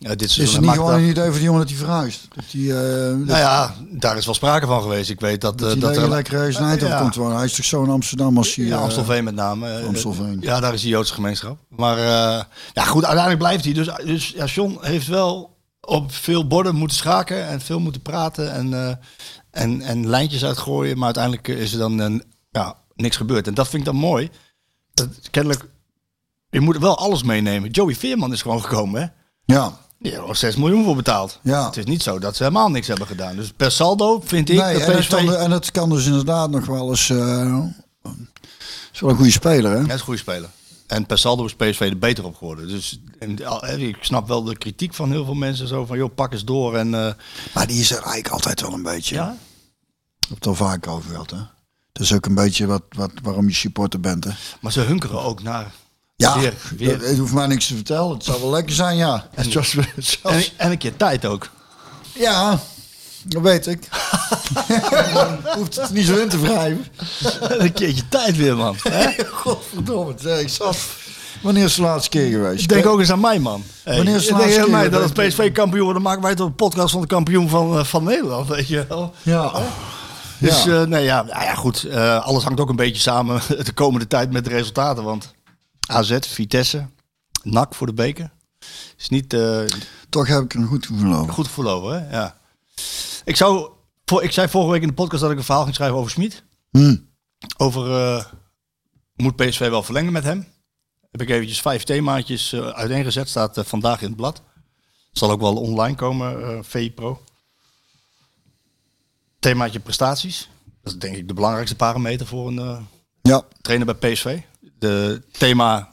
Ja, 0.03 0.15
dit 0.15 0.23
is 0.29 0.37
het 0.53 0.61
niet 0.61 0.71
gewoon 0.71 0.91
dat- 0.91 1.01
een 1.01 1.09
idee 1.09 1.25
voor 1.25 1.33
die 1.35 1.43
jongen 1.43 1.61
dat 1.61 1.69
hij 1.69 1.79
verhuist? 1.79 2.29
Dat 2.35 2.45
die, 2.51 2.73
eh 2.75 2.81
dat, 2.81 3.17
Nou 3.17 3.39
ja, 3.39 3.75
daar 3.91 4.17
is 4.17 4.25
wel 4.25 4.35
sprake 4.35 4.67
van 4.67 4.83
geweest. 4.83 5.11
Ik 5.11 5.21
weet 5.21 5.41
dat, 5.41 5.59
dat 5.59 5.67
eh, 5.67 5.73
hij 5.73 5.81
dat 5.81 5.91
lekker 5.91 6.03
er 6.05 6.11
lekker 6.17 6.35
ergens 6.39 6.59
naar 6.59 6.69
Eindhoven 6.69 6.99
komt 6.99 7.15
wonen. 7.15 7.37
Hij 7.37 7.45
is 7.45 7.55
toch 7.55 7.65
zo 7.65 7.83
in 7.83 7.91
Amsterdam 7.91 8.37
als 8.37 8.55
hij... 8.55 8.65
Ja, 8.65 8.77
eh, 8.77 8.83
Amstelveen 8.83 9.25
met 9.25 9.35
name. 9.35 9.83
Amstelveen. 9.87 10.39
Ja, 10.41 10.61
daar 10.61 10.75
is 10.75 10.81
die 10.81 10.91
Joodse 10.91 11.15
gemeenschap. 11.15 11.59
Maar 11.69 11.99
ja, 12.73 12.85
goed, 12.85 13.05
uiteindelijk 13.05 13.39
blijft 13.39 13.65
hij. 13.65 13.73
Dus, 13.73 13.89
dus 14.05 14.29
ja, 14.29 14.45
John 14.45 14.79
heeft 14.81 15.07
wel 15.07 15.57
op 15.81 16.13
veel 16.13 16.47
borden 16.47 16.75
moeten 16.75 16.97
schaken 16.97 17.47
en 17.47 17.61
veel 17.61 17.79
moeten 17.81 18.03
praten 18.03 18.53
en, 18.53 18.99
en, 19.51 19.81
en 19.81 20.09
lijntjes 20.09 20.45
uitgooien. 20.45 20.97
Maar 20.97 21.05
uiteindelijk 21.05 21.49
is 21.49 21.73
er 21.73 21.79
dan 21.79 22.01
eh, 22.03 22.19
ja, 22.51 22.77
niks 22.95 23.17
gebeurd. 23.17 23.47
En 23.47 23.55
dat 23.55 23.69
vind 23.69 23.87
ik 23.87 23.93
dan 23.93 24.01
mooi. 24.01 24.31
Dat, 24.95 25.09
kennelijk, 25.31 25.65
je 26.51 26.61
moet 26.61 26.79
wel 26.79 26.99
alles 26.99 27.23
meenemen. 27.23 27.71
Joey 27.71 27.95
Veerman 27.95 28.33
is 28.33 28.43
gewoon 28.43 28.63
gekomen, 28.63 29.01
hè? 29.01 29.07
Ja, 29.55 29.79
Die 30.03 30.13
heeft 30.13 30.29
er 30.29 30.37
6 30.37 30.57
miljoen 30.57 30.85
voor 30.85 30.97
betaald. 30.97 31.39
Ja. 31.43 31.67
Het 31.67 31.77
is 31.77 31.85
niet 31.85 32.03
zo 32.03 32.19
dat 32.19 32.37
ze 32.37 32.43
helemaal 32.43 32.71
niks 32.71 32.87
hebben 32.87 33.07
gedaan. 33.07 33.37
Dus 33.37 33.53
per 33.57 33.71
saldo 33.73 34.21
vind 34.25 34.49
ik 34.49 34.57
nee, 34.59 34.73
dat 34.73 34.83
en, 34.83 34.93
dat 34.93 35.01
PSV... 35.01 35.09
kan, 35.11 35.35
en 35.35 35.51
dat 35.51 35.71
kan 35.71 35.91
dus 35.91 36.07
inderdaad 36.07 36.51
nog 36.51 36.67
wel 36.67 36.89
eens... 36.91 37.11
eh 37.11 37.65
is 38.93 39.01
wel 39.01 39.11
een 39.11 39.17
goede 39.17 39.31
speler, 39.31 39.71
hè? 39.71 39.77
Hij 39.77 39.87
is 39.87 39.93
een 39.93 39.99
goede 40.01 40.19
speler. 40.21 40.49
En 40.87 41.07
per 41.07 41.19
saldo 41.19 41.45
is 41.45 41.55
PSV 41.55 41.81
er 41.81 41.99
beter 41.99 42.25
op 42.25 42.37
geworden. 42.37 42.69
Dus 42.69 43.01
en, 43.19 43.47
al- 43.47 43.63
eh, 43.67 43.89
ik 43.89 43.97
snap 44.01 44.29
wel 44.29 44.43
de 44.43 44.57
kritiek 44.59 44.95
van 44.95 45.11
heel 45.11 45.25
veel 45.25 45.35
mensen. 45.35 45.69
Zo 45.69 45.87
van, 45.87 45.97
joh, 45.99 46.15
pak 46.15 46.33
eens 46.33 46.45
door. 46.45 46.77
En, 46.77 46.95
eh, 46.95 47.13
Maar 47.55 47.67
die 47.67 47.81
is 47.81 47.91
er 47.91 47.97
eigenlijk 47.97 48.29
altijd 48.29 48.61
wel 48.61 48.73
een 48.73 48.83
beetje. 48.83 49.15
ja, 49.15 49.31
Ik 50.21 50.29
heb 50.29 50.37
het 50.39 50.47
al 50.47 50.55
vaak 50.55 50.87
over 50.87 51.11
gehad, 51.11 51.31
hè? 51.31 51.37
Dat 51.93 52.03
is 52.03 52.13
ook 52.13 52.27
een 52.27 52.35
beetje 52.35 52.67
wat, 52.67 52.83
wat, 52.89 53.11
waarom 53.23 53.49
je 53.49 53.55
supporter 53.55 54.01
bent, 54.01 54.25
hè? 54.25 54.31
maar 54.61 54.73
ze 54.73 54.81
hunkeren 54.81 55.23
ook 55.23 55.43
naar 55.43 55.73
Ja, 56.21 56.39
weer. 56.41 56.55
weer. 56.77 56.99
dat- 56.99 57.09
het 57.09 57.19
hoeft 57.19 57.33
mij 57.33 57.47
niks 57.47 57.67
te 57.67 57.75
vertellen. 57.75 58.11
Het 58.15 58.25
zou 58.25 58.41
wel 58.41 58.51
lekker 58.51 58.75
zijn, 58.75 58.97
ja. 58.97 59.29
En, 59.35 59.51
zoals 59.53 59.73
we- 59.73 59.85
En, 60.23 60.43
en 60.57 60.71
een 60.71 60.79
keer 60.79 60.97
tijd 60.97 61.27
ook. 61.27 61.49
ja, 62.13 62.59
dat 63.25 63.43
weet 63.43 63.67
ik. 63.67 63.89
hoeft 65.57 65.77
het 65.81 65.91
niet 65.91 66.07
zo 66.07 66.17
in 66.17 66.29
te 66.29 66.39
wrijven. 66.41 66.87
een 67.65 67.73
keertje 67.73 68.09
tijd 68.09 68.37
weer, 68.37 68.57
man. 68.57 68.77
Godverdomme, 69.33 70.15
zeg, 70.21 70.41
ik 70.41 70.49
zat... 70.49 70.77
Wanneer 71.43 71.65
is 71.65 71.75
de 71.75 71.83
laatste 71.83 72.09
keer 72.11 72.31
geweest? 72.31 72.69
Denk 72.69 72.87
ook 72.87 72.99
eens 73.01 73.11
aan 73.11 73.21
mij, 73.21 73.39
man. 73.39 73.65
Hey, 73.83 73.97
Wanneer 73.97 74.15
is 74.17 74.27
de 74.27 74.33
laatste 74.33 74.61
keer 74.61 74.71
mij 74.71 74.89
dat 74.89 75.03
als 75.03 75.13
PSV 75.13 75.53
kampioen 75.53 75.83
wordt, 75.85 75.95
dan 75.95 76.07
maken 76.09 76.23
wij 76.23 76.35
toch 76.35 76.47
een 76.47 76.55
podcast 76.55 76.93
van 76.93 77.01
de 77.01 77.07
kampioen 77.07 77.49
van, 77.49 77.79
eh, 77.79 77.85
van 77.85 78.05
Nederland, 78.05 78.49
weet 78.49 78.69
je 78.69 78.85
wel. 78.89 79.15
Ja. 79.23 79.53
Dus 80.39 80.65
Ja. 80.65 80.81
eh, 80.81 80.87
nee, 80.87 81.05
ja, 81.05 81.23
nou 81.23 81.43
ja, 81.45 81.55
goed. 81.55 81.85
eh, 81.85 82.25
alles 82.25 82.45
hangt 82.45 82.61
ook 82.61 82.69
een 82.69 82.77
beetje 82.77 83.01
samen 83.03 83.41
de 83.65 83.73
komende 83.73 84.07
tijd 84.07 84.33
met 84.33 84.45
de 84.45 84.51
resultaten. 84.51 85.05
Want 85.05 85.35
AZ, 85.91 86.19
Vitesse, 86.21 86.89
NAC 87.43 87.75
voor 87.75 87.87
de 87.87 87.93
beker. 87.93 88.33
Is 88.99 89.09
niet 89.09 89.33
eh, 89.33 89.65
Toch 90.09 90.27
heb 90.27 90.43
ik 90.43 90.55
een 90.55 90.67
goed 90.67 90.87
gevoel 90.87 91.15
over. 91.15 91.33
goed 91.33 91.47
gevoel 91.47 91.71
over, 91.71 91.93
hè? 91.93 92.11
Ja. 92.17 92.39
Ik, 93.25 93.37
zou, 93.37 93.71
voor, 94.05 94.23
ik 94.23 94.33
zei 94.33 94.49
vorige 94.49 94.71
week 94.71 94.83
in 94.83 94.89
de 94.89 94.95
podcast 94.95 95.23
dat 95.23 95.31
ik 95.31 95.37
een 95.37 95.45
verhaal 95.45 95.63
ging 95.63 95.75
schrijven 95.75 95.97
over 95.99 96.11
Smit. 96.11 96.43
Hm. 96.71 96.97
Over, 97.57 97.95
eh, 97.95 98.25
moet 99.17 99.37
PSV 99.37 99.69
wel 99.69 99.83
verlengen 99.83 100.13
met 100.13 100.25
hem? 100.25 100.47
Heb 101.11 101.21
ik 101.23 101.29
eventjes 101.31 101.61
vijf 101.61 101.83
themaatjes 101.83 102.53
eh 102.53 102.69
uiteengezet. 102.69 103.29
Staat 103.29 103.61
vandaag 103.65 104.01
in 104.01 104.07
het 104.09 104.17
blad. 104.17 104.43
Zal 105.13 105.31
ook 105.31 105.41
wel 105.41 105.57
online 105.57 105.97
komen, 105.97 106.43
eh 106.43 106.59
VI 106.63 106.93
Pro. 106.93 107.23
Themaatje 109.39 109.81
prestaties. 109.81 110.49
Dat 110.83 110.93
is 110.93 110.99
denk 110.99 111.17
ik 111.17 111.29
de 111.29 111.35
belangrijkste 111.35 111.77
parameter 111.77 112.27
voor 112.27 112.49
een 112.49 112.87
Ja, 113.23 113.43
trainer 113.61 113.97
bij 113.97 114.13
PSV. 114.13 114.41
De 114.81 115.23
thema 115.33 115.93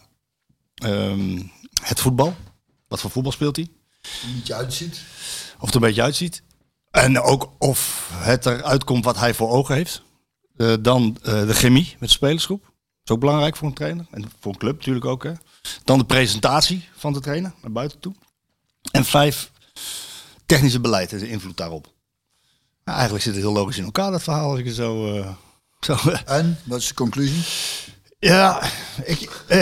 ehm, 0.75 1.41
het 1.81 1.99
voetbal. 1.99 2.35
Wat 2.88 2.99
voor 2.99 3.11
voetbal 3.11 3.31
speelt 3.31 3.55
hij? 3.55 3.67
je 4.43 4.53
uitziet. 4.53 5.01
Of 5.59 5.65
het 5.65 5.75
een 5.75 5.81
beetje 5.81 6.01
uitziet. 6.01 6.43
En 6.91 7.21
ook 7.21 7.51
of 7.57 8.09
het 8.13 8.45
eruit 8.45 8.83
komt 8.83 9.05
wat 9.05 9.17
hij 9.17 9.33
voor 9.33 9.49
ogen 9.49 9.75
heeft. 9.75 10.01
Eh, 10.55 10.73
dan 10.79 11.17
eh, 11.23 11.47
de 11.47 11.53
chemie 11.53 11.95
met 11.99 12.09
de 12.09 12.15
spelersgroep. 12.15 12.61
Dat 12.63 12.71
is 13.03 13.11
ook 13.11 13.19
belangrijk 13.19 13.55
voor 13.55 13.67
een 13.67 13.73
trainer. 13.73 14.05
En 14.11 14.31
voor 14.39 14.51
een 14.51 14.57
club 14.57 14.77
natuurlijk 14.77 15.05
ook. 15.05 15.23
Hè. 15.23 15.31
Dan 15.83 15.97
de 15.97 16.05
presentatie 16.05 16.89
van 16.95 17.13
de 17.13 17.19
trainer 17.19 17.53
naar 17.61 17.71
buiten 17.71 17.99
toe. 17.99 18.13
En 18.91 19.05
vijf, 19.05 19.51
technische 20.45 20.79
beleid 20.79 21.13
en 21.13 21.19
de 21.19 21.29
invloed 21.29 21.57
daarop. 21.57 21.93
Nou, 22.83 22.97
eigenlijk 22.97 23.23
zit 23.23 23.33
het 23.33 23.43
heel 23.43 23.53
logisch 23.53 23.77
in 23.77 23.83
elkaar, 23.83 24.11
dat 24.11 24.23
verhaal. 24.23 24.49
Als 24.49 24.59
ik 24.59 24.65
het 24.65 24.75
zo... 24.75 25.15
eh, 25.15 25.33
zo 26.03 26.09
En, 26.25 26.59
wat 26.63 26.79
is 26.79 26.88
de 26.88 26.93
conclusie? 26.93 27.43
Ja, 28.20 28.61
ik... 29.03 29.30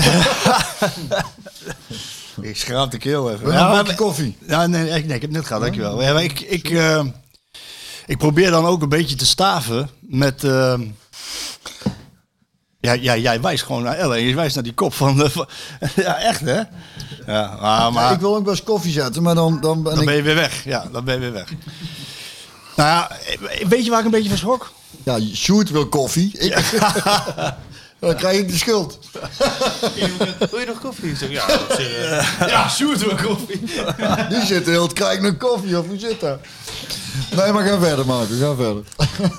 ik 2.41 2.58
schraap 2.58 2.91
de 2.91 2.97
keel 2.97 3.32
even. 3.32 3.51
Ja, 3.51 3.70
maar- 3.70 3.95
koffie? 3.95 4.38
ja, 4.47 4.68
nee, 4.68 4.84
ik, 4.89 5.06
nee, 5.06 5.16
ik 5.16 5.22
heb 5.22 5.22
het 5.22 5.32
net 5.32 5.45
gehad, 5.45 5.62
dankjewel. 5.62 6.01
Ja, 6.01 6.14
maar 6.14 6.24
ik, 6.24 6.39
ik, 6.39 6.70
eh, 6.70 7.03
ik 8.06 8.18
probeer 8.18 8.51
dan 8.51 8.66
ook 8.66 8.82
een 8.82 8.89
beetje 8.89 9.16
te 9.16 9.26
staven 9.26 9.89
met, 9.99 10.43
eh, 10.43 10.80
Ja, 12.80 12.93
ja, 12.93 13.18
jij 13.18 13.41
wijst 13.41 13.64
gewoon 13.64 13.84
naar 13.84 13.95
Ellen. 13.97 14.22
Je 14.22 14.36
wijst 14.36 14.56
naar 14.56 14.64
die 14.64 14.74
kop 14.74 14.93
van... 14.93 15.18
de- 15.18 15.30
van- 15.30 15.47
ja, 15.95 16.18
echt 16.20 16.39
hè? 16.39 16.62
Ja, 17.26 17.58
maar, 17.62 17.93
maar 17.93 18.14
ik 18.14 18.20
wil 18.20 18.36
ook 18.36 18.43
best 18.45 18.64
koffie 18.64 18.91
zetten, 18.91 19.24
maar 19.24 19.36
dan, 19.36 19.60
dan 19.62 19.84
ben 19.84 19.91
dan 19.91 19.99
ik... 20.01 20.08
ben 20.08 20.16
je 20.16 20.22
weer 20.22 20.36
weg. 20.36 20.64
Ja, 20.64 20.86
dan 20.91 21.03
ben 21.03 21.14
je 21.14 21.20
weer 21.20 21.32
weg. 21.34 21.49
nou 22.76 22.89
ja, 22.89 23.12
weet 23.68 23.84
je 23.86 23.89
waar 23.89 23.99
ik 23.99 24.06
een 24.06 24.12
beetje 24.12 24.30
van 24.30 24.38
schrok? 24.38 24.72
Ja, 25.03 25.20
Sjoerd 25.20 25.70
wil 25.70 25.88
koffie. 25.88 26.38
Ik, 26.38 26.53
dan 28.06 28.16
krijg 28.16 28.39
ik 28.39 28.47
de 28.49 28.58
schuld. 28.58 28.99
Wil 30.51 30.60
je 30.60 30.66
nog 30.68 30.80
koffie? 30.80 31.10
Ik 31.12 31.18
zeg, 31.18 31.30
ja, 31.30 31.47
zich, 31.76 31.93
eh, 31.93 32.47
Ja, 32.47 32.70
Sjoerd 32.70 32.99
wil 33.06 33.16
koffie. 33.16 33.60
Die 34.30 34.45
zit 34.45 34.66
heel, 34.66 34.88
krijg 34.88 35.14
ik 35.18 35.22
nog 35.22 35.38
koffie 35.38 35.80
of 35.80 35.88
hoe 35.88 35.99
zit 35.99 36.20
dat? 36.20 36.39
Nee, 37.36 37.51
maar 37.51 37.66
ga 37.68 37.80
verder 37.80 38.06
maken, 38.06 38.38
ga 38.38 38.56
verder. 38.56 38.84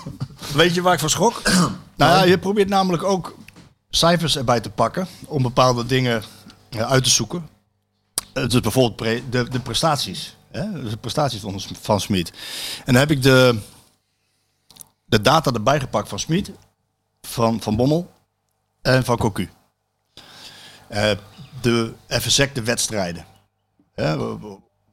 Weet 0.55 0.75
je 0.75 0.83
waar 0.83 0.93
ik 0.93 1.01
van 1.01 1.11
schrok? 1.11 1.43
nou 1.97 2.12
ja, 2.19 2.23
je 2.23 2.39
probeert 2.39 2.69
namelijk 2.69 3.03
ook 3.03 3.35
cijfers 3.91 4.37
erbij 4.37 4.61
te 4.61 4.71
pakken 4.71 5.07
om 5.27 5.43
bepaalde 5.43 5.87
dingen 5.87 6.23
ja, 6.71 6.87
uit 6.87 7.05
te 7.05 7.11
zoeken. 7.11 7.49
Eh, 8.33 8.49
Dus 8.49 8.61
bijvoorbeeld 8.61 8.97
pre- 8.97 9.23
de, 9.31 9.49
de 9.49 9.61
prestaties. 9.61 10.37
Hè? 10.51 10.73
Dus 10.83 10.91
de 10.91 10.97
prestaties 10.97 11.41
van, 11.41 11.61
van 11.81 12.01
Smit. 12.01 12.31
En 12.85 12.93
dan 12.93 12.95
heb 12.95 13.11
ik 13.11 13.23
de, 13.23 13.59
de 15.05 15.21
data 15.21 15.53
erbij 15.53 15.81
gepakt 15.81 16.09
van 16.09 16.19
Smit, 16.19 16.51
van, 17.23 17.61
van 17.62 17.77
Bommel 17.77 18.14
en 18.87 19.05
van 19.05 19.16
Cocu. 19.16 19.49
Eh, 20.89 21.11
de, 21.61 21.93
even 22.07 22.30
sec 22.30 22.55
de 22.55 22.62
wedstrijden. 22.62 23.24
Hè? 23.95 24.16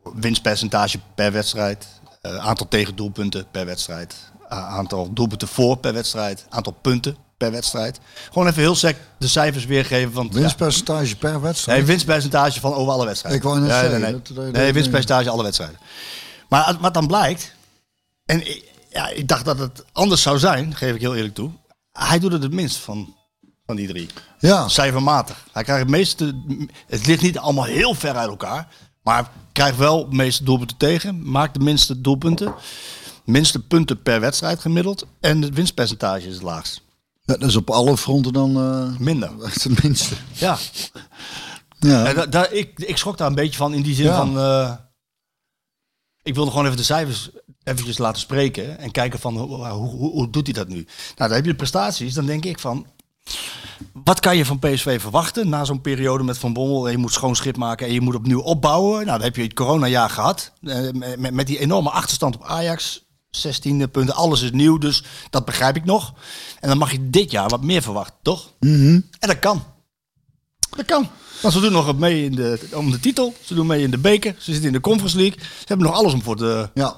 Winstpercentage 0.04 1.00
per 1.16 1.32
wedstrijd. 1.32 1.88
eh, 2.22 2.38
aantal 2.38 2.68
tegendoelpunten 2.68 3.46
per 3.52 3.66
wedstrijd. 3.66 4.16
aantal 4.48 5.14
doelpunten 5.14 5.48
voor 5.48 5.78
per 5.78 5.94
wedstrijd. 5.94 6.46
Aantal 6.50 6.74
punten 6.74 7.18
per 7.38 7.52
wedstrijd. 7.52 8.00
Gewoon 8.32 8.48
even 8.48 8.62
heel 8.62 8.76
sec 8.76 8.98
de 9.18 9.28
cijfers 9.28 9.66
weergeven. 9.66 10.14
Van, 10.14 10.32
Winstpercentage 10.32 11.18
per 11.18 11.42
wedstrijd. 11.42 11.78
nee, 11.78 11.88
winstpercentage 11.88 12.60
van 12.60 12.74
over 12.74 12.94
alle 12.94 13.06
wedstrijden. 13.06 13.42
Ik 13.42 13.48
wou 13.48 13.60
net 13.60 13.70
nee, 13.70 13.80
zeggen, 13.80 14.02
Nee, 14.02 14.44
nee. 14.44 14.52
nee 14.52 14.74
winstpercentage 14.74 15.30
alle 15.30 15.44
wedstrijden. 15.44 15.78
Maar 16.50 16.78
wat 16.80 16.94
dan 16.94 17.08
blijkt... 17.08 17.56
En 18.26 18.44
ja, 18.90 19.10
ik 19.10 19.28
dacht 19.28 19.46
dat 19.46 19.60
het 19.60 19.86
anders 19.92 20.22
zou 20.22 20.40
zijn, 20.40 20.76
geef 20.76 20.96
ik 20.96 21.02
heel 21.02 21.16
eerlijk 21.16 21.34
toe. 21.34 21.52
Hij 21.92 22.20
doet 22.20 22.32
het 22.32 22.44
het 22.44 22.54
minst 22.54 22.78
van, 22.78 23.16
van 23.76 23.86
die 23.86 23.88
drie 23.94 24.10
Ja, 24.40 24.68
cijfermatig. 24.68 25.46
Hij 25.52 25.64
krijgt 25.64 25.82
het 25.82 25.92
meeste. 25.92 26.36
Het 26.88 27.06
ligt 27.06 27.22
niet 27.22 27.38
allemaal 27.38 27.64
heel 27.64 27.94
ver 27.94 28.16
uit 28.16 28.30
elkaar. 28.30 28.68
Maar 29.04 29.30
krijgt 29.52 29.78
wel 29.78 30.10
de 30.10 30.16
meeste 30.16 30.44
doelpunten 30.44 30.78
tegen. 30.78 31.30
Maakt 31.32 31.54
de 31.54 31.60
minste 31.60 32.02
doelpunten. 32.02 32.54
Minste 33.26 33.60
punten 33.60 34.02
per 34.02 34.20
wedstrijd 34.20 34.60
gemiddeld. 34.60 35.06
En 35.20 35.42
het 35.42 35.54
winstpercentage 35.54 36.28
is 36.28 36.34
het 36.34 36.44
laagst. 36.44 36.82
Ja, 37.22 37.38
dat 37.38 37.50
is 37.50 37.56
op 37.56 37.70
alle 37.70 37.98
fronten 37.98 38.34
dan 38.34 38.58
eh, 38.58 39.00
Minder. 39.00 39.32
het 39.54 39.84
minste. 39.84 40.16
Ja. 40.34 40.58
Ja. 41.80 42.06
En 42.14 42.30
da- 42.30 42.50
ik, 42.50 42.80
ik 42.80 42.98
schrok 42.98 43.18
daar 43.18 43.28
een 43.28 43.36
beetje 43.36 43.58
van 43.58 43.74
in 43.74 43.82
die 43.82 43.96
zin 43.96 44.06
Ja. 44.06 44.18
van. 44.18 44.40
eh, 44.40 44.74
ik 46.24 46.36
wilde 46.36 46.50
gewoon 46.50 46.66
even 46.66 46.78
de 46.78 46.84
cijfers 46.84 47.30
eventjes 47.64 47.98
laten 47.98 48.22
spreken. 48.22 48.78
En 48.78 48.92
kijken 48.92 49.20
van 49.20 49.38
hoe, 49.38 49.56
hoe, 49.68 49.90
hoe, 49.90 50.12
hoe 50.12 50.30
doet 50.30 50.46
hij 50.46 50.54
dat 50.54 50.68
nu? 50.68 50.76
Nou, 50.76 50.86
dan 51.16 51.32
heb 51.32 51.44
je 51.46 51.52
de 51.52 51.58
prestaties. 51.58 52.14
Dan 52.14 52.26
denk 52.26 52.46
ik 52.46 52.60
van. 52.60 52.86
Wat 54.04 54.20
kan 54.20 54.38
je 54.38 54.46
van 54.46 54.60
PSV 54.60 55.02
verwachten 55.02 55.50
na 55.50 55.66
zo'n 55.66 55.82
periode 55.82 56.24
met 56.24 56.38
Van 56.38 56.54
Bommel? 56.54 56.86
En 56.86 56.92
je 56.92 56.98
moet 56.98 57.14
schoon 57.14 57.36
schip 57.36 57.58
maken 57.58 57.88
en 57.88 57.94
je 57.94 58.02
moet 58.02 58.16
opnieuw 58.16 58.42
opbouwen. 58.42 59.06
Nou, 59.06 59.06
dan 59.06 59.22
heb 59.22 59.36
je 59.36 59.42
het 59.42 59.54
coronajaar 59.54 60.10
gehad. 60.10 60.52
eh, 60.62 61.32
met, 61.32 61.48
die 61.48 61.60
enorme 61.60 61.90
achterstand 61.90 62.36
op 62.36 62.44
Ajax. 62.44 63.06
16 63.30 63.90
punten, 63.92 64.16
alles 64.16 64.42
is 64.42 64.52
nieuw, 64.52 64.78
dus 64.78 65.04
dat 65.30 65.46
begrijp 65.46 65.76
ik 65.76 65.86
nog. 65.86 66.14
En 66.60 66.70
dan 66.70 66.78
mag 66.78 66.92
je 66.92 67.10
dit 67.10 67.32
jaar 67.32 67.50
wat 67.50 67.64
meer 67.64 67.82
verwachten, 67.82 68.16
toch? 68.22 68.54
En 69.20 69.28
dat 69.28 69.40
kan. 69.40 69.64
Dat 70.76 70.86
kan. 70.86 71.10
Want 71.42 71.54
ze 71.54 71.60
doen 71.60 71.72
nog 71.72 71.98
mee 71.98 72.24
in 72.24 72.36
de, 72.36 72.70
om 72.74 72.92
de 72.92 73.00
titel. 73.00 73.34
Ze 73.42 73.54
doen 73.54 73.68
mee 73.68 73.82
in 73.84 73.92
de 73.92 73.98
beker. 73.98 74.36
Ze 74.38 74.52
zitten 74.52 74.66
in 74.68 74.74
de 74.74 74.80
Conference 74.80 75.18
League. 75.18 75.40
Ze 75.40 75.66
hebben 75.66 75.88
nog 75.88 75.96
alles 75.96 76.14
om 76.14 76.22
voor 76.22 76.36
de... 76.36 76.70
ja. 76.74 76.96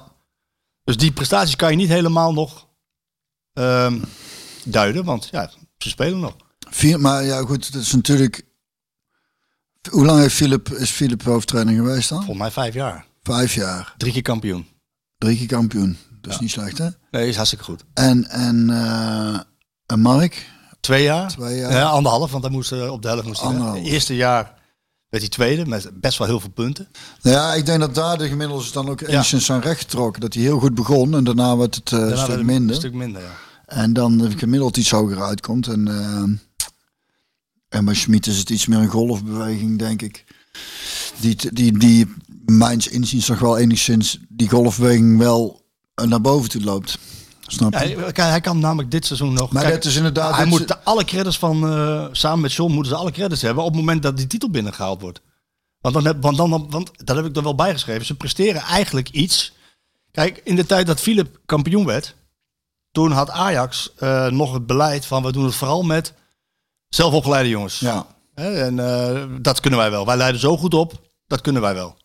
Dus 0.84 0.96
die 0.96 1.12
prestaties 1.12 1.56
kan 1.56 1.70
je 1.70 1.76
niet 1.76 1.88
helemaal 1.88 2.32
nog 2.32 2.66
ehm, 3.52 3.98
duiden. 4.64 5.04
Want 5.04 5.28
ja, 5.30 5.50
ze 5.78 5.88
spelen 5.88 6.20
nog. 6.20 6.36
Vier, 6.70 7.00
maar 7.00 7.24
ja, 7.24 7.40
goed, 7.40 7.66
het 7.66 7.74
is 7.74 7.92
natuurlijk. 7.92 8.42
Hoe 9.90 10.04
lang 10.04 10.20
heeft 10.20 10.34
Philip, 10.34 10.68
is 10.68 10.90
Philip 10.90 11.22
hoofdtrainer 11.22 11.74
geweest 11.74 12.08
dan? 12.08 12.18
Volgens 12.18 12.38
mij 12.38 12.50
vijf 12.50 12.74
jaar. 12.74 13.06
Vijf 13.22 13.54
jaar. 13.54 13.94
Drie 13.96 14.12
keer 14.12 14.22
kampioen. 14.22 14.66
Drie 15.18 15.36
keer 15.36 15.46
kampioen. 15.46 15.98
Dat 16.20 16.32
is 16.32 16.38
niet 16.40 16.50
slecht, 16.50 16.78
hè? 16.78 16.88
Nee, 17.10 17.28
is 17.28 17.36
hartstikke 17.36 17.64
goed. 17.64 17.84
En, 17.94 18.28
en, 18.28 18.70
eh, 18.70 19.40
en 19.86 20.00
Mark? 20.00 20.50
Twee 20.80 21.02
jaar. 21.02 21.28
Twee 21.28 21.56
jaar. 21.56 21.72
Ja, 21.72 21.84
anderhalf, 21.84 22.30
want 22.30 22.44
hij 22.44 22.52
moest 22.52 22.72
eh, 22.72 22.92
op 22.92 23.02
de 23.02 23.08
helft 23.08 23.26
moest 23.26 23.40
hij 23.40 23.82
eerste 23.82 24.16
jaar 24.16 24.56
werd 25.08 25.22
hij 25.22 25.28
tweede 25.28 25.66
met 25.66 26.00
best 26.00 26.18
wel 26.18 26.26
heel 26.26 26.40
veel 26.40 26.50
punten. 26.50 26.88
Nou 27.22 27.36
ja, 27.36 27.54
ik 27.54 27.66
denk 27.66 27.80
dat 27.80 27.94
daar 27.94 28.18
de 28.18 28.28
gemiddelde 28.28 28.72
dan 28.72 28.88
ook 28.88 29.00
enigszins 29.00 29.50
aan 29.50 29.60
recht 29.60 29.80
getrokken. 29.80 30.20
Dat 30.20 30.34
hij 30.34 30.42
heel 30.42 30.58
goed 30.58 30.74
begon 30.74 31.14
en 31.14 31.24
daarna 31.24 31.56
werd 31.56 31.74
het 31.74 31.92
eh, 31.92 31.98
een 31.98 32.18
stuk 32.18 32.42
minder. 32.42 32.74
Een 32.74 32.80
stuk 32.80 32.92
minder, 32.92 33.22
ja. 33.22 33.28
En 33.66 33.92
dan 33.92 34.18
de 34.18 34.38
gemiddeld 34.38 34.76
iets 34.76 34.90
hoger 34.90 35.22
uitkomt. 35.22 35.66
En, 35.66 35.88
eh, 35.88 36.22
en 37.68 37.84
bij 37.84 37.94
Schmid 37.94 38.26
is 38.26 38.38
het 38.38 38.50
iets 38.50 38.66
meer 38.66 38.78
een 38.78 38.88
golfbeweging, 38.88 39.78
denk 39.78 40.02
ik. 40.02 40.24
Die, 41.20 41.52
die, 41.52 41.78
die 41.78 42.14
mijns 42.46 42.88
inziens 42.88 43.28
nog 43.28 43.38
wel 43.38 43.58
enigszins 43.58 44.18
die 44.28 44.48
golfbeweging 44.48 45.18
wel 45.18 45.64
eh, 45.94 46.06
naar 46.06 46.20
boven 46.20 46.50
toe 46.50 46.62
loopt. 46.62 46.98
Snap 47.46 47.72
je? 47.72 48.10
Ja, 48.14 48.26
hij, 48.28 48.40
kan 48.40 48.58
namelijk 48.58 48.90
dit 48.90 49.06
seizoen 49.06 49.32
nog. 49.32 49.52
Maar 49.52 49.62
Kijk, 49.62 49.74
dat 49.74 49.84
is 49.84 49.96
inderdaad- 49.96 50.36
Hij 50.36 50.44
moet 50.46 50.68
de- 50.68 50.78
alle 50.84 51.04
credits 51.04 51.38
van. 51.38 51.68
eh, 51.68 52.06
samen 52.12 52.40
met 52.40 52.52
John 52.52 52.72
moeten 52.72 52.92
ze 52.92 52.98
alle 52.98 53.10
credits 53.10 53.42
hebben. 53.42 53.64
op 53.64 53.70
het 53.70 53.78
moment 53.78 54.02
dat 54.02 54.16
die 54.16 54.26
titel 54.26 54.50
binnengehaald 54.50 55.00
wordt. 55.00 55.20
Want, 55.80 55.94
dan 55.94 56.04
heb, 56.04 56.22
want, 56.22 56.36
dan, 56.36 56.50
want 56.70 56.90
dat 57.04 57.16
heb 57.16 57.24
ik 57.24 57.36
er 57.36 57.42
wel 57.42 57.54
bij 57.54 57.72
geschreven. 57.72 58.06
Ze 58.06 58.14
presteren 58.14 58.60
eigenlijk 58.62 59.08
iets. 59.10 59.52
Kijk, 60.10 60.40
in 60.44 60.56
de 60.56 60.66
tijd 60.66 60.86
dat 60.86 61.00
Philip 61.00 61.40
kampioen 61.46 61.84
werd. 61.84 62.14
Toen 62.96 63.12
had 63.12 63.30
Ajax 63.30 63.90
eh, 63.98 64.26
nog 64.26 64.52
het 64.52 64.66
beleid 64.66 65.06
van. 65.06 65.22
we 65.22 65.32
doen 65.32 65.44
het 65.44 65.54
vooral 65.54 65.82
met 65.82 66.12
zelfopgeleide 66.88 67.48
jongens. 67.48 67.78
Ja. 67.78 68.06
En 68.34 68.78
eh, 68.78 69.22
dat 69.40 69.60
kunnen 69.60 69.78
wij 69.78 69.90
wel. 69.90 70.06
Wij 70.06 70.16
leiden 70.16 70.40
zo 70.40 70.56
goed 70.56 70.74
op. 70.74 70.92
Dat 71.26 71.40
kunnen 71.40 71.62
wij 71.62 71.74
wel. 71.74 71.96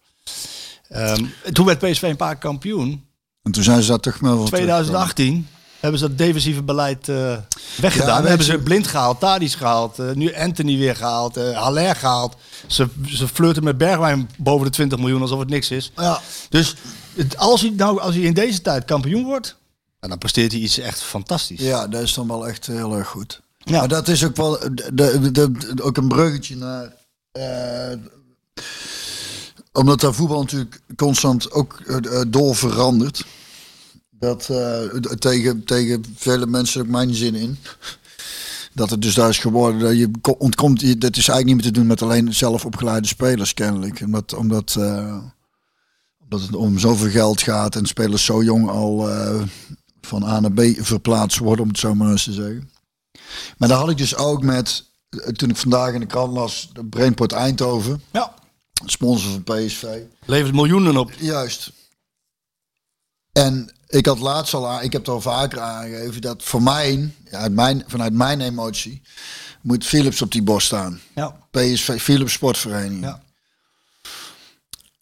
Ehm, 0.89 1.26
toen 1.52 1.66
werd 1.66 1.80
PSV 1.80 2.02
een 2.02 2.16
paar 2.16 2.38
kampioen. 2.38 3.06
En 3.44 3.52
toen 3.52 3.64
zijn 3.64 3.82
ze 3.82 3.88
dat 3.92 4.04
toch 4.04 4.20
wel 4.20 4.38
wat 4.38 4.46
2018 4.48 5.48
hebben 5.80 6.00
ze 6.00 6.08
dat 6.08 6.18
defensieve 6.18 6.64
beleid 6.64 7.10
eh, 7.10 7.16
Ja, 7.18 7.46
weggedaan. 7.78 8.20
weet 8.20 8.28
hebben 8.28 8.46
ze 8.48 8.58
Blind 8.58 8.88
gehaald, 8.88 9.20
Tadic 9.20 9.52
gehaald, 9.52 10.00
eh, 10.00 10.12
nu 10.12 10.36
Anthony 10.36 10.78
weer 10.78 10.96
gehaald, 10.96 11.38
eh 11.38 11.58
Haller 11.62 11.96
gehaald. 11.96 12.36
Ze, 12.68 12.88
ze 13.08 13.28
flirten 13.28 13.64
met 13.64 13.78
Bergwijn 13.78 14.30
boven 14.38 14.66
de 14.66 14.72
20 14.72 15.00
miljoen 15.00 15.22
alsof 15.22 15.39
het 15.39 15.50
niks 15.50 15.72
is. 15.72 15.92
Ja. 15.96 16.22
Dus 16.50 16.76
het- 17.16 17.38
als 17.38 17.62
hij, 17.62 17.70
nou, 17.76 18.00
als 18.00 18.16
hij 18.16 18.24
in 18.24 18.34
deze 18.34 18.62
tijd 18.62 18.86
kampioen 18.86 19.24
wordt, 19.26 19.60
nou, 20.02 20.14
dan 20.14 20.18
presteert 20.18 20.52
hij 20.52 20.62
iets 20.62 20.78
echt 20.78 21.02
fantastisch. 21.02 21.60
Ja, 21.60 21.88
dat 21.88 22.02
is 22.02 22.14
dan 22.14 22.28
wel 22.28 22.47
echt 22.47 22.66
heel 22.68 22.97
erg 22.97 23.08
goed. 23.08 23.41
Ja. 23.58 23.80
Maar 23.80 23.88
dat 23.88 24.08
is 24.08 24.26
ook 24.26 24.36
wel 24.36 24.60
de, 24.60 24.91
de, 24.93 25.32
de- 25.32 25.84
ook 25.84 25.97
een 25.97 26.08
bruggetje 26.08 26.56
naar. 26.56 26.93
eh, 27.32 27.97
omdat 29.74 29.99
daar 30.02 30.14
voetbal 30.14 30.41
natuurlijk 30.41 30.82
constant 30.95 31.52
ook 31.52 31.80
eh, 31.88 32.22
door 32.28 32.56
verandert. 32.56 33.26
Dat 34.10 34.49
tegen, 35.20 35.64
tegen 35.66 36.04
vele 36.16 36.45
mensen 36.45 36.82
ook 36.82 36.88
mijn 36.88 37.14
zin 37.14 37.36
in. 37.36 37.58
Dat 38.74 38.89
het 38.89 39.02
dus 39.02 39.14
daar 39.14 39.30
is 39.30 39.38
geworden. 39.39 39.80
Dat 39.80 39.97
je 39.97 40.12
ko- 40.22 40.36
ontkomt. 40.38 40.82
je- 40.82 40.97
Dat 40.97 41.18
is 41.18 41.28
eigenlijk 41.28 41.45
niet 41.45 41.56
meer 41.56 41.66
te 41.66 41.80
doen 41.80 41.88
met 41.88 42.02
alleen 42.02 42.34
zelf 42.34 42.66
opgeleide 42.66 43.08
spelers, 43.08 43.54
kennelijk. 43.54 43.99
Omdat, 44.06 44.34
omdat, 44.34 44.76
omdat 46.24 46.41
het 46.41 46.56
om 46.56 46.80
zoveel 46.80 47.10
geld 47.10 47.41
gaat 47.41 47.76
en 47.76 47.86
spelers 47.86 48.26
zo 48.26 48.43
jong 48.43 48.70
al 48.70 49.10
van 50.02 50.24
A 50.24 50.39
naar 50.39 50.52
B 50.52 50.62
verplaatst 50.80 51.38
worden, 51.38 51.64
om 51.64 51.70
het 51.70 51.80
zo 51.80 51.95
maar 51.95 52.12
eens 52.12 52.24
te 52.24 52.34
zeggen. 52.34 52.72
Maar 53.58 53.70
daar 53.70 53.78
had 53.78 53.89
ik 53.89 53.97
dus 53.97 54.16
ook 54.16 54.43
met, 54.43 54.86
eh, 55.10 55.20
toen 55.28 55.49
ik 55.49 55.58
vandaag 55.58 55.93
in 55.93 55.99
de 55.99 56.06
krant 56.06 56.34
las, 56.34 56.70
de 56.74 56.86
Brainport 56.86 57.32
Eindhoven, 57.32 58.02
Ja. 58.12 58.34
sponsor 58.86 59.32
van 59.32 59.43
PSV. 59.43 59.86
Levert 60.26 60.54
miljoenen 60.56 60.97
op. 60.97 61.12
Juist. 61.20 61.72
En 63.32 63.74
ik 63.88 64.06
had 64.06 64.20
laatst 64.20 64.54
al, 64.54 64.68
aan, 64.68 64.84
ik 64.84 64.91
heb 64.91 65.02
het 65.02 65.10
al 65.10 65.22
vaker 65.22 65.60
aangegeven, 65.60 66.22
dat 66.22 66.43
voor 66.43 66.62
mij, 66.64 67.14
uit 67.32 67.52
mijn, 67.54 67.84
vanuit 67.88 68.14
mijn 68.14 68.41
emotie, 68.41 69.02
moet 69.62 69.86
Philips 69.86 70.22
op 70.22 70.32
die 70.32 70.43
borst 70.43 70.68
staan. 70.68 70.99
Ja. 71.16 71.36
PSV, 71.52 72.02
Philips 72.02 72.34
Sportvereniging. 72.34 73.04
Ja. 73.04 73.22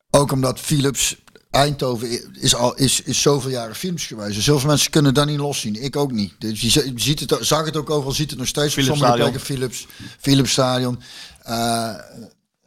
Ook 0.09 0.31
omdat 0.31 0.59
Philips 0.59 1.15
Eindhoven 1.49 2.33
is 2.41 2.55
al 2.55 2.75
is, 2.75 3.01
is 3.01 3.21
zoveel 3.21 3.49
jaren 3.51 3.75
Philips 3.75 4.05
geweest. 4.05 4.35
Dus 4.35 4.45
heel 4.45 4.59
veel 4.59 4.69
mensen 4.69 4.91
kunnen 4.91 5.13
dat 5.13 5.25
niet 5.25 5.37
loszien. 5.39 5.83
Ik 5.83 5.95
ook 5.95 6.11
niet. 6.11 6.33
Dus 6.39 6.61
je 6.61 6.69
zi- 6.69 6.91
je 6.95 7.01
ziet 7.01 7.19
het, 7.19 7.35
zag 7.41 7.65
het 7.65 7.77
ook 7.77 7.89
overal, 7.89 8.11
ziet 8.13 8.29
het 8.29 8.39
nog 8.39 8.47
steeds. 8.47 8.73
Philips 8.73 8.89
op 8.91 8.97
sommige 8.97 9.19
Stadion. 9.21 9.39
plekken 9.39 9.55
Philips, 9.55 9.87
Philips 10.19 10.51
Stadion. 10.51 10.99
Eh, 11.43 11.89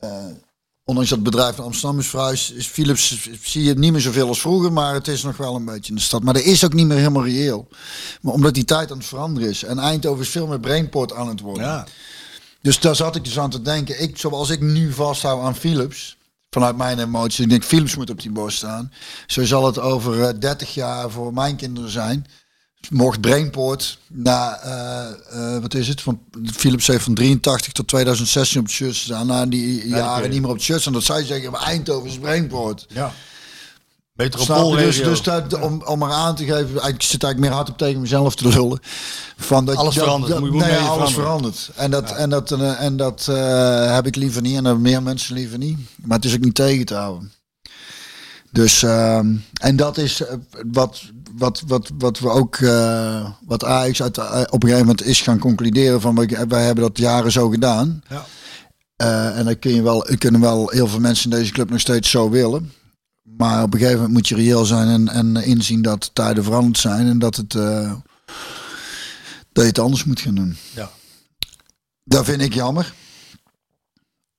eh, 0.01 0.25
Ondanks 0.85 1.11
dat 1.11 1.19
het 1.19 1.31
bedrijf 1.31 1.57
in 1.59 1.63
Amsterdam 1.65 1.99
is 1.99 2.07
verhuisd, 2.07 2.53
is 2.53 2.67
Philips 2.67 3.29
zie 3.43 3.63
je 3.63 3.69
het 3.69 3.79
niet 3.79 3.93
meer 3.93 4.01
zoveel 4.01 4.29
als 4.29 4.41
vroeger, 4.41 4.73
maar 4.73 4.95
het 4.95 5.09
is 5.09 5.23
nog 5.23 5.37
wel 5.37 5.55
een 5.55 5.65
beetje 5.65 5.89
in 5.91 5.95
de 5.95 6.01
stad. 6.03 6.23
Maar 6.23 6.35
er 6.37 6.45
is 6.45 6.65
ook 6.65 6.73
niet 6.73 6.87
meer 6.87 6.97
helemaal 6.97 7.25
reëel. 7.25 7.69
Maar 8.21 8.33
omdat 8.35 8.55
die 8.55 8.65
tijd 8.65 8.91
aan 8.91 8.97
het 8.99 9.07
veranderen 9.07 9.49
is. 9.49 9.63
En 9.65 9.79
Eindhoven 9.79 10.23
is 10.23 10.29
veel 10.29 10.47
meer 10.47 10.61
brainport 10.61 11.13
aan 11.13 11.29
het 11.29 11.41
worden. 11.41 11.65
Ja. 11.65 11.87
Dus 12.63 12.81
daar 12.81 12.97
zat 12.97 13.17
ik 13.17 13.25
dus 13.25 13.39
aan 13.39 13.51
te 13.51 13.63
denken. 13.63 14.03
Ik, 14.03 14.19
zoals 14.19 14.51
ik 14.51 14.61
nu 14.61 14.93
vasthoud 14.93 15.43
aan 15.43 15.57
Philips, 15.57 16.17
vanuit 16.53 16.77
mijn 16.77 16.99
emoties, 16.99 17.41
ik 17.41 17.51
denk 17.51 17.65
Philips 17.65 17.97
moet 17.97 18.11
op 18.11 18.21
die 18.21 18.31
borst 18.31 18.57
staan. 18.57 18.93
Zo 19.27 19.45
zal 19.45 19.67
het 19.67 19.79
over 19.79 20.23
eh, 20.23 20.39
30 20.39 20.75
jaar 20.75 21.11
voor 21.11 21.33
mijn 21.33 21.57
kinderen 21.57 21.91
zijn. 21.91 22.27
Mocht 22.91 23.21
Brainport 23.21 23.99
na, 24.09 24.59
eh, 24.59 25.55
eh, 25.55 25.63
wat 25.63 25.75
is 25.75 25.89
het, 25.89 26.01
van 26.01 26.21
Philips 26.45 26.87
heeft 26.87 27.05
van 27.05 27.15
83 27.15 27.73
tot 27.73 27.89
2016 27.89 28.61
op 28.61 28.67
het 28.67 28.75
shirt 28.75 28.95
staan. 28.95 29.27
Na 29.27 29.47
die 29.47 29.89
jaren 29.89 30.31
niet 30.31 30.41
meer 30.41 30.51
op 30.51 30.57
het 30.57 30.65
shirt 30.65 30.81
staan. 30.81 30.93
Dat 30.93 31.03
zij 31.03 31.25
zeggen, 31.25 31.51
maar 31.51 31.63
Eindhoven 31.63 32.09
is 32.09 32.19
Brainport. 32.19 32.87
ja. 32.89 33.13
Je? 34.25 34.31
Dus, 34.31 34.49
Metropoolregio. 34.49 35.05
dus 35.09 35.23
dat, 35.23 35.61
om, 35.61 35.83
om 35.85 35.99
maar 35.99 36.11
aan 36.13 36.35
te 36.35 36.45
geven, 36.45 36.75
ik 36.75 37.03
zit 37.03 37.23
eigenlijk 37.23 37.39
meer 37.39 37.51
hard 37.51 37.69
op 37.71 37.79
tegen 37.79 38.01
mezelf 38.01 38.35
te 38.35 38.49
lullen. 38.49 38.81
Van 39.37 39.65
dat, 39.65 39.77
Alles 39.77 39.95
dat, 39.95 40.05
verandert, 40.05 40.33
Dat, 40.33 40.41
moet 40.41 40.49
je- 40.49 40.55
moet 40.57 40.65
nee, 40.65 40.77
alles 40.77 41.13
veranderen. 41.13 41.13
verandert. 41.55 41.71
En 41.77 41.91
dat, 41.91 42.11
en 42.13 42.31
dat, 42.31 42.51
eh, 42.53 42.81
en 42.83 42.97
dat 42.97 43.27
eh, 43.31 43.95
heb 43.95 44.07
ik 44.07 44.17
liever 44.17 44.43
niet. 44.43 44.57
En 44.57 44.65
dat 44.65 44.79
meer 44.79 45.03
mensen 45.03 45.35
liever 45.35 45.59
niet. 45.59 45.79
Maar 46.05 46.17
het 46.17 46.27
is 46.27 46.35
ook 46.35 46.41
niet 46.45 46.55
tegen 46.55 46.87
te 46.87 46.95
houden. 46.95 47.33
Dus, 48.51 48.83
ehm, 48.83 49.35
en 49.61 49.77
dat 49.77 49.99
is 49.99 50.23
eh, 50.25 50.35
wat, 50.73 51.03
wat, 51.37 51.63
wat, 51.67 51.91
wat 51.99 52.19
we 52.19 52.29
ook, 52.29 52.59
wat 53.47 53.65
Ajax 53.65 54.03
uit, 54.03 54.19
op 54.19 54.63
een 54.63 54.69
gegeven 54.69 54.79
moment 54.79 55.05
is 55.05 55.21
gaan 55.21 55.39
concluderen 55.39 56.01
van, 56.01 56.15
wij, 56.15 56.45
wij 56.49 56.65
hebben 56.65 56.85
dat 56.85 56.99
jaren 56.99 57.33
zo 57.33 57.49
gedaan. 57.49 58.03
Ja. 58.09 58.25
En 59.35 59.45
dan 59.45 59.59
kun 59.59 59.75
je 59.75 59.83
wel, 59.83 60.07
kunnen 60.19 60.41
wel 60.41 60.69
heel 60.69 60.87
veel 60.87 61.01
mensen 61.01 61.31
in 61.31 61.39
deze 61.39 61.53
club 61.53 61.71
nog 61.71 61.81
steeds 61.81 62.11
zo 62.11 62.31
willen. 62.31 62.73
Maar 63.37 63.63
op 63.63 63.73
een 63.73 63.79
gegeven 63.79 63.99
moment 64.01 64.17
moet 64.17 64.29
je 64.29 64.35
reëel 64.35 64.65
zijn 64.65 64.89
en, 64.89 65.09
en 65.09 65.37
inzien 65.37 65.83
dat 65.83 66.11
tijden 66.13 66.45
veranderd 66.45 66.79
zijn 66.79 67.07
en 67.07 67.19
dat, 67.19 67.37
het, 67.37 67.55
eh, 67.55 67.93
dat 69.53 69.65
je 69.65 69.71
het 69.71 69.79
anders 69.79 70.05
moet 70.05 70.21
gaan 70.21 70.35
doen. 70.35 70.57
Ja. 70.75 70.91
Dat 72.05 72.25
vind 72.25 72.41
ik 72.41 72.55
jammer. 72.55 72.95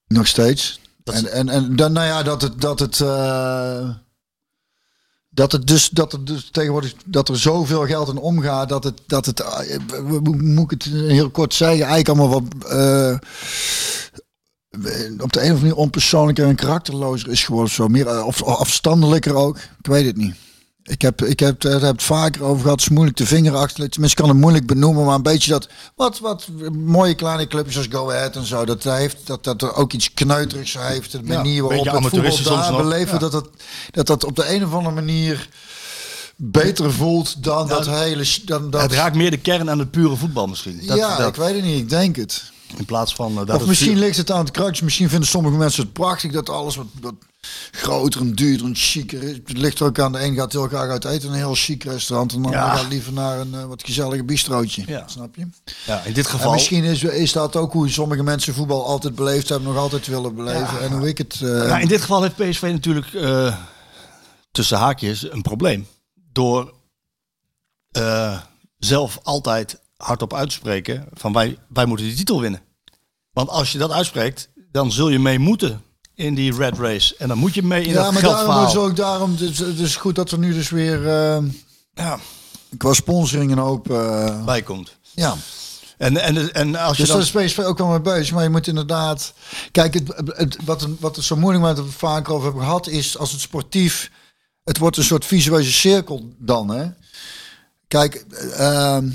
Nog 0.07 0.27
steeds. 0.27 0.79
Dat 1.03 1.15
en, 1.15 1.31
en, 1.31 1.49
en 1.49 1.75
dan, 1.75 1.91
nou 1.91 2.07
ja, 2.07 2.23
dat 2.23 2.41
het, 2.41 2.61
dat 2.61 2.79
het, 2.79 3.01
eh, 3.01 3.89
dat 5.29 5.51
het 5.51 5.67
dus, 5.67 5.89
dat 5.89 6.11
het 6.11 6.27
dus 6.27 6.49
tegenwoordig, 6.51 6.93
dat 7.05 7.29
er 7.29 7.39
zoveel 7.39 7.85
geld 7.85 8.09
in 8.09 8.17
omgaat, 8.17 8.69
dat 8.69 8.83
het, 8.83 9.01
dat 9.07 9.25
het, 9.25 9.39
eh, 9.39 9.77
moet 10.21 10.71
ik 10.71 10.83
het 10.83 10.93
heel 10.93 11.29
kort 11.29 11.53
zeggen, 11.53 11.85
eigenlijk 11.85 12.19
allemaal 12.19 12.41
wat, 12.41 12.71
op 15.19 15.34
de 15.34 15.39
een 15.39 15.45
of 15.45 15.49
andere 15.49 15.59
manier 15.59 15.76
onpersoonlijker 15.76 16.47
en 16.47 16.55
karakterlozer 16.55 17.30
is 17.30 17.43
geworden. 17.45 17.74
Zo 17.74 17.88
meer, 17.88 18.07
eh, 18.07 18.26
of 18.26 18.43
afstandelijker 18.43 19.36
ook. 19.36 19.57
Ik 19.57 19.86
weet 19.86 20.05
het 20.05 20.17
niet. 20.17 20.36
Ik 20.84 21.01
heb, 21.01 21.21
ik 21.21 21.39
heb, 21.39 21.61
daar 21.61 21.71
heb 21.82 21.91
het 21.91 22.03
vaker 22.03 22.43
over 22.43 22.61
gehad. 22.61 22.80
Het 22.80 22.89
is 22.89 22.95
moeilijk 22.95 23.17
de 23.17 23.26
vinger 23.26 23.55
achter. 23.55 23.89
Tenminste, 23.89 24.21
kan 24.21 24.30
het 24.30 24.38
moeilijk 24.38 24.65
benoemen. 24.65 25.05
Maar 25.05 25.15
een 25.15 25.21
beetje 25.21 25.51
dat. 25.51 25.69
Wat, 25.95 26.19
wat 26.19 26.47
mooie 26.71 27.15
kleine 27.15 27.47
clubjes 27.47 27.78
als 27.78 27.88
Go 27.89 28.09
Ahead 28.11 28.36
en 28.36 28.45
zo. 28.45 28.65
Dat, 28.65 28.84
heeft, 28.84 29.17
dat, 29.28 29.43
dat 29.43 29.61
er 29.61 29.76
ook 29.76 29.93
iets 29.93 30.13
kneuterigs 30.13 30.78
heeft. 30.80 31.11
De 31.11 31.19
Ja, 31.24 31.34
manier 31.36 31.63
waarop 31.63 31.84
beetje 31.86 31.99
het 31.99 32.36
voetbal 32.36 32.55
daar 32.57 32.71
nog. 32.71 32.82
beleven. 32.82 33.13
Ja. 33.13 33.19
Dat, 33.19 33.32
dat, 33.32 33.49
dat 33.91 34.07
dat 34.07 34.24
op 34.24 34.36
de 34.36 34.53
een 34.53 34.65
of 34.65 34.74
andere 34.74 34.95
manier 34.95 35.49
beter 36.36 36.93
voelt 36.93 37.43
dan 37.43 37.67
dat 37.67 37.86
hele. 37.88 38.26
Dan, 38.45 38.69
dat, 38.69 38.82
Het 38.82 38.91
raakt 38.93 39.15
meer 39.15 39.32
de 39.32 39.38
kern 39.38 39.69
aan 39.69 39.80
het 39.80 39.91
pure 39.91 40.15
voetbal 40.15 40.47
misschien. 40.47 40.82
Dat, 40.86 40.97
ja, 40.97 41.17
dat, 41.17 41.28
ik 41.28 41.36
weet 41.36 41.55
het 41.55 41.63
niet. 41.63 41.80
Ik 41.80 41.89
denk 41.89 42.15
het. 42.15 42.51
In 42.78 42.86
plaats 42.86 43.15
van... 43.15 43.39
eh, 43.39 43.45
dat 43.45 43.61
Of 43.61 43.67
misschien 43.67 43.97
ligt 43.99 44.17
het 44.17 44.32
aan 44.32 44.39
het 44.43 44.51
kruidje. 44.51 44.84
Misschien 44.84 45.09
vinden 45.09 45.28
sommige 45.30 45.55
mensen 45.57 45.84
het 45.84 45.93
prachtig 45.93 46.32
dat 46.32 46.49
alles 46.49 46.76
wat, 46.76 46.86
wat 47.01 47.13
groter 47.71 48.21
en 48.21 48.34
duurder 48.34 48.65
en 48.65 48.76
chiquer 48.76 49.24
is. 49.24 49.36
Het 49.45 49.57
ligt 49.57 49.80
er 49.80 49.86
ook 49.86 49.99
aan. 49.99 50.11
De 50.11 50.24
een 50.24 50.36
gaat 50.36 50.51
heel 50.51 50.67
graag 50.67 50.89
uit 50.89 51.05
eten 51.05 51.28
in 51.28 51.34
een 51.34 51.39
heel 51.39 51.53
chic 51.55 51.84
restaurant. 51.84 52.32
En 52.32 52.38
ander 52.45 52.59
Ja. 52.59 52.76
gaat 52.76 52.88
liever 52.89 53.13
naar 53.13 53.39
een 53.39 53.53
eh, 53.53 53.65
wat 53.65 53.84
gezellige 53.86 54.24
bistrootje. 54.24 54.84
Ja. 54.88 55.07
Snap 55.07 55.36
je? 55.36 55.47
Ja, 55.86 56.01
in 56.03 56.13
dit 56.13 56.26
En 56.26 56.32
geval... 56.32 56.51
misschien 56.53 56.84
is, 56.84 57.03
is 57.03 57.32
dat 57.32 57.55
ook 57.55 57.74
hoe 57.74 57.89
sommige 57.89 58.24
mensen 58.24 58.53
voetbal 58.53 58.86
altijd 58.86 59.15
beleefd 59.15 59.49
hebben. 59.49 59.67
Nog 59.67 59.78
altijd 59.78 60.07
willen 60.07 60.36
beleven. 60.36 60.82
En 60.82 60.91
hoe 60.91 61.07
ik 61.07 61.17
het... 61.17 61.41
eh, 61.41 61.80
in 61.82 61.88
dit 61.88 62.01
geval 62.01 62.21
heeft 62.21 62.36
PSV 62.36 62.61
natuurlijk 62.71 63.07
tussen 64.51 64.78
haakjes 64.78 65.32
een 65.32 65.41
probleem. 65.41 65.88
Door 66.32 66.74
zelf 68.78 69.19
altijd 69.24 69.80
hardop 70.05 70.33
uit 70.33 70.49
te 70.49 70.55
spreken 70.55 71.07
van 71.13 71.33
wij, 71.33 71.57
wij 71.67 71.85
moeten 71.85 72.05
die 72.05 72.15
titel 72.15 72.41
winnen. 72.41 72.61
Want 73.33 73.49
als 73.49 73.71
je 73.71 73.77
dat 73.77 73.91
uitspreekt, 73.91 74.49
dan 74.71 74.91
zul 74.91 75.09
je 75.09 75.19
mee 75.19 75.39
moeten 75.39 75.81
in 76.15 76.35
die 76.35 76.53
red 76.55 76.77
race. 76.77 77.15
En 77.17 77.27
dan 77.27 77.37
moet 77.37 77.53
je 77.53 77.63
mee 77.63 77.83
in 77.83 77.89
ja, 77.93 78.03
dat 78.03 78.13
maar 78.13 78.21
daarom 78.21 78.65
is 78.65 78.75
ook 78.75 78.95
daarom. 78.95 79.35
Is, 79.39 79.59
het 79.59 79.79
is 79.79 79.95
goed 79.95 80.15
dat 80.15 80.31
er 80.31 80.37
nu 80.37 80.53
dus 80.53 80.69
weer 80.69 81.07
eh, 81.07 81.43
Ja, 81.93 82.19
qua 82.77 82.93
sponsoring 82.93 83.51
een 83.51 83.57
hoop. 83.57 83.91
eh, 83.91 84.45
bij 84.45 84.61
komt. 84.61 84.97
ja. 85.11 85.35
En, 85.97 86.17
en, 86.17 86.53
en 86.53 86.75
als 86.75 86.97
je 86.97 87.03
Dus 87.03 87.11
dan... 87.11 87.21
is 87.21 87.31
PSV 87.51 87.59
ook 87.59 87.77
wel 87.77 87.87
mee 87.87 88.01
bezig. 88.01 88.33
Maar 88.33 88.43
je 88.43 88.49
moet 88.49 88.67
inderdaad... 88.67 89.33
Kijk, 89.71 89.93
het, 89.93 90.07
het, 90.25 90.57
wat, 90.65 90.81
het- 90.81 90.99
wat 90.99 91.15
het 91.15 91.25
zo 91.25 91.35
moeilijk 91.35 91.63
maakt, 91.63 91.75
dat 91.75 91.85
we 91.85 91.91
het 91.91 91.99
vaak 91.99 92.29
over 92.29 92.43
hebben 92.45 92.63
gehad, 92.63 92.87
is 92.87 93.17
als 93.17 93.31
het 93.31 93.41
sportief... 93.41 94.11
Het 94.63 94.77
wordt 94.77 94.97
een 94.97 95.03
soort 95.03 95.25
visueuze 95.25 95.71
cirkel 95.71 96.33
dan, 96.39 96.69
hè. 96.69 96.85
Kijk, 97.93 98.25
ehm, 98.57 99.09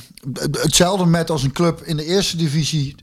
hetzelfde 0.50 1.06
met 1.06 1.30
als 1.30 1.42
een 1.42 1.52
club 1.52 1.82
in 1.82 1.96
de 1.96 2.04
eerste 2.04 2.36
divisie, 2.36 2.94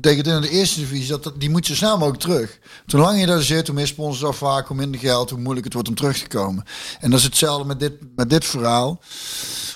tegen 0.00 0.24
in 0.24 0.40
de 0.40 0.48
eerste 0.48 0.80
divisie, 0.80 1.08
dat, 1.18 1.32
die 1.38 1.50
moet 1.50 1.66
zo 1.66 1.74
snel 1.74 1.98
mogelijk 1.98 2.22
terug. 2.22 2.58
Hoe 2.86 3.00
langer 3.00 3.20
je 3.20 3.26
daar 3.26 3.42
zit, 3.42 3.66
hoe 3.66 3.76
meer 3.76 3.86
sponsors 3.86 4.24
afwaken, 4.24 4.66
hoe 4.68 4.76
minder 4.76 5.00
geld, 5.00 5.30
hoe 5.30 5.38
moeilijk 5.40 5.64
het 5.64 5.74
wordt 5.74 5.88
om 5.88 5.94
terug 5.94 6.18
te 6.18 6.28
komen. 6.28 6.64
En 7.00 7.10
dat 7.10 7.18
is 7.18 7.24
hetzelfde 7.24 7.64
met 7.66 7.80
dit, 7.80 7.92
met 8.16 8.30
dit 8.30 8.44
verhaal. 8.44 9.00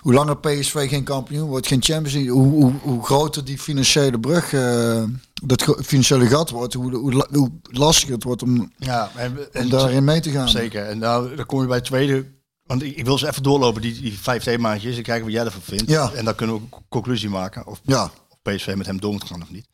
Hoe 0.00 0.12
langer 0.14 0.36
PSV 0.38 0.88
geen 0.88 1.04
kampioen 1.04 1.48
wordt, 1.48 1.66
geen 1.66 1.82
Champions 1.82 2.12
League, 2.14 2.32
hoe, 2.32 2.52
hoe, 2.52 2.72
hoe 2.82 3.04
groter 3.04 3.44
die 3.44 3.58
financiële 3.58 4.20
brug, 4.20 4.52
eh, 4.52 5.02
dat 5.42 5.76
financiële 5.84 6.26
gat 6.26 6.50
wordt, 6.50 6.74
hoe, 6.74 6.94
hoe, 6.96 7.12
la- 7.12 7.28
hoe 7.32 7.50
lastiger 7.62 8.14
het 8.14 8.24
wordt 8.24 8.42
om, 8.42 8.72
ja, 8.78 9.10
en, 9.16 9.38
om 9.54 9.68
daarin 9.68 10.04
mee 10.04 10.20
te 10.20 10.30
gaan. 10.30 10.48
Zeker. 10.48 10.84
En 10.84 10.98
nou, 10.98 11.36
dan 11.36 11.46
kom 11.46 11.60
je 11.60 11.66
bij 11.66 11.76
het 11.76 11.84
tweede. 11.86 12.36
Want 12.68 12.82
ik, 12.82 12.96
ik 12.96 13.04
wil 13.04 13.18
ze 13.18 13.28
even 13.28 13.42
doorlopen, 13.42 13.82
die, 13.82 14.00
die 14.00 14.18
vijf 14.18 14.42
themaatjes. 14.42 14.96
En 14.96 15.02
kijken 15.02 15.24
wat 15.24 15.32
jij 15.34 15.44
ervan 15.44 15.60
vindt. 15.62 15.90
Ja. 15.90 16.12
En 16.12 16.24
dan 16.24 16.34
kunnen 16.34 16.56
we 16.56 16.62
een 16.62 16.82
conclusie 16.88 17.28
maken. 17.28 17.66
Of, 17.66 17.80
Ja. 17.82 18.10
of 18.28 18.38
PSV 18.42 18.74
met 18.76 18.86
hem 18.86 19.00
door 19.00 19.12
moet 19.12 19.24
gaan 19.24 19.42
of 19.42 19.50
niet. 19.50 19.66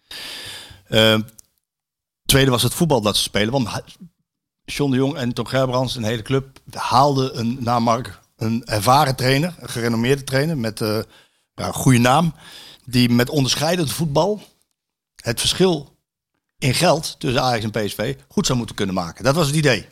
Ehm, 0.89 1.21
tweede 2.25 2.51
was 2.51 2.63
het 2.63 2.75
voetbal 2.75 3.01
dat 3.01 3.17
ze 3.17 3.23
spelen. 3.23 3.53
Want 3.53 3.69
John 4.65 4.91
de 4.91 4.97
Jong 4.97 5.15
en 5.17 5.33
Tom 5.33 5.47
Gerbrands, 5.47 5.97
een 5.97 6.05
hele 6.05 6.23
club, 6.23 6.59
haalden 6.71 7.39
een, 7.39 7.57
na 7.61 7.79
Mark, 7.79 8.21
een 8.37 8.65
ervaren 8.65 9.17
trainer. 9.17 9.55
Een 9.59 9.69
gerenommeerde 9.69 10.25
trainer 10.25 10.59
met 10.59 10.81
eh, 10.81 10.99
ja, 11.55 11.67
een 11.67 11.73
goede 11.73 11.99
naam. 11.99 12.35
Die 12.85 13.09
met 13.09 13.31
onderscheidend 13.31 13.93
voetbal 13.93 14.43
het 15.23 15.41
verschil 15.41 15.97
in 16.59 16.75
geld 16.75 17.15
tussen 17.19 17.43
Ajax 17.43 17.65
en 17.65 17.71
PSV 17.71 18.17
goed 18.29 18.47
zou 18.47 18.59
moeten 18.59 18.77
kunnen 18.77 18.95
maken. 18.95 19.25
Dat 19.25 19.35
was 19.35 19.47
het 19.47 19.57
idee. 19.57 19.87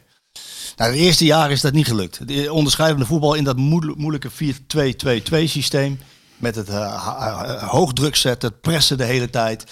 Nou, 0.76 0.92
de 0.92 0.98
eerste 0.98 1.24
jaren 1.24 1.50
is 1.50 1.60
dat 1.60 1.72
niet 1.72 1.86
gelukt. 1.86 2.28
De 2.28 2.52
onderscheidende 2.52 3.06
voetbal 3.06 3.34
in 3.34 3.44
dat 3.44 3.56
moe- 3.56 3.94
moeilijke 3.96 4.30
4-2-2-2 4.30 5.48
systeem. 5.48 6.00
Met 6.36 6.54
het 6.54 6.68
eh, 6.68 7.68
hoogdruk 7.68 8.16
zetten, 8.16 8.48
het 8.50 8.60
pressen 8.60 8.98
de 8.98 9.04
hele 9.04 9.30
tijd. 9.30 9.64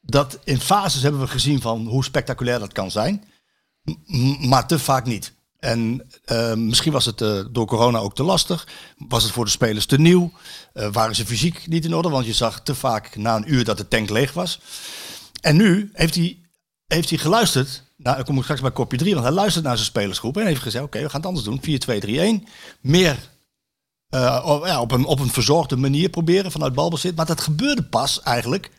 Dat 0.00 0.38
in 0.44 0.60
fases 0.60 1.02
hebben 1.02 1.20
we 1.20 1.26
gezien 1.26 1.60
van 1.60 1.86
hoe 1.86 2.04
spectaculair 2.04 2.58
dat 2.58 2.72
kan 2.72 2.90
zijn. 2.90 3.24
Maar 4.40 4.66
te 4.66 4.78
vaak 4.78 5.04
niet. 5.06 5.34
En 5.58 6.06
eh, 6.24 6.54
misschien 6.54 6.92
was 6.92 7.04
het 7.04 7.18
door 7.50 7.66
corona 7.66 7.98
ook 7.98 8.14
te 8.14 8.22
lastig. 8.22 8.68
Was 8.98 9.22
het 9.22 9.32
voor 9.32 9.44
de 9.44 9.50
spelers 9.50 9.86
te 9.86 9.98
nieuw? 9.98 10.32
Waren 10.72 11.14
ze 11.14 11.26
fysiek 11.26 11.66
niet 11.66 11.84
in 11.84 11.94
orde? 11.94 12.08
Want 12.08 12.26
je 12.26 12.32
zag 12.32 12.60
te 12.62 12.74
vaak 12.74 13.16
na 13.16 13.36
een 13.36 13.52
uur 13.52 13.64
dat 13.64 13.76
de 13.76 13.88
tank 13.88 14.10
leeg 14.10 14.32
was. 14.32 14.60
En 15.40 15.56
nu 15.56 15.90
heeft 15.92 16.14
hij, 16.14 16.38
heeft 16.86 17.08
hij 17.10 17.18
geluisterd. 17.18 17.84
Nou, 18.06 18.18
dan 18.18 18.26
kom 18.26 18.36
ik 18.36 18.42
straks 18.42 18.60
bij 18.60 18.70
kopje 18.70 18.96
3. 18.96 19.12
Want 19.14 19.26
hij 19.26 19.34
luistert 19.34 19.64
naar 19.64 19.76
zijn 19.76 19.86
spelersgroep. 19.86 20.36
En 20.36 20.46
heeft 20.46 20.62
gezegd: 20.62 20.84
Oké, 20.84 21.02
we 21.02 21.08
gaan 21.08 21.20
het 21.20 21.28
anders 21.28 21.44
doen. 21.44 22.40
4-2-3-1. 22.42 22.48
Meer 22.80 23.30
eh, 24.08 24.42
op, 24.44 24.66
ja, 24.66 24.80
op, 24.80 24.92
een, 24.92 25.04
op 25.04 25.20
een 25.20 25.30
verzorgde 25.30 25.76
manier 25.76 26.08
proberen 26.08 26.50
vanuit 26.50 26.74
balbezit. 26.74 27.16
Maar 27.16 27.26
dat 27.26 27.40
gebeurde 27.40 27.82
pas 27.82 28.22
eigenlijk. 28.22 28.70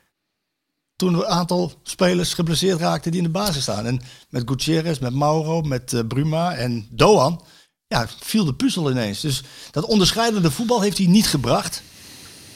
Toen 0.96 1.14
een 1.14 1.26
aantal 1.26 1.74
spelers 1.84 2.34
geblesseerd 2.34 2.80
raakten 2.80 3.12
die 3.12 3.20
in 3.20 3.26
de 3.26 3.34
basis 3.34 3.62
staan. 3.62 3.86
En 3.86 4.02
met 4.30 4.50
Gutierrez, 4.50 5.00
met 5.00 5.14
Mauro, 5.14 5.62
met 5.62 5.94
eh, 5.94 6.08
Bruma 6.08 6.56
en 6.56 6.88
Doan. 6.90 7.42
Ja, 7.88 8.08
viel 8.20 8.46
de 8.46 8.54
puzzel 8.54 8.92
ineens. 8.92 9.20
Dus 9.20 9.44
dat 9.72 9.86
onderscheidende 9.86 10.52
voetbal 10.52 10.82
heeft 10.82 10.98
hij 10.98 11.08
niet 11.08 11.28
gebracht. 11.28 11.82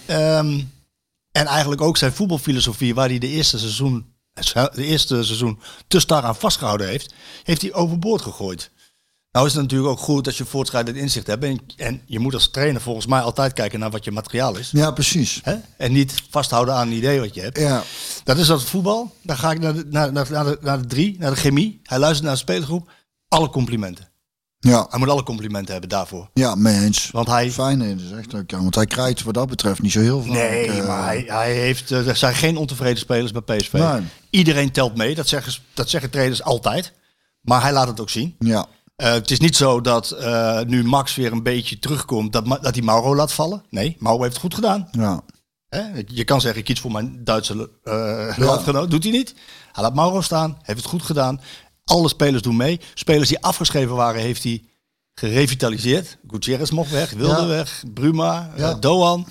Ehm, 0.05 0.61
en 1.31 1.45
eigenlijk 1.45 1.81
ook 1.81 1.97
zijn 1.97 2.13
voetbalfilosofie, 2.13 2.95
waar 2.95 3.09
hij 3.09 3.19
de 3.19 3.27
eerste 3.27 3.59
seizoen, 3.59 4.10
de 4.49 4.85
eerste 4.85 5.23
seizoen 5.23 5.59
te 5.87 5.99
star 5.99 6.23
aan 6.23 6.35
vastgehouden 6.35 6.87
heeft, 6.87 7.13
heeft 7.43 7.61
hij 7.61 7.73
overboord 7.73 8.21
gegooid. 8.21 8.71
Nou 9.31 9.45
is 9.45 9.53
het 9.53 9.61
natuurlijk 9.61 9.91
ook 9.91 9.99
goed 9.99 10.23
dat 10.23 10.37
je 10.37 10.45
voortschrijdend 10.45 10.97
inzicht 10.97 11.27
hebt. 11.27 11.43
En, 11.43 11.59
en 11.75 12.01
je 12.05 12.19
moet 12.19 12.33
als 12.33 12.49
trainer 12.49 12.81
volgens 12.81 13.05
mij 13.05 13.21
altijd 13.21 13.53
kijken 13.53 13.79
naar 13.79 13.91
wat 13.91 14.03
je 14.03 14.11
materiaal 14.11 14.57
is. 14.57 14.69
Ja, 14.71 14.91
precies. 14.91 15.39
Hè? 15.43 15.55
En 15.77 15.91
niet 15.91 16.13
vasthouden 16.29 16.73
aan 16.73 16.87
een 16.87 16.93
idee 16.93 17.19
wat 17.19 17.33
je 17.33 17.41
hebt. 17.41 17.59
Ja, 17.59 17.83
Dat 18.23 18.37
is 18.37 18.47
dat 18.47 18.63
voetbal. 18.63 19.15
Dan 19.21 19.37
ga 19.37 19.51
ik 19.51 19.59
naar 19.59 19.73
de, 19.73 19.85
naar, 19.89 20.11
naar, 20.11 20.27
naar, 20.31 20.45
de, 20.45 20.57
naar 20.61 20.81
de 20.81 20.87
drie, 20.87 21.15
naar 21.19 21.29
de 21.31 21.37
chemie. 21.37 21.79
Hij 21.83 21.99
luistert 21.99 22.23
naar 22.23 22.33
de 22.33 22.39
spelersgroep. 22.39 22.91
Alle 23.27 23.49
complimenten. 23.49 24.10
Ja, 24.69 24.85
Hij 24.89 24.99
moet 24.99 25.09
alle 25.09 25.23
complimenten 25.23 25.71
hebben 25.71 25.89
daarvoor. 25.89 26.29
ja, 26.33 26.55
mee 26.55 26.83
eens. 26.83 27.09
Want 27.11 27.27
hij... 27.27 27.51
Fijn, 27.51 27.79
dat 27.79 27.87
is 28.05 28.11
echt 28.11 28.31
ja, 28.47 28.57
want 28.61 28.75
hij 28.75 28.85
krijgt 28.85 29.23
wat 29.23 29.33
dat 29.33 29.49
betreft 29.49 29.81
niet 29.81 29.91
zo 29.91 29.99
heel 29.99 30.21
veel. 30.21 30.33
Nee, 30.33 30.63
Ik, 30.65 30.71
eh, 30.79 30.87
maar 30.87 31.03
hij, 31.05 31.23
hij 31.27 31.53
heeft, 31.53 31.91
eh, 31.91 32.07
er 32.07 32.15
zijn 32.15 32.35
geen 32.35 32.57
ontevreden 32.57 32.97
spelers 32.97 33.31
bij 33.31 33.57
PSV. 33.57 33.73
Nee. 33.73 34.01
Iedereen 34.29 34.71
telt 34.71 34.95
mee. 34.95 35.15
Dat 35.15 35.27
zeggen, 35.27 35.53
dat 35.73 35.89
zeggen 35.89 36.09
trainers 36.09 36.43
altijd. 36.43 36.93
Maar 37.41 37.61
hij 37.61 37.73
laat 37.73 37.87
het 37.87 37.99
ook 38.01 38.09
zien. 38.09 38.35
Ja, 38.39 38.65
Eh, 38.95 39.11
het 39.11 39.31
is 39.31 39.39
niet 39.39 39.55
zo 39.55 39.81
dat 39.81 40.15
nu 40.67 40.83
Max 40.83 41.15
weer 41.15 41.31
een 41.31 41.43
beetje 41.43 41.79
terugkomt, 41.79 42.33
dat, 42.33 42.45
dat 42.45 42.75
hij 42.75 42.81
Mauro 42.83 43.15
laat 43.15 43.33
vallen. 43.33 43.63
Nee, 43.69 43.95
Mauro 43.99 44.21
heeft 44.21 44.33
het 44.33 44.41
goed 44.41 44.53
gedaan. 44.53 44.87
ja. 44.91 45.21
Hè? 45.69 45.81
Je 46.07 46.23
kan 46.23 46.41
zeggen, 46.41 46.59
ik 46.59 46.65
kies 46.65 46.79
voor 46.79 46.91
mijn 46.91 47.19
Duitse 47.23 47.69
landgenoot. 48.37 48.91
Doet 48.91 49.03
hij 49.03 49.11
niet. 49.11 49.33
Hij 49.71 49.83
laat 49.83 49.95
Mauro 49.95 50.21
staan, 50.21 50.57
heeft 50.61 50.79
het 50.79 50.89
goed 50.89 51.03
gedaan. 51.03 51.41
Alle 51.83 52.07
spelers 52.09 52.41
doen 52.41 52.55
mee. 52.55 52.79
Spelers 52.93 53.29
die 53.29 53.41
afgeschreven 53.43 53.95
waren, 53.95 54.21
heeft 54.21 54.43
hij 54.43 54.63
gerevitaliseerd. 55.13 56.17
Gutierrez 56.27 56.69
mocht 56.69 56.91
weg, 56.91 57.11
Wilde 57.11 57.41
Ja. 57.41 57.47
weg, 57.47 57.83
Bruma, 57.93 58.51
eh. 58.55 58.75
Doan. 58.79 59.27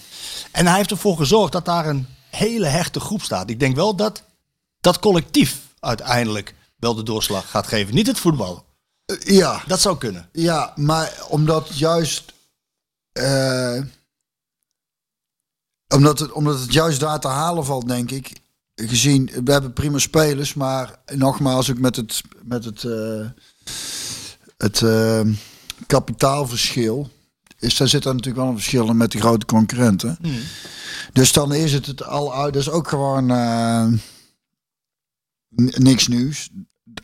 En 0.52 0.66
hij 0.66 0.76
heeft 0.76 0.90
ervoor 0.90 1.16
gezorgd 1.16 1.52
dat 1.52 1.64
daar 1.64 1.86
een 1.88 2.06
hele 2.30 2.66
hechte 2.66 3.00
groep 3.00 3.22
staat. 3.22 3.50
Ik 3.50 3.60
denk 3.60 3.74
wel 3.76 3.94
dat 3.96 4.22
dat 4.80 4.98
collectief 4.98 5.60
uiteindelijk 5.80 6.54
wel 6.76 6.94
de 6.94 7.02
doorslag 7.02 7.50
gaat 7.50 7.66
geven. 7.66 7.94
Niet 7.94 8.06
het 8.06 8.18
voetbal. 8.18 8.64
ja. 9.24 9.62
Dat 9.66 9.80
zou 9.80 9.98
kunnen. 9.98 10.28
Ja, 10.32 10.72
maar 10.76 11.24
omdat 11.28 11.78
juist. 11.78 12.32
eh, 13.12 13.80
omdat, 15.94 16.18
het, 16.18 16.32
omdat 16.32 16.60
het 16.60 16.72
juist 16.72 17.00
daar 17.00 17.20
te 17.20 17.28
halen 17.28 17.64
valt, 17.64 17.88
denk 17.88 18.10
ik. 18.10 18.32
Gezien, 18.88 19.30
we 19.44 19.52
hebben 19.52 19.72
prima 19.72 19.98
spelers, 19.98 20.54
maar 20.54 20.96
nogmaals, 21.14 21.70
ook 21.70 21.78
met 21.78 21.96
het, 21.96 22.22
met 22.42 22.64
het, 22.64 22.84
eh, 22.84 23.26
het 24.56 24.82
eh, 24.82 25.20
kapitaalverschil. 25.86 27.10
Is, 27.58 27.76
daar 27.76 27.88
zit 27.88 28.04
er 28.04 28.14
natuurlijk 28.14 28.42
wel 28.42 28.48
een 28.48 28.58
verschil 28.58 28.88
in 28.88 28.96
met 28.96 29.12
de 29.12 29.20
grote 29.20 29.46
concurrenten. 29.46 30.18
Dus 31.12 31.32
dan 31.32 31.54
is 31.54 31.72
het 31.72 31.86
het 31.86 32.04
al 32.04 32.34
uit. 32.34 32.52
Dat 32.52 32.62
is 32.62 32.70
ook 32.70 32.88
gewoon 32.88 33.30
eh, 33.30 33.86
niks 35.78 36.08
nieuws. 36.08 36.48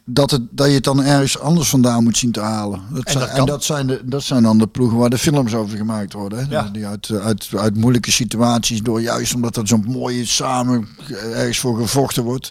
Dat, 0.08 0.30
het, 0.30 0.42
dat 0.50 0.66
je 0.66 0.72
het 0.72 0.84
dan 0.84 1.02
ergens 1.02 1.38
anders 1.38 1.68
vandaan 1.68 2.04
moet 2.04 2.16
zien 2.16 2.32
te 2.32 2.40
halen. 2.40 2.80
Dat 2.90 3.04
En 3.04 3.12
zijn, 3.12 3.28
dat 3.28 3.38
en 3.38 3.46
dat 3.46 3.64
zijn, 3.64 3.86
de, 3.86 4.00
dat 4.04 4.22
zijn 4.22 4.42
dan 4.42 4.58
de 4.58 4.66
ploegen 4.66 4.98
waar 4.98 5.10
de 5.10 5.18
films 5.18 5.54
over 5.54 5.76
gemaakt 5.76 6.12
worden. 6.12 6.38
Hè? 6.38 6.44
Ja. 6.50 6.68
Die 6.72 6.86
uit, 6.86 7.10
uit, 7.10 7.48
uit 7.56 7.76
moeilijke 7.76 8.10
situaties, 8.10 8.82
door 8.82 9.00
juist 9.00 9.34
omdat 9.34 9.56
er 9.56 9.68
zo'n 9.68 9.84
mooie 9.88 10.24
samen 10.26 10.88
ergens 11.32 11.58
voor 11.58 11.76
gevochten 11.76 12.22
wordt. 12.22 12.50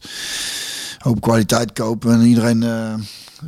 Hoop 0.98 1.22
kwaliteit 1.22 1.74
kopen 1.74 2.14
en 2.14 2.22
iedereen 2.22 2.64
eh, 2.64 2.94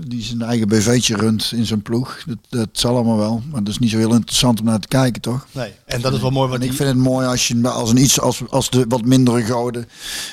die 0.08 0.24
zijn 0.24 0.42
eigen 0.42 0.68
BV'tje 0.68 1.16
runt 1.16 1.52
in 1.56 1.66
zijn 1.66 1.82
ploeg. 1.82 2.24
Dat, 2.26 2.38
dat 2.50 2.70
zal 2.72 2.96
allemaal 2.96 3.18
wel. 3.18 3.42
Maar 3.52 3.64
dat 3.64 3.74
is 3.74 3.80
niet 3.80 3.90
zo 3.90 3.98
heel 3.98 4.14
interessant 4.14 4.60
om 4.60 4.66
naar 4.66 4.80
te 4.80 4.88
kijken, 4.88 5.22
toch? 5.22 5.48
Nee. 5.52 5.74
En 5.86 6.02
dat 6.02 6.14
is 6.14 6.20
wel 6.22 6.30
mooi 6.30 6.54
ik 6.54 6.74
vind 6.74 6.90
het 6.90 6.98
mooi 6.98 7.28
als 7.28 7.48
je 7.48 7.70
als 7.70 7.90
een 7.90 7.98
iets 7.98 8.20
als, 8.20 8.42
als 8.50 8.70
de 8.70 8.86
wat 8.88 9.06
mindere 9.06 9.44
goden 9.44 9.88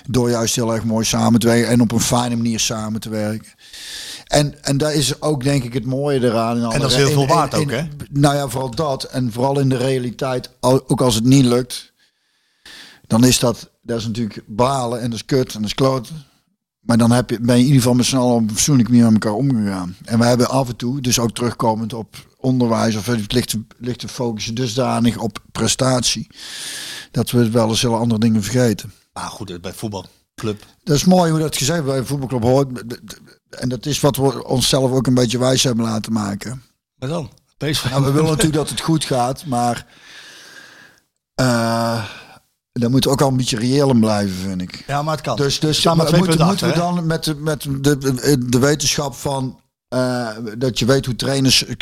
door 0.09 0.31
juist 0.31 0.55
heel 0.55 0.75
erg 0.75 0.85
mooi 0.85 1.05
samen 1.05 1.41
te 1.41 1.47
werken 1.47 1.69
en 1.69 1.81
op 1.81 1.93
een 1.93 2.01
fijne 2.01 2.37
manier 2.37 2.61
samen 2.61 3.01
te 3.01 3.09
werken. 3.09 3.49
En, 4.25 4.65
en 4.65 4.77
daar 4.79 4.95
is 4.95 5.21
ook 5.23 5.45
denk 5.45 5.65
ik 5.65 5.73
het 5.73 5.85
mooie 5.85 6.21
eraan. 6.23 6.73
En 6.73 6.81
dat 6.81 6.91
is 6.91 6.97
heel 6.97 7.11
veel 7.11 7.27
waard 7.27 7.53
in- 7.53 7.61
ook, 7.61 7.71
hè? 7.71 7.83
Nou 8.11 8.35
ja, 8.37 8.49
vooral 8.49 8.71
dat. 8.75 9.03
En 9.05 9.33
vooral 9.33 9.59
in 9.61 9.69
de 9.69 9.77
realiteit, 9.77 10.51
al- 10.61 10.89
ook 10.89 11.01
als 11.01 11.15
het 11.15 11.25
niet 11.25 11.45
lukt, 11.45 11.93
dan 13.07 13.25
is 13.25 13.39
dat, 13.39 13.71
dat 13.83 13.99
is 13.99 14.07
natuurlijk 14.07 14.43
balen 14.47 15.01
en 15.01 15.11
dat 15.11 15.19
is 15.19 15.25
kut 15.25 15.47
en 15.55 15.59
dat 15.61 15.65
is 15.71 15.75
kloten. 15.75 16.25
Maar 16.85 16.99
dan 16.99 17.11
heb 17.11 17.31
je, 17.31 17.41
ben 17.41 17.55
je 17.55 17.61
in 17.61 17.67
ieder 17.67 17.81
geval 17.81 17.97
met 17.97 18.07
z'n 18.07 18.17
allen 18.17 18.35
op 18.35 18.43
een 18.43 18.49
fatsoenlijke 18.49 18.91
manier 18.91 19.13
met 19.13 19.25
elkaar 19.25 19.39
omgegaan. 19.39 19.97
En 20.05 20.19
we 20.19 20.25
hebben 20.25 20.49
af 20.49 20.69
en 20.69 20.77
toe, 20.77 21.01
dus 21.01 21.19
ook 21.19 21.31
terugkomend 21.31 21.93
op 21.93 22.17
onderwijs, 22.37 22.97
of 22.97 23.07
het 23.07 23.33
ligt, 23.33 23.57
ligt 23.79 24.01
de 24.01 24.09
focus 24.09 24.47
dusdanig 24.47 25.19
op 25.19 25.39
prestatie, 25.53 26.27
dat 27.11 27.31
we 27.31 27.51
wel 27.51 27.69
eens 27.69 27.83
hele 27.83 27.97
andere 27.97 28.21
dingen 28.21 28.43
vergeten. 28.43 28.93
Ah, 29.13 29.27
goed, 29.27 29.61
bij 29.61 29.73
voetbalclub. 29.73 30.67
Dat 30.83 30.97
is 30.97 31.05
mooi 31.05 31.31
hoe 31.31 31.41
dat 31.41 31.57
gezegd 31.57 31.85
bij 31.85 31.99
een 31.99 32.07
voetbalclub 32.07 32.43
hoort. 32.43 32.85
En 33.51 33.69
dat 33.69 33.87
is 33.87 34.01
wat 34.01 34.17
we 34.17 34.45
onszelf 34.45 34.91
ook 34.91 35.07
een 35.07 35.15
beetje 35.15 35.39
wijs 35.39 35.63
hebben 35.63 35.85
laten 35.85 36.13
maken. 36.13 36.63
Maar 36.95 37.09
dan? 37.09 37.31
Nou, 37.59 38.05
we 38.05 38.13
willen 38.13 38.31
natuurlijk 38.31 38.53
dat 38.53 38.69
het 38.69 38.81
goed 38.81 39.05
gaat, 39.05 39.47
maar 39.47 39.87
eh 41.35 42.05
dan 42.81 42.91
moeten 42.91 43.11
we 43.11 43.17
ook 43.17 43.23
al 43.23 43.31
een 43.31 43.37
beetje 43.37 43.59
reëel 43.59 43.91
in 43.91 44.01
blijven, 44.01 44.37
vind 44.37 44.63
ik. 44.63 44.85
Ja, 44.87 45.03
maar 45.03 45.15
het 45.15 45.25
kan. 45.25 45.37
Dus, 45.37 45.61
dus 45.61 45.79
staan 45.79 45.97
maar 45.97 46.17
moeten, 46.17 46.69
we 46.69 46.73
dan 46.75 47.07
met, 47.07 47.25
de, 47.25 47.35
met 47.35 47.67
de, 47.81 47.99
de, 48.49 48.59
wetenschap 48.59 49.15
van 49.15 49.61
eh, 49.89 50.29
dat 50.59 50.79
je 50.79 50.87
weet 50.87 51.07
hoe 51.07 51.17
trainers 51.17 51.67
eh, 51.67 51.75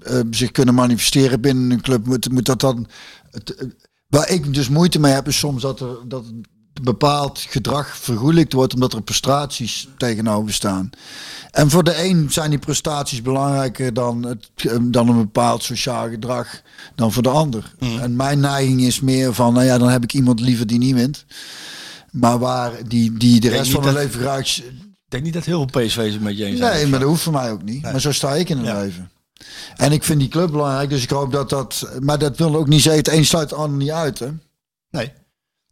eh, 0.00 0.24
zich 0.30 0.50
kunnen 0.50 0.74
manifesteren 0.74 1.40
binnen 1.40 1.70
een 1.70 1.80
club, 1.80 2.06
moet, 2.06 2.30
moet 2.30 2.46
dat 2.46 2.60
dan. 2.60 2.88
Het, 3.30 3.68
waar 4.08 4.30
ik 4.30 4.54
dus 4.54 4.68
moeite 4.68 5.00
mee 5.00 5.12
heb, 5.12 5.26
is 5.26 5.38
soms 5.38 5.62
dat 5.62 5.80
er 5.80 5.96
dat 6.06 6.24
bepaald 6.82 7.38
gedrag 7.48 7.96
vergoelijkt 7.96 8.52
wordt 8.52 8.74
omdat 8.74 8.92
er 8.92 9.02
prestaties 9.02 9.88
tegenover 9.96 10.52
staan. 10.52 10.90
En 11.50 11.70
voor 11.70 11.84
de 11.84 12.04
een 12.04 12.26
zijn 12.30 12.50
die 12.50 12.58
prestaties 12.58 13.22
belangrijker 13.22 13.94
dan, 13.94 14.22
het, 14.22 14.48
eh, 14.56 14.76
dan 14.82 15.08
een 15.08 15.16
bepaald 15.16 15.62
sociaal 15.62 16.08
gedrag 16.08 16.60
dan 16.94 17.12
voor 17.12 17.22
de 17.22 17.28
ander. 17.28 17.72
Mhm. 17.78 17.98
En 17.98 18.16
mijn 18.16 18.40
neiging 18.40 18.80
is 18.80 19.00
meer 19.00 19.34
van, 19.34 19.52
nou 19.52 19.66
ja, 19.66 19.78
dan 19.78 19.88
heb 19.88 20.02
ik 20.02 20.12
iemand 20.12 20.40
liever 20.40 20.66
die 20.66 20.78
niet 20.78 20.94
wint. 20.94 21.24
Maar 22.10 22.38
waar 22.38 22.72
die, 22.88 23.12
die 23.12 23.40
de 23.40 23.48
rest 23.48 23.70
van 23.70 23.82
dat- 23.82 23.94
leven 23.94 24.20
graag... 24.20 24.58
Ik 24.58 25.14
denk 25.14 25.24
niet 25.24 25.34
dat 25.34 25.44
heel 25.44 25.66
veel 25.70 25.82
PSV's 25.86 26.12
het 26.12 26.22
met 26.22 26.38
je 26.38 26.44
eens 26.44 26.58
zijn. 26.58 26.74
Nee, 26.74 26.86
maar 26.86 26.98
dat 27.00 27.08
hoeft 27.08 27.22
voor 27.22 27.32
mij 27.32 27.50
ook 27.50 27.62
niet. 27.62 27.82
Maar 27.82 28.00
zo 28.00 28.12
sta 28.12 28.34
ik 28.34 28.48
in 28.48 28.56
het 28.56 28.66
Ja. 28.66 28.80
leven. 28.80 29.10
En 29.76 29.92
ik 29.92 30.04
vind 30.04 30.20
die 30.20 30.28
club 30.28 30.50
belangrijk, 30.50 30.90
dus 30.90 31.02
ik 31.02 31.10
hoop 31.10 31.32
dat 31.32 31.50
dat... 31.50 31.88
Maar 32.00 32.18
dat 32.18 32.36
wil 32.36 32.56
ook 32.56 32.68
niet 32.68 32.82
zeggen, 32.82 33.02
het 33.02 33.12
een 33.12 33.24
sluit 33.24 33.50
het 33.50 33.58
ander 33.58 33.78
niet 33.78 33.90
uit, 33.90 34.18
hè. 34.18 34.28
Nee. 34.90 35.12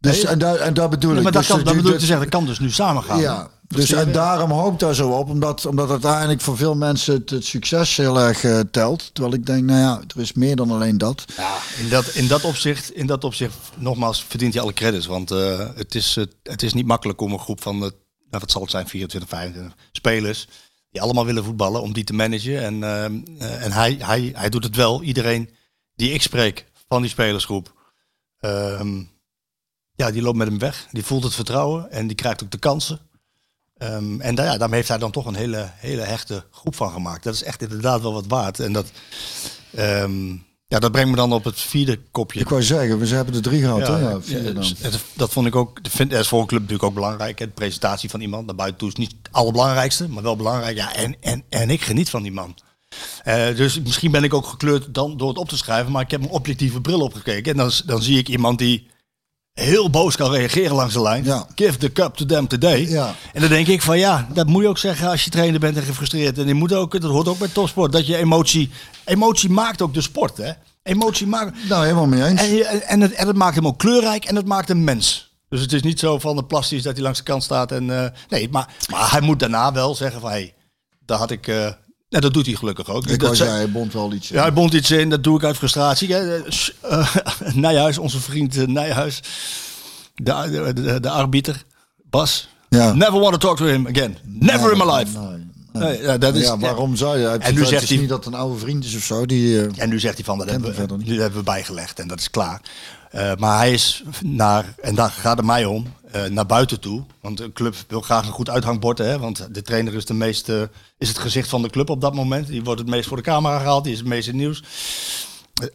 Dus, 0.07 0.23
en, 0.23 0.39
daar, 0.39 0.55
en 0.55 0.73
dat 0.73 0.89
bedoel 0.89 1.15
ik. 1.15 1.23
maar 1.23 1.31
dat, 1.31 1.41
Dus 1.41 1.51
kan, 1.51 1.63
dat 1.63 1.75
bedoel 1.75 1.91
ik 1.91 1.99
te 1.99 2.05
zeggen, 2.05 2.29
dat 2.29 2.39
kan 2.39 2.45
dus 2.45 2.59
nu 2.59 2.71
samen 2.71 3.03
gaan. 3.03 3.19
Ja, 3.19 3.49
dus 3.67 3.91
en 3.91 4.11
daarom 4.11 4.51
hoop 4.51 4.73
ik 4.73 4.79
daar 4.79 4.95
zo 4.95 5.09
op, 5.09 5.29
omdat, 5.29 5.65
omdat 5.65 5.89
uiteindelijk 5.89 6.41
voor 6.41 6.57
veel 6.57 6.75
mensen 6.75 7.13
het, 7.13 7.29
het 7.29 7.45
succes 7.45 7.97
heel 7.97 8.19
erg 8.19 8.43
eh, 8.43 8.59
telt. 8.71 9.09
Terwijl 9.13 9.35
ik 9.35 9.45
denk, 9.45 9.63
nou 9.63 9.79
ja, 9.79 10.01
er 10.15 10.21
is 10.21 10.33
meer 10.33 10.55
dan 10.55 10.71
alleen 10.71 10.97
dat. 10.97 11.25
Ja, 11.37 11.57
in 11.79 11.89
dat, 11.89 12.07
in 12.07 12.27
dat 12.27 12.43
opzicht, 12.43 12.91
in 12.91 13.05
dat 13.05 13.23
opzicht, 13.23 13.55
nogmaals, 13.75 14.23
verdient 14.27 14.53
hij 14.53 14.63
alle 14.63 14.73
credits. 14.73 15.05
Want 15.05 15.31
eh, 15.31 15.59
het, 15.75 15.95
is, 15.95 16.17
eh, 16.17 16.23
het 16.43 16.63
is 16.63 16.73
niet 16.73 16.85
makkelijk 16.85 17.21
om 17.21 17.31
een 17.31 17.39
groep 17.39 17.61
van, 17.61 17.75
eh, 17.75 17.81
nou, 17.81 17.91
wat 18.29 18.51
zal 18.51 18.61
het 18.61 18.71
zijn, 18.71 18.87
24, 18.87 19.29
25 19.29 19.75
spelers, 19.91 20.47
die 20.91 21.01
allemaal 21.01 21.25
willen 21.25 21.43
voetballen, 21.43 21.81
om 21.81 21.93
die 21.93 22.03
te 22.03 22.13
managen. 22.13 22.61
En, 22.61 22.83
eh, 22.83 23.05
eh, 23.05 23.65
en 23.65 23.71
hij, 23.71 23.95
hij, 23.99 24.31
hij 24.33 24.49
doet 24.49 24.63
het 24.63 24.75
wel. 24.75 25.03
Iedereen 25.03 25.49
die 25.95 26.11
ik 26.11 26.21
spreek 26.21 26.65
van 26.87 27.01
die 27.01 27.11
spelersgroep, 27.11 27.73
ehm, 28.39 29.03
ja, 29.97 30.11
die 30.11 30.21
loopt 30.21 30.37
met 30.37 30.47
hem 30.47 30.59
weg. 30.59 30.87
Die 30.91 31.03
voelt 31.05 31.23
het 31.23 31.35
vertrouwen 31.35 31.91
en 31.91 32.07
die 32.07 32.15
krijgt 32.15 32.43
ook 32.43 32.51
de 32.51 32.57
kansen. 32.57 32.99
Ehm, 33.77 34.21
en 34.21 34.35
daar, 34.35 34.45
ja, 34.45 34.57
daarmee 34.57 34.75
heeft 34.77 34.87
hij 34.89 34.97
dan 34.97 35.11
toch 35.11 35.25
een 35.25 35.35
hele, 35.35 35.69
hele 35.75 36.01
hechte 36.01 36.43
groep 36.51 36.75
van 36.75 36.91
gemaakt. 36.91 37.23
Dat 37.23 37.33
is 37.33 37.43
echt 37.43 37.61
inderdaad 37.61 38.01
wel 38.01 38.13
wat 38.13 38.25
waard. 38.27 38.59
En 38.59 38.73
dat, 38.73 38.85
ehm, 39.75 40.27
ja, 40.67 40.79
dat 40.79 40.91
brengt 40.91 41.09
me 41.09 41.15
dan 41.15 41.33
op 41.33 41.43
het 41.43 41.59
vierde 41.59 41.99
kopje. 42.11 42.39
Ik 42.39 42.49
wou 42.49 42.63
zeggen, 42.63 42.99
we 42.99 43.07
hebben 43.07 43.33
er 43.35 43.41
drie 43.41 43.61
gehad, 43.61 43.87
hè? 43.87 43.99
Ja, 43.99 44.21
vier 44.21 44.53
dan. 44.53 44.63
het- 44.81 45.01
dat 45.13 45.31
vond 45.31 45.47
ik 45.47 45.55
ook. 45.55 45.83
Dat 45.83 45.91
vind, 45.91 46.11
dat 46.11 46.19
is 46.19 46.27
voor 46.27 46.39
een 46.41 46.47
club 46.47 46.61
natuurlijk 46.61 46.87
ook 46.89 46.93
belangrijk. 46.95 47.39
hè. 47.39 47.45
De 47.45 47.51
presentatie 47.51 48.09
van 48.09 48.21
iemand 48.21 48.45
naar 48.45 48.55
buiten 48.55 48.79
toe 48.79 48.87
is 48.87 48.95
niet 48.95 49.15
het 49.23 49.31
allerbelangrijkste, 49.31 50.07
maar 50.09 50.23
wel 50.23 50.35
belangrijk. 50.35 50.77
Ja, 50.77 50.93
en, 50.95 51.15
en, 51.19 51.43
en 51.49 51.69
ik 51.69 51.81
geniet 51.81 52.09
van 52.09 52.21
die 52.23 52.31
man. 52.31 52.55
Eh, 53.23 53.55
dus 53.55 53.79
misschien 53.81 54.11
ben 54.11 54.23
ik 54.23 54.33
ook 54.33 54.45
gekleurd 54.47 54.93
dan 54.93 55.17
door 55.17 55.29
het 55.29 55.37
op 55.37 55.49
te 55.49 55.57
schrijven, 55.57 55.91
maar 55.91 56.01
ik 56.01 56.11
heb 56.11 56.21
een 56.21 56.29
objectieve 56.29 56.81
bril 56.81 56.99
opgekeken. 56.99 57.51
En 57.51 57.57
dan, 57.57 57.71
dan 57.85 58.01
zie 58.01 58.17
ik 58.17 58.29
iemand 58.29 58.57
die 58.59 58.87
heel 59.65 59.89
boos 59.89 60.15
kan 60.15 60.31
reageren 60.31 60.75
langs 60.75 60.93
de 60.93 61.01
lijn. 61.01 61.23
Ja. 61.23 61.47
Give 61.55 61.77
the 61.77 61.91
cup 61.91 62.15
to 62.15 62.25
them 62.25 62.47
today. 62.47 62.87
Ja. 62.89 63.15
En 63.33 63.41
dan 63.41 63.49
denk 63.49 63.67
ik 63.67 63.81
van 63.81 63.99
ja, 63.99 64.27
dat 64.33 64.47
moet 64.47 64.61
je 64.61 64.67
ook 64.67 64.77
zeggen 64.77 65.09
als 65.09 65.23
je 65.23 65.29
trainer 65.29 65.59
bent 65.59 65.77
en 65.77 65.83
gefrustreerd. 65.83 66.37
En 66.37 66.47
je 66.47 66.53
moet 66.53 66.73
ook, 66.73 67.01
dat 67.01 67.11
hoort 67.11 67.27
ook 67.27 67.37
bij 67.39 67.47
topsport, 67.47 67.91
dat 67.91 68.07
je 68.07 68.17
emotie, 68.17 68.69
emotie 69.05 69.49
maakt 69.49 69.81
ook 69.81 69.93
de 69.93 70.01
sport. 70.01 70.37
Hè? 70.37 70.51
Emotie 70.83 71.27
maakt, 71.27 71.67
Nou, 71.69 71.83
helemaal 71.83 72.07
mee 72.07 72.23
eens. 72.23 72.41
en, 72.41 72.49
je- 72.55 72.65
en, 72.65 73.01
het, 73.01 73.11
en 73.13 73.27
het 73.27 73.35
maakt 73.35 73.55
hem 73.55 73.67
ook 73.67 73.77
kleurrijk 73.79 74.25
en 74.25 74.35
het 74.35 74.45
maakt 74.45 74.67
hem 74.67 74.83
mens. 74.83 75.35
Dus 75.49 75.61
het 75.61 75.73
is 75.73 75.81
niet 75.81 75.99
zo 75.99 76.19
van 76.19 76.35
de 76.35 76.43
plastisch 76.45 76.83
dat 76.83 76.93
hij 76.93 77.03
langs 77.03 77.17
de 77.17 77.23
kant 77.23 77.43
staat. 77.43 77.71
En, 77.71 78.03
eh, 78.03 78.09
nee, 78.29 78.49
maar, 78.49 78.67
maar 78.91 79.11
hij 79.11 79.21
moet 79.21 79.39
daarna 79.39 79.71
wel 79.71 79.95
zeggen 79.95 80.21
van 80.21 80.29
hé, 80.29 80.35
hey, 80.35 80.53
daar 81.05 81.17
had 81.17 81.31
ik. 81.31 81.47
eh 81.47 81.67
en 82.09 82.21
dat 82.21 82.33
doet 82.33 82.45
hij 82.45 82.55
gelukkig 82.55 82.89
ook. 82.89 83.07
ik 83.07 83.19
dat 83.19 83.35
zei- 83.35 83.49
zeggen, 83.49 83.55
hij 83.57 83.71
bond 83.71 83.93
wel 83.93 84.13
iets. 84.13 84.27
ja, 84.27 84.41
hij 84.41 84.53
bond 84.53 84.73
iets 84.73 84.91
in, 84.91 85.09
dat 85.09 85.23
doe 85.23 85.37
ik 85.37 85.43
uit 85.43 85.57
frustratie. 85.57 86.13
hè. 86.13 86.43
Eh, 86.43 86.55
eh, 86.81 87.53
Nijhuis, 87.53 87.97
onze 87.97 88.19
vriend 88.19 88.57
eh, 88.57 88.67
Nijhuis, 88.67 89.19
de, 90.15 90.99
de, 91.01 91.09
arbiter, 91.09 91.63
Bas. 92.09 92.47
Ja. 92.69 92.93
Never 92.93 93.19
want 93.19 93.31
to 93.31 93.37
talk 93.37 93.57
to 93.57 93.65
him 93.65 93.87
again. 93.87 94.17
Never 94.23 94.71
in 94.71 94.77
my 94.77 94.95
life. 94.95 95.19
Nee, 95.19 95.36
Nee, 95.77 96.01
ja, 96.01 96.17
dat 96.17 96.35
is, 96.35 96.43
ja, 96.43 96.57
waarom 96.57 96.95
zou 96.95 97.17
je? 97.19 97.27
En 97.27 97.41
En 97.41 97.53
nu 97.53 97.65
zegt 97.65 97.83
is 97.83 97.89
hij- 97.89 97.97
niet 97.97 98.09
dat 98.09 98.25
het 98.25 98.33
een 98.33 98.39
oude 98.39 98.59
vriend 98.59 98.85
is 98.85 98.95
of 98.95 99.03
zo. 99.03 99.25
Die, 99.25 99.61
eh, 99.65 99.81
En 99.81 99.89
nu 99.89 99.99
zegt 99.99 100.15
hij 100.15 100.23
van, 100.25 100.37
dat 100.37 100.49
hebben, 100.49 100.71
we, 100.71 100.77
hebben 101.13 101.33
we 101.39 101.43
bijgelegd 101.43 101.99
en 101.99 102.07
dat 102.07 102.19
is 102.19 102.29
klaar. 102.29 102.61
Eh, 103.11 103.31
maar 103.35 103.57
hij 103.57 103.71
is 103.73 104.03
naar, 104.23 104.73
en 104.81 104.95
daar 104.95 105.09
gaat 105.09 105.37
het 105.37 105.45
mij 105.45 105.65
om, 105.65 105.93
eh, 106.11 106.23
naar 106.25 106.45
buiten 106.45 106.79
toe. 106.79 107.03
Want 107.21 107.39
een 107.39 107.53
club 107.53 107.75
wil 107.87 108.01
graag 108.01 108.25
een 108.25 108.31
goed 108.33 108.49
uithangbord. 108.49 108.97
Hè, 108.97 109.19
want 109.19 109.47
de 109.51 109.61
trainer 109.61 109.93
is, 109.93 110.05
de 110.05 110.13
meest, 110.13 110.49
eh, 110.49 110.61
is 110.97 111.07
het 111.07 111.17
gezicht 111.17 111.49
van 111.49 111.61
de 111.61 111.69
club 111.69 111.89
op 111.89 112.01
dat 112.01 112.13
moment. 112.13 112.47
Die 112.47 112.63
wordt 112.63 112.79
het 112.79 112.89
meest 112.89 113.07
voor 113.07 113.17
de 113.17 113.23
camera 113.23 113.57
gehaald, 113.59 113.83
die 113.83 113.93
is 113.93 113.99
het 113.99 114.07
meest 114.07 114.27
in 114.27 114.33
het 114.33 114.41
nieuws. 114.41 114.63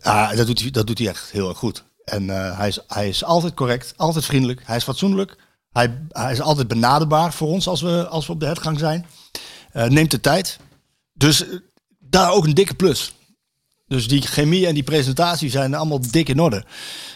Eh, 0.01 0.12
ah, 0.31 0.37
dat, 0.37 0.47
doet 0.47 0.61
hij, 0.61 0.70
dat 0.70 0.87
doet 0.87 0.99
hij 0.99 1.09
echt 1.09 1.31
heel 1.31 1.49
erg 1.49 1.59
goed. 1.59 1.85
En 2.05 2.31
eh, 2.31 2.59
hij, 2.59 2.69
is, 2.69 2.79
hij 2.87 3.09
is 3.09 3.24
altijd 3.24 3.55
correct, 3.55 3.95
altijd 3.97 4.24
vriendelijk, 4.24 4.61
hij 4.65 4.77
is 4.77 4.83
fatsoenlijk. 4.85 5.37
Hij, 5.73 5.99
hij 6.09 6.33
is 6.33 6.41
altijd 6.41 6.69
benaderbaar 6.69 7.33
voor 7.33 7.49
ons 7.49 7.69
als 7.69 7.81
we, 7.81 8.07
als 8.09 8.27
we 8.27 8.33
op 8.33 8.41
de 8.41 8.47
hertgang 8.47 8.79
zijn. 8.79 9.07
Eh, 9.73 9.85
neemt 9.85 10.11
de 10.11 10.20
tijd. 10.20 10.59
Dus 11.12 11.47
eh, 11.47 11.59
daar 11.99 12.32
ook 12.32 12.44
een 12.44 12.55
dikke 12.55 12.74
plus. 12.74 13.15
Dus 13.86 14.09
die 14.09 14.23
chemie 14.23 14.66
en 14.66 14.74
die 14.74 14.82
presentatie 14.82 15.51
zijn 15.51 15.74
allemaal 15.74 16.11
dik 16.11 16.28
in 16.28 16.40
orde. 16.40 16.65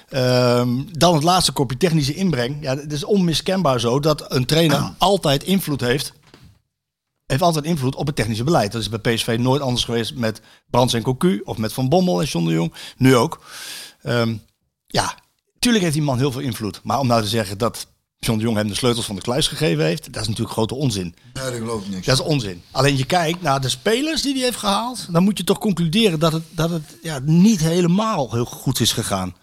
Ehm, 0.09 0.83
dan 0.91 1.15
het 1.15 1.23
laatste 1.23 1.53
kopje 1.53 1.77
technische 1.77 2.15
inbreng. 2.15 2.57
Ja, 2.61 2.77
het 2.77 2.93
is 2.93 3.05
onmiskenbaar 3.05 3.81
zo 3.81 4.01
dat 4.01 4.33
een 4.33 4.47
trainer 4.47 4.95
altijd 4.99 5.43
invloed 5.43 5.81
heeft. 5.81 6.13
Heeft 7.27 7.43
altijd 7.43 7.65
invloed 7.65 7.95
op 7.95 8.07
het 8.07 8.17
technische 8.17 8.45
beleid. 8.45 8.73
Dat 8.73 8.81
is 8.81 8.89
bij 8.89 9.15
PSV 9.15 9.37
nooit 9.41 9.63
anders 9.63 9.85
geweest 9.85 10.15
met 10.15 10.41
Brands 10.71 10.95
en 10.95 11.03
Cocu 11.03 11.41
of 11.45 11.59
met 11.59 11.73
Van 11.73 11.89
Bommel 11.89 12.21
en 12.21 12.27
John 12.27 12.47
de 12.47 12.53
Jong. 12.53 12.75
Nu 12.97 13.17
ook. 13.17 13.45
Ehm, 14.03 14.37
ja, 14.87 15.15
tuurlijk 15.59 15.85
heeft 15.85 15.97
die 15.97 16.05
man 16.05 16.19
heel 16.19 16.33
veel 16.33 16.41
invloed. 16.41 16.81
Maar 16.83 16.99
om 16.99 17.07
nou 17.07 17.23
te 17.23 17.29
zeggen 17.29 17.59
dat 17.59 17.87
John 18.27 18.39
de 18.39 18.45
Jong 18.45 18.57
hem 18.57 18.69
de 18.69 18.75
sleutels 18.75 19.07
van 19.07 19.15
de 19.15 19.21
kluis 19.21 19.49
gegeven 19.49 19.85
heeft, 19.85 20.13
dat 20.13 20.23
is 20.23 20.29
natuurlijk 20.29 20.55
grote 20.55 20.75
onzin. 20.75 21.15
nee, 21.35 21.45
dat 21.45 21.55
geloof 21.55 21.83
ik 21.83 21.89
niks. 21.91 22.07
Dat 22.07 22.19
is 22.19 22.25
onzin. 22.25 22.63
Alleen 22.71 22.97
je 22.97 23.05
kijkt 23.05 23.43
naar 23.43 23.61
de 23.61 23.69
spelers 23.69 24.23
die 24.23 24.35
hij 24.35 24.43
heeft 24.43 24.59
gehaald. 24.59 25.07
Dan 25.11 25.23
moet 25.23 25.39
je 25.39 25.45
toch 25.45 25.59
concluderen 25.59 26.19
dat 26.19 26.33
het, 26.33 26.43
dat 26.51 26.71
het 26.71 26.97
ja, 27.03 27.21
niet 27.25 27.61
helemaal 27.61 28.33
heel 28.33 28.45
goed 28.45 28.81
is 28.81 28.93
gegaan. 28.93 29.35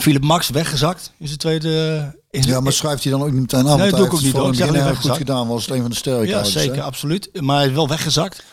Philip 0.00 0.22
Max 0.22 0.48
weggezakt 0.48 1.12
in 1.18 1.26
zijn 1.26 1.38
tweede... 1.38 2.14
In 2.30 2.42
Ja, 2.42 2.60
maar 2.60 2.72
schrijft 2.72 3.02
hij 3.02 3.12
dan 3.12 3.22
ook 3.22 3.30
niet 3.30 3.40
meteen 3.40 3.66
af? 3.66 3.78
Nee, 3.78 3.90
dat 3.90 3.98
doe 3.98 4.20
hij 4.20 4.28
ik 4.28 4.36
ook 4.36 4.46
niet. 4.46 4.60
Ik 4.60 4.64
zeg 4.64 4.70
weggezakt. 4.70 5.00
goed 5.06 5.16
gedaan. 5.16 5.48
Was 5.48 5.66
het 5.66 5.74
een 5.74 5.80
van 5.80 5.90
de 5.90 5.96
sterke 5.96 6.26
ja, 6.26 6.38
hè? 6.38 6.44
zeker, 6.44 6.82
absoluut. 6.82 7.40
Maar 7.40 7.56
hij 7.56 7.66
is 7.66 7.72
wel 7.72 7.88
weggezakt. 7.88 8.44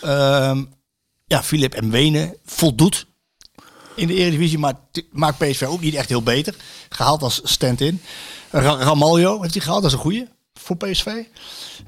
Ehm, 0.00 0.64
ja, 1.26 1.42
Philip 1.42 1.74
en 1.74 1.90
Wenen 1.90 2.34
voldoet 2.44 3.06
in 3.94 4.06
de 4.06 4.14
Eredivisie, 4.14 4.58
maar 4.58 4.74
maakt 5.10 5.38
PSV 5.38 5.62
ook 5.62 5.80
niet 5.80 5.94
echt 5.94 6.08
heel 6.08 6.22
beter. 6.22 6.54
Gehaald 6.88 7.22
als 7.22 7.40
stand-in. 7.44 8.00
Ra- 8.50 8.76
Ramaljo 8.76 9.40
heeft 9.42 9.54
hij 9.54 9.62
gehaald, 9.62 9.82
dat 9.82 9.90
is 9.90 9.96
een 9.96 10.02
goeie 10.02 10.28
voor 10.54 10.76
PSV. 10.76 11.06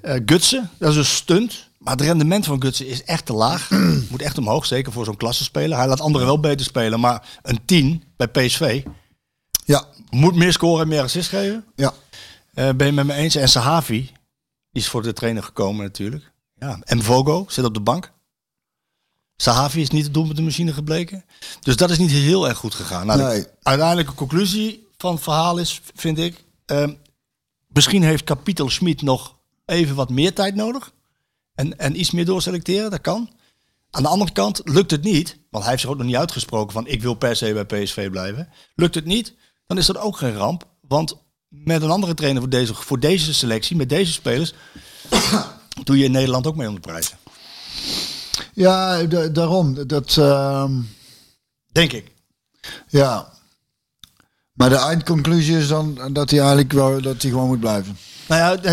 Eh 0.01 0.21
Gutsen, 0.27 0.71
dat 0.79 0.91
is 0.91 0.97
een 0.97 1.05
stunt. 1.05 1.71
Maar 1.79 1.93
het 1.93 2.01
rendement 2.03 2.45
van 2.45 2.63
Gutsen 2.63 2.87
is 2.87 3.05
echt 3.05 3.27
te 3.27 3.33
laag. 3.33 3.71
Moet 4.11 4.23
echt 4.23 4.39
omhoog, 4.39 4.67
zeker 4.67 4.93
voor 4.93 5.05
zo'n 5.05 5.17
klassenspeler. 5.17 5.77
Hij 5.79 5.87
laat 5.89 6.01
anderen 6.01 6.27
wel 6.27 6.41
beter 6.41 6.67
spelen, 6.67 7.01
maar 7.01 7.39
een 7.43 7.65
10 7.65 8.05
bij 8.17 8.29
PSV 8.29 8.83
Ja, 9.65 9.85
moet 10.11 10.35
meer 10.35 10.53
scoren 10.53 10.83
en 10.83 10.89
meer 10.89 11.03
assist 11.03 11.29
geven. 11.29 11.65
ja. 11.77 11.93
Eh, 12.55 12.69
ben 12.77 12.87
je 12.87 12.93
met 12.93 13.07
me 13.07 13.13
eens? 13.15 13.35
En 13.35 13.49
Sahavi, 13.49 14.11
is 14.73 14.89
voor 14.89 15.03
de 15.03 15.13
trainer 15.13 15.43
gekomen 15.43 15.85
natuurlijk. 15.85 16.33
Ja. 16.55 16.79
En 16.85 17.03
Vogo 17.03 17.45
zit 17.49 17.65
op 17.65 17.75
de 17.75 17.81
bank. 17.81 18.13
Sahavi 19.37 19.81
is 19.81 19.91
niet 19.91 20.05
het 20.05 20.15
doel 20.15 20.25
met 20.25 20.37
de 20.37 20.43
machine 20.43 20.73
gebleken. 20.73 21.25
Dus 21.61 21.77
dat 21.77 21.91
is 21.91 21.99
niet 21.99 22.11
heel 22.11 22.49
erg 22.49 22.59
goed 22.59 22.75
gegaan. 22.75 23.07
Nou, 23.07 23.21
Nee. 23.23 23.41
De 23.41 23.51
uiteindelijke 23.63 24.15
conclusie 24.15 24.87
van 24.97 25.13
het 25.15 25.23
verhaal 25.23 25.59
is, 25.59 25.81
vind 25.95 26.19
ik... 26.19 26.45
ehm, 26.73 26.95
misschien 27.67 28.03
heeft 28.03 28.25
Kapitel 28.25 28.71
Schmid 28.71 29.03
nog 29.03 29.37
even 29.65 29.95
wat 29.95 30.11
meer 30.11 30.35
tijd 30.35 30.55
nodig. 30.55 30.93
En, 31.55 31.79
en 31.79 32.01
iets 32.01 32.11
meer 32.11 32.25
doorselecteren, 32.25 32.91
dat 32.91 33.01
kan. 33.01 33.31
Aan 33.91 34.03
de 34.03 34.09
andere 34.09 34.33
kant 34.33 34.61
lukt 34.65 34.91
het 34.91 35.03
niet, 35.03 35.39
want 35.51 35.63
hij 35.63 35.73
heeft 35.73 35.81
zich 35.83 35.91
ook 35.93 35.97
nog 35.99 36.07
niet 36.07 36.17
uitgesproken 36.17 36.73
van 36.73 36.87
ik 36.87 37.03
wil 37.03 37.15
per 37.15 37.37
se 37.37 37.65
bij 37.65 37.83
PSV 37.85 38.11
blijven. 38.11 38.49
Lukt 38.75 38.95
het 38.95 39.05
niet, 39.05 39.35
dan 39.67 39.79
is 39.79 39.87
dat 39.87 39.99
ook 39.99 40.17
geen 40.17 40.35
ramp. 40.35 40.67
Want 40.81 41.17
met 41.49 41.83
een 41.83 41.91
andere 41.91 42.15
trainer 42.15 42.43
voor 42.43 42.51
deze, 42.51 42.75
voor 42.75 43.01
deze 43.01 43.35
selectie, 43.35 43.77
met 43.77 43.89
deze 43.89 44.13
spelers, 44.13 44.55
doe 45.85 45.99
je 45.99 46.05
in 46.05 46.13
Nederland 46.13 46.47
ook 46.47 46.57
mee 46.57 46.69
om 46.69 46.75
de 46.75 46.81
prijzen. 46.81 47.17
Ja, 48.55 49.03
da- 49.03 49.29
daarom. 49.29 49.87
Dat, 49.87 50.17
ehm, 50.17 50.81
Denk 51.73 51.93
ik. 51.93 52.13
ja. 52.89 53.33
Maar 54.63 54.71
de 54.71 54.87
eindconclusie 54.87 55.57
is 55.57 55.69
dan 55.69 55.99
dat 56.13 56.31
hij 56.31 56.39
eigenlijk 56.39 56.73
wel, 56.73 57.01
dat 57.01 57.23
hij 57.23 57.31
gewoon 57.31 57.47
moet 57.47 57.61
blijven. 57.61 57.97
Nou 58.29 58.41
ja, 58.41 58.73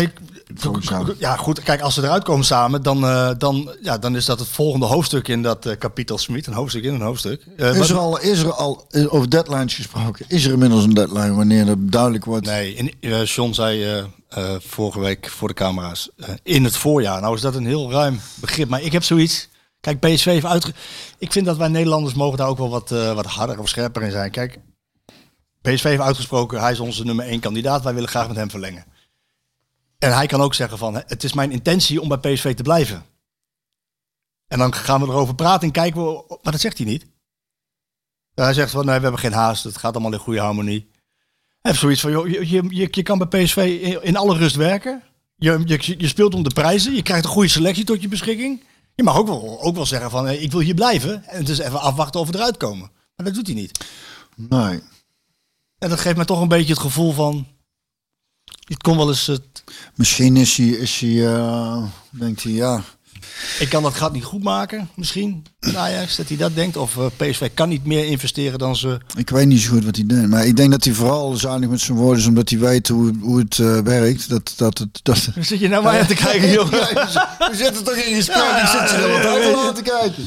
jou. 0.80 1.14
ja, 1.18 1.36
goed. 1.36 1.62
Kijk, 1.62 1.80
als 1.80 1.94
ze 1.94 2.02
eruit 2.02 2.24
komen 2.24 2.44
samen, 2.44 2.82
dan, 2.82 3.04
eh, 3.04 3.30
dan, 3.38 3.76
ja, 3.82 3.98
dan 3.98 4.16
is 4.16 4.24
dat 4.24 4.38
het 4.38 4.48
volgende 4.48 4.86
hoofdstuk 4.86 5.28
in 5.28 5.42
dat 5.42 5.66
eh, 5.66 5.78
kapitel 5.78 6.18
Smit. 6.18 6.46
Een 6.46 6.52
hoofdstuk 6.52 6.84
in 6.84 6.94
een 6.94 7.00
hoofdstuk. 7.00 7.46
Eh, 7.56 7.76
Is 7.76 7.90
er 7.90 7.96
al, 7.96 8.20
is 8.20 8.40
er 8.40 8.52
al 8.52 8.86
over 9.08 9.30
deadlines 9.30 9.74
gesproken? 9.74 10.24
Is 10.28 10.44
er 10.44 10.52
inmiddels 10.52 10.84
een 10.84 10.94
deadline 10.94 11.34
wanneer 11.34 11.66
het 11.66 11.92
duidelijk 11.92 12.24
wordt? 12.24 12.46
Nee, 12.46 12.74
in, 12.74 13.24
John 13.24 13.52
zei 13.52 14.04
vorige 14.58 15.00
week 15.00 15.28
voor 15.28 15.48
de 15.48 15.54
camera's 15.54 16.10
in 16.42 16.64
het 16.64 16.76
voorjaar. 16.76 17.20
Nou 17.20 17.34
is 17.34 17.40
dat 17.40 17.54
een 17.54 17.66
heel 17.66 17.90
ruim 17.90 18.20
begrip. 18.34 18.68
Maar 18.68 18.82
ik 18.82 18.92
heb 18.92 19.02
zoiets. 19.02 19.48
Kijk, 19.80 20.00
PSV 20.00 20.24
heeft 20.24 20.44
uitge... 20.44 20.72
Ik 21.18 21.32
vind 21.32 21.46
dat 21.46 21.56
wij 21.56 21.68
Nederlanders 21.68 22.14
mogen 22.14 22.38
daar 22.38 22.48
ook 22.48 22.58
wel 22.58 22.70
wat, 22.70 22.88
wat 22.90 23.26
harder 23.26 23.58
of 23.58 23.68
scherper 23.68 24.02
in 24.02 24.10
zijn. 24.10 24.30
Kijk, 24.30 24.58
PSV 25.62 25.82
heeft 25.82 26.00
uitgesproken, 26.00 26.60
hij 26.60 26.72
is 26.72 26.80
onze 26.80 27.04
nummer 27.04 27.24
één 27.24 27.40
kandidaat. 27.40 27.82
Wij 27.82 27.94
willen 27.94 28.08
graag 28.08 28.28
met 28.28 28.36
hem 28.36 28.50
verlengen. 28.50 28.84
En 29.98 30.14
hij 30.14 30.26
kan 30.26 30.40
ook 30.40 30.54
zeggen 30.54 30.78
van, 30.78 30.94
het 30.94 31.24
is 31.24 31.32
mijn 31.32 31.52
intentie 31.52 32.00
om 32.00 32.08
bij 32.08 32.18
PSV 32.18 32.54
te 32.54 32.62
blijven. 32.62 33.04
En 34.48 34.58
dan 34.58 34.74
gaan 34.74 35.00
we 35.00 35.06
erover 35.06 35.34
praten 35.34 35.66
en 35.66 35.72
kijken 35.72 36.04
we... 36.04 36.38
Maar 36.42 36.52
dat 36.52 36.60
zegt 36.60 36.78
hij 36.78 36.86
niet. 36.86 37.06
Hij 38.34 38.54
zegt 38.54 38.70
van, 38.70 38.84
nee, 38.84 38.96
we 38.96 39.02
hebben 39.02 39.20
geen 39.20 39.32
haast. 39.32 39.64
Het 39.64 39.76
gaat 39.76 39.92
allemaal 39.92 40.12
in 40.12 40.18
goede 40.18 40.40
harmonie. 40.40 40.90
Hij 41.60 41.74
zoiets 41.74 42.00
van, 42.00 42.10
joh, 42.10 42.28
je, 42.28 42.50
je, 42.50 42.88
je, 42.90 43.02
kan 43.02 43.18
bij 43.18 43.42
PSV 43.42 43.56
in, 44.02 44.16
alle 44.16 44.36
rust 44.36 44.56
werken. 44.56 45.02
Je, 45.36 45.78
je, 45.98 46.08
speelt 46.08 46.34
om 46.34 46.42
de 46.42 46.54
prijzen. 46.54 46.94
Je 46.94 47.02
krijgt 47.02 47.24
een 47.24 47.30
goede 47.30 47.48
selectie 47.48 47.84
tot 47.84 48.02
je 48.02 48.08
beschikking. 48.08 48.64
Je 48.94 49.02
mag 49.02 49.16
ook 49.16 49.26
wel, 49.26 49.62
ook 49.62 49.74
wel 49.74 49.86
zeggen 49.86 50.10
van, 50.10 50.28
eh, 50.28 50.42
ik 50.42 50.50
wil 50.50 50.60
hier 50.60 50.74
blijven. 50.74 51.24
En 51.24 51.44
dus 51.44 51.58
even 51.58 51.80
afwachten 51.80 52.20
of 52.20 52.30
we 52.30 52.34
eruit 52.34 52.56
komen. 52.56 52.90
Maar 53.16 53.26
dat 53.26 53.34
doet 53.34 53.46
hij 53.46 53.56
niet. 53.56 53.84
Nee. 54.36 54.80
En 55.80 55.88
dat 55.88 56.00
geeft 56.00 56.16
me 56.16 56.24
toch 56.24 56.40
een 56.40 56.48
beetje 56.48 56.72
het 56.72 56.82
gevoel 56.82 57.12
van... 57.12 57.46
Het 58.64 58.82
kon 58.82 58.96
wel 58.96 59.08
eens... 59.08 59.26
Het, 59.26 59.42
Misschien 59.94 60.36
is 60.36 60.56
hij, 60.56 60.66
is 60.66 61.00
hij 61.00 61.26
eh, 61.26 61.82
denkt 62.10 62.42
hij, 62.42 62.52
ja. 62.52 62.82
ik 63.58 63.68
kan 63.68 63.82
dat 63.82 63.94
gat 63.94 64.12
niet 64.12 64.24
goed 64.24 64.42
maken, 64.42 64.88
misschien. 64.94 65.46
Ajax, 65.74 66.16
dat 66.16 66.28
hij 66.28 66.36
dat 66.36 66.54
denkt. 66.54 66.76
Of 66.76 66.96
eh, 66.96 67.06
PSV 67.16 67.50
kan 67.54 67.68
niet 67.68 67.84
meer 67.84 68.04
investeren 68.06 68.58
dan 68.58 68.76
ze... 68.76 69.00
Ik 69.16 69.30
weet 69.30 69.46
niet 69.46 69.60
zo 69.60 69.70
goed 69.70 69.84
wat 69.84 69.96
hij 69.96 70.06
denkt. 70.06 70.28
Maar 70.28 70.46
ik 70.46 70.56
denk 70.56 70.70
dat 70.70 70.84
hij 70.84 70.94
vooral 70.94 71.32
zuinig 71.36 71.68
met 71.68 71.80
zijn 71.80 71.98
woorden 71.98 72.20
is, 72.20 72.26
omdat 72.26 72.48
hij 72.48 72.58
weet 72.58 72.88
hoe, 72.88 73.12
hoe 73.20 73.38
het 73.38 73.58
eh, 73.58 73.78
werkt. 73.78 74.28
Dat, 74.28 74.52
dat, 74.56 74.78
het, 74.78 75.00
dat, 75.02 75.28
Zit 75.40 75.60
je 75.60 75.68
nou 75.68 75.82
maar 75.82 76.00
aan 76.00 76.06
te 76.06 76.14
kijken, 76.14 76.50
joh? 76.50 76.70
we 76.70 77.50
zitten 77.52 77.84
toch 77.84 77.94
in 77.94 78.14
gesprek. 78.14 78.60
ik 78.62 78.66
zit 78.66 78.90
er 78.90 79.56
uit 79.56 79.76
te 79.76 79.82
kijken. 79.82 80.24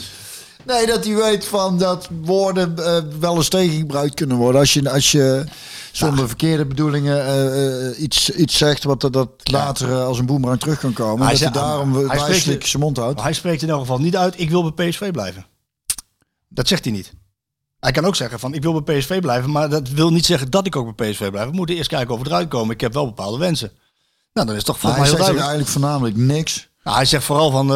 Nee, 0.65 0.85
dat 0.85 1.05
hij 1.05 1.15
weet 1.15 1.45
van 1.45 1.77
dat 1.77 2.09
woorden 2.21 2.77
eh, 2.85 2.97
wel 3.19 3.35
eens 3.35 3.49
tegengebruikt 3.49 4.13
kunnen 4.15 4.37
worden. 4.37 4.59
Als 4.61 4.73
je, 4.73 4.89
als 4.91 5.11
je 5.11 5.43
zonder 5.91 6.27
verkeerde 6.27 6.65
bedoelingen 6.65 7.25
eh, 7.25 7.87
eh, 7.89 7.99
iets, 8.01 8.29
iets 8.29 8.57
zegt 8.57 8.83
wat 8.83 9.01
dat, 9.01 9.29
later 9.43 9.95
als 10.03 10.19
een 10.19 10.25
boemerang 10.25 10.59
terug 10.59 10.79
kan 10.79 10.93
komen. 10.93 11.25
Hij 11.25 11.35
dat 11.35 11.39
hij 11.39 11.51
zegt- 11.51 11.53
daarom 11.65 11.93
hij 11.93 12.03
spreekt- 12.05 12.25
wijselijk 12.27 12.65
zijn 12.65 12.83
mond 12.83 12.97
houdt. 12.97 13.21
Hij 13.21 13.33
spreekt 13.33 13.61
in 13.61 13.69
elk 13.69 13.79
geval 13.79 13.99
niet 13.99 14.17
uit, 14.17 14.39
ik 14.39 14.49
wil 14.49 14.71
bij 14.73 14.89
PSV 14.89 15.11
blijven. 15.11 15.45
Dat 16.47 16.67
zegt 16.67 16.83
hij 16.83 16.93
niet. 16.93 17.13
Hij 17.79 17.91
kan 17.91 18.05
ook 18.05 18.15
zeggen 18.15 18.39
van, 18.39 18.53
ik 18.53 18.61
wil 18.61 18.81
bij 18.81 18.97
PSV 18.97 19.19
blijven, 19.21 19.51
maar 19.51 19.69
dat 19.69 19.89
wil 19.89 20.11
niet 20.11 20.25
zeggen 20.25 20.49
dat 20.51 20.65
ik 20.65 20.75
ook 20.75 20.95
bij 20.95 21.11
PSV 21.11 21.29
blijf. 21.29 21.49
We 21.49 21.55
moeten 21.55 21.75
eerst 21.75 21.89
kijken 21.89 22.13
of 22.13 22.21
we 22.21 22.27
eruit 22.27 22.47
komen. 22.47 22.73
Ik 22.73 22.81
heb 22.81 22.93
wel 22.93 23.05
bepaalde 23.05 23.37
wensen. 23.37 23.71
Nou, 24.33 24.47
dat 24.47 24.55
is 24.55 24.63
toch 24.63 24.81
hij 24.81 24.91
mij 24.91 24.99
zegt 24.99 25.09
heel 25.09 25.17
duidelijk. 25.17 25.47
eigenlijk 25.47 25.77
voornamelijk 25.79 26.15
niks. 26.15 26.69
Nou, 26.83 26.95
hij 26.97 27.05
zegt 27.05 27.23
vooral 27.23 27.51
van, 27.51 27.67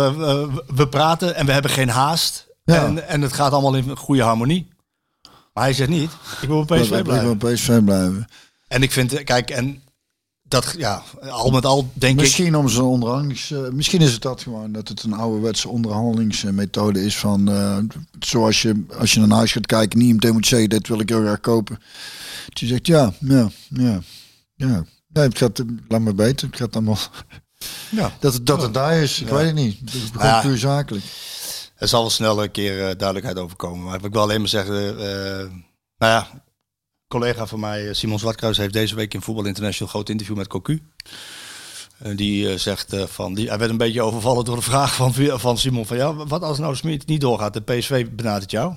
we 0.76 0.88
praten 0.90 1.36
en 1.36 1.46
we 1.46 1.52
hebben 1.52 1.72
geen 1.72 1.90
haast. 1.90 2.47
Ja. 2.76 2.86
En, 2.86 3.08
en 3.08 3.22
het 3.22 3.34
gaat 3.34 3.52
allemaal 3.52 3.76
in 3.76 3.98
goede 3.98 4.22
harmonie. 4.22 4.68
Maar 5.54 5.64
hij 5.64 5.74
zegt 5.74 5.90
niet, 5.90 6.12
ik 6.42 6.48
wil 6.48 6.66
bij 6.66 6.82
PSV 6.82 6.92
Ik 6.92 7.04
blijven. 7.04 7.26
wil 7.26 7.36
bij 7.36 7.54
PSV 7.54 7.84
blijven. 7.84 8.28
En 8.68 8.82
ik 8.82 8.92
vind, 8.92 9.24
kijk, 9.24 9.50
en 9.50 9.82
dat, 10.44 10.74
ja, 10.78 11.04
al 11.30 11.52
met 11.52 11.66
al 11.66 11.90
denk 11.94 12.14
ik... 12.16 12.20
Misschien 12.22 12.56
om 12.56 12.70
zijn 12.70 12.84
onderhandelings... 12.84 13.52
eh, 13.52 13.70
misschien 13.70 14.02
is 14.02 14.12
het 14.14 14.22
dat 14.22 14.42
gewoon, 14.42 14.72
dat 14.72 14.88
het 14.88 15.04
een 15.04 15.14
ouderwetse 15.14 15.70
onderhandelingsmethode 15.70 17.06
is 17.06 17.18
van... 17.18 17.52
eh, 17.52 17.78
zoals 18.20 18.62
je, 18.62 18.86
als 19.00 19.14
je 19.14 19.20
naar 19.20 19.38
huis 19.38 19.52
gaat 19.52 19.66
kijken, 19.66 20.00
niet 20.00 20.14
meteen 20.14 20.34
moet 20.34 20.48
zeggen, 20.48 20.70
dit 20.70 20.88
wil 20.88 21.00
ik 21.00 21.10
heel 21.10 21.22
graag 21.22 21.40
kopen. 21.40 21.80
Dat 22.48 22.60
je 22.60 22.66
zegt, 22.68 22.88
ja, 22.88 23.14
ja, 23.20 23.50
ja, 23.70 24.00
ja. 24.56 24.84
Nee, 25.08 25.24
het 25.24 25.38
gaat, 25.38 25.64
laat 25.88 26.02
me 26.02 26.14
beter. 26.14 26.48
Het 26.48 26.58
gaat 26.58 26.76
allemaal... 26.76 26.98
Ja. 27.90 28.12
Dat 28.20 28.34
het, 28.34 28.46
dat 28.46 28.62
het 28.62 28.74
daar 28.74 28.96
is, 29.02 29.22
ik 29.22 29.28
weet 29.28 29.46
het 29.46 29.56
niet. 29.56 29.80
Het 29.80 29.94
is 29.94 30.02
gewoon 30.14 30.42
puur 30.42 30.58
zakelijk. 30.58 31.06
Er 31.78 31.88
zal 31.88 32.02
wel 32.02 32.10
snel 32.10 32.44
een 32.44 32.52
keer 32.52 32.80
eh, 32.80 32.96
duidelijkheid 32.98 33.38
over 33.38 33.56
komen. 33.56 33.84
Maar 33.84 34.04
ik 34.04 34.12
wil 34.12 34.22
alleen 34.22 34.40
maar 34.40 34.50
zeggen, 34.50 35.00
eh, 35.00 35.50
nou 35.98 36.12
ja, 36.12 36.44
collega 37.08 37.48
van 37.48 37.60
mij, 37.60 37.88
eh, 37.88 37.94
Simon 37.94 38.20
Zwartkruis, 38.20 38.58
heeft 38.58 38.74
deze 38.74 38.96
week 38.96 39.14
in 39.14 39.22
Voetbal 39.22 39.46
International 39.46 39.88
een 39.88 39.96
groot 40.00 40.10
interview 40.10 40.38
met 40.38 40.48
Cocu. 40.48 40.82
Die 42.16 42.58
zegt 42.58 42.96
van, 43.06 43.34
die, 43.34 43.48
hij 43.48 43.58
werd 43.58 43.72
een 43.72 43.78
beetje 43.78 44.02
overvallen 44.02 44.46
door 44.46 44.56
de 44.56 44.62
vraag 44.62 44.96
van, 44.96 45.14
van 45.14 45.58
Simon 45.58 45.86
van, 45.86 45.98
ja, 45.98 46.14
wat 46.14 46.42
als 46.42 46.58
nou 46.58 46.76
Smit 46.76 47.08
niet 47.08 47.22
doorgaat? 47.22 47.54
De 47.54 47.62
PSV 47.62 48.08
benadert 48.10 48.52
jou. 48.52 48.74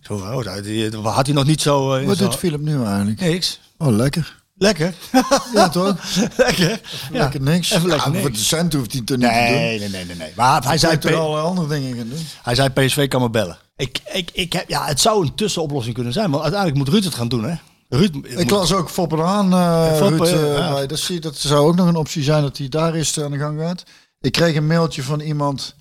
Zo, 0.00 0.14
oh, 0.14 1.04
had 1.04 1.26
hij 1.26 1.34
nog 1.34 1.44
niet 1.44 1.60
zo... 1.60 2.04
Wat 2.04 2.18
doet 2.18 2.36
Philip 2.36 2.60
nu 2.60 2.84
eigenlijk? 2.84 3.20
Niks. 3.20 3.60
Oh, 3.78 3.96
lekker. 3.96 4.44
Lekker. 4.58 4.94
Ja, 5.54 5.68
toch? 5.68 5.96
lekker. 6.36 6.70
Ja. 7.12 7.18
Lekker 7.18 7.40
niks. 7.40 7.70
Even 7.70 7.88
lekker 7.88 8.12
Ja, 8.14 8.20
Voor 8.20 8.32
de 8.32 8.38
cent 8.38 8.72
hoeft 8.72 8.90
hij 8.90 8.98
niet 9.00 9.06
te 9.08 9.18
doen. 9.18 9.28
Nee, 9.30 9.78
nee, 9.78 9.88
nee, 9.88 10.04
nee, 10.04 10.16
nee. 10.16 10.32
Maar 10.36 10.64
hij 10.64 10.78
zei, 10.78 10.96
Hij 11.00 11.10
er 11.10 11.16
P- 11.16 11.20
allerlei 11.20 11.46
andere 11.46 11.68
dingen 11.68 11.96
gaan 11.96 12.08
doen. 12.08 12.26
hij 12.42 12.54
zei 12.54 12.68
PSV 12.68 13.08
kan 13.08 13.20
me 13.20 13.30
bellen. 13.30 13.58
Ik, 13.76 14.00
ik, 14.12 14.30
ik 14.32 14.52
heb, 14.52 14.68
ja, 14.68 14.86
het 14.86 15.00
zou 15.00 15.22
een 15.26 15.34
tussenoplossing 15.34 15.94
kunnen 15.94 16.12
zijn, 16.12 16.30
want 16.30 16.42
uiteindelijk 16.42 16.84
moet 16.84 16.94
Ruud 16.94 17.04
het 17.04 17.14
gaan 17.14 17.28
doen, 17.28 17.44
hè? 17.44 17.54
Ruud, 17.88 18.14
Ik 18.24 18.36
moet- 18.36 18.50
las 18.50 18.72
ook 18.72 18.90
Foppe 18.90 19.22
aan, 19.22 19.52
eh 19.52 19.98
Ruud, 19.98 20.20
eh, 20.20 20.56
ja. 20.56 20.72
bij. 20.72 20.86
Dat, 20.86 20.98
zie, 20.98 21.20
dat 21.20 21.36
zou 21.36 21.66
ook 21.68 21.76
nog 21.76 21.88
een 21.88 21.96
optie 21.96 22.22
zijn 22.22 22.42
dat 22.42 22.58
hij 22.58 22.68
daar 22.68 22.96
is 22.96 23.20
aan 23.20 23.30
de 23.30 23.38
gang 23.38 23.60
gaat. 23.60 23.82
Ik 24.20 24.32
kreeg 24.32 24.56
een 24.56 24.66
mailtje 24.66 25.02
van 25.02 25.20
iemand 25.20 25.74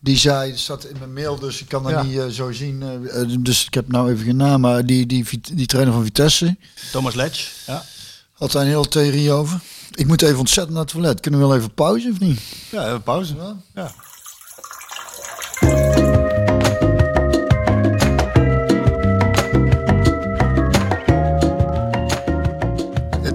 die 0.00 0.16
zei, 0.18 0.50
het 0.50 0.58
staat 0.60 0.84
in 0.84 0.96
mijn 0.98 1.12
mail, 1.12 1.38
dus 1.38 1.60
ik 1.60 1.68
kan 1.68 1.82
dat 1.82 1.92
Ja. 1.92 2.02
niet 2.02 2.18
eh, 2.18 2.26
zo 2.26 2.52
zien. 2.52 2.82
eh, 2.82 3.20
eh, 3.20 3.28
dus 3.40 3.66
ik 3.66 3.74
heb 3.74 3.88
nou 3.88 4.12
even 4.12 4.24
geen 4.24 4.36
naam, 4.36 4.60
maar 4.60 4.86
die, 4.86 5.06
die, 5.06 5.24
die, 5.30 5.40
die 5.54 5.66
trainer 5.66 5.94
van 5.94 6.04
Vitesse 6.04 6.56
Thomas 6.92 7.14
Letch. 7.14 7.50
Ja. 7.66 7.84
Had 8.44 8.52
daar 8.52 8.62
een 8.62 8.68
hele 8.68 8.88
theorie 8.88 9.32
over. 9.32 9.60
Ik 9.94 10.06
moet 10.06 10.22
even 10.22 10.38
ontzettend 10.38 10.74
naar 10.74 10.84
het 10.84 10.92
toilet. 10.92 11.20
Kunnen 11.20 11.40
we 11.40 11.46
wel 11.46 11.56
even 11.56 11.74
pauze 11.74 12.10
of 12.12 12.18
niet? 12.20 12.40
Ja, 12.70 12.86
even 12.86 13.02
pauze. 13.02 13.34
Ja. 13.74 13.92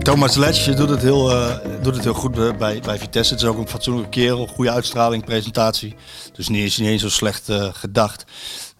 Thomas 0.03 0.35
Letch 0.35 0.75
doet 0.75 0.89
het 0.89 1.01
heel, 1.01 1.31
eh, 1.31 1.55
doet 1.81 1.95
het 1.95 2.03
heel 2.03 2.13
goed 2.13 2.31
bij- 2.31 2.55
bij, 2.55 2.79
bij 2.79 2.99
Vitesse. 2.99 3.33
Het 3.33 3.41
is 3.43 3.49
ook 3.49 3.57
een 3.57 3.67
fatsoenlijke 3.67 4.09
kerel, 4.09 4.47
goede 4.47 4.71
uitstraling, 4.71 5.25
presentatie. 5.25 5.95
Dus 6.33 6.47
niet 6.47 6.61
eens, 6.61 6.77
niet 6.77 6.89
eens 6.89 7.01
zo 7.01 7.09
slecht 7.09 7.49
eh, 7.49 7.67
gedacht. 7.73 8.23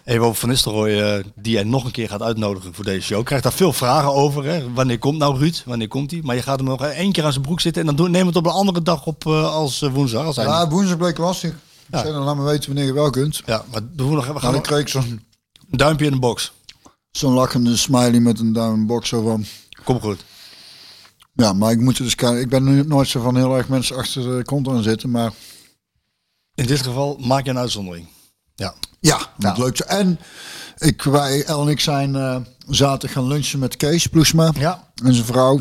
Even 0.10 0.26
over 0.26 0.40
Van 0.40 0.50
Nistelrooy, 0.50 1.02
eh, 1.02 1.24
die 1.36 1.56
hij 1.56 1.64
nog 1.64 1.86
een 1.86 1.92
keer 1.92 2.10
gaat 2.10 2.22
uitnodigen 2.22 2.74
voor 2.74 2.84
deze 2.86 3.06
show. 3.06 3.20
Ik 3.20 3.26
krijg 3.26 3.42
daar 3.42 3.54
veel 3.54 3.74
vragen 3.74 4.14
over. 4.14 4.44
Hè. 4.44 4.74
Wanneer 4.74 5.00
komt 5.00 5.18
nou 5.18 5.38
Ruud? 5.38 5.64
Wanneer 5.66 5.88
komt 5.88 6.12
hij? 6.12 6.20
Maar 6.24 6.36
je 6.36 6.42
gaat 6.42 6.60
hem 6.60 6.68
nog 6.68 6.82
één 6.84 7.12
keer 7.12 7.24
aan 7.24 7.32
zijn 7.32 7.44
broek 7.44 7.60
zitten 7.60 7.88
en 7.88 7.96
dan 7.96 8.12
neem 8.12 8.28
het 8.28 8.36
op 8.36 8.46
een 8.46 8.52
andere 8.52 8.82
dag 8.82 9.06
op 9.06 9.26
eh, 9.26 9.54
als 9.54 9.82
eh, 9.82 9.94
woensdag. 9.94 10.26
Als 10.26 10.36
Ja, 10.36 10.70
woensdag 10.70 10.98
bleek 10.98 11.18
lastig. 11.18 11.56
Ja. 11.92 12.04
dan 12.04 12.24
laat 12.24 12.36
me 12.36 12.44
weten 12.44 12.66
wanneer 12.68 12.86
je 12.86 12.94
wel 12.94 13.10
kunt. 13.10 13.42
Ja, 13.46 13.66
maar 13.72 13.82
doen 13.92 14.10
we 14.10 14.16
nog, 14.16 14.26
gaan 14.26 14.54
dan 14.54 14.62
kreeg 14.62 14.80
ik 14.80 14.88
zo'n 14.88 15.22
een 15.72 15.78
duimpje 15.78 16.06
in 16.06 16.12
de 16.12 16.20
box. 16.20 16.52
zo'n 17.12 17.34
lachende 17.34 17.78
smiley 17.78 18.20
met 18.20 18.40
een 18.40 18.54
duim 18.54 18.88
box 18.88 19.10
zo 19.10 19.22
van. 19.22 19.46
Kom 19.84 20.00
goed. 20.00 20.24
Ja, 21.34 21.54
maar 21.54 21.72
ik 21.72 21.80
moet 21.80 21.98
dus 21.98 22.16
kijken. 22.16 22.42
Ik 22.42 22.50
ben 22.50 22.64
nu 22.64 22.84
nooit 22.88 23.08
zo 23.08 23.22
van 23.22 23.36
heel 23.36 23.58
erg 23.58 23.68
mensen 23.68 23.96
achter 23.96 24.38
de 24.38 24.44
kont 24.44 24.68
aan 24.68 24.84
zitten, 24.84 25.10
maar 25.10 25.32
In 26.56 26.66
dit 26.66 26.82
geval 26.82 27.18
maak 27.20 27.44
je 27.46 27.50
een 27.50 27.58
uitzondering. 27.58 28.08
Ja. 28.60 28.74
ja, 29.00 29.20
dat 29.38 29.58
leuk. 29.58 29.78
zo. 29.78 29.84
En 29.84 30.20
ik, 30.78 31.02
wij, 31.02 31.44
El 31.46 31.62
en 31.62 31.68
ik 31.68 31.80
zijn 31.80 32.16
eh, 32.16 32.36
zaterdag 32.68 33.12
gaan 33.12 33.28
lunchen 33.28 33.60
met 33.60 33.78
Kees 33.78 34.08
Ploesma 34.08 34.52
Ja. 34.58 34.88
en 35.04 35.14
zijn 35.14 35.26
vrouw 35.26 35.60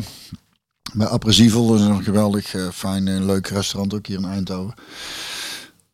bij 0.93 1.07
Appresievel. 1.07 1.67
Dat 1.67 1.79
is 1.79 1.85
een 1.85 2.03
geweldig 2.03 2.53
eh, 2.55 2.67
fijn 2.73 3.07
en 3.07 3.25
leuk 3.25 3.47
restaurant 3.47 3.93
ook 3.93 4.07
hier 4.07 4.17
in 4.17 4.25
Eindhoven. 4.25 4.73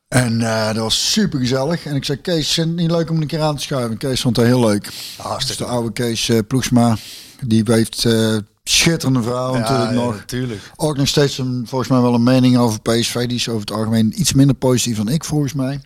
En 0.08 0.42
eh, 0.42 0.66
dat 0.66 0.76
was 0.76 1.12
super 1.12 1.40
gezellig. 1.40 1.86
En 1.86 1.96
ik 1.96 2.06
zei, 2.06 2.22
Kees, 2.22 2.52
vind 2.52 2.68
het 2.68 2.76
niet 2.76 2.92
leuk 2.92 3.10
om 3.10 3.22
een 3.22 3.28
keer 3.28 3.42
aan 3.42 3.56
te 3.56 3.62
schuiven? 3.62 3.98
Kees 3.98 4.22
vond 4.22 4.36
dat 4.36 4.46
heel 4.46 4.60
leuk. 4.60 4.90
Hartstikke 5.18 5.64
Dus 5.64 5.72
de 5.72 5.78
oude 5.78 5.92
Kees 5.94 6.30
eh, 6.30 6.40
Ploesma, 6.48 6.98
die 7.46 7.64
heeft 7.66 8.06
eh, 8.06 8.36
schitterende 8.64 9.22
vrouw 9.22 9.54
natuurlijk 9.56 9.92
nog. 9.92 10.16
Natuurlijk. 10.16 10.62
Ook 10.76 10.98
nog 10.98 11.08
steeds 11.08 11.38
een, 11.38 11.64
volgens 11.68 11.90
mij 11.90 12.02
wel 12.02 12.14
een 12.14 12.24
mening 12.24 12.58
over 12.58 12.82
PSV. 12.82 13.26
Die 13.26 13.38
is 13.38 13.50
over 13.50 13.62
het 13.62 13.72
algemeen 13.72 14.20
iets 14.20 14.34
minder 14.34 14.56
positief 14.56 14.98
dan 14.98 15.10
ik 15.10 15.24
volgens 15.24 15.54
mij. 15.54 15.82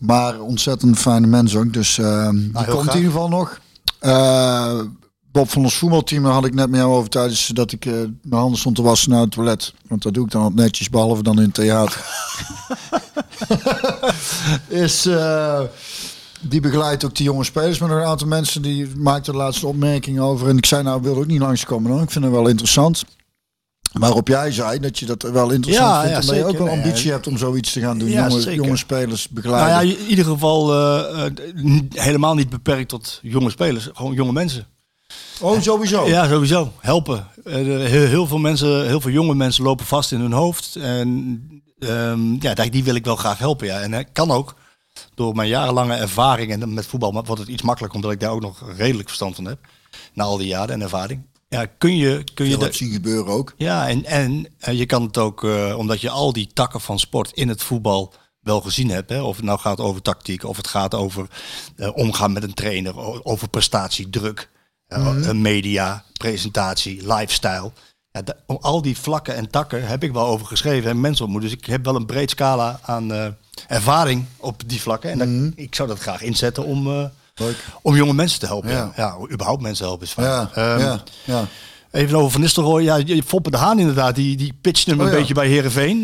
Maar 0.00 0.40
ontzettend 0.40 0.98
fijne 0.98 1.26
mens 1.26 1.56
ook. 1.56 1.72
Dus 1.72 1.98
eh, 1.98 2.28
die 2.30 2.50
heel 2.52 2.64
komt 2.64 2.82
graag. 2.82 2.94
in 2.94 3.00
ieder 3.00 3.12
geval 3.12 3.28
nog. 3.28 3.60
Eh, 3.98 4.80
Bob 5.32 5.50
van 5.50 5.62
ons 5.62 5.74
voetbalteam 5.74 6.22
daar 6.22 6.32
had 6.32 6.44
ik 6.44 6.54
net 6.54 6.70
met 6.70 6.80
jou 6.80 6.92
over 6.92 7.10
tijdens 7.10 7.46
dat 7.46 7.72
ik 7.72 7.86
eh, 7.86 7.92
mijn 8.22 8.40
handen 8.40 8.58
stond 8.58 8.76
te 8.76 8.82
wassen 8.82 9.10
naar 9.10 9.20
het 9.20 9.30
toilet. 9.30 9.74
Want 9.88 10.02
dat 10.02 10.14
doe 10.14 10.24
ik 10.24 10.30
dan 10.30 10.42
wat 10.42 10.54
netjes, 10.54 10.90
behalve 10.90 11.22
dan 11.22 11.36
in 11.36 11.44
het 11.44 11.54
theater. 11.54 12.04
is, 14.84 15.08
die 16.40 16.60
begeleidt 16.60 17.04
ook 17.04 17.16
die 17.16 17.24
jonge 17.24 17.44
spelers 17.44 17.78
met 17.78 17.88
nog 17.88 17.98
een 17.98 18.04
aantal 18.04 18.26
mensen. 18.26 18.62
Die 18.62 18.88
maakten 18.96 19.32
de 19.32 19.38
laatste 19.38 19.66
opmerking 19.66 20.20
over. 20.20 20.48
En 20.48 20.56
ik 20.56 20.66
zei 20.66 20.82
nou, 20.82 20.96
ik 20.98 21.04
wil 21.04 21.16
ook 21.16 21.26
niet 21.26 21.40
langskomen. 21.40 21.90
hoor. 21.90 22.02
Ik 22.02 22.10
vind 22.10 22.24
het 22.24 22.34
wel 22.34 22.48
interessant. 22.48 23.04
Waarop 23.92 24.28
jij 24.28 24.52
zei 24.52 24.78
dat 24.78 24.98
je 24.98 25.06
dat 25.06 25.22
wel 25.22 25.50
interessant 25.50 25.86
Ja, 25.86 26.00
vindt. 26.00 26.14
ja, 26.14 26.20
omdat 26.20 26.36
je 26.36 26.44
ook 26.44 26.58
wel 26.58 26.66
Nee, 26.76 26.84
ambitie 26.84 27.10
hebt 27.10 27.26
om 27.26 27.38
zoiets 27.38 27.72
te 27.72 27.80
gaan 27.80 27.98
doen. 27.98 28.08
Ja, 28.08 28.28
jonge, 28.28 28.54
jonge 28.54 28.76
spelers 28.76 29.28
Nou 29.30 29.34
begeleiden. 29.34 29.88
ja, 29.88 29.96
in 29.98 30.06
ieder 30.06 30.24
geval 30.24 30.72
eh, 30.74 31.26
eh, 31.26 31.32
helemaal 31.88 32.34
niet 32.34 32.50
beperkt 32.50 32.88
tot 32.88 33.18
jonge 33.22 33.50
spelers. 33.50 33.88
Gewoon 33.92 34.14
jonge 34.14 34.32
mensen. 34.32 34.66
oh, 35.40 35.60
sowieso. 35.60 36.06
Ja, 36.08 36.28
sowieso. 36.28 36.72
Helpen. 36.80 37.26
Eh, 37.44 37.54
heel, 37.54 38.06
heel 38.06 38.26
veel 38.26 38.38
mensen, 38.38 38.86
heel 38.86 39.00
veel 39.00 39.10
jonge 39.10 39.34
mensen 39.34 39.64
lopen 39.64 39.86
vast 39.86 40.12
in 40.12 40.20
hun 40.20 40.32
hoofd. 40.32 40.76
En 40.76 41.40
ehm, 41.78 42.34
ja, 42.40 42.54
die 42.54 42.84
wil 42.84 42.94
ik 42.94 43.04
wel 43.04 43.16
graag 43.16 43.38
helpen. 43.38 43.66
Ja. 43.66 43.80
En 43.80 43.90
dat 43.90 44.04
kan 44.12 44.30
ook. 44.30 44.54
Door 45.14 45.34
mijn 45.34 45.48
jarenlange 45.48 45.94
ervaring 45.94 46.52
en 46.52 46.74
met 46.74 46.86
voetbal 46.86 47.12
wordt 47.12 47.40
het 47.40 47.48
iets 47.48 47.62
makkelijker 47.62 47.98
omdat 47.98 48.12
ik 48.14 48.20
daar 48.20 48.30
ook 48.30 48.40
nog 48.40 48.62
redelijk 48.76 49.08
verstand 49.08 49.34
van 49.34 49.44
heb. 49.44 49.58
Na 50.14 50.24
al 50.24 50.36
die 50.36 50.46
jaren 50.46 50.74
en 50.74 50.82
ervaring. 50.82 51.22
Ja, 51.50 51.66
kun 51.78 51.96
je, 51.96 52.24
kun 52.34 52.48
je 52.48 52.58
heb 52.58 52.74
zien 52.74 52.92
gebeuren 52.92 53.32
ook. 53.32 53.54
Ja, 53.56 53.88
en, 53.88 54.04
en 54.04 54.46
eh, 54.58 54.78
je 54.78 54.86
kan 54.86 55.02
het 55.02 55.18
ook, 55.18 55.44
eh, 55.44 55.74
omdat 55.78 56.00
je 56.00 56.10
al 56.10 56.32
die 56.32 56.50
takken 56.52 56.80
van 56.80 56.98
sport 56.98 57.32
in 57.32 57.48
het 57.48 57.62
voetbal 57.62 58.14
wel 58.40 58.60
gezien 58.60 58.90
hebt. 58.90 59.10
Hè? 59.10 59.22
Of 59.22 59.36
het 59.36 59.44
nou 59.44 59.58
gaat 59.58 59.80
over 59.80 60.02
tactiek, 60.02 60.44
of 60.44 60.56
het 60.56 60.66
gaat 60.68 60.94
over 60.94 61.26
eh, 61.76 61.96
omgaan 61.96 62.32
met 62.32 62.42
een 62.42 62.54
trainer, 62.54 63.24
over 63.24 63.48
prestatie, 63.48 64.10
druk, 64.10 64.50
eh, 64.86 65.28
eh, 65.28 65.34
media, 65.36 66.04
presentatie, 66.12 67.14
lifestyle. 67.14 67.72
Ja, 68.10 68.22
al 68.60 68.82
die 68.82 68.98
vlakken 68.98 69.34
en 69.34 69.50
takken 69.50 69.86
heb 69.86 70.02
ik 70.02 70.12
wel 70.12 70.26
over 70.26 70.46
geschreven 70.46 70.90
en 70.90 71.00
mensen 71.00 71.24
ontmoet. 71.24 71.42
Dus 71.42 71.52
ik 71.52 71.64
heb 71.64 71.84
wel 71.84 71.94
een 71.96 72.06
breed 72.06 72.30
scala 72.30 72.80
aan 72.82 73.36
ervaring 73.68 74.24
op 74.36 74.62
die 74.66 74.80
vlakken. 74.80 75.10
En 75.10 75.18
dat- 75.18 75.52
ik 75.56 75.74
zou 75.74 75.88
dat 75.88 75.98
graag 75.98 76.22
inzetten 76.22 76.64
om, 76.64 77.10
Leuk. 77.40 77.56
om 77.82 77.96
jonge 77.96 78.12
mensen 78.14 78.40
te 78.40 78.46
helpen. 78.46 78.70
Ja. 78.70 78.92
Ja, 78.96 79.16
überhaupt 79.32 79.62
mensen 79.62 79.84
helpen 79.86 80.06
is 80.06 80.12
fijn. 80.12 80.26
Ja, 80.26 80.50
Ehm, 80.54 80.98
ja. 81.24 81.46
Even 81.90 82.18
over 82.18 82.30
Van 82.30 82.40
Nistelrooy. 82.40 82.82
Ja, 82.82 82.96
je- 82.96 83.22
Foppe 83.22 83.50
de 83.50 83.56
Haan 83.56 83.78
inderdaad, 83.78 84.14
die, 84.14 84.36
die 84.36 84.52
pitcht 84.60 84.86
hem 84.86 85.00
Oh, 85.00 85.04
een 85.06 85.12
ja. 85.12 85.18
beetje 85.18 85.34
bij 85.34 85.48
Herenveen. 85.48 86.02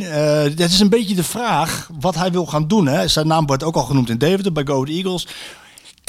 dat 0.57 0.71
is 0.71 0.81
een 0.81 0.89
beetje 0.89 1.15
de 1.15 1.25
vraag 1.25 1.91
wat 2.01 2.15
hij 2.15 2.33
wil 2.33 2.47
gaan 2.47 2.69
doen. 2.69 2.87
Hè. 2.87 3.09
Zijn 3.09 3.27
naam 3.27 3.47
wordt 3.47 3.63
ook 3.63 3.77
al 3.77 3.83
genoemd 3.85 4.11
in 4.11 4.19
Deventer 4.19 4.53
bij 4.53 4.65
Go 4.67 4.85
Eagles. 4.85 5.27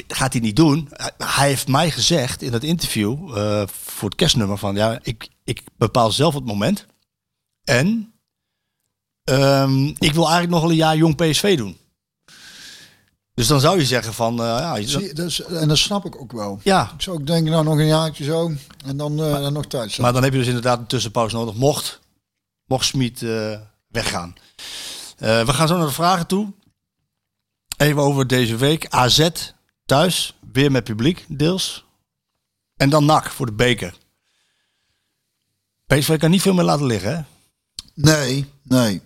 Dat 0.07 0.17
gaat 0.17 0.33
hij 0.33 0.41
niet 0.41 0.55
doen. 0.55 0.89
Hij 1.17 1.47
heeft 1.47 1.67
mij 1.67 1.91
gezegd 1.91 2.41
in 2.41 2.51
dat 2.51 2.63
interview 2.63 3.37
eh, 3.37 3.63
voor 3.67 4.09
het 4.09 4.17
kerstnummer 4.17 4.57
van... 4.57 4.75
ja, 4.75 4.99
ik, 5.03 5.27
ik 5.43 5.63
bepaal 5.77 6.11
zelf 6.11 6.33
het 6.33 6.45
moment. 6.45 6.85
En 7.63 8.13
ehm, 9.23 9.85
ik 9.87 10.13
wil 10.13 10.23
eigenlijk 10.23 10.49
nog 10.49 10.61
wel 10.61 10.69
een 10.69 10.75
jaar 10.75 10.97
jong 10.97 11.15
PSV 11.15 11.57
doen. 11.57 11.77
Dus 13.37 13.47
dan 13.47 13.59
zou 13.59 13.79
je 13.79 13.85
zeggen 13.85 14.13
van... 14.13 14.39
eh, 14.39 14.45
ja, 14.45 14.75
je- 14.75 14.87
Zie 14.87 15.13
dus, 15.13 15.43
en 15.43 15.67
dat 15.67 15.77
snap 15.77 16.05
ik 16.05 16.21
ook 16.21 16.31
wel. 16.31 16.59
ja, 16.63 16.91
Ik 16.95 17.01
zou 17.01 17.17
ook 17.19 17.27
denken, 17.27 17.51
nou 17.51 17.63
nog 17.63 17.77
een 17.77 17.85
jaartje 17.87 18.23
zo. 18.23 18.51
En 18.85 18.97
dan, 18.97 19.23
eh, 19.23 19.31
dan 19.31 19.53
nog 19.53 19.65
tijd. 19.65 19.97
Maar 19.97 20.13
dan 20.13 20.23
heb 20.23 20.31
je 20.31 20.37
dus 20.37 20.47
inderdaad 20.47 20.79
een 20.79 20.87
tussenpauze 20.87 21.35
nodig. 21.35 21.55
Mocht, 21.55 21.99
mocht 22.65 22.85
Smit 22.85 23.21
eh, 23.23 23.59
weggaan. 23.87 24.35
We 25.17 25.43
gaan 25.53 25.67
zo 25.67 25.77
naar 25.77 25.85
de 25.87 25.93
vragen 25.93 26.27
toe. 26.27 26.53
Even 27.77 28.01
over 28.01 28.27
deze 28.27 28.55
week. 28.55 28.87
AZ 28.89 29.29
thuis. 29.85 30.35
Weer 30.51 30.71
met 30.71 30.83
publiek, 30.83 31.25
deels. 31.27 31.85
En 32.75 32.89
dan 32.89 33.05
NAC 33.05 33.29
voor 33.29 33.45
de 33.45 33.51
beker. 33.53 33.97
PSV 35.85 36.17
kan 36.17 36.29
niet 36.31 36.41
veel 36.41 36.53
meer 36.53 36.63
laten 36.63 36.85
liggen, 36.85 37.15
hè? 37.15 37.21
Nee, 37.93 38.51
nee. 38.63 39.01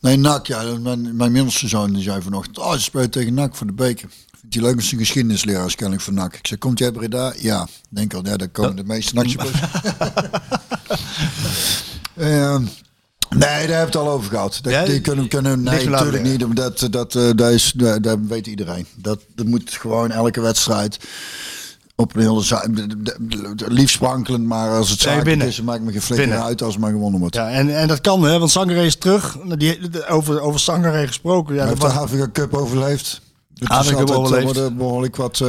Nee, 0.00 0.16
NAC, 0.16 0.46
ja. 0.46 0.78
Mijn, 0.78 1.16
mijn 1.16 1.32
middelste 1.32 1.68
zoon 1.68 1.92
die 1.92 2.02
zei 2.02 2.22
vanochtend, 2.22 2.58
oh, 2.58 2.72
ze 2.72 2.80
spelen 2.80 3.10
tegen 3.10 3.34
NAC 3.34 3.56
voor 3.56 3.66
de 3.66 3.72
beker. 3.72 4.08
Vindt 4.40 4.54
hij 4.54 4.64
leuk 4.64 4.76
als 4.76 4.92
een 4.92 4.98
geschiedenisleraar 4.98 5.66
is 5.66 5.74
kennelijk 5.74 6.04
voor 6.04 6.14
NAC. 6.14 6.34
Ik 6.34 6.46
zei, 6.46 6.60
komt 6.60 6.78
jij 6.78 6.92
Breda? 6.92 7.32
Ja. 7.36 7.68
Denk 7.88 8.14
al, 8.14 8.24
ja, 8.24 8.36
daar 8.36 8.48
komen 8.48 8.76
de 8.76 8.84
meeste 8.84 9.14
NAC-supporters. 9.14 9.60
Ehm, 12.16 12.62
nee, 13.30 13.66
daar 13.66 13.78
heb 13.78 13.86
ik 13.86 13.92
het 13.92 13.96
al 13.96 14.08
over 14.10 14.30
gehad. 14.30 14.58
Dat, 14.62 14.72
Ja, 14.72 14.84
die 14.84 15.00
kunnen, 15.00 15.28
kunnen, 15.28 15.62
nee, 15.62 15.88
natuurlijk 15.88 16.22
niet. 16.22 16.56
Dat, 16.56 16.86
dat, 16.90 17.14
eh, 17.14 17.30
dat, 17.36 17.50
is, 17.50 17.72
dat 18.00 18.18
weet 18.28 18.46
iedereen. 18.46 18.86
Dat, 18.94 19.20
dat 19.34 19.46
moet 19.46 19.70
gewoon 19.70 20.10
elke 20.10 20.40
wedstrijd 20.40 20.98
op 22.00 22.14
een 22.16 22.20
hele 22.20 22.42
liefst 23.68 23.94
sprankelend, 23.94 24.44
maar 24.46 24.70
als 24.70 24.90
het 24.90 25.04
Nee, 25.04 25.14
zaak 25.14 25.24
winnen. 25.24 25.46
is, 25.46 25.62
maakt 25.62 25.82
me 25.82 25.92
geen 25.92 26.02
flikker 26.02 26.40
uit 26.40 26.62
als 26.62 26.72
het 26.72 26.82
maar 26.82 26.90
gewonnen 26.90 27.20
wordt. 27.20 27.34
Ja, 27.34 27.48
en, 27.50 27.76
en 27.78 27.88
dat 27.88 28.00
kan, 28.00 28.22
hè? 28.22 28.38
Want 28.38 28.50
Sangare 28.50 28.84
is 28.84 28.96
terug. 28.96 29.36
Die, 29.56 30.08
over, 30.08 30.40
over 30.40 30.60
Sangare 30.60 31.06
gesproken. 31.06 31.54
Ja, 31.54 31.60
Hij 31.60 31.68
heeft 31.68 31.80
de 31.80 31.86
Afrika 31.88 32.28
Cup 32.32 32.54
overleefd. 32.54 33.20
Altijd, 33.68 34.10
overleefd. 34.10 34.44
worden 34.44 34.76
behoorlijk 34.76 35.16
wat... 35.16 35.40
eh, 35.40 35.48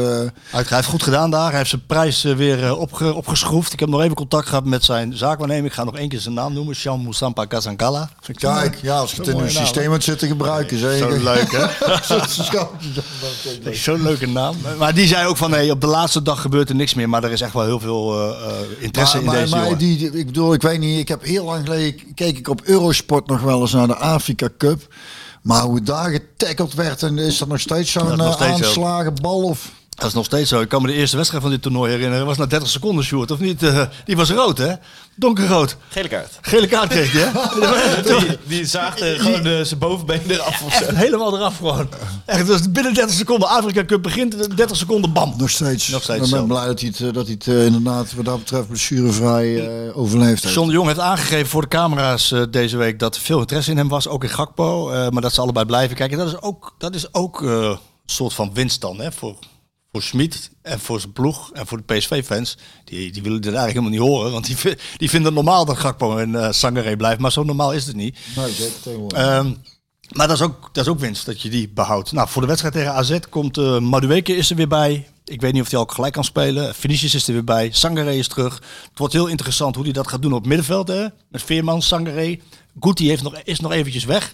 Hij 0.49 0.63
heeft 0.67 0.87
goed 0.87 1.03
gedaan 1.03 1.31
daar. 1.31 1.47
Hij 1.49 1.57
heeft 1.57 1.69
zijn 1.69 1.85
prijs 1.87 2.23
eh, 2.23 2.35
weer 2.35 2.63
eh, 2.65 2.79
opge- 2.79 3.13
opgeschroefd. 3.13 3.73
Ik 3.73 3.79
heb 3.79 3.89
nog 3.89 4.01
even 4.01 4.15
contact 4.15 4.47
gehad 4.47 4.65
met 4.65 4.83
zijn 4.83 5.17
zaakwaarnemer. 5.17 5.65
Ik 5.65 5.73
ga 5.73 5.83
nog 5.83 5.97
één 5.97 6.09
keer 6.09 6.19
zijn 6.19 6.33
naam 6.33 6.53
noemen. 6.53 6.75
Jean 6.75 6.99
Moussampa 6.99 7.45
Kazankala. 7.45 8.09
Kijk, 8.33 8.77
ja, 8.81 8.97
als 8.97 9.11
je 9.11 9.17
het 9.17 9.27
in 9.27 9.35
naam, 9.37 9.49
systeem 9.49 9.91
had 9.91 10.03
zitten 10.03 10.27
gebruiken, 10.27 10.77
zeker. 10.77 11.11
Zo 11.19 11.23
leuk, 11.23 11.51
hè? 11.51 11.65
Zo'n 13.73 14.01
leuke 14.01 14.27
naam. 14.27 14.55
Maar 14.79 14.93
die 14.93 15.07
zei 15.07 15.27
ook 15.27 15.37
van, 15.37 15.49
nee, 15.51 15.71
op 15.71 15.81
de 15.81 15.87
laatste 15.87 16.21
dag 16.21 16.41
gebeurt 16.41 16.69
er 16.69 16.75
niks 16.75 16.93
meer. 16.93 17.09
Maar 17.09 17.23
er 17.23 17.31
is 17.31 17.41
echt 17.41 17.53
wel 17.53 17.65
heel 17.65 17.79
veel 17.79 18.35
interesse 18.79 19.21
Maar, 19.21 19.25
in 19.25 19.31
maar, 19.31 19.35
deze 19.41 19.55
maar 19.55 19.63
jongen. 19.63 19.77
die- 19.77 20.11
ik 20.19 20.25
bedoel, 20.25 20.53
ik 20.53 20.61
weet 20.61 20.79
niet, 20.79 20.99
ik 20.99 21.07
heb 21.07 21.23
heel 21.23 21.45
lang 21.45 21.65
geleden, 21.65 22.13
keek 22.15 22.37
ik 22.37 22.47
op 22.47 22.61
Eurosport 22.63 23.27
nog 23.27 23.41
wel 23.41 23.61
eens 23.61 23.71
naar 23.73 23.87
de 23.87 23.95
Afrika 23.95 24.49
Cup. 24.57 24.81
Maar 25.41 25.61
hoe 25.61 25.81
daar 25.81 26.09
getackeld 26.09 26.73
werd, 26.73 27.03
en 27.03 27.17
is 27.17 27.37
dat 27.37 27.47
nog 27.47 27.59
steeds 27.59 27.91
zo'n 27.91 28.19
eh, 28.21 28.33
steeds 28.33 28.57
zo. 28.57 28.65
aanslagen 28.65 29.13
bal 29.21 29.43
of... 29.43 29.71
Dat 30.01 30.09
is 30.09 30.15
nog 30.15 30.25
steeds 30.25 30.49
zo. 30.49 30.61
Ik 30.61 30.69
kan 30.69 30.81
me 30.81 30.87
de 30.87 30.93
eerste 30.93 31.15
wedstrijd 31.15 31.43
van 31.43 31.51
dit 31.51 31.61
toernooi 31.61 31.89
herinneren. 31.91 32.19
Dat 32.19 32.27
was 32.27 32.37
na 32.37 32.45
30 32.45 32.69
seconden, 32.69 33.03
Sjoerd, 33.05 33.31
of 33.31 33.39
niet? 33.39 33.63
Eh, 33.63 33.81
die 34.05 34.15
was 34.15 34.29
rood, 34.31 34.57
hè? 34.57 34.73
Donkerrood. 35.15 35.75
Gele 35.89 36.07
kaart. 36.07 36.37
Gele 36.41 36.67
kaart 36.67 36.89
kreeg 36.89 37.11
je, 37.11 37.19
hè? 37.19 38.19
Die, 38.19 38.37
die 38.47 38.65
zaagde 38.65 39.19
gewoon 39.19 39.45
eh, 39.45 39.61
zijn 39.61 39.79
bovenbeen 39.79 40.21
eraf 40.27 40.61
of 40.61 40.73
zo. 40.73 40.83
Echt 40.83 40.95
helemaal 40.95 41.35
eraf 41.37 41.57
gewoon. 41.57 41.89
Echt, 42.25 42.45
dus 42.47 42.71
binnen 42.71 42.93
30 42.93 43.15
seconden. 43.15 43.47
Afrika 43.49 43.85
Cup 43.85 44.01
begint, 44.01 44.57
30 44.57 44.77
seconden, 44.77 45.13
bam. 45.13 45.33
Nog 45.37 45.49
steeds. 45.49 45.87
Nog 45.87 46.03
steeds 46.03 46.25
Ik 46.25 46.31
ben 46.33 46.47
blij 46.47 46.65
dat 46.65 46.79
hij 46.79 46.89
het, 46.89 46.99
eh, 47.07 47.13
dat 47.13 47.25
hij 47.25 47.35
het 47.37 47.47
inderdaad 47.47 48.13
wat 48.13 48.25
dat 48.25 48.37
betreft 48.39 48.67
blessurevrij 48.67 49.67
eh 49.87 49.97
overleefd 49.97 50.43
heeft. 50.43 50.55
John 50.55 50.67
de 50.67 50.73
Jong 50.73 50.87
heeft 50.87 50.99
aangegeven 50.99 51.47
voor 51.47 51.61
de 51.61 51.67
camera's 51.67 52.31
eh, 52.31 52.41
deze 52.49 52.77
week 52.77 52.99
dat 52.99 53.15
er 53.15 53.21
veel 53.21 53.39
interesse 53.39 53.71
in 53.71 53.77
hem 53.77 53.87
was, 53.87 54.07
ook 54.07 54.23
in 54.23 54.29
Gakpo. 54.29 54.89
eh, 54.91 55.09
maar 55.09 55.21
dat 55.21 55.33
ze 55.33 55.41
allebei 55.41 55.65
blijven 55.65 55.95
kijken. 55.95 56.17
Dat 56.17 56.27
is 56.27 56.41
ook, 56.41 56.75
dat 56.77 56.95
is 56.95 57.13
ook 57.13 57.43
eh, 57.43 57.49
een 57.49 57.77
soort 58.05 58.33
van 58.33 58.53
winst 58.53 58.81
dan 58.81 58.99
hè, 58.99 59.11
voor, 59.11 59.35
voor 59.91 60.01
Schmid 60.01 60.51
en 60.61 60.79
voor 60.79 60.99
zijn 60.99 61.11
ploeg 61.11 61.51
en 61.53 61.67
voor 61.67 61.83
de 61.85 61.93
PSV-fans. 61.95 62.57
Die, 62.83 63.11
die 63.11 63.21
willen 63.21 63.41
dit 63.41 63.53
eigenlijk 63.53 63.85
helemaal 63.85 63.99
niet 63.99 64.15
horen, 64.15 64.31
want 64.31 64.45
die, 64.45 64.55
die 64.97 65.09
vinden 65.09 65.35
het 65.35 65.43
normaal 65.43 65.65
dat 65.65 65.77
Gakpo 65.77 66.17
en 66.17 66.35
eh 66.35 66.51
Sangaré 66.51 66.95
blijft. 66.95 67.19
Maar 67.19 67.31
zo 67.31 67.43
normaal 67.43 67.73
is 67.73 67.85
het 67.85 67.95
niet. 67.95 68.17
Nee, 68.35 68.51
zeker 68.51 68.81
tegenwoordig. 68.81 69.19
Ehm, 69.19 69.53
maar 70.11 70.27
dat 70.27 70.35
is, 70.35 70.43
ook, 70.43 70.69
dat 70.73 70.85
is 70.85 70.91
ook 70.91 70.99
winst, 70.99 71.25
dat 71.25 71.41
je 71.41 71.49
die 71.49 71.69
behoudt. 71.69 72.11
Nou, 72.11 72.29
voor 72.29 72.41
de 72.41 72.47
wedstrijd 72.47 72.75
tegen 72.75 72.93
AZ 72.93 73.19
komt 73.29 73.57
eh 73.57 73.79
Madueke 73.79 74.35
is 74.35 74.49
er 74.49 74.55
weer 74.55 74.67
bij. 74.67 75.07
Ik 75.25 75.41
weet 75.41 75.53
niet 75.53 75.61
of 75.61 75.71
hij 75.71 75.79
ook 75.79 75.91
gelijk 75.91 76.13
kan 76.13 76.23
spelen. 76.23 76.75
Vinicius 76.75 77.15
is 77.15 77.27
er 77.27 77.33
weer 77.33 77.43
bij. 77.43 77.69
Sangaré 77.71 78.13
is 78.13 78.27
terug. 78.27 78.53
Het 78.89 78.99
wordt 78.99 79.13
heel 79.13 79.27
interessant 79.27 79.75
hoe 79.75 79.83
hij 79.83 79.93
dat 79.93 80.07
gaat 80.07 80.21
doen 80.21 80.33
op 80.33 80.39
het 80.39 80.47
middenveld. 80.47 80.87
Hè? 80.87 81.05
Met 81.29 81.43
Veerman, 81.43 81.81
Sangaré. 81.81 82.39
Guti 82.79 83.07
heeft 83.07 83.23
nog, 83.23 83.37
is 83.43 83.59
nog 83.59 83.71
eventjes 83.71 84.03
weg. 84.03 84.33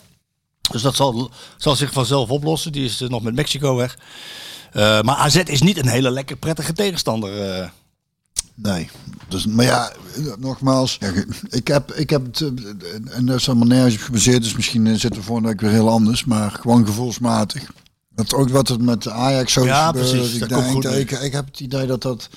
Dus 0.71 0.81
dat 0.81 0.95
zal, 0.95 1.31
zal 1.57 1.75
zich 1.75 1.91
vanzelf 1.91 2.29
oplossen. 2.29 2.71
Die 2.71 2.85
is 2.85 3.01
eh, 3.01 3.09
nog 3.09 3.21
met 3.21 3.35
Mexico 3.35 3.75
weg. 3.75 3.97
Eh, 4.71 5.01
maar 5.01 5.15
AZ 5.15 5.35
is 5.35 5.61
niet 5.61 5.77
een 5.77 5.87
hele 5.87 6.11
lekker 6.11 6.35
prettige 6.35 6.73
tegenstander. 6.73 7.41
eh. 7.51 7.69
Nee. 8.55 8.89
Dus, 9.27 9.45
maar 9.45 9.65
ja, 9.65 9.91
nogmaals, 10.39 10.97
ik 11.49 11.67
heb, 11.67 11.93
ik 11.93 12.09
heb 12.09 12.25
het, 12.25 12.41
eh, 12.41 12.47
en 13.17 13.25
dat 13.25 13.35
is 13.35 13.47
allemaal 13.49 13.67
nergens 13.67 13.95
op 13.95 14.01
gebaseerd, 14.01 14.43
dus 14.43 14.55
misschien 14.55 14.99
zitten 14.99 15.19
we 15.19 15.25
volgende 15.25 15.49
week 15.49 15.61
weer 15.61 15.69
heel 15.71 15.89
anders, 15.89 16.25
maar 16.25 16.51
gewoon 16.51 16.85
gevoelsmatig. 16.85 17.71
Dat 18.09 18.33
ook 18.33 18.49
wat 18.49 18.67
het 18.67 18.81
met 18.81 19.07
Ajax 19.07 19.53
zo 19.53 19.61
is 19.61 19.67
Ja, 19.67 19.87
gebeurd. 19.87 20.09
precies. 20.11 20.33
Ik, 20.41 20.49
denk, 20.49 20.83
ik, 20.83 21.11
ik 21.11 21.31
heb 21.31 21.45
het 21.45 21.59
idee 21.59 21.85
dat, 21.87 22.01
dat, 22.01 22.29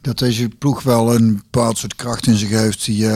dat 0.00 0.18
deze 0.18 0.48
ploeg 0.48 0.82
wel 0.82 1.14
een 1.14 1.34
bepaald 1.34 1.78
soort 1.78 1.94
kracht 1.94 2.26
in 2.26 2.36
zich 2.36 2.48
heeft. 2.48 2.84
Die, 2.84 3.08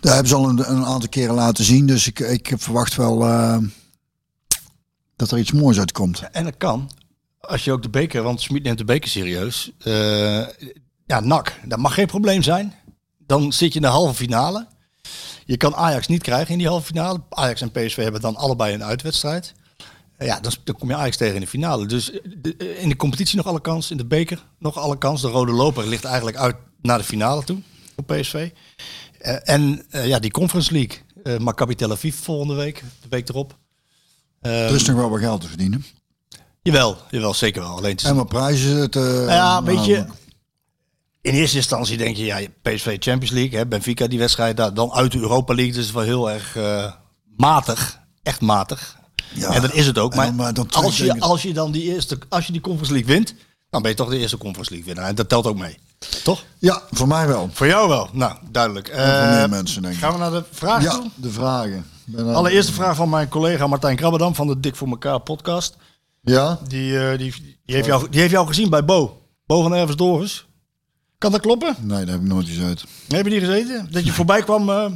daar 0.00 0.14
hebben 0.14 0.28
ze 0.28 0.34
al 0.34 0.48
een, 0.48 0.70
een 0.70 0.84
aantal 0.84 1.08
keren 1.08 1.34
laten 1.34 1.64
zien, 1.64 1.86
dus 1.86 2.06
ik, 2.06 2.18
ik 2.20 2.52
verwacht 2.56 2.96
wel 2.96 3.18
dat 5.22 5.30
er 5.30 5.38
iets 5.38 5.52
moois 5.52 5.78
uitkomt. 5.78 6.22
En 6.32 6.44
dat 6.44 6.56
kan. 6.56 6.90
Als 7.40 7.64
je 7.64 7.72
ook 7.72 7.82
de 7.82 7.90
beker, 7.90 8.22
want 8.22 8.40
Smit 8.40 8.62
neemt 8.62 8.78
de 8.78 8.84
beker 8.84 9.10
serieus. 9.10 9.70
Eh, 9.78 10.46
ja, 11.06 11.20
NAC, 11.20 11.58
dat 11.64 11.78
mag 11.78 11.94
geen 11.94 12.06
probleem 12.06 12.42
zijn. 12.42 12.74
Dan 13.18 13.52
zit 13.52 13.68
je 13.68 13.74
in 13.74 13.84
de 13.84 13.92
halve 13.92 14.14
finale. 14.14 14.66
Je 15.44 15.56
kan 15.56 15.74
Ajax 15.74 16.06
niet 16.06 16.22
krijgen 16.22 16.52
in 16.52 16.58
die 16.58 16.68
halve 16.68 16.86
finale. 16.86 17.20
Ajax 17.30 17.60
en 17.60 17.70
PSV 17.70 17.96
hebben 17.96 18.20
dan 18.20 18.36
allebei 18.36 18.74
een 18.74 18.84
uitwedstrijd. 18.84 19.54
Eh, 20.16 20.26
Ja, 20.26 20.40
dan, 20.40 20.76
kom 20.78 20.88
je 20.88 20.96
Ajax 20.96 21.16
tegen 21.16 21.34
in 21.34 21.40
de 21.40 21.46
finale. 21.46 21.86
Dus 21.86 22.10
eh, 22.10 22.82
in 22.82 22.88
de 22.88 22.96
competitie 22.96 23.36
nog 23.36 23.46
alle 23.46 23.60
kans. 23.60 23.90
In 23.90 23.96
de 23.96 24.06
beker 24.06 24.44
nog 24.58 24.78
alle 24.78 24.98
kans. 24.98 25.20
De 25.20 25.28
rode 25.28 25.52
loper 25.52 25.88
ligt 25.88 26.04
eigenlijk 26.04 26.36
uit 26.36 26.56
naar 26.80 26.98
de 26.98 27.04
finale 27.04 27.44
toe. 27.44 27.58
Op 27.96 28.06
PSV. 28.06 28.50
En 29.44 29.84
ja, 29.90 30.18
die 30.18 30.30
Conference 30.30 30.72
League. 30.72 31.38
Maccabi 31.38 31.74
Tel 31.74 31.90
Aviv 31.90 32.16
volgende 32.16 32.54
week. 32.54 32.82
De 33.02 33.08
week 33.08 33.28
erop. 33.28 33.60
Ehm, 34.42 34.54
Er 34.54 34.74
is 34.74 34.84
nog 34.84 34.96
wel 34.96 35.10
wat 35.10 35.20
geld 35.20 35.40
te 35.40 35.48
verdienen. 35.48 35.84
Jawel, 36.62 36.96
jawel, 37.10 37.34
zeker 37.34 37.62
wel. 37.62 37.76
Alleen 37.76 37.90
het 37.96 38.04
En 38.04 38.16
wat 38.16 38.28
prijzen 38.28 38.90
te... 38.90 38.98
nou 38.98 39.30
ja, 39.30 39.62
weet 39.62 39.84
je, 39.84 40.04
in 41.20 41.34
eerste 41.34 41.56
instantie 41.56 41.96
denk 41.96 42.16
je, 42.16 42.24
ja, 42.24 42.40
PSV 42.62 42.96
Champions 43.00 43.30
League, 43.30 43.58
hè, 43.58 43.66
Benfica 43.66 44.06
die 44.06 44.18
wedstrijd, 44.18 44.56
daar, 44.56 44.74
dan 44.74 44.92
uit 44.92 45.12
de 45.12 45.18
Europa 45.18 45.54
League, 45.54 45.74
dus 45.74 45.92
wel 45.92 46.02
heel 46.02 46.30
erg 46.30 46.56
eh, 46.56 46.92
matig, 47.36 47.98
echt 48.22 48.40
matig. 48.40 48.96
Ja. 49.34 49.50
en 49.50 49.62
dat 49.62 49.72
is 49.74 49.86
het 49.86 49.98
ook. 49.98 50.14
Maar, 50.14 50.26
dan- 50.26 50.34
maar 50.34 50.54
dan 50.54 50.70
als, 50.70 50.96
je, 50.96 51.20
als 51.20 51.42
je 51.42 51.52
dan 51.52 51.72
die 51.72 51.82
eerste, 51.82 52.18
als 52.28 52.46
je 52.46 52.52
die 52.52 52.60
Conference 52.60 52.92
League 52.92 53.14
wint, 53.14 53.34
dan 53.70 53.82
ben 53.82 53.90
je 53.90 53.96
toch 53.96 54.08
de 54.08 54.18
eerste 54.18 54.38
Conference 54.38 54.70
League 54.70 54.88
winnaar. 54.92 55.08
En 55.08 55.14
dat 55.14 55.28
telt 55.28 55.46
ook 55.46 55.58
mee. 55.58 55.78
Toch? 56.24 56.44
Ja, 56.58 56.82
voor 56.90 57.08
mij 57.08 57.26
wel. 57.26 57.50
Voor 57.52 57.66
jou 57.66 57.88
wel. 57.88 58.08
Nou, 58.12 58.36
duidelijk. 58.50 58.88
Eh, 58.88 59.30
meer 59.36 59.48
mensen, 59.48 59.82
denk 59.82 59.94
ik. 59.94 60.00
Gaan 60.00 60.12
we 60.12 60.18
naar 60.18 60.30
de 60.30 60.44
vraag 60.50 60.82
Ja, 60.82 60.90
toe? 60.90 61.10
de 61.14 61.30
vragen. 61.30 61.86
Ben, 62.04 62.34
Allereerste 62.34 62.72
vraag 62.72 62.96
van 62.96 63.08
mijn 63.08 63.28
collega 63.28 63.66
Martijn 63.66 63.96
Krabberdam 63.96 64.34
van 64.34 64.46
de 64.46 64.60
Dik 64.60 64.76
voor 64.76 64.88
elkaar 64.88 65.20
podcast. 65.20 65.76
Ja? 66.20 66.58
Die, 66.68 66.98
eh, 66.98 67.18
die, 67.18 67.34
die, 67.64 67.74
heeft 67.74 67.86
jou, 67.86 68.08
die 68.10 68.20
heeft 68.20 68.32
jou 68.32 68.46
gezien 68.46 68.70
bij 68.70 68.84
Bo. 68.84 69.22
Bo 69.46 69.62
van 69.62 69.74
Erves 69.74 69.96
Doris. 69.96 70.46
Kan 71.18 71.32
dat 71.32 71.40
kloppen? 71.40 71.76
Nee, 71.80 72.04
daar 72.04 72.14
heb 72.14 72.24
ik 72.24 72.28
nooit 72.28 72.46
gezeten. 72.46 72.88
Heb 73.08 73.24
je 73.24 73.30
die 73.30 73.40
gezeten? 73.40 73.88
Dat 73.90 74.04
je 74.04 74.12
voorbij 74.12 74.42
kwam, 74.42 74.70
eh, 74.70 74.86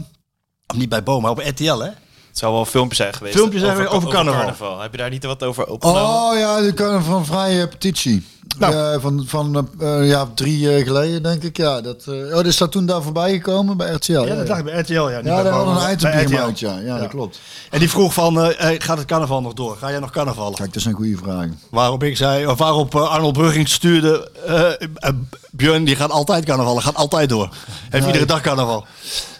niet 0.74 0.88
bij 0.88 1.02
Bo, 1.02 1.20
maar 1.20 1.30
op 1.30 1.38
RTL, 1.38 1.78
hè? 1.78 1.90
Het 2.36 2.44
zou 2.44 2.54
wel 2.56 2.64
een 2.64 2.70
filmpje 2.70 2.96
zijn 2.96 3.14
geweest. 3.14 3.36
Filmpjes 3.36 3.62
zijn 3.62 3.88
over 3.88 4.10
carnaval. 4.10 4.80
Heb 4.80 4.90
je 4.92 4.98
daar 4.98 5.10
niet 5.10 5.24
wat 5.24 5.42
over 5.42 5.66
opgenomen? 5.66 6.02
Oh 6.02 6.38
ja, 6.38 6.60
de 6.60 6.72
kan 6.74 7.02
van 7.04 7.26
vrije 7.26 7.68
petitie. 7.68 8.26
Nou. 8.58 8.74
Eh, 8.74 9.00
van 9.00 9.24
van 9.26 9.68
eh, 9.80 10.08
ja, 10.08 10.28
drie 10.34 10.58
jaar 10.58 10.80
geleden, 10.80 11.22
denk 11.22 11.42
ik. 11.42 11.56
Ja, 11.56 11.80
dat, 11.80 12.04
eh, 12.06 12.36
oh, 12.36 12.44
is 12.44 12.56
dat 12.56 12.72
toen 12.72 12.86
daar 12.86 13.02
voorbij 13.02 13.32
gekomen 13.32 13.76
bij 13.76 13.92
RTL? 13.92 14.12
Ja, 14.12 14.34
dat 14.34 14.46
dacht 14.46 14.58
ik 14.58 14.64
bij 14.64 14.78
RTL, 14.80 14.92
ja. 14.92 15.16
niet 15.16 15.26
Ja, 15.26 15.34
bij 15.34 15.42
daar 15.42 15.52
hadden 15.52 15.74
een 15.74 15.80
bij 15.80 15.92
item 15.92 16.10
RTL. 16.10 16.36
gemaakt, 16.36 16.58
ja. 16.58 16.78
ja. 16.78 16.98
dat 16.98 17.08
klopt. 17.08 17.40
En 17.70 17.78
die 17.78 17.90
vroeg 17.90 18.14
van, 18.14 18.40
eh, 18.40 18.72
eh, 18.74 18.80
gaat 18.80 18.98
het 18.98 19.06
carnaval 19.06 19.40
nog 19.40 19.52
door? 19.54 19.76
Ga 19.76 19.90
jij 19.90 19.98
nog 19.98 20.10
carnavallen? 20.10 20.54
Kijk, 20.54 20.72
dat 20.72 20.82
zijn 20.82 20.94
goede 20.94 21.16
vragen. 21.16 21.60
Waarop 21.70 22.02
ik 22.02 22.16
zei, 22.16 22.46
of 22.46 22.58
waarop 22.58 22.94
eh, 22.94 23.10
Arnold 23.10 23.32
Brugging 23.32 23.68
stuurde, 23.68 24.30
eh, 24.46 24.72
eh, 24.72 25.14
Björn 25.50 25.84
die 25.84 25.96
gaat 25.96 26.10
altijd 26.10 26.44
carnavallen, 26.44 26.82
gaat 26.82 26.96
altijd 26.96 27.28
door. 27.28 27.48
Heeft 27.82 27.90
Nee. 27.92 28.06
iedere 28.06 28.24
dag 28.24 28.40
carnaval. 28.40 28.86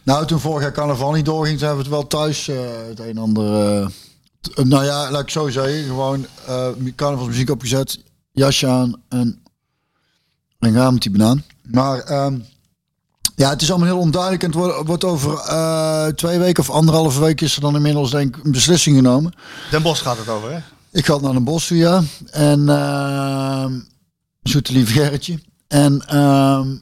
Nou, 0.06 0.26
toen 0.26 0.40
vorig 0.40 0.62
jaar 0.62 0.72
carnaval 0.72 1.12
niet 1.12 1.24
doorging, 1.24 1.58
toen 1.58 1.66
hebben 1.66 1.84
we 1.84 1.90
het 1.90 2.00
wel 2.00 2.20
thuis 2.20 2.48
eh, 2.48 2.56
het 2.88 3.00
een 3.00 3.06
en 3.06 3.18
ander... 3.18 3.80
eh, 3.80 4.64
nou 4.64 4.84
ja, 4.84 5.10
laat 5.10 5.22
ik 5.22 5.30
zo 5.30 5.48
zeggen. 5.48 5.84
Gewoon 5.84 6.26
eh 6.46 6.68
carnavalsmuziek 6.96 7.50
opgezet, 7.50 7.98
jasje 8.32 8.66
aan 8.66 9.02
en, 9.08 9.42
en 10.58 10.74
gaan 10.74 10.92
met 10.92 11.02
die 11.02 11.10
banaan. 11.10 11.44
Maar 11.62 11.98
ehm, 11.98 12.38
ja, 13.34 13.50
het 13.50 13.62
is 13.62 13.70
allemaal 13.70 13.88
heel 13.88 13.98
onduidelijk. 13.98 14.42
En 14.42 14.48
het 14.48 14.58
wordt, 14.58 14.86
wordt 14.86 15.04
over 15.04 16.14
twee 16.14 16.38
weken 16.38 16.62
of 16.62 16.70
anderhalve 16.70 17.20
week 17.20 17.40
is 17.40 17.54
er 17.54 17.60
dan 17.60 17.76
inmiddels 17.76 18.10
denk 18.10 18.36
ik 18.36 18.44
een 18.44 18.52
beslissing 18.52 18.96
genomen. 18.96 19.34
Den 19.70 19.82
Bos 19.82 20.00
gaat 20.00 20.18
het 20.18 20.28
over, 20.28 20.52
hè? 20.52 20.58
Ik 20.92 21.06
ga 21.06 21.18
naar 21.18 21.34
een 21.34 21.44
bos 21.44 21.68
ja. 21.68 22.02
En 22.30 22.60
uh, 22.60 23.66
zoete 24.42 24.72
lief 24.72 24.92
Gerritje. 24.92 25.40
En 25.68 26.06
ehm, 26.06 26.76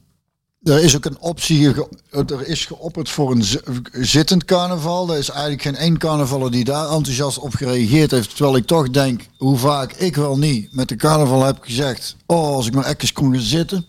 er 0.65 0.83
is 0.83 0.97
ook 0.97 1.05
een 1.05 1.19
optie, 1.19 1.75
er 2.11 2.47
is 2.47 2.65
geopperd 2.67 3.09
voor 3.11 3.31
een 3.31 3.45
zi- 3.45 3.59
zittend 3.93 4.45
carnaval. 4.45 5.11
Er 5.13 5.19
is 5.19 5.29
eigenlijk 5.31 5.63
geen 5.63 5.77
één 5.77 5.99
carnavaller 5.99 6.51
die 6.51 6.65
daar 6.65 6.91
enthousiast 6.91 7.39
op 7.39 7.55
gereageerd 7.55 8.11
heeft. 8.11 8.37
Terwijl 8.37 8.57
ik 8.57 8.67
toch 8.67 8.91
denk, 8.91 9.23
hoe 9.37 9.59
vaak 9.59 9.93
ik 9.93 10.17
wel 10.17 10.39
niet 10.39 10.75
met 10.75 10.89
de 10.89 10.97
carnaval 10.97 11.45
heb 11.45 11.57
gezegd... 11.61 12.17
Oh, 12.27 12.55
als 12.55 12.67
ik 12.67 12.75
maar 12.75 12.87
even 12.87 13.13
kon 13.13 13.33
gaan 13.33 13.43
zitten. 13.43 13.87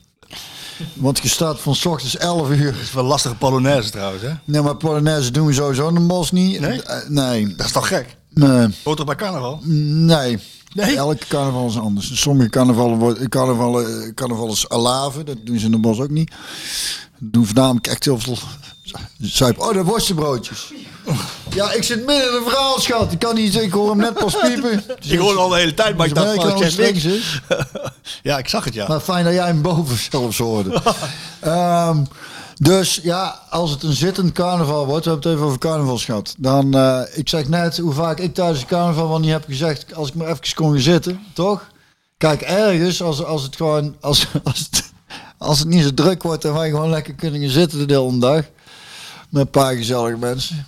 Want 0.94 1.20
je 1.20 1.30
staat 1.30 1.60
van 1.60 1.76
's 1.76 1.86
ochtends 1.86 2.18
11 2.18 2.50
uur. 2.50 2.72
Dat 2.72 2.82
is 2.82 2.94
wel 2.94 3.04
lastige 3.04 3.36
Polonaise 3.36 3.90
trouwens, 3.90 4.22
hè? 4.24 4.32
Nee, 4.44 4.62
maar 4.62 4.76
Polonaise 4.76 5.32
doen 5.32 5.46
we 5.48 5.54
sowieso 5.54 5.88
in 5.88 5.94
de 5.94 6.00
bos 6.00 6.32
niet. 6.32 6.60
Nee? 6.60 6.82
Eh, 6.82 7.10
nee. 7.10 7.56
Dat 7.56 7.66
is 7.66 7.72
toch 7.72 7.88
gek? 7.88 8.16
Nee. 8.30 8.68
Toch 8.84 9.06
bij 9.06 9.16
carnaval? 9.16 9.60
Nee. 9.64 10.40
Nee? 10.76 10.96
Elke 10.96 11.26
carnaval 11.28 11.68
is 11.68 11.80
anders. 11.80 12.22
Sommige 12.22 12.50
carnavallen 12.50 12.98
worden 12.98 13.30
carnavallen, 13.30 14.14
carnaval 14.14 14.52
is 14.52 14.70
alaven. 14.70 15.26
Dat 15.26 15.38
doen 15.44 15.60
ze 15.60 15.66
in 15.66 15.72
de 15.72 15.78
bos 15.78 16.00
ook 16.00 16.10
niet. 16.10 16.32
Doen 17.20 17.46
voornamelijk 17.46 17.88
echt 17.88 18.04
heel 18.06 18.20
veel 18.20 18.38
zuip. 19.20 19.60
Oh, 19.60 19.74
de 19.74 19.84
worstenbroodjes. 19.84 20.74
Ja, 21.50 21.72
ik 21.72 21.84
zit 21.84 22.06
midden 22.06 22.30
in 22.30 22.36
een 22.36 22.44
verhaal, 22.44 22.80
schat. 22.80 23.12
Ik 23.12 23.20
kan 23.20 23.36
niet, 23.36 23.56
ik 23.56 23.72
hoor 23.72 23.90
hem 23.90 23.98
net 23.98 24.14
pas 24.14 24.36
piepen. 24.48 24.84
Ik 25.02 25.20
hoorde 25.20 25.40
al 25.40 25.50
de 25.50 25.56
hele 25.56 25.74
tijd, 25.74 25.98
maar 25.98 26.08
ik 26.08 26.16
dacht, 26.16 26.36
van, 26.36 26.48
dat 26.50 26.60
het 26.60 26.72
zeg 26.74 26.92
niks. 26.92 27.06
is. 27.06 27.42
Ja, 28.24 28.38
ik 28.38 28.48
zag 28.48 28.64
het, 28.64 28.74
ja. 28.74 28.88
Maar 28.88 29.00
fijn 29.00 29.26
dat 29.26 29.34
jij 29.34 29.46
hem 29.46 29.62
boven 29.62 29.98
zelfs 30.12 30.38
hoorde. 30.38 30.82
Ehm, 31.40 32.04
Dus 32.60 33.00
ja, 33.04 33.40
als 33.50 33.72
het 33.72 33.84
een 33.84 33.94
zittend 33.94 34.32
carnaval 34.32 34.86
wordt, 34.86 35.06
we 35.06 35.12
hebben 35.12 35.30
het 35.30 35.38
even 35.38 35.48
over 35.48 35.60
carnavals 35.60 36.06
gehad. 36.06 36.36
Dan, 36.38 36.74
eh, 36.74 37.02
ik 37.14 37.30
zeg 37.30 37.48
net 37.48 37.78
hoe 37.78 37.94
vaak 37.94 38.20
ik 38.20 38.34
tijdens 38.34 38.60
het 38.60 38.68
carnaval 38.68 39.10
wel 39.10 39.20
niet 39.20 39.32
heb 39.32 39.46
gezegd, 39.46 39.96
als 39.96 40.08
ik 40.08 40.14
maar 40.14 40.28
even 40.28 40.54
kon 40.56 40.72
gaan 40.72 40.80
zitten, 40.80 41.20
toch? 41.34 41.70
Kijk, 42.18 42.42
ergens, 42.42 43.02
als, 43.02 43.24
als 43.24 43.44
het 43.44 43.56
gewoon, 43.56 43.96
als, 44.02 44.28
als, 44.44 44.60
het, 44.60 44.92
als 45.38 45.60
het 45.60 45.68
niet 45.68 45.84
zo 45.84 45.94
druk 45.94 46.24
wordt 46.24 46.46
en 46.46 46.54
wij 46.54 46.70
gewoon 46.70 46.90
lekker 46.90 47.14
kunnen 47.14 47.42
gaan 47.42 47.50
zitten 47.50 47.88
de 47.88 47.94
hele 47.94 48.18
dag. 48.18 48.44
Met 49.30 49.42
een 49.42 49.50
paar 49.50 49.76
gezellige 49.76 50.18
mensen. 50.18 50.66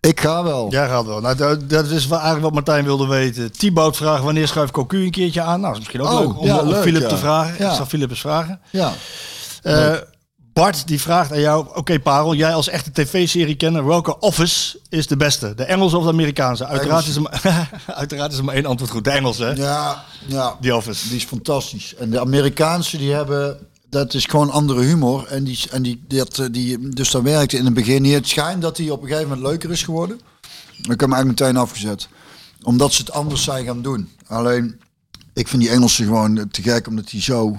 Ik 0.00 0.20
ga 0.20 0.42
wel. 0.42 0.70
Jij 0.70 0.88
gaat 0.88 1.06
wel. 1.06 1.20
Nou, 1.20 1.36
dat, 1.36 1.70
dat 1.70 1.90
is 1.90 2.08
eigenlijk 2.08 2.42
wat 2.42 2.52
Martijn 2.52 2.84
wilde 2.84 3.06
weten. 3.06 3.52
Thibaut 3.52 3.96
vraagt 3.96 4.22
wanneer 4.22 4.48
schuift 4.48 4.72
Cocu 4.72 5.04
een 5.04 5.10
keertje 5.10 5.40
aan? 5.40 5.60
Nou, 5.60 5.62
dat 5.62 5.72
is 5.72 5.78
misschien 5.78 6.00
ook 6.00 6.08
Oh, 6.08 6.20
leuk 6.20 6.38
om 6.38 6.46
ja, 6.46 6.58
om 6.58 6.68
leuk, 6.68 6.82
Philip 6.82 7.02
ja. 7.02 7.08
te 7.08 7.16
vragen. 7.16 7.54
Ja. 7.58 7.70
Ik 7.70 7.76
zal 7.76 7.86
Philip 7.86 8.10
eens 8.10 8.20
vragen. 8.20 8.60
Ja. 8.70 8.92
Eh, 9.62 9.94
Bart 10.56 10.86
die 10.86 11.00
vraagt 11.00 11.32
aan 11.32 11.40
jou, 11.40 11.66
oké 11.74 12.00
Parel, 12.00 12.34
jij 12.34 12.54
als 12.54 12.68
echte 12.68 12.92
tv-serie 12.92 13.56
kenner, 13.56 13.86
welke 13.86 14.18
Office 14.18 14.78
is 14.88 15.06
de 15.06 15.16
beste? 15.16 15.54
De 15.54 15.64
Engelse 15.64 15.96
of 15.96 16.02
de 16.02 16.10
Amerikaanse? 16.10 16.66
Uiteraard 16.76 17.06
is, 17.06 17.16
er 17.16 17.22
maar, 17.22 17.70
uiteraard 17.86 18.32
is 18.32 18.38
er 18.38 18.44
maar 18.44 18.54
één 18.54 18.66
antwoord 18.66 18.90
goed. 18.90 19.04
De 19.04 19.10
Engelse, 19.10 19.44
hè? 19.44 19.50
Ja, 19.50 20.04
ja. 20.26 20.56
Die 20.60 20.76
Office. 20.76 21.08
Die 21.08 21.16
is 21.16 21.24
fantastisch. 21.24 21.94
En 21.94 22.10
de 22.10 22.20
Amerikaanse 22.20 22.96
die 22.96 23.12
hebben, 23.12 23.58
dat 23.90 24.14
is 24.14 24.24
gewoon 24.24 24.50
andere 24.50 24.82
humor. 24.82 25.26
En 25.26 25.44
die, 25.44 25.58
en 25.70 25.82
die, 25.82 26.04
dat, 26.08 26.38
eh, 26.38 26.46
die, 26.50 26.88
dus 26.88 27.10
dat 27.10 27.22
werkte 27.22 27.56
in 27.56 27.64
het 27.64 27.74
begin 27.74 28.02
niet. 28.02 28.14
Het 28.14 28.28
schijnt 28.28 28.62
dat 28.62 28.76
die 28.76 28.92
op 28.92 29.02
een 29.02 29.08
gegeven 29.08 29.28
moment 29.28 29.46
leuker 29.46 29.70
is 29.70 29.82
geworden. 29.82 30.20
Ik 30.76 30.88
heb 30.88 31.00
hem 31.00 31.12
eigenlijk 31.12 31.40
meteen 31.40 31.56
afgezet. 31.56 32.08
Omdat 32.62 32.92
ze 32.92 33.00
het 33.00 33.12
anders 33.12 33.42
zijn 33.42 33.64
gaan 33.64 33.82
doen. 33.82 34.10
Alleen, 34.26 34.80
ik 35.34 35.48
vind 35.48 35.62
die 35.62 35.70
Engelse 35.70 36.04
gewoon 36.04 36.48
te 36.50 36.62
gek, 36.62 36.86
omdat 36.86 37.08
die 37.08 37.22
zo 37.22 37.58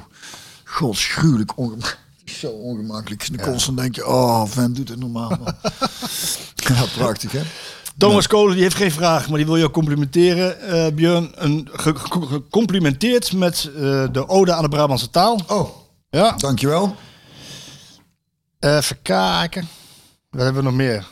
godschuwelijk 0.64 1.57
ongemakkelijk 1.57 2.06
zo 2.30 2.49
ongemakkelijk 2.52 3.38
dan 3.38 3.45
constant 3.45 3.78
denk 3.78 3.95
je, 3.95 4.08
oh, 4.08 4.45
vent 4.45 4.76
doet 4.76 4.90
het 4.90 4.99
normaal. 4.99 5.30
man. 5.30 5.54
ja, 6.68 6.86
prachtig 6.98 7.32
hè. 7.32 7.41
Thomas 7.98 8.28
Kolen 8.28 8.54
die 8.54 8.64
heeft 8.64 8.76
geen 8.76 8.91
vraag, 8.91 9.28
maar 9.28 9.38
die 9.38 9.45
wil 9.45 9.56
je 9.56 9.64
ook 9.64 9.74
complimenteren. 9.74 10.60
Eh 10.62 10.94
Björn, 10.94 11.32
een, 11.36 11.70
ge- 11.72 11.95
ge- 11.95 12.26
gecomplimenteerd 12.28 13.34
met 13.34 13.70
eh, 13.76 13.82
de 14.12 14.28
ode 14.28 14.54
aan 14.54 14.64
de 14.64 14.70
Brabantse 14.70 15.10
taal. 15.10 15.41
Oh, 15.48 15.70
Ja. 16.10 16.32
dankjewel. 16.38 16.95
Even 18.60 19.02
kijken. 19.02 19.68
Wat 20.30 20.41
hebben 20.44 20.64
we 20.64 20.70
nog 20.70 20.78
meer? 20.78 21.08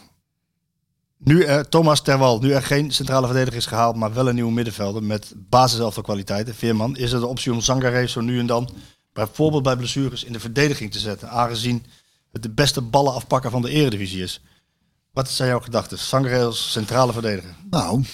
Nu 1.18 1.44
er, 1.44 1.70
Thomas 1.70 2.02
Terwal, 2.02 2.40
nu 2.40 2.52
er 2.52 2.62
geen 2.64 2.92
centrale 2.92 3.26
verdediger 3.26 3.58
is 3.60 3.66
gehaald, 3.66 3.96
maar 3.96 4.14
wel 4.14 4.28
een 4.30 4.36
nieuwe 4.36 4.52
middenvelder 4.52 5.04
met 5.04 5.34
basiselftal 5.36 6.04
kwaliteiten. 6.04 6.56
Veerman, 6.56 6.96
is 6.98 7.12
er 7.12 7.20
de 7.20 7.26
optie 7.28 7.52
om 7.54 7.62
Zangaré 7.62 8.08
zo 8.08 8.22
nu 8.22 8.40
en 8.40 8.46
dan, 8.46 8.70
bijvoorbeeld 9.16 9.64
bij 9.64 9.76
blessures, 9.76 10.24
in 10.24 10.34
de 10.34 10.40
verdediging 10.40 10.92
te 10.92 11.00
zetten, 11.00 11.30
aangezien 11.30 11.86
het 12.32 12.44
de 12.44 12.50
beste 12.50 12.82
ballen 12.82 13.14
afpakken 13.14 13.52
van 13.52 13.62
de 13.62 13.70
eredivisie 13.70 14.24
is. 14.24 14.42
Wat 15.14 15.30
zijn 15.30 15.50
jouw 15.50 15.60
gedachten? 15.60 15.98
Als 16.46 16.72
centrale 16.72 17.14
verdediger? 17.14 17.56
Nou, 17.70 18.06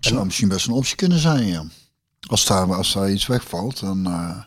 zou 0.00 0.24
misschien 0.24 0.48
best 0.48 0.66
een 0.66 0.72
optie 0.72 0.96
kunnen 0.96 1.18
zijn, 1.18 1.46
ja. 1.46 1.64
Als 2.28 2.46
daar, 2.46 2.74
als 2.74 2.92
daar 2.92 3.10
iets 3.10 3.26
wegvalt, 3.26 3.80
dan... 3.80 4.06
eh, 4.06 4.38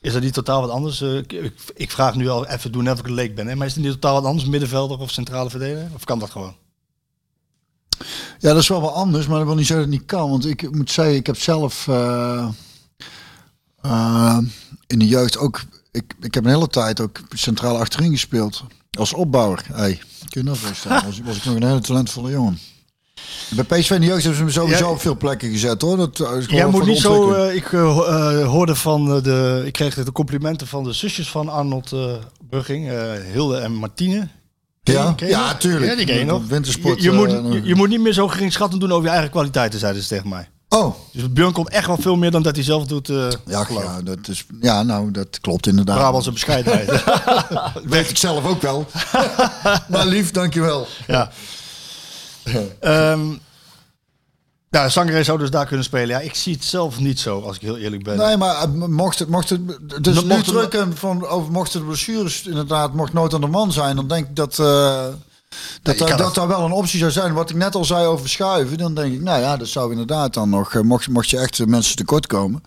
Is 0.00 0.12
dat 0.12 0.22
niet 0.22 0.32
totaal 0.34 0.60
wat 0.60 0.70
anders? 0.70 1.00
Eh, 1.00 1.16
ik, 1.16 1.32
ik- 1.74 1.90
vraag 1.90 2.14
nu 2.14 2.28
al 2.28 2.46
even 2.46 2.72
doen 2.72 2.84
net 2.84 2.98
ik 2.98 3.08
leek 3.08 3.34
ben, 3.34 3.46
hè? 3.46 3.54
maar 3.56 3.66
is 3.66 3.74
het 3.74 3.82
niet 3.82 3.92
totaal 3.92 4.14
wat 4.14 4.24
anders, 4.24 4.48
middenvelder 4.48 4.98
of 4.98 5.10
centrale 5.10 5.50
verdediger? 5.50 5.90
Of 5.94 6.04
kan 6.04 6.18
dat 6.18 6.30
gewoon? 6.30 6.56
Ja, 8.38 8.52
dat 8.52 8.56
is 8.62 8.68
wel 8.68 8.80
wat 8.80 8.94
anders, 8.94 9.26
maar 9.26 9.38
dat 9.38 9.46
wil 9.46 9.56
niet 9.56 9.66
zeggen 9.66 9.84
dat 9.86 9.94
het 9.94 10.00
niet 10.02 10.10
kan. 10.10 10.30
Want 10.30 10.46
ik 10.46 10.70
moet 10.74 10.90
zeggen, 10.90 11.14
ik 11.14 11.26
heb 11.26 11.36
zelf 11.40 11.88
eh, 11.88 12.48
eh, 13.84 14.38
in 14.86 14.98
de 14.98 15.06
jeugd 15.06 15.38
ook... 15.38 15.62
Ik, 15.92 16.14
ik 16.20 16.34
heb 16.34 16.44
een 16.44 16.50
hele 16.50 16.68
tijd 16.68 17.00
ook 17.00 17.20
centraal 17.30 17.78
achterin 17.78 18.10
gespeeld. 18.10 18.64
Als 18.98 19.12
opbouwer. 19.12 19.64
Hey, 19.72 20.00
kun 20.28 20.40
je 20.40 20.46
dat 20.46 20.58
voorstellen? 20.58 21.04
Was, 21.06 21.20
was 21.24 21.36
ik 21.36 21.44
nog 21.44 21.54
een 21.54 21.64
hele 21.66 21.80
talentvolle 21.80 22.30
jongen. 22.30 22.58
Bij 23.50 23.64
PSV 23.64 23.90
in 23.90 24.00
de 24.00 24.06
jeugd 24.06 24.20
hebben 24.22 24.38
ze 24.38 24.44
me 24.44 24.50
sowieso 24.50 24.84
Ja, 24.84 24.90
op 24.90 25.00
veel 25.00 25.16
plekken 25.16 25.50
gezet 25.50 25.82
hoor. 25.82 25.96
Dat 25.96 26.20
is 26.38 26.46
Jij 26.46 26.66
moet 26.66 26.86
niet 26.86 26.98
zo. 27.00 27.32
eh, 27.32 27.54
ik 27.54 27.72
eh, 27.72 27.80
ho- 27.80 28.04
eh, 28.04 28.46
hoorde 28.46 28.74
van 28.74 29.16
eh, 29.16 29.22
de. 29.22 29.62
Ik 29.66 29.72
kreeg 29.72 29.94
de 29.94 30.12
complimenten 30.12 30.66
van 30.66 30.84
de 30.84 30.92
zusjes 30.92 31.30
van 31.30 31.48
Arnold 31.48 31.92
eh 31.92 32.12
Brugging, 32.50 32.90
eh, 32.90 33.12
Hilde 33.32 33.56
en 33.58 33.74
Martine. 33.74 34.28
Ja? 34.82 35.14
je 35.16 35.26
Ja, 35.26 35.54
tuurlijk. 35.54 35.98
Ja, 35.98 36.04
die 36.04 36.14
je 36.18 36.24
nog. 36.24 36.46
Wintersport, 36.46 36.96
Je, 37.02 37.10
je, 37.10 37.16
moet, 37.16 37.28
eh, 37.32 37.52
je, 37.52 37.62
je 37.64 37.74
moet 37.74 37.88
niet 37.88 38.00
meer 38.00 38.12
zo 38.12 38.28
geringschattend 38.28 38.80
doen 38.80 38.92
over 38.92 39.04
je 39.04 39.10
eigen 39.10 39.30
kwaliteiten, 39.30 39.78
zeiden 39.78 40.02
ze 40.02 40.08
tegen 40.08 40.28
mij. 40.28 40.48
Oh, 40.74 40.94
Dus 41.12 41.32
Björn 41.32 41.52
komt 41.52 41.68
echt 41.68 41.86
wel 41.86 41.96
veel 41.96 42.16
meer 42.16 42.30
dan 42.30 42.42
dat 42.42 42.54
hij 42.54 42.64
zelf 42.64 42.86
doet. 42.86 43.08
eh 43.08 43.28
ja, 43.46 43.66
ja, 43.70 44.02
dat 44.02 44.28
is, 44.28 44.46
ja, 44.60 44.82
nou, 44.82 45.10
dat 45.10 45.40
klopt 45.40 45.66
inderdaad. 45.66 45.96
Brabantse 45.96 46.32
bescheidenheid. 46.32 47.04
weet 47.84 48.10
ik 48.10 48.16
zelf 48.16 48.44
ook 48.46 48.62
wel. 48.62 48.86
maar 49.88 50.06
lief, 50.06 50.30
dankjewel. 50.30 50.86
ja. 51.06 51.30
Ehm 52.80 53.20
ja, 54.70 54.88
Sangre 54.88 55.22
zou 55.24 55.38
dus 55.38 55.50
daar 55.50 55.66
kunnen 55.66 55.84
spelen. 55.84 56.08
Ja, 56.08 56.18
ik 56.20 56.34
zie 56.34 56.52
het 56.54 56.64
zelf 56.64 56.98
niet 56.98 57.20
zo, 57.20 57.40
als 57.40 57.56
ik 57.56 57.62
heel 57.62 57.76
eerlijk 57.76 58.02
ben. 58.04 58.16
Nee, 58.16 58.36
maar 58.36 58.56
eh, 58.56 58.68
mocht 58.88 59.18
het, 59.18 59.28
mocht 59.28 59.48
het, 59.50 59.60
dus 60.04 60.14
Mocht 60.22 60.52
nu 60.52 60.58
het- 60.58 60.98
van 60.98 61.26
over 61.26 61.52
mochten 61.52 61.80
de 61.80 61.86
blessures 61.86 62.42
inderdaad 62.46 62.94
mocht 62.94 63.12
nooit 63.12 63.34
aan 63.34 63.40
de 63.40 63.46
man 63.46 63.72
zijn, 63.72 63.96
dan 63.96 64.08
denk 64.08 64.28
ik 64.28 64.36
dat 64.36 64.58
eh, 64.58 65.04
dat, 65.82 65.98
daar- 65.98 66.16
dat 66.16 66.34
daar 66.34 66.48
wel 66.48 66.64
een 66.64 66.72
optie 66.72 66.98
zou 66.98 67.10
zijn. 67.10 67.32
Wat 67.32 67.50
ik 67.50 67.56
net 67.56 67.74
al 67.74 67.84
zei 67.84 68.06
over 68.06 68.28
schuiven, 68.28 68.78
dan 68.78 68.94
denk 68.94 69.12
ik, 69.14 69.20
nou 69.22 69.40
ja, 69.40 69.56
dat 69.56 69.68
zou 69.68 69.90
inderdaad 69.90 70.34
dan 70.34 70.48
nog, 70.48 70.74
eh, 70.74 70.80
mocht, 70.82 71.08
mocht 71.08 71.30
je 71.30 71.38
echt 71.38 71.58
eh, 71.60 71.66
mensen 71.66 71.96
tekort 71.96 72.26
komen. 72.26 72.62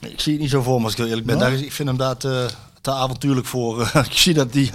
Ik 0.00 0.20
zie 0.20 0.32
het 0.32 0.42
niet 0.42 0.50
zo 0.50 0.62
voor 0.62 0.78
me 0.78 0.82
als 0.84 0.92
ik 0.92 0.98
heel 0.98 1.06
eerlijk 1.08 1.26
ben. 1.26 1.36
Ja? 1.36 1.42
Daar 1.42 1.52
is, 1.52 1.60
ik 1.60 1.72
vind 1.72 1.88
hem 1.88 1.96
daar 1.98 2.16
te, 2.16 2.46
te 2.80 2.90
avontuurlijk 2.90 3.46
voor. 3.46 3.90
ik 4.10 4.16
zie 4.16 4.34
dat 4.34 4.52
die, 4.52 4.70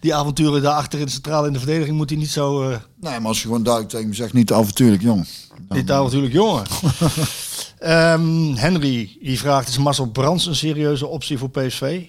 die 0.00 0.14
avonturen 0.14 0.62
daar 0.62 0.74
achter 0.74 0.98
in 0.98 1.04
de 1.04 1.10
centrale 1.12 1.46
in 1.46 1.52
de 1.52 1.58
verdediging 1.58 1.96
moet 1.96 2.10
hij 2.10 2.18
niet 2.18 2.30
zo... 2.30 2.62
eh, 2.62 2.76
Nee, 3.00 3.18
maar 3.18 3.28
als 3.28 3.36
je 3.38 3.46
gewoon 3.46 3.62
duidelijk 3.62 3.92
tegen 3.94 4.08
me 4.08 4.14
zegt, 4.14 4.32
niet 4.32 4.52
avontuurlijk, 4.52 5.02
jong. 5.02 5.26
niet 5.68 5.86
te 5.86 5.92
avontuurlijk 5.92 6.32
jongen. 6.32 6.64
Ehm, 7.78 8.54
Henry, 8.54 9.16
die 9.22 9.38
vraagt, 9.38 9.68
is 9.68 9.78
Marcel 9.78 10.06
Brands 10.06 10.46
een 10.46 10.56
serieuze 10.56 11.06
optie 11.06 11.38
voor 11.38 11.50
PSV? 11.50 12.02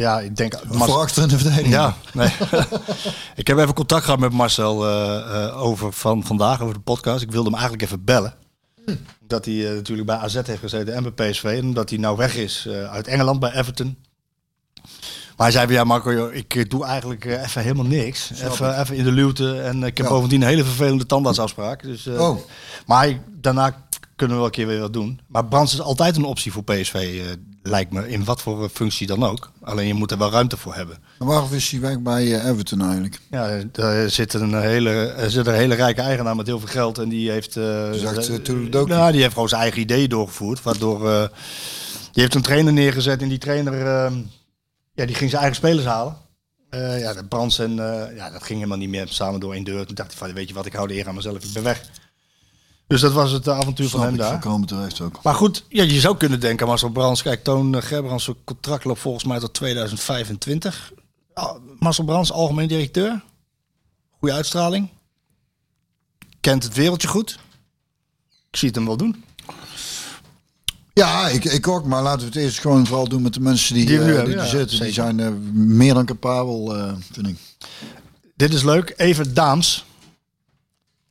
Ja, 0.00 0.20
ik 0.20 0.36
denk... 0.36 0.52
Marcel- 0.64 0.86
Voor 0.86 1.02
achter 1.02 1.22
in 1.22 1.28
de 1.28 1.38
verdediging. 1.38 1.68
Ja, 1.74 1.96
nee. 2.12 2.28
ik 3.36 3.46
heb 3.46 3.58
even 3.58 3.74
contact 3.74 4.04
gehad 4.04 4.18
met 4.20 4.32
Marcel 4.32 4.86
eh, 4.86 5.44
eh, 5.44 5.62
over 5.62 5.92
van 5.92 6.24
vandaag, 6.24 6.60
over 6.60 6.74
de 6.74 6.80
podcast. 6.80 7.22
Ik 7.22 7.30
wilde 7.30 7.44
hem 7.50 7.58
eigenlijk 7.58 7.82
even 7.84 8.04
bellen. 8.04 8.34
Dat 9.20 9.44
hij 9.44 9.68
eh, 9.68 9.74
natuurlijk 9.74 10.06
bij 10.06 10.16
AZ 10.16 10.34
heeft 10.34 10.58
gezeten 10.60 10.94
en 10.94 11.14
bij 11.14 11.30
PSV. 11.30 11.44
En 11.44 11.74
dat 11.74 11.90
hij 11.90 11.98
nou 11.98 12.16
weg 12.16 12.36
is 12.36 12.68
uit 12.68 13.06
Engeland 13.06 13.40
bij 13.40 13.52
Everton. 13.52 13.96
Maar 15.36 15.46
hij 15.46 15.50
zei, 15.50 15.66
van, 15.66 15.74
ja 15.74 15.84
Marco, 15.84 16.12
joh, 16.12 16.34
ik 16.34 16.70
doe 16.70 16.84
eigenlijk 16.84 17.24
even 17.24 17.62
helemaal 17.62 17.84
niks. 17.84 18.30
Even, 18.30 18.80
even 18.80 18.96
in 18.96 19.04
de 19.04 19.12
luwte. 19.12 19.60
En 19.60 19.82
ik 19.82 19.96
heb 19.96 20.06
Ja. 20.06 20.12
bovendien 20.12 20.42
een 20.42 20.48
hele 20.48 20.64
vervelende 20.64 21.06
tandartsafspraak. 21.06 21.82
Dus, 21.82 22.06
Oh. 22.06 22.38
Maar 22.86 23.18
daarna 23.40 23.84
kunnen 24.16 24.36
we 24.36 24.42
wel 24.42 24.50
een 24.50 24.56
keer 24.56 24.66
weer 24.66 24.80
wat 24.80 24.92
doen. 24.92 25.20
Maar 25.26 25.44
Brands 25.44 25.72
is 25.72 25.80
altijd 25.80 26.16
een 26.16 26.24
optie 26.24 26.52
voor 26.52 26.64
PSV, 26.64 26.94
eh, 26.94 27.32
lijkt 27.62 27.92
me. 27.92 28.08
In 28.08 28.24
wat 28.24 28.42
voor 28.42 28.68
functie 28.68 29.06
dan 29.06 29.22
ook. 29.24 29.50
Alleen 29.62 29.86
je 29.86 29.94
moet 29.94 30.10
er 30.10 30.18
wel 30.18 30.30
ruimte 30.30 30.56
voor 30.56 30.74
hebben. 30.74 30.98
En 31.18 31.26
waarom 31.26 31.52
is 31.52 31.70
hij 31.70 31.80
weg 31.80 32.00
bij 32.00 32.34
eh, 32.34 32.48
Everton 32.48 32.82
eigenlijk? 32.82 33.20
Ja, 33.30 33.62
daar 33.72 34.10
zit 34.10 34.34
een 34.34 34.60
hele, 34.60 34.90
er 34.90 35.30
zit 35.30 35.46
een 35.46 35.54
hele 35.54 35.74
rijke 35.74 36.00
eigenaar 36.00 36.36
met 36.36 36.46
heel 36.46 36.58
veel 36.58 36.68
geld. 36.68 36.98
En 36.98 37.08
die 37.08 37.30
heeft... 37.30 37.52
Zegt, 37.52 38.28
eh, 38.28 38.34
toedeledokie. 38.34 38.94
nou, 38.94 39.12
die 39.12 39.20
heeft 39.20 39.32
gewoon 39.32 39.48
zijn 39.48 39.60
eigen 39.60 39.80
ideeën 39.80 40.08
doorgevoerd. 40.08 40.62
Waardoor... 40.62 41.10
eh, 41.10 41.28
die 42.12 42.22
heeft 42.22 42.34
een 42.34 42.42
trainer 42.42 42.72
neergezet 42.72 43.22
en 43.22 43.28
die 43.28 43.38
trainer... 43.38 43.86
eh, 43.86 44.12
ja, 44.94 45.06
die 45.06 45.14
ging 45.14 45.30
zijn 45.30 45.42
eigen 45.42 45.60
spelers 45.60 45.86
halen. 45.86 46.16
Ja, 46.70 47.14
Brands 47.28 47.58
en... 47.58 47.74
ja, 48.14 48.30
dat 48.30 48.42
ging 48.42 48.58
helemaal 48.58 48.78
niet 48.78 48.88
meer 48.88 49.08
samen 49.08 49.40
door 49.40 49.54
één 49.54 49.64
deur. 49.64 49.86
Toen 49.86 49.94
dacht 49.94 50.08
hij 50.08 50.18
van, 50.18 50.32
weet 50.36 50.48
je 50.48 50.54
wat, 50.54 50.66
ik 50.66 50.72
hou 50.72 50.88
de 50.88 50.94
eer 50.94 51.08
aan 51.08 51.14
mezelf. 51.14 51.44
Ik 51.44 51.52
ben 51.52 51.62
weg. 51.62 51.82
Dus 52.86 53.00
dat 53.00 53.12
was 53.12 53.30
het 53.30 53.48
avontuur 53.48 53.88
van 53.88 54.00
hem 54.00 54.16
daar. 54.16 54.30
voorkomen 54.30 54.66
terecht 54.66 55.00
ook. 55.00 55.22
Maar 55.22 55.34
goed, 55.34 55.64
ja, 55.68 55.82
je 55.82 56.00
zou 56.00 56.16
kunnen 56.16 56.40
denken 56.40 56.62
aan 56.62 56.68
Marcel 56.68 56.90
Brands. 56.90 57.22
Kijk, 57.22 57.44
Toon 57.44 57.74
eh, 57.74 57.82
Gerbrands 57.82 58.30
contract 58.44 58.84
loopt 58.84 59.00
volgens 59.00 59.24
mij 59.24 59.38
tot 59.38 59.54
2025. 59.54 60.92
Ja, 61.34 61.56
Marcel 61.78 62.04
Brands, 62.04 62.32
algemeen 62.32 62.68
directeur. 62.68 63.24
Goede 64.18 64.34
uitstraling. 64.34 64.88
Kent 66.40 66.62
het 66.62 66.74
wereldje 66.74 67.08
goed. 67.08 67.38
Ik 68.50 68.56
zie 68.56 68.68
het 68.68 68.76
hem 68.76 68.86
wel 68.86 68.96
doen. 68.96 69.24
Ja, 70.96 71.28
ik, 71.28 71.44
ik 71.44 71.68
ook. 71.68 71.84
Maar 71.84 72.02
laten 72.02 72.20
we 72.20 72.26
het 72.26 72.36
eerst 72.36 72.58
gewoon 72.58 72.86
vooral 72.86 73.08
doen 73.08 73.22
met 73.22 73.34
de 73.34 73.40
mensen 73.40 73.74
die, 73.74 73.86
Die 73.86 73.98
eh, 73.98 74.04
hebben, 74.04 74.38
die 74.38 74.46
zitten. 74.46 74.80
Die 74.80 74.92
zijn 74.92 75.20
eh, 75.20 75.28
meer 75.52 75.94
dan 75.94 76.04
capabel, 76.04 76.76
eh, 76.76 76.92
vind 77.12 77.26
ik. 77.26 77.36
Dit 78.36 78.54
is 78.54 78.62
leuk. 78.62 78.94
Even 78.96 79.34
Daams. 79.34 79.84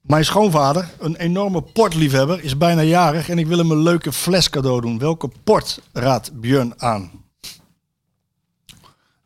Mijn 0.07 0.25
schoonvader, 0.25 0.89
een 0.99 1.15
enorme 1.15 1.61
portliefhebber, 1.61 2.43
is 2.43 2.57
bijna 2.57 2.81
jarig 2.81 3.29
en 3.29 3.37
ik 3.39 3.47
wil 3.47 3.57
hem 3.57 3.71
een 3.71 3.81
leuke 3.83 4.11
fles 4.11 4.49
cadeau 4.49 4.81
doen. 4.81 4.99
Welke 4.99 5.29
port 5.43 5.79
raadt 5.93 6.39
Björn 6.39 6.73
aan? 6.77 7.11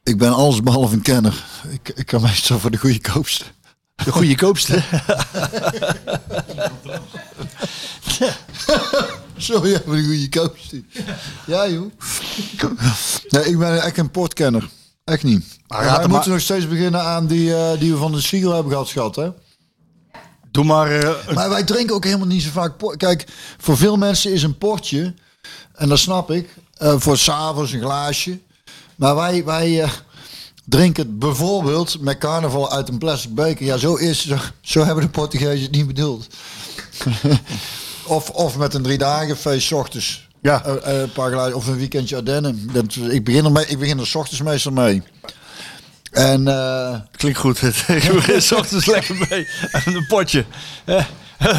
Ik 0.03 0.17
ben 0.17 0.33
alles 0.33 0.63
behalve 0.63 0.93
een 0.95 1.01
kenner. 1.01 1.45
Ik, 1.69 1.89
ik 1.95 2.05
kan 2.05 2.21
meestal 2.21 2.59
voor 2.59 2.71
de 2.71 2.77
goede 2.77 3.01
koopste. 3.01 3.43
De 3.95 4.11
goede 4.11 4.35
koopste. 4.35 4.83
Sorry, 9.37 9.81
voor 9.85 9.95
de 9.95 10.03
goede 10.05 10.29
koopste. 10.29 10.83
Ja, 11.45 11.67
joh. 11.69 11.91
Nee, 13.29 13.43
ik 13.45 13.57
ben 13.57 13.81
echt 13.81 13.97
een 13.97 14.11
portkenner. 14.11 14.69
Echt 15.03 15.23
niet. 15.23 15.57
Maar 15.67 15.79
wij 15.79 15.87
er 15.89 15.99
moeten 15.99 16.19
maar- 16.19 16.27
nog 16.29 16.41
steeds 16.41 16.67
beginnen 16.67 17.01
aan 17.03 17.27
die, 17.27 17.55
eh, 17.55 17.79
die 17.79 17.91
we 17.91 17.97
van 17.97 18.11
de 18.11 18.21
Siegel 18.21 18.53
hebben 18.53 18.71
gehad, 18.71 18.87
schat, 18.87 19.15
hè? 19.15 19.29
Doe 20.51 20.63
maar... 20.63 20.91
eh, 20.91 21.33
Maar 21.35 21.49
wij 21.49 21.63
drinken 21.63 21.95
ook 21.95 22.03
helemaal 22.03 22.27
niet 22.27 22.41
zo 22.41 22.49
vaak 22.51 22.77
port. 22.77 22.97
Kijk, 22.97 23.25
voor 23.57 23.77
veel 23.77 23.97
mensen 23.97 24.33
is 24.33 24.43
een 24.43 24.57
portje, 24.57 25.13
en 25.75 25.89
dat 25.89 25.99
snap 25.99 26.31
ik, 26.31 26.49
eh, 26.77 26.93
voor 26.97 27.17
s'avonds 27.17 27.71
een 27.71 27.81
glaasje. 27.81 28.39
Maar 28.95 29.15
wij, 29.15 29.43
wij 29.45 29.81
eh, 29.81 29.89
drinken 30.65 31.17
bijvoorbeeld 31.19 32.01
met 32.01 32.17
carnaval 32.17 32.71
uit 32.71 32.89
een 32.89 32.97
plastic 32.97 33.33
beker. 33.35 33.65
Ja, 33.65 33.77
zo, 33.77 33.95
is, 33.95 34.27
zo, 34.27 34.37
zo 34.61 34.83
hebben 34.85 35.03
de 35.03 35.09
Portugezen 35.09 35.61
het 35.61 35.71
niet 35.71 35.87
bedoeld. 35.87 36.27
of, 38.05 38.29
of 38.29 38.57
met 38.57 38.73
een 38.73 38.83
drie 38.83 38.97
dagen 38.97 39.37
feest 39.37 39.67
's 39.67 39.71
ochtends. 39.71 40.27
Ja. 40.41 40.65
Een 40.65 41.11
paar 41.11 41.31
glaasjes, 41.31 41.53
of 41.55 41.67
een 41.67 41.77
weekendje 41.77 42.15
Ardennen. 42.15 42.69
Dat, 42.73 42.95
ik, 42.95 43.23
begin 43.23 43.45
er 43.45 43.51
mee, 43.51 43.65
ik 43.65 43.79
begin 43.79 43.99
er 43.99 44.07
's 44.07 44.15
ochtends 44.15 44.41
meestal 44.41 44.71
mee. 44.71 45.03
En... 46.11 46.47
eh, 46.47 46.95
Klinkt 47.11 47.39
goed. 47.39 47.61
Ik 47.87 48.11
begin 48.13 48.41
's 48.41 48.51
ochtends 48.51 48.85
lekker 48.85 49.15
mee. 49.29 49.47
En 49.71 49.95
een 49.95 50.05
potje. 50.07 50.45
Eh, 50.85 51.05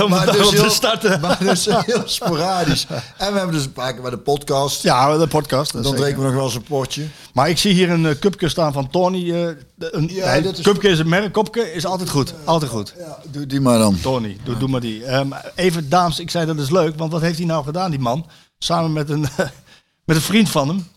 Om 0.03 0.11
Maar 0.11 0.33
dus 0.33 0.49
te 0.49 0.69
starten. 0.69 1.21
Maar 1.21 1.39
dus 1.39 1.65
heel 1.67 2.03
sporadisch. 2.05 2.87
En 3.17 3.33
we 3.33 3.39
hebben 3.39 3.55
dus 3.57 3.65
een 3.65 3.73
paar 3.73 3.93
keer 3.93 4.03
bij 4.03 4.11
de 4.11 4.19
podcast. 4.19 4.83
Ja, 4.83 5.17
de 5.19 5.27
podcast. 5.27 5.73
dan 5.73 5.95
drinken 5.95 6.19
we 6.19 6.25
nog 6.25 6.35
wel 6.35 6.45
eens 6.45 6.55
een 6.55 6.63
potje. 6.63 7.07
Maar 7.33 7.49
ik 7.49 7.59
zie 7.59 7.73
hier 7.73 7.91
een 7.91 8.05
uh, 8.05 8.11
cupje 8.21 8.49
staan 8.49 8.73
van 8.73 8.91
Tony. 8.91 9.33
eh, 9.33 9.47
een, 9.79 10.09
Ja, 10.13 10.33
nee, 10.41 10.53
is- 10.53 10.61
Cupje 10.61 10.89
is 10.89 10.99
een 10.99 11.09
merk. 11.09 11.33
Kopje 11.33 11.73
is 11.73 11.87
altijd 11.87 12.11
goed. 12.11 12.35
Altijd 12.45 12.71
goed. 12.71 12.95
Ja, 12.99 13.19
doe 13.31 13.47
die 13.47 13.61
maar 13.61 13.79
dan. 13.79 14.01
Tony, 14.01 14.37
doe, 14.45 14.57
doe 14.57 14.69
maar 14.69 14.81
die. 14.81 15.05
Ehm, 15.05 15.29
even, 15.55 15.89
dames, 15.89 16.19
ik 16.19 16.31
zei 16.31 16.47
dat 16.47 16.59
is 16.59 16.71
leuk. 16.71 16.99
Want 16.99 17.13
wat 17.13 17.21
heeft 17.21 17.39
hij 17.39 17.47
nou 17.47 17.65
gedaan, 17.65 17.91
die 17.91 18.01
man? 18.01 18.27
Samen 18.59 18.93
met 18.93 19.11
een, 19.11 19.21
met 20.07 20.17
een 20.17 20.23
vriend 20.23 20.49
van 20.51 20.69
hem. 20.69 20.89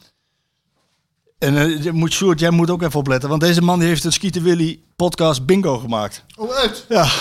En 1.44 1.58
eh, 1.58 1.84
je 1.84 1.92
moet, 1.92 2.14
Sjoerd, 2.14 2.40
jij 2.40 2.50
moet 2.52 2.70
ook 2.70 2.82
even 2.82 3.00
opletten. 3.00 3.30
Want 3.30 3.42
deze 3.42 3.62
man 3.62 3.80
die 3.80 3.88
heeft 3.88 4.04
een 4.04 4.12
Skieten 4.14 4.44
Willy 4.44 4.80
podcast 4.96 5.46
bingo 5.46 5.78
gemaakt. 5.78 6.24
Oh, 6.38 6.52
uit. 6.56 6.86
Ja. 6.90 7.04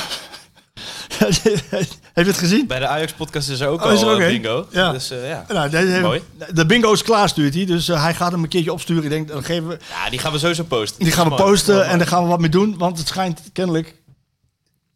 Heb 2.12 2.24
je 2.24 2.30
het 2.30 2.38
gezien? 2.38 2.66
Bij 2.66 2.78
de 2.78 2.86
Ajax-podcast 2.86 3.48
is 3.48 3.60
er 3.60 3.68
ook 3.68 3.80
Oh, 3.80 3.86
al 3.86 3.92
is 3.92 4.00
er 4.02 4.08
ook 4.08 4.20
eh, 4.20 4.26
bingo. 4.26 4.66
Ja. 4.70 4.92
Dus 4.92 5.10
eh, 5.10 5.28
ja. 5.28 5.44
Nou, 5.48 5.70
deze 5.70 5.86
heeft- 5.86 6.02
Mooi. 6.02 6.22
De 6.52 6.66
bingo 6.66 6.92
is 6.92 7.02
klaar, 7.02 7.28
stuurt 7.28 7.54
hij. 7.54 7.64
Dus 7.64 7.86
hij 7.86 8.14
gaat 8.14 8.32
hem 8.32 8.42
een 8.42 8.48
keertje 8.48 8.72
opsturen. 8.72 9.02
Ik 9.04 9.10
denk, 9.10 9.28
dan 9.28 9.44
geven 9.44 9.68
we, 9.68 9.78
ja, 10.04 10.10
die 10.10 10.18
gaan 10.18 10.32
we 10.32 10.38
sowieso 10.38 10.62
posten. 10.64 11.04
die 11.04 11.12
gaan 11.12 11.24
we 11.24 11.30
mooi. 11.30 11.42
posten 11.42 11.74
Mooi, 11.74 11.88
en 11.88 11.98
daar 11.98 12.06
gaan 12.06 12.22
we 12.22 12.28
wat 12.28 12.40
mee 12.40 12.50
doen. 12.50 12.78
Want 12.78 12.98
het 12.98 13.08
schijnt 13.08 13.40
kennelijk... 13.52 13.94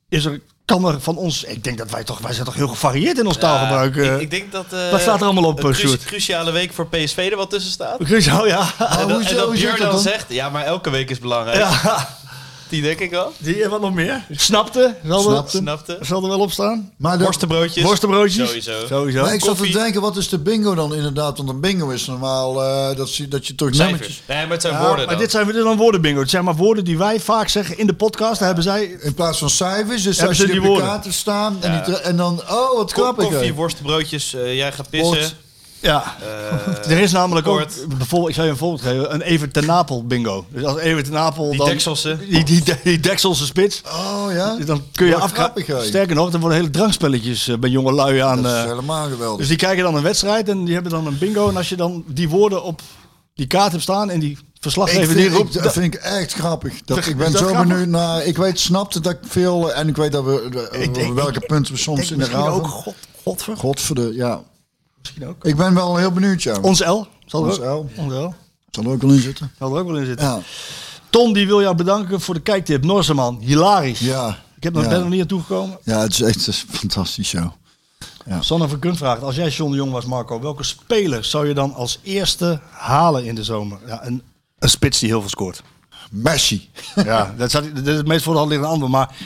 Is 0.08 0.24
er, 0.24 0.40
kan 0.66 0.84
er 0.88 1.00
van 1.00 1.16
ons... 1.16 1.44
Ik 1.44 1.64
denk 1.64 1.78
dat 1.78 1.90
wij 1.90 2.04
toch... 2.04 2.18
Wij 2.18 2.32
zijn 2.32 2.44
toch 2.44 2.54
heel 2.54 2.68
gevarieerd 2.68 3.18
in 3.18 3.26
ons 3.26 3.36
taalgebruik. 3.36 3.96
eh. 3.96 4.14
ik, 4.14 4.20
ik 4.20 4.30
denk 4.30 4.52
dat... 4.52 4.64
eh, 4.72 4.90
Wat 4.90 5.00
staat 5.00 5.18
er 5.20 5.24
allemaal 5.24 5.44
op, 5.44 5.58
Een 5.58 5.64
cru- 5.72 5.74
Sjoerd? 5.74 6.04
cruciale 6.04 6.50
week 6.50 6.72
voor 6.72 6.86
PSV 6.88 7.28
er 7.30 7.36
wat 7.36 7.50
tussen 7.50 7.72
staat. 7.72 8.00
Oh 8.00 8.46
ja. 8.46 8.66
en, 8.78 9.08
dat, 9.08 9.10
hoezo- 9.10 9.28
en 9.30 9.36
dat 9.36 9.46
hoe 9.46 9.56
zit 9.56 9.64
Björn 9.64 9.70
dat 9.70 9.78
dan 9.78 9.90
dan? 9.90 10.00
zegt, 10.00 10.24
ja, 10.28 10.48
maar 10.50 10.64
elke 10.64 10.90
week 10.90 11.10
is 11.10 11.18
belangrijk. 11.18 11.58
ja. 11.58 12.08
Die 12.68 12.82
denk 12.82 12.98
ik 12.98 13.10
wel. 13.10 13.32
Die 13.38 13.62
en 13.64 13.70
wat 13.70 13.80
nog 13.80 13.94
meer? 13.94 14.24
Snapte? 14.30 14.94
Zal, 15.06 15.20
Snapte. 15.20 15.56
Er, 15.56 15.62
Snapte? 15.62 15.98
zal 16.00 16.22
er 16.22 16.28
wel 16.28 16.38
op 16.40 16.50
staan? 16.52 16.92
Maar, 16.96 17.18
de, 17.18 17.24
Worstenbroodjes. 17.24 17.84
Worstenbroodjes? 17.84 18.46
Sowieso. 18.48 18.86
Sowieso. 18.86 19.22
maar 19.22 19.34
ik 19.34 19.44
zat 19.44 19.56
te 19.56 19.68
denken, 19.70 20.00
wat 20.00 20.16
is 20.16 20.28
de 20.28 20.38
bingo 20.38 20.74
dan 20.74 20.94
inderdaad? 20.94 21.36
Want 21.36 21.48
een 21.48 21.60
bingo 21.60 21.88
is 21.88 22.06
normaal 22.06 22.62
eh, 22.62 22.96
dat, 22.96 23.14
je, 23.16 23.28
dat 23.28 23.46
je 23.46 23.54
toch 23.54 23.68
Cijfers. 23.74 23.90
nummertjes... 23.90 24.22
Nee, 24.28 24.42
maar 24.42 24.50
het 24.52 24.60
zijn 24.62 24.72
Ja, 24.74 24.80
woorden 24.80 24.98
maar 24.98 25.14
dan. 25.14 25.18
dit 25.22 25.30
zijn, 25.30 25.44
dit 25.44 25.54
zijn 25.54 25.66
dan 25.66 25.76
woorden 25.76 26.00
bingo. 26.00 26.20
Het 26.20 26.30
zijn 26.30 26.44
maar 26.44 26.56
woorden 26.56 26.84
die 26.84 26.98
wij 26.98 27.20
vaak 27.20 27.48
zeggen 27.48 27.78
in 27.78 27.86
de 27.86 27.94
podcast. 27.94 28.38
Daar 28.38 28.46
hebben 28.46 28.64
zij... 28.64 28.84
In 29.00 29.14
plaats 29.14 29.38
van 29.38 29.50
cijfers, 29.50 30.02
dus 30.02 30.16
Hebben 30.18 30.28
als 30.28 30.36
ze 30.36 30.46
je 30.46 30.52
die 30.52 30.58
op 30.60 30.64
je 30.66 30.70
woorden? 30.72 30.88
kaarten 30.88 31.12
staan 31.12 31.56
en, 31.60 31.72
Ja. 31.72 31.80
die, 31.84 31.96
en 31.98 32.16
dan... 32.16 32.40
Oh, 32.50 32.76
wat 32.76 32.92
grappig. 32.92 33.24
Koffie, 33.28 33.54
worstenbroodjes, 33.54 34.34
eh, 34.34 34.54
jij 34.56 34.72
gaat 34.72 34.90
pissen. 34.90 35.30
Ja. 35.86 36.14
Eh, 36.20 36.90
Er 36.90 36.98
is 36.98 37.12
namelijk 37.12 37.46
ook, 37.46 37.66
bijvoorbeeld, 37.96 38.28
ik 38.28 38.34
zou 38.34 38.46
je 38.46 38.52
een 38.52 38.58
voorbeeld 38.58 38.82
geven, 38.82 39.14
een 39.14 39.20
Evert 39.22 39.52
ten 39.52 39.66
Napel 39.66 40.06
bingo. 40.06 40.44
Dus 40.48 40.64
als 40.64 40.78
Evert 40.78 41.04
ten 41.04 41.14
Napel 41.14 41.48
Die 41.50 41.58
dan... 41.58 41.68
dekselse. 41.68 42.18
Die, 42.28 42.44
die, 42.44 42.62
die 42.84 43.00
dekselse 43.00 43.46
spits. 43.46 43.80
Oh 43.86 44.26
ja? 44.32 44.56
Dan 44.64 44.82
kun 44.92 45.06
je 45.06 45.16
hè? 45.66 45.82
Sterker 45.84 46.14
nog, 46.14 46.32
er 46.32 46.38
worden 46.40 46.58
hele 46.58 46.70
drankspelletjes 46.70 47.48
eh, 47.48 47.56
bij 47.58 47.70
jonge 47.70 47.92
lui 47.92 48.18
aan. 48.18 48.42
Dat 48.42 48.52
is 48.52 48.58
eh, 48.58 48.64
helemaal 48.66 49.08
geweldig. 49.08 49.38
dus 49.38 49.48
die 49.48 49.56
kijken 49.56 49.84
dan 49.84 49.94
een 49.94 50.02
wedstrijd 50.02 50.48
en 50.48 50.64
die 50.64 50.74
hebben 50.74 50.92
dan 50.92 51.06
een 51.06 51.18
bingo. 51.18 51.48
En 51.48 51.56
als 51.56 51.68
je 51.68 51.76
dan 51.76 52.04
die 52.06 52.28
woorden 52.28 52.62
op 52.62 52.80
die 53.34 53.46
kaart 53.46 53.70
hebt 53.70 53.82
staan 53.82 54.10
en 54.10 54.20
die 54.20 54.30
ik 54.30 54.38
verslaggever 54.60 55.04
vind, 55.06 55.16
die 55.18 55.26
ik, 55.26 55.32
roept... 55.32 55.62
dat 55.62 55.72
vind 55.72 55.94
ik 55.94 56.00
echt 56.00 56.32
grappig. 56.32 56.74
Dat, 56.84 57.06
ik 57.06 57.16
ben 57.16 57.32
dat 57.32 57.40
zo 57.40 57.46
grappig? 57.46 57.68
benieuwd 57.68 57.88
naar... 57.88 58.24
Ik 58.24 58.36
weet, 58.36 58.60
snapte 58.60 59.00
dat 59.00 59.12
ik 59.12 59.18
veel... 59.28 59.72
En 59.72 59.88
ik 59.88 59.96
weet 59.96 60.12
dat 60.12 60.24
we... 60.24 60.48
de- 60.50 60.78
Ik 60.78 60.94
denk- 60.94 61.14
welke 61.14 61.40
ik- 61.40 61.46
punten 61.46 61.72
we 61.72 61.78
ik 61.78 61.84
soms 61.84 62.08
denk 62.08 62.10
in 62.10 62.18
de 62.18 62.32
raad 62.32 62.48
ook, 62.48 62.66
god, 62.66 62.94
godver. 63.24 63.56
Godverde, 63.56 64.14
ja. 64.14 64.42
Misschien 65.06 65.28
ook. 65.28 65.44
Ik 65.44 65.56
ben 65.56 65.74
wel 65.74 65.96
heel 65.96 66.12
benieuwd, 66.12 66.42
ja. 66.42 66.58
Ons 66.60 66.80
L. 66.80 67.06
Zal 67.26 67.42
er, 67.44 67.48
Ons 67.50 67.60
ook, 67.60 67.88
L. 67.96 68.00
Ons 68.00 68.12
L. 68.12 68.34
Zal 68.70 68.84
er 68.84 68.90
ook 68.90 69.02
wel 69.02 69.10
in 69.10 69.20
zitten? 69.20 69.50
Zal 69.58 69.74
er 69.74 69.80
ook 69.80 69.86
wel 69.86 69.96
in 69.96 70.06
zitten. 70.06 70.26
Ja. 70.26 70.40
Ton 71.10 71.32
die 71.32 71.46
wil 71.46 71.60
jou 71.60 71.74
bedanken 71.76 72.20
voor 72.20 72.34
de 72.34 72.40
kijktip. 72.40 72.84
Norseman, 72.84 73.38
hilarisch. 73.40 73.98
Ja. 73.98 74.38
Ik 74.56 74.62
heb 74.62 74.72
nog, 74.72 74.82
Ja. 74.82 74.88
ben 74.88 75.00
nog 75.00 75.08
niet 75.08 75.18
naartoe 75.18 75.40
gekomen. 75.40 75.78
Ja, 75.84 76.00
het 76.00 76.12
is 76.12 76.20
echt 76.20 76.34
het 76.36 76.46
is 76.46 76.64
een 76.68 76.74
fantastisch 76.74 77.28
show. 77.28 77.50
Sanne 78.40 78.68
van 78.68 78.78
Kunt 78.78 78.96
vraagt, 78.96 79.22
als 79.22 79.36
jij 79.36 79.48
John 79.48 79.70
de 79.70 79.76
Jong 79.76 79.92
was, 79.92 80.04
Marco, 80.04 80.40
welke 80.40 80.62
speler 80.62 81.24
zou 81.24 81.48
je 81.48 81.54
dan 81.54 81.74
als 81.74 81.98
eerste 82.02 82.60
halen 82.70 83.24
in 83.24 83.34
de 83.34 83.44
zomer? 83.44 83.78
Ja, 83.86 84.06
een, 84.06 84.22
een 84.58 84.68
spits 84.70 84.98
die 84.98 85.08
heel 85.08 85.20
veel 85.20 85.28
scoort. 85.30 85.62
Messi. 86.10 86.70
Ja, 86.94 87.34
dat, 87.38 87.50
zat, 87.50 87.64
dat 87.74 87.86
is 87.86 87.96
het 87.96 88.06
meest 88.06 88.22
voor 88.24 88.32
de 88.32 88.38
hand 88.38 88.50
liggende 88.50 88.72
antwoord. 88.72 88.92
Maar 88.92 89.16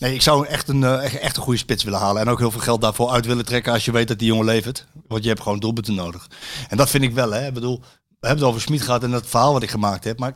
nee, 0.00 0.14
ik 0.14 0.22
zou 0.22 0.46
echt 0.46 0.68
een, 0.68 0.84
eh, 0.84 1.04
echt, 1.04 1.18
echt 1.18 1.36
een 1.36 1.42
goede 1.42 1.58
spits 1.58 1.84
willen 1.84 1.98
halen. 1.98 2.22
En 2.22 2.28
ook 2.28 2.38
heel 2.38 2.50
veel 2.50 2.60
geld 2.60 2.80
daarvoor 2.80 3.10
uit 3.10 3.26
willen 3.26 3.44
trekken 3.44 3.72
als 3.72 3.84
je 3.84 3.92
weet 3.92 4.08
dat 4.08 4.18
die 4.18 4.28
jongen 4.28 4.44
levert. 4.44 4.86
Want 5.06 5.22
je 5.22 5.28
hebt 5.28 5.42
gewoon 5.42 5.58
doelpunten 5.58 5.94
nodig. 5.94 6.30
En 6.68 6.76
dat 6.76 6.90
vind 6.90 7.04
ik 7.04 7.12
wel, 7.12 7.32
hè. 7.32 7.46
Ik 7.46 7.54
bedoel, 7.54 7.80
we 8.20 8.26
hebben 8.26 8.44
het 8.44 8.54
over 8.54 8.60
Smit 8.60 8.82
gehad 8.82 9.02
en 9.02 9.10
dat 9.10 9.26
verhaal 9.26 9.52
wat 9.52 9.62
ik 9.62 9.70
gemaakt 9.70 10.04
heb. 10.04 10.18
Maar 10.18 10.34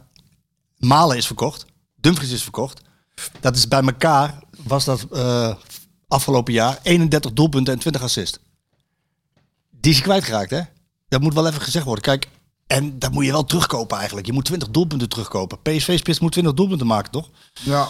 Malen 0.78 1.16
is 1.16 1.27
verkocht. 1.27 1.65
Dumfries 1.97 2.32
is 2.32 2.43
verkocht. 2.43 2.81
Dat 3.41 3.57
is 3.57 3.69
bij 3.69 3.82
elkaar, 3.82 4.39
was 4.62 4.85
dat 4.85 5.07
eh, 5.12 5.55
afgelopen 6.09 6.53
jaar 6.53 6.78
31 6.82 7.32
doelpunten 7.32 7.73
en 7.73 7.78
20 7.78 8.03
assists. 8.03 8.39
Die 9.70 9.93
is 9.93 10.01
kwijtgeraakt, 10.01 10.51
hè? 10.51 10.61
Dat 11.09 11.20
moet 11.20 11.35
wel 11.35 11.47
even 11.47 11.61
gezegd 11.61 11.85
worden. 11.85 12.05
Kijk, 12.05 12.28
en 12.66 12.99
dat 12.99 13.12
moet 13.12 13.24
je 13.24 13.32
wel 13.32 13.45
terugkopen 13.45 13.97
eigenlijk. 13.97 14.27
Je 14.27 14.32
moet 14.32 14.45
20 14.45 14.69
doelpunten 14.69 15.09
terugkopen. 15.09 15.62
PSV-spits 15.62 16.19
moet 16.19 16.32
20 16.32 16.55
doelpunten 16.55 16.86
maken, 16.86 17.12
toch? 17.12 17.31
Ja. 17.53 17.89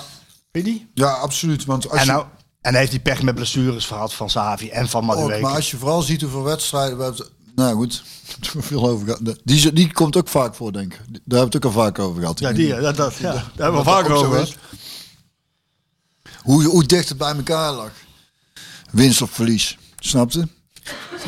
Weet 0.54 0.64
je 0.66 0.72
die? 0.72 0.90
ja, 0.94 1.10
absoluut. 1.10 1.64
Want 1.64 1.90
als 1.90 2.00
En, 2.00 2.06
je, 2.06 2.12
nou, 2.12 2.24
en 2.60 2.74
heeft 2.74 2.90
die 2.90 3.00
pech 3.00 3.22
met 3.22 3.34
blessures 3.34 3.86
gehad 3.86 4.14
van 4.14 4.30
Savi 4.30 4.68
en 4.68 4.88
van 4.88 5.04
Madueke. 5.04 5.40
maar 5.40 5.54
als 5.54 5.70
je 5.70 5.76
vooral 5.76 6.02
ziet 6.02 6.20
hoeveel 6.20 6.42
wedstrijden... 6.42 6.98
We 6.98 7.04
hebben, 7.04 7.26
nou 7.54 7.74
goed, 7.74 8.02
veel 8.40 8.88
over 8.88 9.06
gehad. 9.06 9.38
Die, 9.44 9.72
die 9.72 9.92
komt 9.92 10.16
ook 10.16 10.28
vaak 10.28 10.54
voor, 10.54 10.72
denk 10.72 10.92
ik. 10.92 10.98
Daar 10.98 11.08
hebben 11.12 11.38
we 11.38 11.44
het 11.44 11.56
ook 11.56 11.64
al 11.64 11.70
vaak 11.70 11.98
over 11.98 12.20
gehad. 12.20 12.38
Ja, 12.38 12.52
die, 12.52 12.74
dat, 12.80 12.96
dat, 12.96 13.14
ja, 13.14 13.32
daar 13.32 13.72
hebben 13.72 13.84
we 13.84 14.04
zo 14.06 14.12
over. 14.24 14.40
is. 14.40 14.56
Hoe, 16.42 16.64
hoe 16.64 16.84
dicht 16.84 17.08
het 17.08 17.18
bij 17.18 17.34
elkaar 17.34 17.72
lag. 17.72 17.90
Winst 18.90 19.22
of 19.22 19.30
verlies. 19.30 19.78
Snapte? 19.98 20.48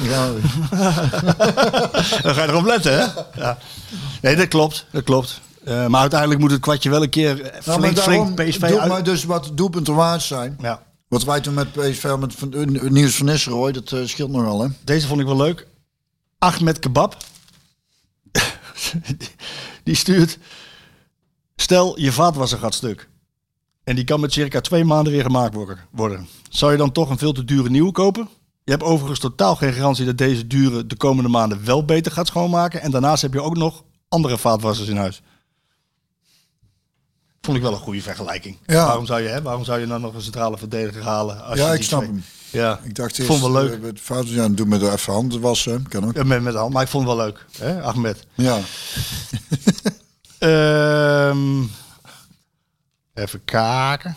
Ja, 0.01 0.31
Dan 2.23 2.35
ga 2.35 2.43
je 2.43 2.49
erop 2.49 2.65
letten, 2.65 2.93
hè? 2.93 3.23
Ja. 3.41 3.59
Nee, 4.23 4.37
dat 4.37 4.49
klopt. 4.49 4.87
Dat 4.91 5.05
klopt. 5.05 5.41
Eh, 5.67 5.87
maar 5.87 6.01
uiteindelijk 6.01 6.41
moet 6.41 6.51
het 6.51 6.61
kwartje 6.61 6.91
wel 6.91 7.03
een 7.03 7.11
keer 7.11 7.41
eh, 7.43 7.53
Nou, 7.53 7.65
maar 7.67 7.79
flink, 7.79 7.97
daarom 7.97 8.35
flink 8.35 8.51
PSV 8.51 8.69
doe 8.69 8.81
uit... 8.81 8.89
maar 8.91 9.05
dus 9.05 9.25
wat 9.25 9.51
doelpunten 9.55 9.95
waard 9.95 10.23
zijn. 10.23 10.57
Ja. 10.61 10.83
Wat 11.09 11.25
wij 11.25 11.41
toen 11.41 11.55
met 11.55 11.73
PSV 11.73 12.15
met 12.19 12.35
van, 12.35 12.55
uh, 12.55 12.91
Nieuws 12.91 13.17
van 13.17 13.27
Nistelrooy, 13.27 13.73
dat 13.73 13.93
eh, 13.93 14.01
scheelt 14.05 14.31
nogal, 14.31 14.61
hè? 14.61 14.69
Deze 14.85 15.07
vond 15.07 15.21
ik 15.21 15.27
wel 15.27 15.37
leuk. 15.37 15.67
Ahmed 16.39 16.79
Kebab. 16.79 17.17
die 19.85 19.95
stuurt... 19.95 20.39
Stel, 21.57 22.01
je 22.01 22.13
vaatwasser 22.13 22.59
gaat 22.59 22.75
stuk. 22.75 23.09
En 23.85 23.95
die 23.97 24.05
kan 24.05 24.21
met 24.21 24.33
circa 24.33 24.61
twee 24.61 24.85
maanden 24.85 25.13
weer 25.13 25.23
gemaakt 25.23 25.55
worden- 25.55 25.79
worden. 25.91 26.29
Zou 26.51 26.73
je 26.73 26.79
dan 26.79 26.93
toch 26.93 27.11
een 27.11 27.19
veel 27.19 27.33
te 27.33 27.45
dure 27.45 27.71
nieuwe 27.71 27.93
kopen? 27.93 28.29
Je 28.65 28.71
hebt 28.71 28.83
overigens 28.85 29.21
totaal 29.21 29.57
geen 29.57 29.73
garantie 29.73 30.05
dat 30.05 30.19
deze 30.19 30.47
dure 30.47 30.87
de 30.87 30.97
komende 30.97 31.31
maanden 31.31 31.65
wel 31.65 31.85
beter 31.85 32.13
gaat 32.13 32.27
schoonmaken. 32.27 32.81
En 32.81 32.91
daarnaast 32.91 33.23
heb 33.23 33.33
je 33.33 33.43
ook 33.43 33.57
nog 33.57 33.85
andere 34.09 34.39
vaatwassers 34.39 34.89
in 34.89 34.97
huis. 34.97 35.23
Vond 37.47 37.57
ik 37.57 37.63
wel 37.63 37.73
een 37.73 37.79
goede 37.79 38.03
vergelijking. 38.03 38.59
Ja. 38.67 38.85
Waarom, 38.87 39.07
zou 39.07 39.21
je, 39.21 39.29
hè, 39.29 39.43
waarom 39.43 39.65
zou 39.65 39.81
je 39.81 39.87
dan 39.87 40.01
nog 40.01 40.15
een 40.15 40.23
centrale 40.23 40.59
verdediger 40.59 41.03
halen? 41.03 41.45
Als 41.45 41.59
Ja, 41.59 41.73
je 41.73 41.79
ik 41.79 41.83
snap 41.85 42.01
twee- 42.03 42.13
hem. 42.13 42.25
Ja, 42.51 42.81
Ik 42.85 42.95
dacht 42.95 43.19
eerst... 43.19 43.31
vond 43.31 43.43
het 43.43 43.53
wel 43.53 43.63
leuk. 43.63 43.73
eh, 43.75 43.81
met 43.81 44.01
fouten, 44.01 44.35
ja, 44.35 44.49
doe 44.49 44.67
met 44.67 44.83
even 44.83 45.13
handen 45.13 45.41
wassen, 45.41 45.89
kan 45.89 46.05
ook. 46.05 46.15
Ja, 46.15 46.23
met, 46.25 46.43
met 46.43 46.53
de 46.53 46.59
hand. 46.59 46.73
Maar 46.73 46.83
ik 46.83 46.89
vond 46.89 47.07
het 47.09 47.17
wel 47.17 47.25
leuk, 47.27 47.45
hè, 47.59 47.83
Ahmed. 47.83 48.27
Ja. 48.35 48.59
Ehm, 50.39 51.63
even 53.15 53.45
kijken. 53.45 54.17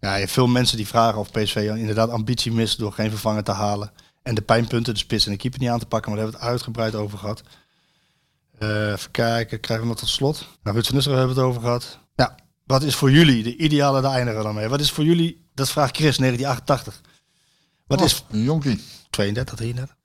Ja, 0.00 0.12
je 0.14 0.20
hebt 0.20 0.32
veel 0.32 0.46
mensen 0.46 0.76
die 0.76 0.86
vragen 0.86 1.18
of 1.20 1.30
PSV 1.30 1.56
inderdaad 1.76 2.10
ambitie 2.10 2.52
mist 2.52 2.78
door 2.78 2.92
geen 2.92 3.10
vervanger 3.10 3.42
te 3.44 3.52
halen. 3.52 3.92
En 4.22 4.34
de 4.34 4.40
pijnpunten, 4.42 4.92
de 4.94 4.98
spits 5.00 5.26
en 5.26 5.32
de 5.32 5.38
keeper 5.38 5.60
niet 5.60 5.68
aan 5.68 5.78
te 5.78 5.86
pakken. 5.86 6.10
Maar 6.12 6.20
daar 6.20 6.30
hebben 6.30 6.46
we 6.48 6.54
het 6.54 6.56
uitgebreid 6.62 6.94
over 6.94 7.18
gehad. 7.18 7.42
Eh, 8.58 8.90
even 8.92 9.10
kijken, 9.10 9.60
krijgen 9.60 9.86
we 9.86 9.92
nog 9.92 10.00
tot 10.00 10.08
slot. 10.08 10.46
Nou, 10.62 10.76
Ruud 10.76 10.86
van 10.86 10.94
Nistelrooy 10.94 11.24
hebben 11.26 11.36
we 11.36 11.42
het 11.42 11.50
over 11.50 11.62
gehad. 11.68 11.98
Ja, 12.18 12.34
wat 12.66 12.82
is 12.82 12.94
voor 12.94 13.10
jullie 13.10 13.42
de 13.42 13.56
ideale, 13.56 14.00
daar 14.00 14.12
eindigen 14.12 14.38
we 14.38 14.44
dan 14.44 14.54
mee. 14.54 14.68
Wat 14.68 14.80
is 14.80 14.90
voor 14.90 15.04
jullie, 15.04 15.48
dat 15.54 15.70
vraagt 15.70 15.96
Chris, 15.96 16.16
1988. 16.16 17.00
Wat 17.86 18.00
is, 18.00 18.24
Een 18.30 18.42
jonkie. 18.42 18.80
32, 19.10 19.54
33. 19.56 19.96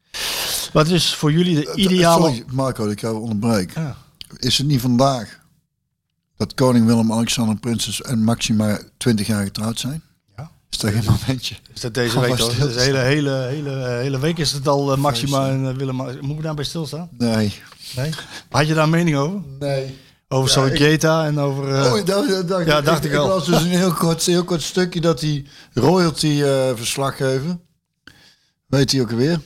Wat 0.73 0.87
is 0.87 1.15
voor 1.15 1.31
jullie 1.31 1.55
de 1.55 1.73
ideale... 1.75 2.27
Sorry, 2.27 2.43
Marco, 2.51 2.87
ik 2.87 2.99
jou 3.01 3.19
onderbreek. 3.19 3.75
Ja. 3.75 3.95
Is 4.37 4.57
het 4.57 4.67
niet 4.67 4.81
vandaag 4.81 5.39
dat 6.37 6.53
koning 6.53 6.85
Willem-Alexander, 6.85 7.55
prinses 7.55 8.01
en 8.01 8.23
Maxima 8.23 8.79
20 8.97 9.27
jaar 9.27 9.43
getrouwd 9.43 9.79
zijn? 9.79 10.03
Ja. 10.37 10.51
Is 10.69 10.77
dat 10.77 10.91
geen 10.91 11.03
momentje? 11.05 11.55
Is 11.73 11.81
dat 11.81 11.93
deze 11.93 12.17
Oh, 12.17 12.23
week 12.23 12.37
Dus 12.37 12.57
de 12.73 12.81
hele, 12.81 12.97
hele, 12.97 13.31
hele, 13.31 13.87
hele 13.87 14.19
week 14.19 14.37
is 14.37 14.51
het 14.51 14.67
al 14.67 14.91
eh, 14.91 14.97
Maxima 14.97 15.49
en 15.49 15.63
uh, 15.63 15.75
Willem. 15.75 15.95
Moet 15.95 16.37
ik 16.37 16.43
daarbij 16.43 16.65
stilstaan? 16.65 17.09
Nee. 17.17 17.53
Nee? 17.95 18.11
Had 18.49 18.67
je 18.67 18.73
daar 18.73 18.83
een 18.83 18.89
mening 18.89 19.17
over? 19.17 19.41
Nee. 19.59 19.97
Over 20.33 20.79
Ja, 20.99 21.25
en 21.25 21.39
over... 21.39 21.67
uh, 21.69 21.93
oh, 21.93 22.05
dat, 22.05 22.27
dat, 22.27 22.47
dat, 22.47 22.65
ja, 22.65 22.81
dacht 22.81 23.05
ik, 23.05 23.11
ik 23.11 23.17
al. 23.17 23.25
Ik 23.25 23.31
las 23.31 23.45
dus 23.45 23.61
een 23.61 23.67
heel 23.67 23.93
kort, 23.93 24.25
heel 24.25 24.43
kort 24.43 24.61
stukje 24.61 25.01
dat 25.01 25.19
die 25.19 25.47
royalty 25.73 26.27
uh, 26.27 26.69
verslaggever, 26.75 27.57
weet 28.65 28.91
hij 28.91 29.01
ook 29.01 29.11
alweer? 29.11 29.39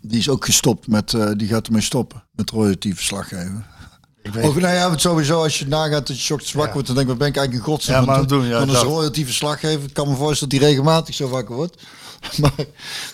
Die 0.00 0.18
is 0.18 0.28
ook 0.28 0.44
gestopt 0.44 0.86
met, 0.86 1.12
uh, 1.12 1.30
die 1.36 1.48
gaat 1.48 1.66
ermee 1.66 1.80
stoppen 1.82 2.24
met 2.32 2.50
royalty 2.50 2.94
verslaggeven. 2.94 3.66
Ik 4.22 4.32
weet 4.32 4.44
Of, 4.48 4.54
nou 4.56 4.74
ja, 4.74 4.98
sowieso 4.98 5.42
als 5.42 5.58
je 5.58 5.66
nagaat 5.66 6.06
dat 6.06 6.20
je 6.20 6.38
zwak 6.44 6.66
Ja. 6.66 6.72
wordt, 6.72 6.86
dan 6.86 6.96
denk 6.96 6.98
ik, 6.98 7.06
wat 7.06 7.18
ben 7.18 7.28
ik 7.28 7.36
eigenlijk 7.36 7.66
in 7.66 7.72
godsnaam 7.72 8.00
Ja, 8.00 8.06
maar 8.06 8.18
het 8.18 8.28
doen, 8.28 8.46
ja, 8.46 8.58
Dan 8.58 8.68
is 8.68 8.74
dat- 8.74 8.82
royalty 8.84 9.24
verslaggever, 9.24 9.82
ik 9.88 9.94
kan 9.94 10.08
me 10.08 10.14
voorstellen 10.16 10.50
dat 10.52 10.60
die 10.60 10.68
regelmatig 10.68 11.14
zo 11.14 11.28
wakker 11.28 11.54
wordt. 11.54 11.82
Maar 12.40 12.52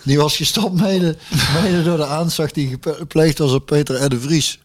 die 0.05 0.19
was 0.19 0.37
gestopt 0.37 0.81
mede, 0.81 1.17
mede 1.63 1.83
door 1.83 1.97
de 1.97 2.07
aanslag 2.07 2.51
die 2.51 2.79
gepleegd 2.83 3.39
was 3.39 3.53
op 3.53 3.67
Peter 3.67 4.05
R. 4.05 4.09
de 4.09 4.21
Vries. 4.21 4.61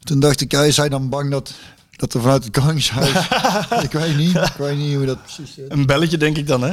Toen 0.00 0.20
dacht 0.20 0.40
ik, 0.40 0.52
ja, 0.52 0.62
is 0.62 0.76
hij 0.76 0.88
dan 0.88 1.08
bang 1.08 1.30
dat, 1.30 1.54
dat 1.96 2.14
er 2.14 2.20
vanuit 2.20 2.44
het 2.44 2.52
koningshuis... 2.52 3.28
ik 3.84 3.92
weet 3.92 4.16
niet, 4.16 4.36
ik 4.36 4.54
weet 4.58 4.76
niet 4.76 4.96
hoe 4.96 5.06
dat 5.06 5.22
precies 5.22 5.54
zit. 5.54 5.72
Een 5.72 5.86
belletje 5.86 6.18
denk 6.18 6.36
ik 6.36 6.46
dan, 6.46 6.62
hè? 6.62 6.72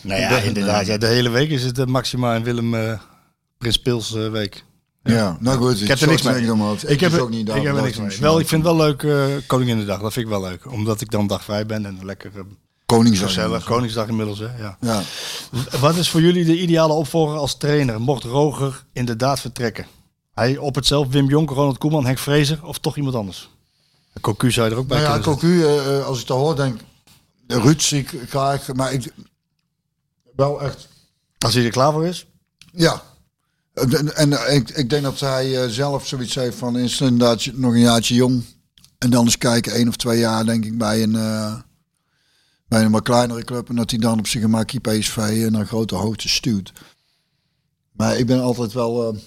nou 0.00 0.20
ja, 0.20 0.38
inderdaad. 0.38 0.86
Ja, 0.86 0.98
de 0.98 1.06
hele 1.06 1.28
week 1.28 1.50
is 1.50 1.62
het 1.62 1.74
de 1.74 1.86
Maxima 1.86 2.34
en 2.34 2.42
Willem 2.42 2.74
uh, 2.74 2.92
Prins 3.58 3.78
Pils 3.78 4.14
uh, 4.14 4.30
week. 4.30 4.64
Ja, 5.02 5.36
nou 5.40 5.58
goed. 5.58 5.80
Ik 5.80 5.88
heb 5.88 6.00
er 6.00 6.08
niks 6.08 6.22
mee. 6.22 6.42
Ik, 6.42 6.82
ik 6.82 7.00
heb, 7.00 7.18
ook 7.18 7.30
niet 7.30 7.48
ik 7.48 7.62
heb 7.62 7.76
er 7.76 7.82
niks 7.82 7.98
mee. 7.98 8.18
Wel, 8.20 8.40
ik 8.40 8.48
vind 8.48 8.64
het 8.64 8.76
wel 8.76 8.86
leuk 8.86 9.02
uh, 9.02 9.24
Koninginnedag. 9.46 10.00
Dat 10.00 10.12
vind 10.12 10.24
ik 10.24 10.30
wel 10.30 10.40
leuk. 10.40 10.72
Omdat 10.72 11.00
ik 11.00 11.10
dan 11.10 11.26
dag 11.26 11.44
vrij 11.44 11.66
ben 11.66 11.86
en 11.86 11.98
lekker... 12.02 12.30
Uh, 12.36 12.42
Koningsdag. 12.86 13.28
Gezellig. 13.28 13.64
Koningsdag 13.64 14.08
inmiddels, 14.08 14.38
hè? 14.38 14.48
Ja. 14.58 14.76
ja. 14.80 15.02
Wat 15.80 15.96
is 15.96 16.08
voor 16.08 16.20
jullie 16.20 16.44
de 16.44 16.60
ideale 16.60 16.92
opvolger 16.92 17.36
als 17.36 17.56
trainer? 17.56 18.00
Mocht 18.00 18.24
Roger 18.24 18.84
inderdaad 18.92 19.40
vertrekken? 19.40 19.86
Hij 20.38 20.56
op 20.56 20.74
het 20.74 20.86
zelf, 20.86 21.08
Wim 21.08 21.28
Jonk, 21.28 21.50
Ronald 21.50 21.78
Koeman, 21.78 22.04
Henk 22.04 22.18
Vrezer 22.18 22.64
of 22.64 22.78
toch 22.78 22.96
iemand 22.96 23.14
anders? 23.14 23.50
Cocu 24.20 24.50
zou 24.50 24.68
je 24.68 24.72
er 24.72 24.78
ook 24.78 24.86
bij 24.86 25.00
nou 25.00 25.10
ja, 25.10 25.20
kunnen 25.20 25.38
Cocu, 25.38 25.54
uh, 25.54 26.06
als 26.06 26.20
ik 26.20 26.26
dat 26.26 26.38
hoor, 26.38 26.56
denk 26.56 26.80
Ruud 27.46 27.80
zie 27.80 28.00
ik 28.00 28.20
graag, 28.28 28.72
maar 28.72 28.92
ik 28.92 29.12
wel 30.36 30.62
echt. 30.62 30.88
Als 31.38 31.54
hij 31.54 31.64
er 31.64 31.70
klaar 31.70 31.92
voor 31.92 32.06
is? 32.06 32.26
Ja. 32.72 33.02
En, 33.74 34.14
en 34.14 34.54
ik, 34.54 34.70
ik 34.70 34.90
denk 34.90 35.02
dat 35.02 35.20
hij 35.20 35.70
zelf 35.70 36.06
zoiets 36.06 36.34
heeft 36.34 36.56
van 36.56 36.78
is 36.78 37.00
inderdaad 37.00 37.46
nog 37.52 37.72
een 37.72 37.80
jaartje 37.80 38.14
jong. 38.14 38.44
En 38.98 39.10
dan 39.10 39.24
eens 39.24 39.38
kijken, 39.38 39.72
één 39.72 39.88
of 39.88 39.96
twee 39.96 40.18
jaar 40.18 40.44
denk 40.44 40.64
ik 40.64 40.78
bij 40.78 41.02
een, 41.02 41.14
uh, 41.14 41.54
bij 42.68 42.84
een 42.84 42.90
wat 42.90 43.02
kleinere 43.02 43.44
club. 43.44 43.68
En 43.68 43.76
dat 43.76 43.90
hij 43.90 43.98
dan 43.98 44.18
op 44.18 44.26
zijn 44.26 44.42
gemakje 44.42 44.80
PSV 44.80 45.46
naar 45.50 45.66
grote 45.66 45.94
hoogte 45.94 46.28
stuurt. 46.28 46.72
Maar 47.92 48.18
ik 48.18 48.26
ben 48.26 48.40
altijd 48.40 48.72
wel 48.72 49.12
uh, 49.14 49.20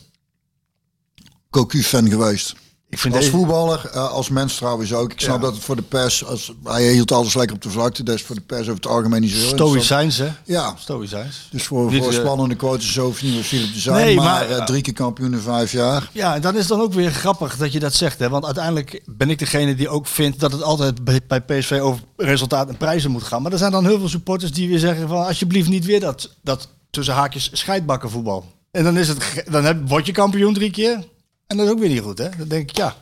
Cocu-fan 1.52 2.10
geweest. 2.10 2.56
Ik 2.92 3.00
vind 3.00 3.16
als 3.16 3.24
deze... 3.26 3.38
voetballer, 3.38 3.92
uh, 3.96 4.12
als 4.12 4.30
mens 4.30 4.56
trouwens 4.56 4.94
ook. 4.94 5.12
Ik 5.12 5.22
snap 5.22 5.36
ja. 5.36 5.42
dat 5.42 5.54
het 5.54 5.64
voor 5.64 5.76
de 5.76 5.82
pers, 5.82 6.26
als, 6.26 6.54
hij 6.64 6.92
hield 6.92 7.12
alles 7.12 7.34
lekker 7.34 7.56
op 7.56 7.62
de 7.62 7.70
vlakte, 7.70 8.04
dat 8.04 8.16
is 8.16 8.22
voor 8.22 8.36
de 8.36 8.42
pers 8.42 8.62
over 8.62 8.74
het 8.74 8.88
algemeen 8.88 9.22
niet 9.22 9.32
zo 9.32 9.48
Stoïcijns, 9.48 10.18
hè? 10.18 10.28
Ja. 10.46 10.76
Stoïcijns. 10.78 11.48
Dus 11.52 11.64
voor, 11.64 11.94
voor 11.94 12.14
spannende 12.14 12.56
quotes 12.56 12.94
zo 12.94 13.14
niet 13.22 13.46
Philip 13.46 13.74
te 13.74 13.80
zijn, 13.80 14.06
nee, 14.06 14.16
maar, 14.16 14.26
maar 14.26 14.50
uh, 14.50 14.66
drie 14.66 14.82
keer 14.82 14.94
kampioen 14.94 15.34
in 15.34 15.40
vijf 15.40 15.72
jaar. 15.72 16.10
Ja, 16.12 16.36
en 16.36 16.42
dan 16.42 16.56
is 16.58 16.68
dan 16.68 16.82
ook 16.82 16.94
weer 16.94 17.12
grappig 17.12 17.58
dat 17.58 17.72
je 17.72 17.80
dat 17.80 17.94
zegt, 17.94 18.20
hè? 18.20 18.30
Want 18.30 18.46
uiteindelijk 18.46 19.02
ben 19.06 19.30
ik 19.30 19.40
degene 19.40 19.76
die 19.76 19.90
ook 19.90 20.08
vindt 20.08 20.40
dat 20.40 20.52
het 20.52 20.64
altijd 20.64 21.28
bij 21.28 21.42
PSV 21.42 21.80
over 21.82 22.04
resultaat 22.18 22.70
en 22.70 22.78
prijzen 22.78 23.12
moet 23.12 23.24
gaan. 23.24 23.42
Maar 23.42 23.52
er 23.52 23.58
zijn 23.58 23.72
dan 23.72 23.86
heel 23.86 24.00
veel 24.00 24.10
supporters 24.10 24.52
die 24.52 24.70
weer 24.70 24.80
zeggen 24.80 25.08
van 25.08 25.26
alsjeblieft 25.26 25.70
niet 25.70 25.86
weer 25.86 26.00
dat, 26.00 26.36
dat 26.42 26.68
tussen 26.90 27.14
haakjes 27.14 27.50
scheidbakken 27.54 28.10
voetbal. 28.10 28.46
En 28.72 28.84
dan 28.84 28.98
is 28.98 29.08
het, 29.08 29.44
dan 29.50 29.64
heb, 29.64 29.90
word 29.90 30.06
je 30.06 30.12
kampioen 30.12 30.54
drie 30.54 30.72
keer. 30.72 31.04
En 31.52 31.58
dat 31.58 31.66
is 31.66 31.72
ook 31.72 31.80
weer 31.80 31.90
niet 31.90 32.02
goed, 32.02 32.18
hè? 32.18 32.30
Dan 32.38 32.48
denk 32.48 32.70
ik, 32.70 32.78
ja. 32.78 32.96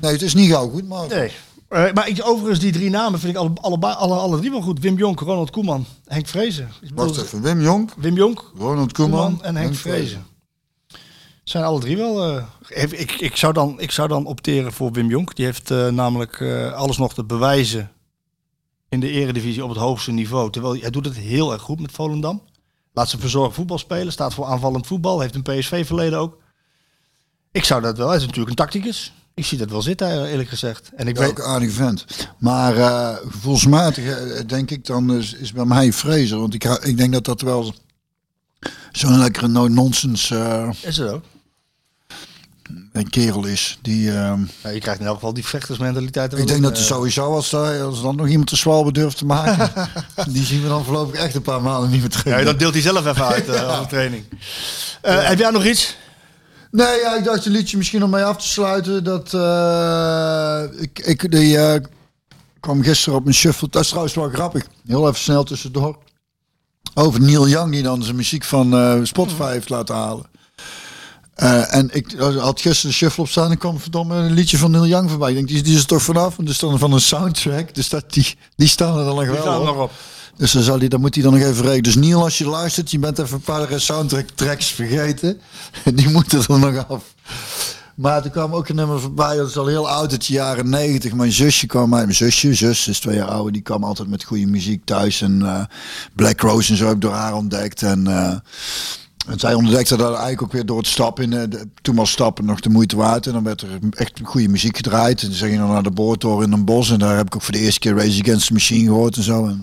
Nee, 0.00 0.12
het 0.12 0.22
is 0.22 0.34
niet 0.34 0.50
gauw 0.50 0.68
goed, 0.70 0.88
maar... 0.88 1.08
Nee. 1.08 1.30
Uh, 1.70 1.92
maar 1.92 2.08
ik, 2.08 2.20
overigens, 2.24 2.60
die 2.60 2.72
drie 2.72 2.90
namen 2.90 3.20
vind 3.20 3.34
ik 3.34 3.38
alle, 3.38 3.50
allebei, 3.60 3.94
alle, 3.94 4.14
alle 4.14 4.38
drie 4.38 4.50
wel 4.50 4.62
goed. 4.62 4.80
Wim 4.80 4.96
Jonk, 4.96 5.20
Ronald 5.20 5.50
Koeman, 5.50 5.86
Henk 6.06 6.26
Vrezen. 6.26 6.72
Wacht 6.94 7.22
even, 7.22 7.42
Wim 7.42 7.60
Jonk, 7.60 7.94
Wim 7.96 8.14
Jonk, 8.14 8.52
Ronald 8.56 8.92
Koeman, 8.92 9.20
Koeman 9.20 9.44
en 9.44 9.54
Henk, 9.54 9.66
Henk 9.66 9.78
Vrezen. 9.78 10.26
Zijn 11.44 11.64
alle 11.64 11.80
drie 11.80 11.96
wel... 11.96 12.28
Uh, 12.28 12.42
ik, 12.68 13.12
ik, 13.12 13.36
zou 13.36 13.52
dan, 13.52 13.80
ik 13.80 13.90
zou 13.90 14.08
dan 14.08 14.26
opteren 14.26 14.72
voor 14.72 14.92
Wim 14.92 15.08
Jonk. 15.08 15.34
Die 15.36 15.44
heeft 15.44 15.70
uh, 15.70 15.88
namelijk 15.88 16.42
alles 16.74 16.96
nog 16.96 17.14
te 17.14 17.24
bewijzen 17.24 17.90
in 18.88 19.00
de 19.00 19.10
eredivisie 19.10 19.62
op 19.62 19.68
het 19.68 19.78
hoogste 19.78 20.12
niveau. 20.12 20.50
Terwijl 20.50 20.80
hij 20.80 20.90
doet 20.90 21.04
het 21.04 21.16
heel 21.16 21.52
erg 21.52 21.62
goed 21.62 21.80
met 21.80 21.92
Volendam. 21.92 22.42
Laat 22.92 23.08
ze 23.08 23.18
verzorgd 23.18 23.54
voetbal 23.54 23.78
spelen. 23.78 24.12
Staat 24.12 24.34
voor 24.34 24.44
aanvallend 24.44 24.86
voetbal. 24.86 25.20
Heeft 25.20 25.34
een 25.34 25.42
PSV-verleden 25.42 26.18
ook. 26.18 26.40
Ik 27.52 27.64
zou 27.64 27.82
dat 27.82 27.96
wel. 27.96 28.06
Hij 28.08 28.16
is 28.16 28.22
natuurlijk 28.22 28.50
een 28.50 28.56
tacticus. 28.56 29.12
Ik 29.34 29.44
zie 29.44 29.58
dat 29.58 29.70
wel 29.70 29.82
zitten, 29.82 30.26
eerlijk 30.26 30.48
gezegd. 30.48 30.90
En 30.96 31.08
ik 31.08 31.16
ja, 31.16 31.20
weet... 31.20 31.30
ook 31.30 31.38
een 31.38 31.44
aardige 31.44 31.72
vent. 31.72 32.04
Maar 32.38 32.76
uh, 32.76 33.16
gevoelsmatig 33.30 34.04
uh, 34.04 34.40
denk 34.46 34.70
ik 34.70 34.86
dan 34.86 35.14
is, 35.14 35.34
is 35.34 35.52
bij 35.52 35.64
mij 35.64 35.92
Fraser. 35.92 36.38
Want 36.38 36.54
ik, 36.54 36.64
ik 36.64 36.96
denk 36.96 37.12
dat 37.12 37.24
dat 37.24 37.40
wel 37.40 37.74
zo'n 38.92 39.18
lekkere 39.18 39.48
no-nonsense... 39.48 40.34
Uh, 40.34 40.70
is 40.80 40.96
het 40.96 41.08
ook? 41.08 41.24
Een 42.92 43.10
kerel 43.10 43.46
is 43.46 43.78
die... 43.82 44.02
Ja, 44.02 44.38
je 44.62 44.78
krijgt 44.78 45.00
in 45.00 45.06
elk 45.06 45.14
geval 45.14 45.34
die 45.34 45.46
vechtersmentaliteit. 45.46 46.38
Ik 46.38 46.46
denk 46.46 46.62
dat 46.62 46.76
er 46.76 46.84
sowieso, 46.84 47.34
als, 47.34 47.54
als 47.54 48.02
dan 48.02 48.16
nog 48.16 48.28
iemand 48.28 48.50
de 48.50 48.56
zwalbe 48.56 48.92
durft 48.92 49.18
te 49.18 49.24
maken... 49.24 49.70
die 50.32 50.44
zien 50.44 50.62
we 50.62 50.68
dan 50.68 50.84
voorlopig 50.84 51.20
echt 51.20 51.34
een 51.34 51.42
paar 51.42 51.62
maanden 51.62 51.90
niet 51.90 52.00
meer 52.00 52.10
terug. 52.10 52.38
Ja, 52.38 52.44
dat 52.44 52.58
deelt 52.58 52.72
hij 52.72 52.82
zelf 52.82 53.06
even 53.06 53.26
uit 53.26 53.46
ja. 53.54 53.80
de 53.80 53.86
training. 53.86 54.24
Heb 55.00 55.38
jij 55.38 55.50
nog 55.50 55.64
iets? 55.64 55.96
Nee, 56.72 57.00
ja, 57.00 57.16
ik 57.16 57.24
dacht 57.24 57.46
een 57.46 57.52
liedje 57.52 57.76
misschien 57.76 58.04
om 58.04 58.10
mee 58.10 58.24
af 58.24 58.36
te 58.36 58.48
sluiten. 58.48 59.04
Dat 59.04 59.32
uh, 59.32 60.82
ik, 60.82 60.98
ik 60.98 61.30
die, 61.30 61.56
uh, 61.56 61.74
kwam 62.60 62.82
gisteren 62.82 63.18
op 63.18 63.24
mijn 63.24 63.36
shuffle. 63.36 63.68
Dat 63.70 63.82
is 63.82 63.88
trouwens 63.88 64.14
wel 64.14 64.28
grappig. 64.28 64.66
Heel 64.86 65.08
even 65.08 65.20
snel 65.20 65.44
tussendoor. 65.44 65.98
Over 66.94 67.20
Neil 67.20 67.48
Young 67.48 67.72
die 67.72 67.82
dan 67.82 68.02
zijn 68.02 68.16
muziek 68.16 68.44
van 68.44 68.74
uh, 68.74 68.98
Spotify 69.02 69.50
heeft 69.52 69.68
laten 69.68 69.94
halen. 69.94 70.24
en 71.70 71.90
ik 71.92 72.14
had 72.18 72.60
gisteren 72.60 72.90
de 72.90 72.96
shuffle 72.96 73.22
op 73.22 73.28
staan 73.28 73.50
en 73.50 73.58
kwam 73.58 73.80
verdomme 73.80 74.14
een 74.14 74.32
liedje 74.32 74.58
van 74.58 74.70
Neil 74.70 74.86
Young 74.86 75.10
voorbij. 75.10 75.28
Ik 75.28 75.36
denk, 75.36 75.48
die, 75.48 75.62
die 75.62 75.74
is 75.74 75.80
er 75.80 75.86
toch 75.86 76.02
vanaf? 76.02 76.38
En 76.38 76.44
dus 76.44 76.58
dan 76.58 76.78
van 76.78 76.92
een 76.92 77.00
soundtrack. 77.00 77.74
Dus 77.74 77.88
dat, 77.88 78.12
die, 78.12 78.36
die 78.56 78.68
staan 78.68 78.98
er 78.98 79.04
dan 79.04 79.14
nog 79.14 79.24
die 79.24 79.42
wel 79.42 79.60
op. 79.60 79.66
nog 79.66 79.82
op. 79.82 79.90
Dus 80.36 80.52
dan, 80.52 80.62
zal 80.62 80.78
die, 80.78 80.88
dan 80.88 81.00
moet 81.00 81.14
hij 81.14 81.24
dan 81.24 81.32
nog 81.32 81.42
even 81.42 81.62
regelen. 81.62 81.82
Dus 81.82 81.94
Niel, 81.94 82.22
als 82.22 82.38
je 82.38 82.46
luistert, 82.46 82.90
je 82.90 82.98
bent 82.98 83.18
even 83.18 83.34
een 83.34 83.40
paar 83.40 83.80
soundtrack 83.80 84.28
tracks 84.34 84.66
vergeten. 84.66 85.40
Die 85.94 86.08
moeten 86.08 86.44
er 86.48 86.58
nog 86.58 86.88
af. 86.88 87.14
Maar 87.94 88.24
er 88.24 88.30
kwam 88.30 88.52
ook 88.52 88.68
een 88.68 88.76
nummer 88.76 89.00
voorbij, 89.00 89.36
dat 89.36 89.48
is 89.48 89.56
al 89.56 89.66
heel 89.66 89.88
oud, 89.88 90.10
het 90.10 90.26
jaren 90.26 90.68
negentig. 90.68 91.12
Mijn 91.12 91.32
zusje 91.32 91.66
kwam, 91.66 91.88
mijn 91.88 92.14
zusje, 92.14 92.54
zus 92.54 92.88
is 92.88 93.00
twee 93.00 93.16
jaar 93.16 93.28
ouder, 93.28 93.52
die 93.52 93.62
kwam 93.62 93.84
altijd 93.84 94.08
met 94.08 94.24
goede 94.24 94.46
muziek 94.46 94.84
thuis. 94.84 95.20
En 95.20 95.40
uh, 95.40 95.64
Black 96.14 96.40
Rose 96.40 96.70
en 96.70 96.76
zo 96.76 96.84
heb 96.86 96.94
ik 96.94 97.00
door 97.00 97.12
haar 97.12 97.34
ontdekt. 97.34 97.82
En, 97.82 98.06
en 99.26 99.38
zij 99.38 99.54
ontdekte 99.54 99.96
dat 99.96 100.08
eigenlijk 100.08 100.42
ook 100.42 100.52
weer 100.52 100.66
door 100.66 100.78
het 100.78 100.86
stappen. 100.86 101.50
Toen 101.82 101.96
was 101.96 102.10
stappen 102.10 102.44
nog 102.44 102.60
de 102.60 102.68
moeite 102.68 102.96
waard. 102.96 103.26
En 103.26 103.32
dan 103.32 103.44
werd 103.44 103.62
er 103.62 103.68
echt 103.90 104.20
goede 104.22 104.48
muziek 104.48 104.76
gedraaid. 104.76 105.22
En 105.22 105.28
dan 105.28 105.36
ging 105.36 105.52
je 105.52 105.58
dan 105.58 105.68
naar 105.68 105.82
de 105.82 105.90
boortoren 105.90 106.46
in 106.46 106.52
een 106.52 106.64
bos. 106.64 106.90
En 106.90 106.98
daar 106.98 107.16
heb 107.16 107.26
ik 107.26 107.34
ook 107.34 107.42
voor 107.42 107.54
de 107.54 107.60
eerste 107.60 107.80
keer 107.80 107.96
Race 107.96 108.22
Against 108.22 108.46
the 108.46 108.52
Machine 108.52 108.84
gehoord 108.84 109.16
en 109.16 109.22
zo. 109.22 109.56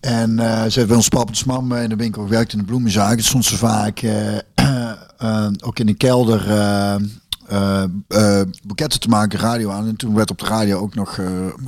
En 0.00 0.30
uh, 0.30 0.64
ze 0.64 0.86
bij 0.86 0.96
ons 0.96 1.08
pap 1.08 1.28
en 1.28 1.36
mam 1.46 1.72
in 1.72 1.88
de 1.88 1.96
winkel 1.96 2.22
gewerkt 2.22 2.52
in 2.52 2.58
de 2.58 2.64
bloemenzaak. 2.64 3.16
Het 3.16 3.24
stond 3.24 3.44
ze 3.44 3.56
vaak 3.56 4.02
uh, 4.02 4.38
uh, 4.60 5.48
ook 5.66 5.78
in 5.78 5.86
de 5.86 5.94
kelder 5.94 6.38
boeketten 8.62 9.00
te 9.00 9.08
maken, 9.08 9.38
radio 9.38 9.70
aan. 9.70 9.86
En 9.86 9.96
toen 9.96 10.14
werd 10.14 10.30
op 10.30 10.38
de 10.38 10.46
radio 10.46 10.78
ook 10.78 10.94
nog 10.94 11.20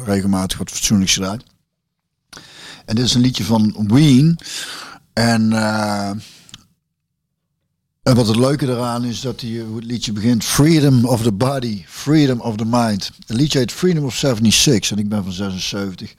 regelmatig 0.05 0.59
wat 0.59 0.71
fatsoenlijks 0.71 1.15
gedaan. 1.15 1.41
En 2.85 2.95
dit 2.95 3.05
is 3.05 3.15
een 3.15 3.21
liedje 3.21 3.45
van 3.45 3.87
Ween. 3.89 4.39
En, 5.13 5.49
wat 8.03 8.27
het 8.27 8.37
leuke 8.37 8.67
eraan 8.67 9.05
is 9.05 9.21
dat 9.21 9.41
die, 9.41 9.65
het 9.75 9.85
liedje 9.85 10.13
begint. 10.13 10.45
Freedom 10.45 11.05
of 11.05 11.23
the 11.23 11.33
body, 11.33 11.85
freedom 11.87 12.41
of 12.41 12.57
the 12.57 12.67
mind. 12.67 13.11
Het 13.27 13.37
liedje 13.37 13.59
heet 13.59 13.73
Freedom 13.73 14.05
of 14.05 14.17
76 14.17 14.91
en 14.91 14.99
ik 14.99 15.09
ben 15.09 15.23
van 15.23 15.33
76. 15.33 16.15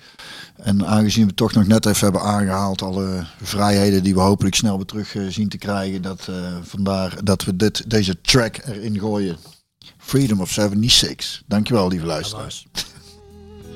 En 0.64 0.86
aangezien 0.86 1.28
we 1.28 1.34
toch 1.34 1.54
nog 1.54 1.68
net 1.68 1.86
even 1.86 2.00
hebben 2.00 2.22
aangehaald 2.22 2.82
alle 2.82 3.26
vrijheden 3.42 4.04
die 4.04 4.14
we 4.14 4.20
hopelijk 4.20 4.56
snel 4.56 4.76
weer 4.76 4.86
terug 4.86 5.16
eh, 5.16 5.24
zien 5.28 5.50
te 5.50 5.58
krijgen, 5.58 6.02
dat 6.02 6.28
eh, 6.30 6.36
vandaar 6.62 7.24
dat 7.24 7.44
we 7.44 7.56
dit, 7.56 7.90
deze 7.90 8.22
track 8.22 8.58
erin 8.66 9.00
gooien. 9.00 9.38
Freedom 9.98 10.42
of 10.42 10.52
76. 10.52 11.44
Dankjewel 11.48 11.88
lieve 11.88 12.06
luisteraars. 12.06 12.68
Ja. 12.72 12.82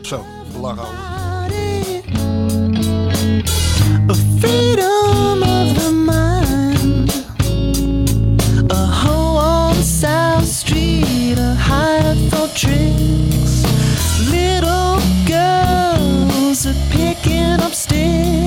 Zo, 0.01 0.25
lach 0.61 0.93
Freedom 4.39 5.41
of 5.41 5.73
the 5.77 5.91
mind. 5.91 7.25
A 8.71 9.73
South 9.83 10.47
Street, 10.47 11.37
a. 11.39 11.55
Little 14.31 14.76
shaking 17.23 17.61
upstairs. 17.61 18.46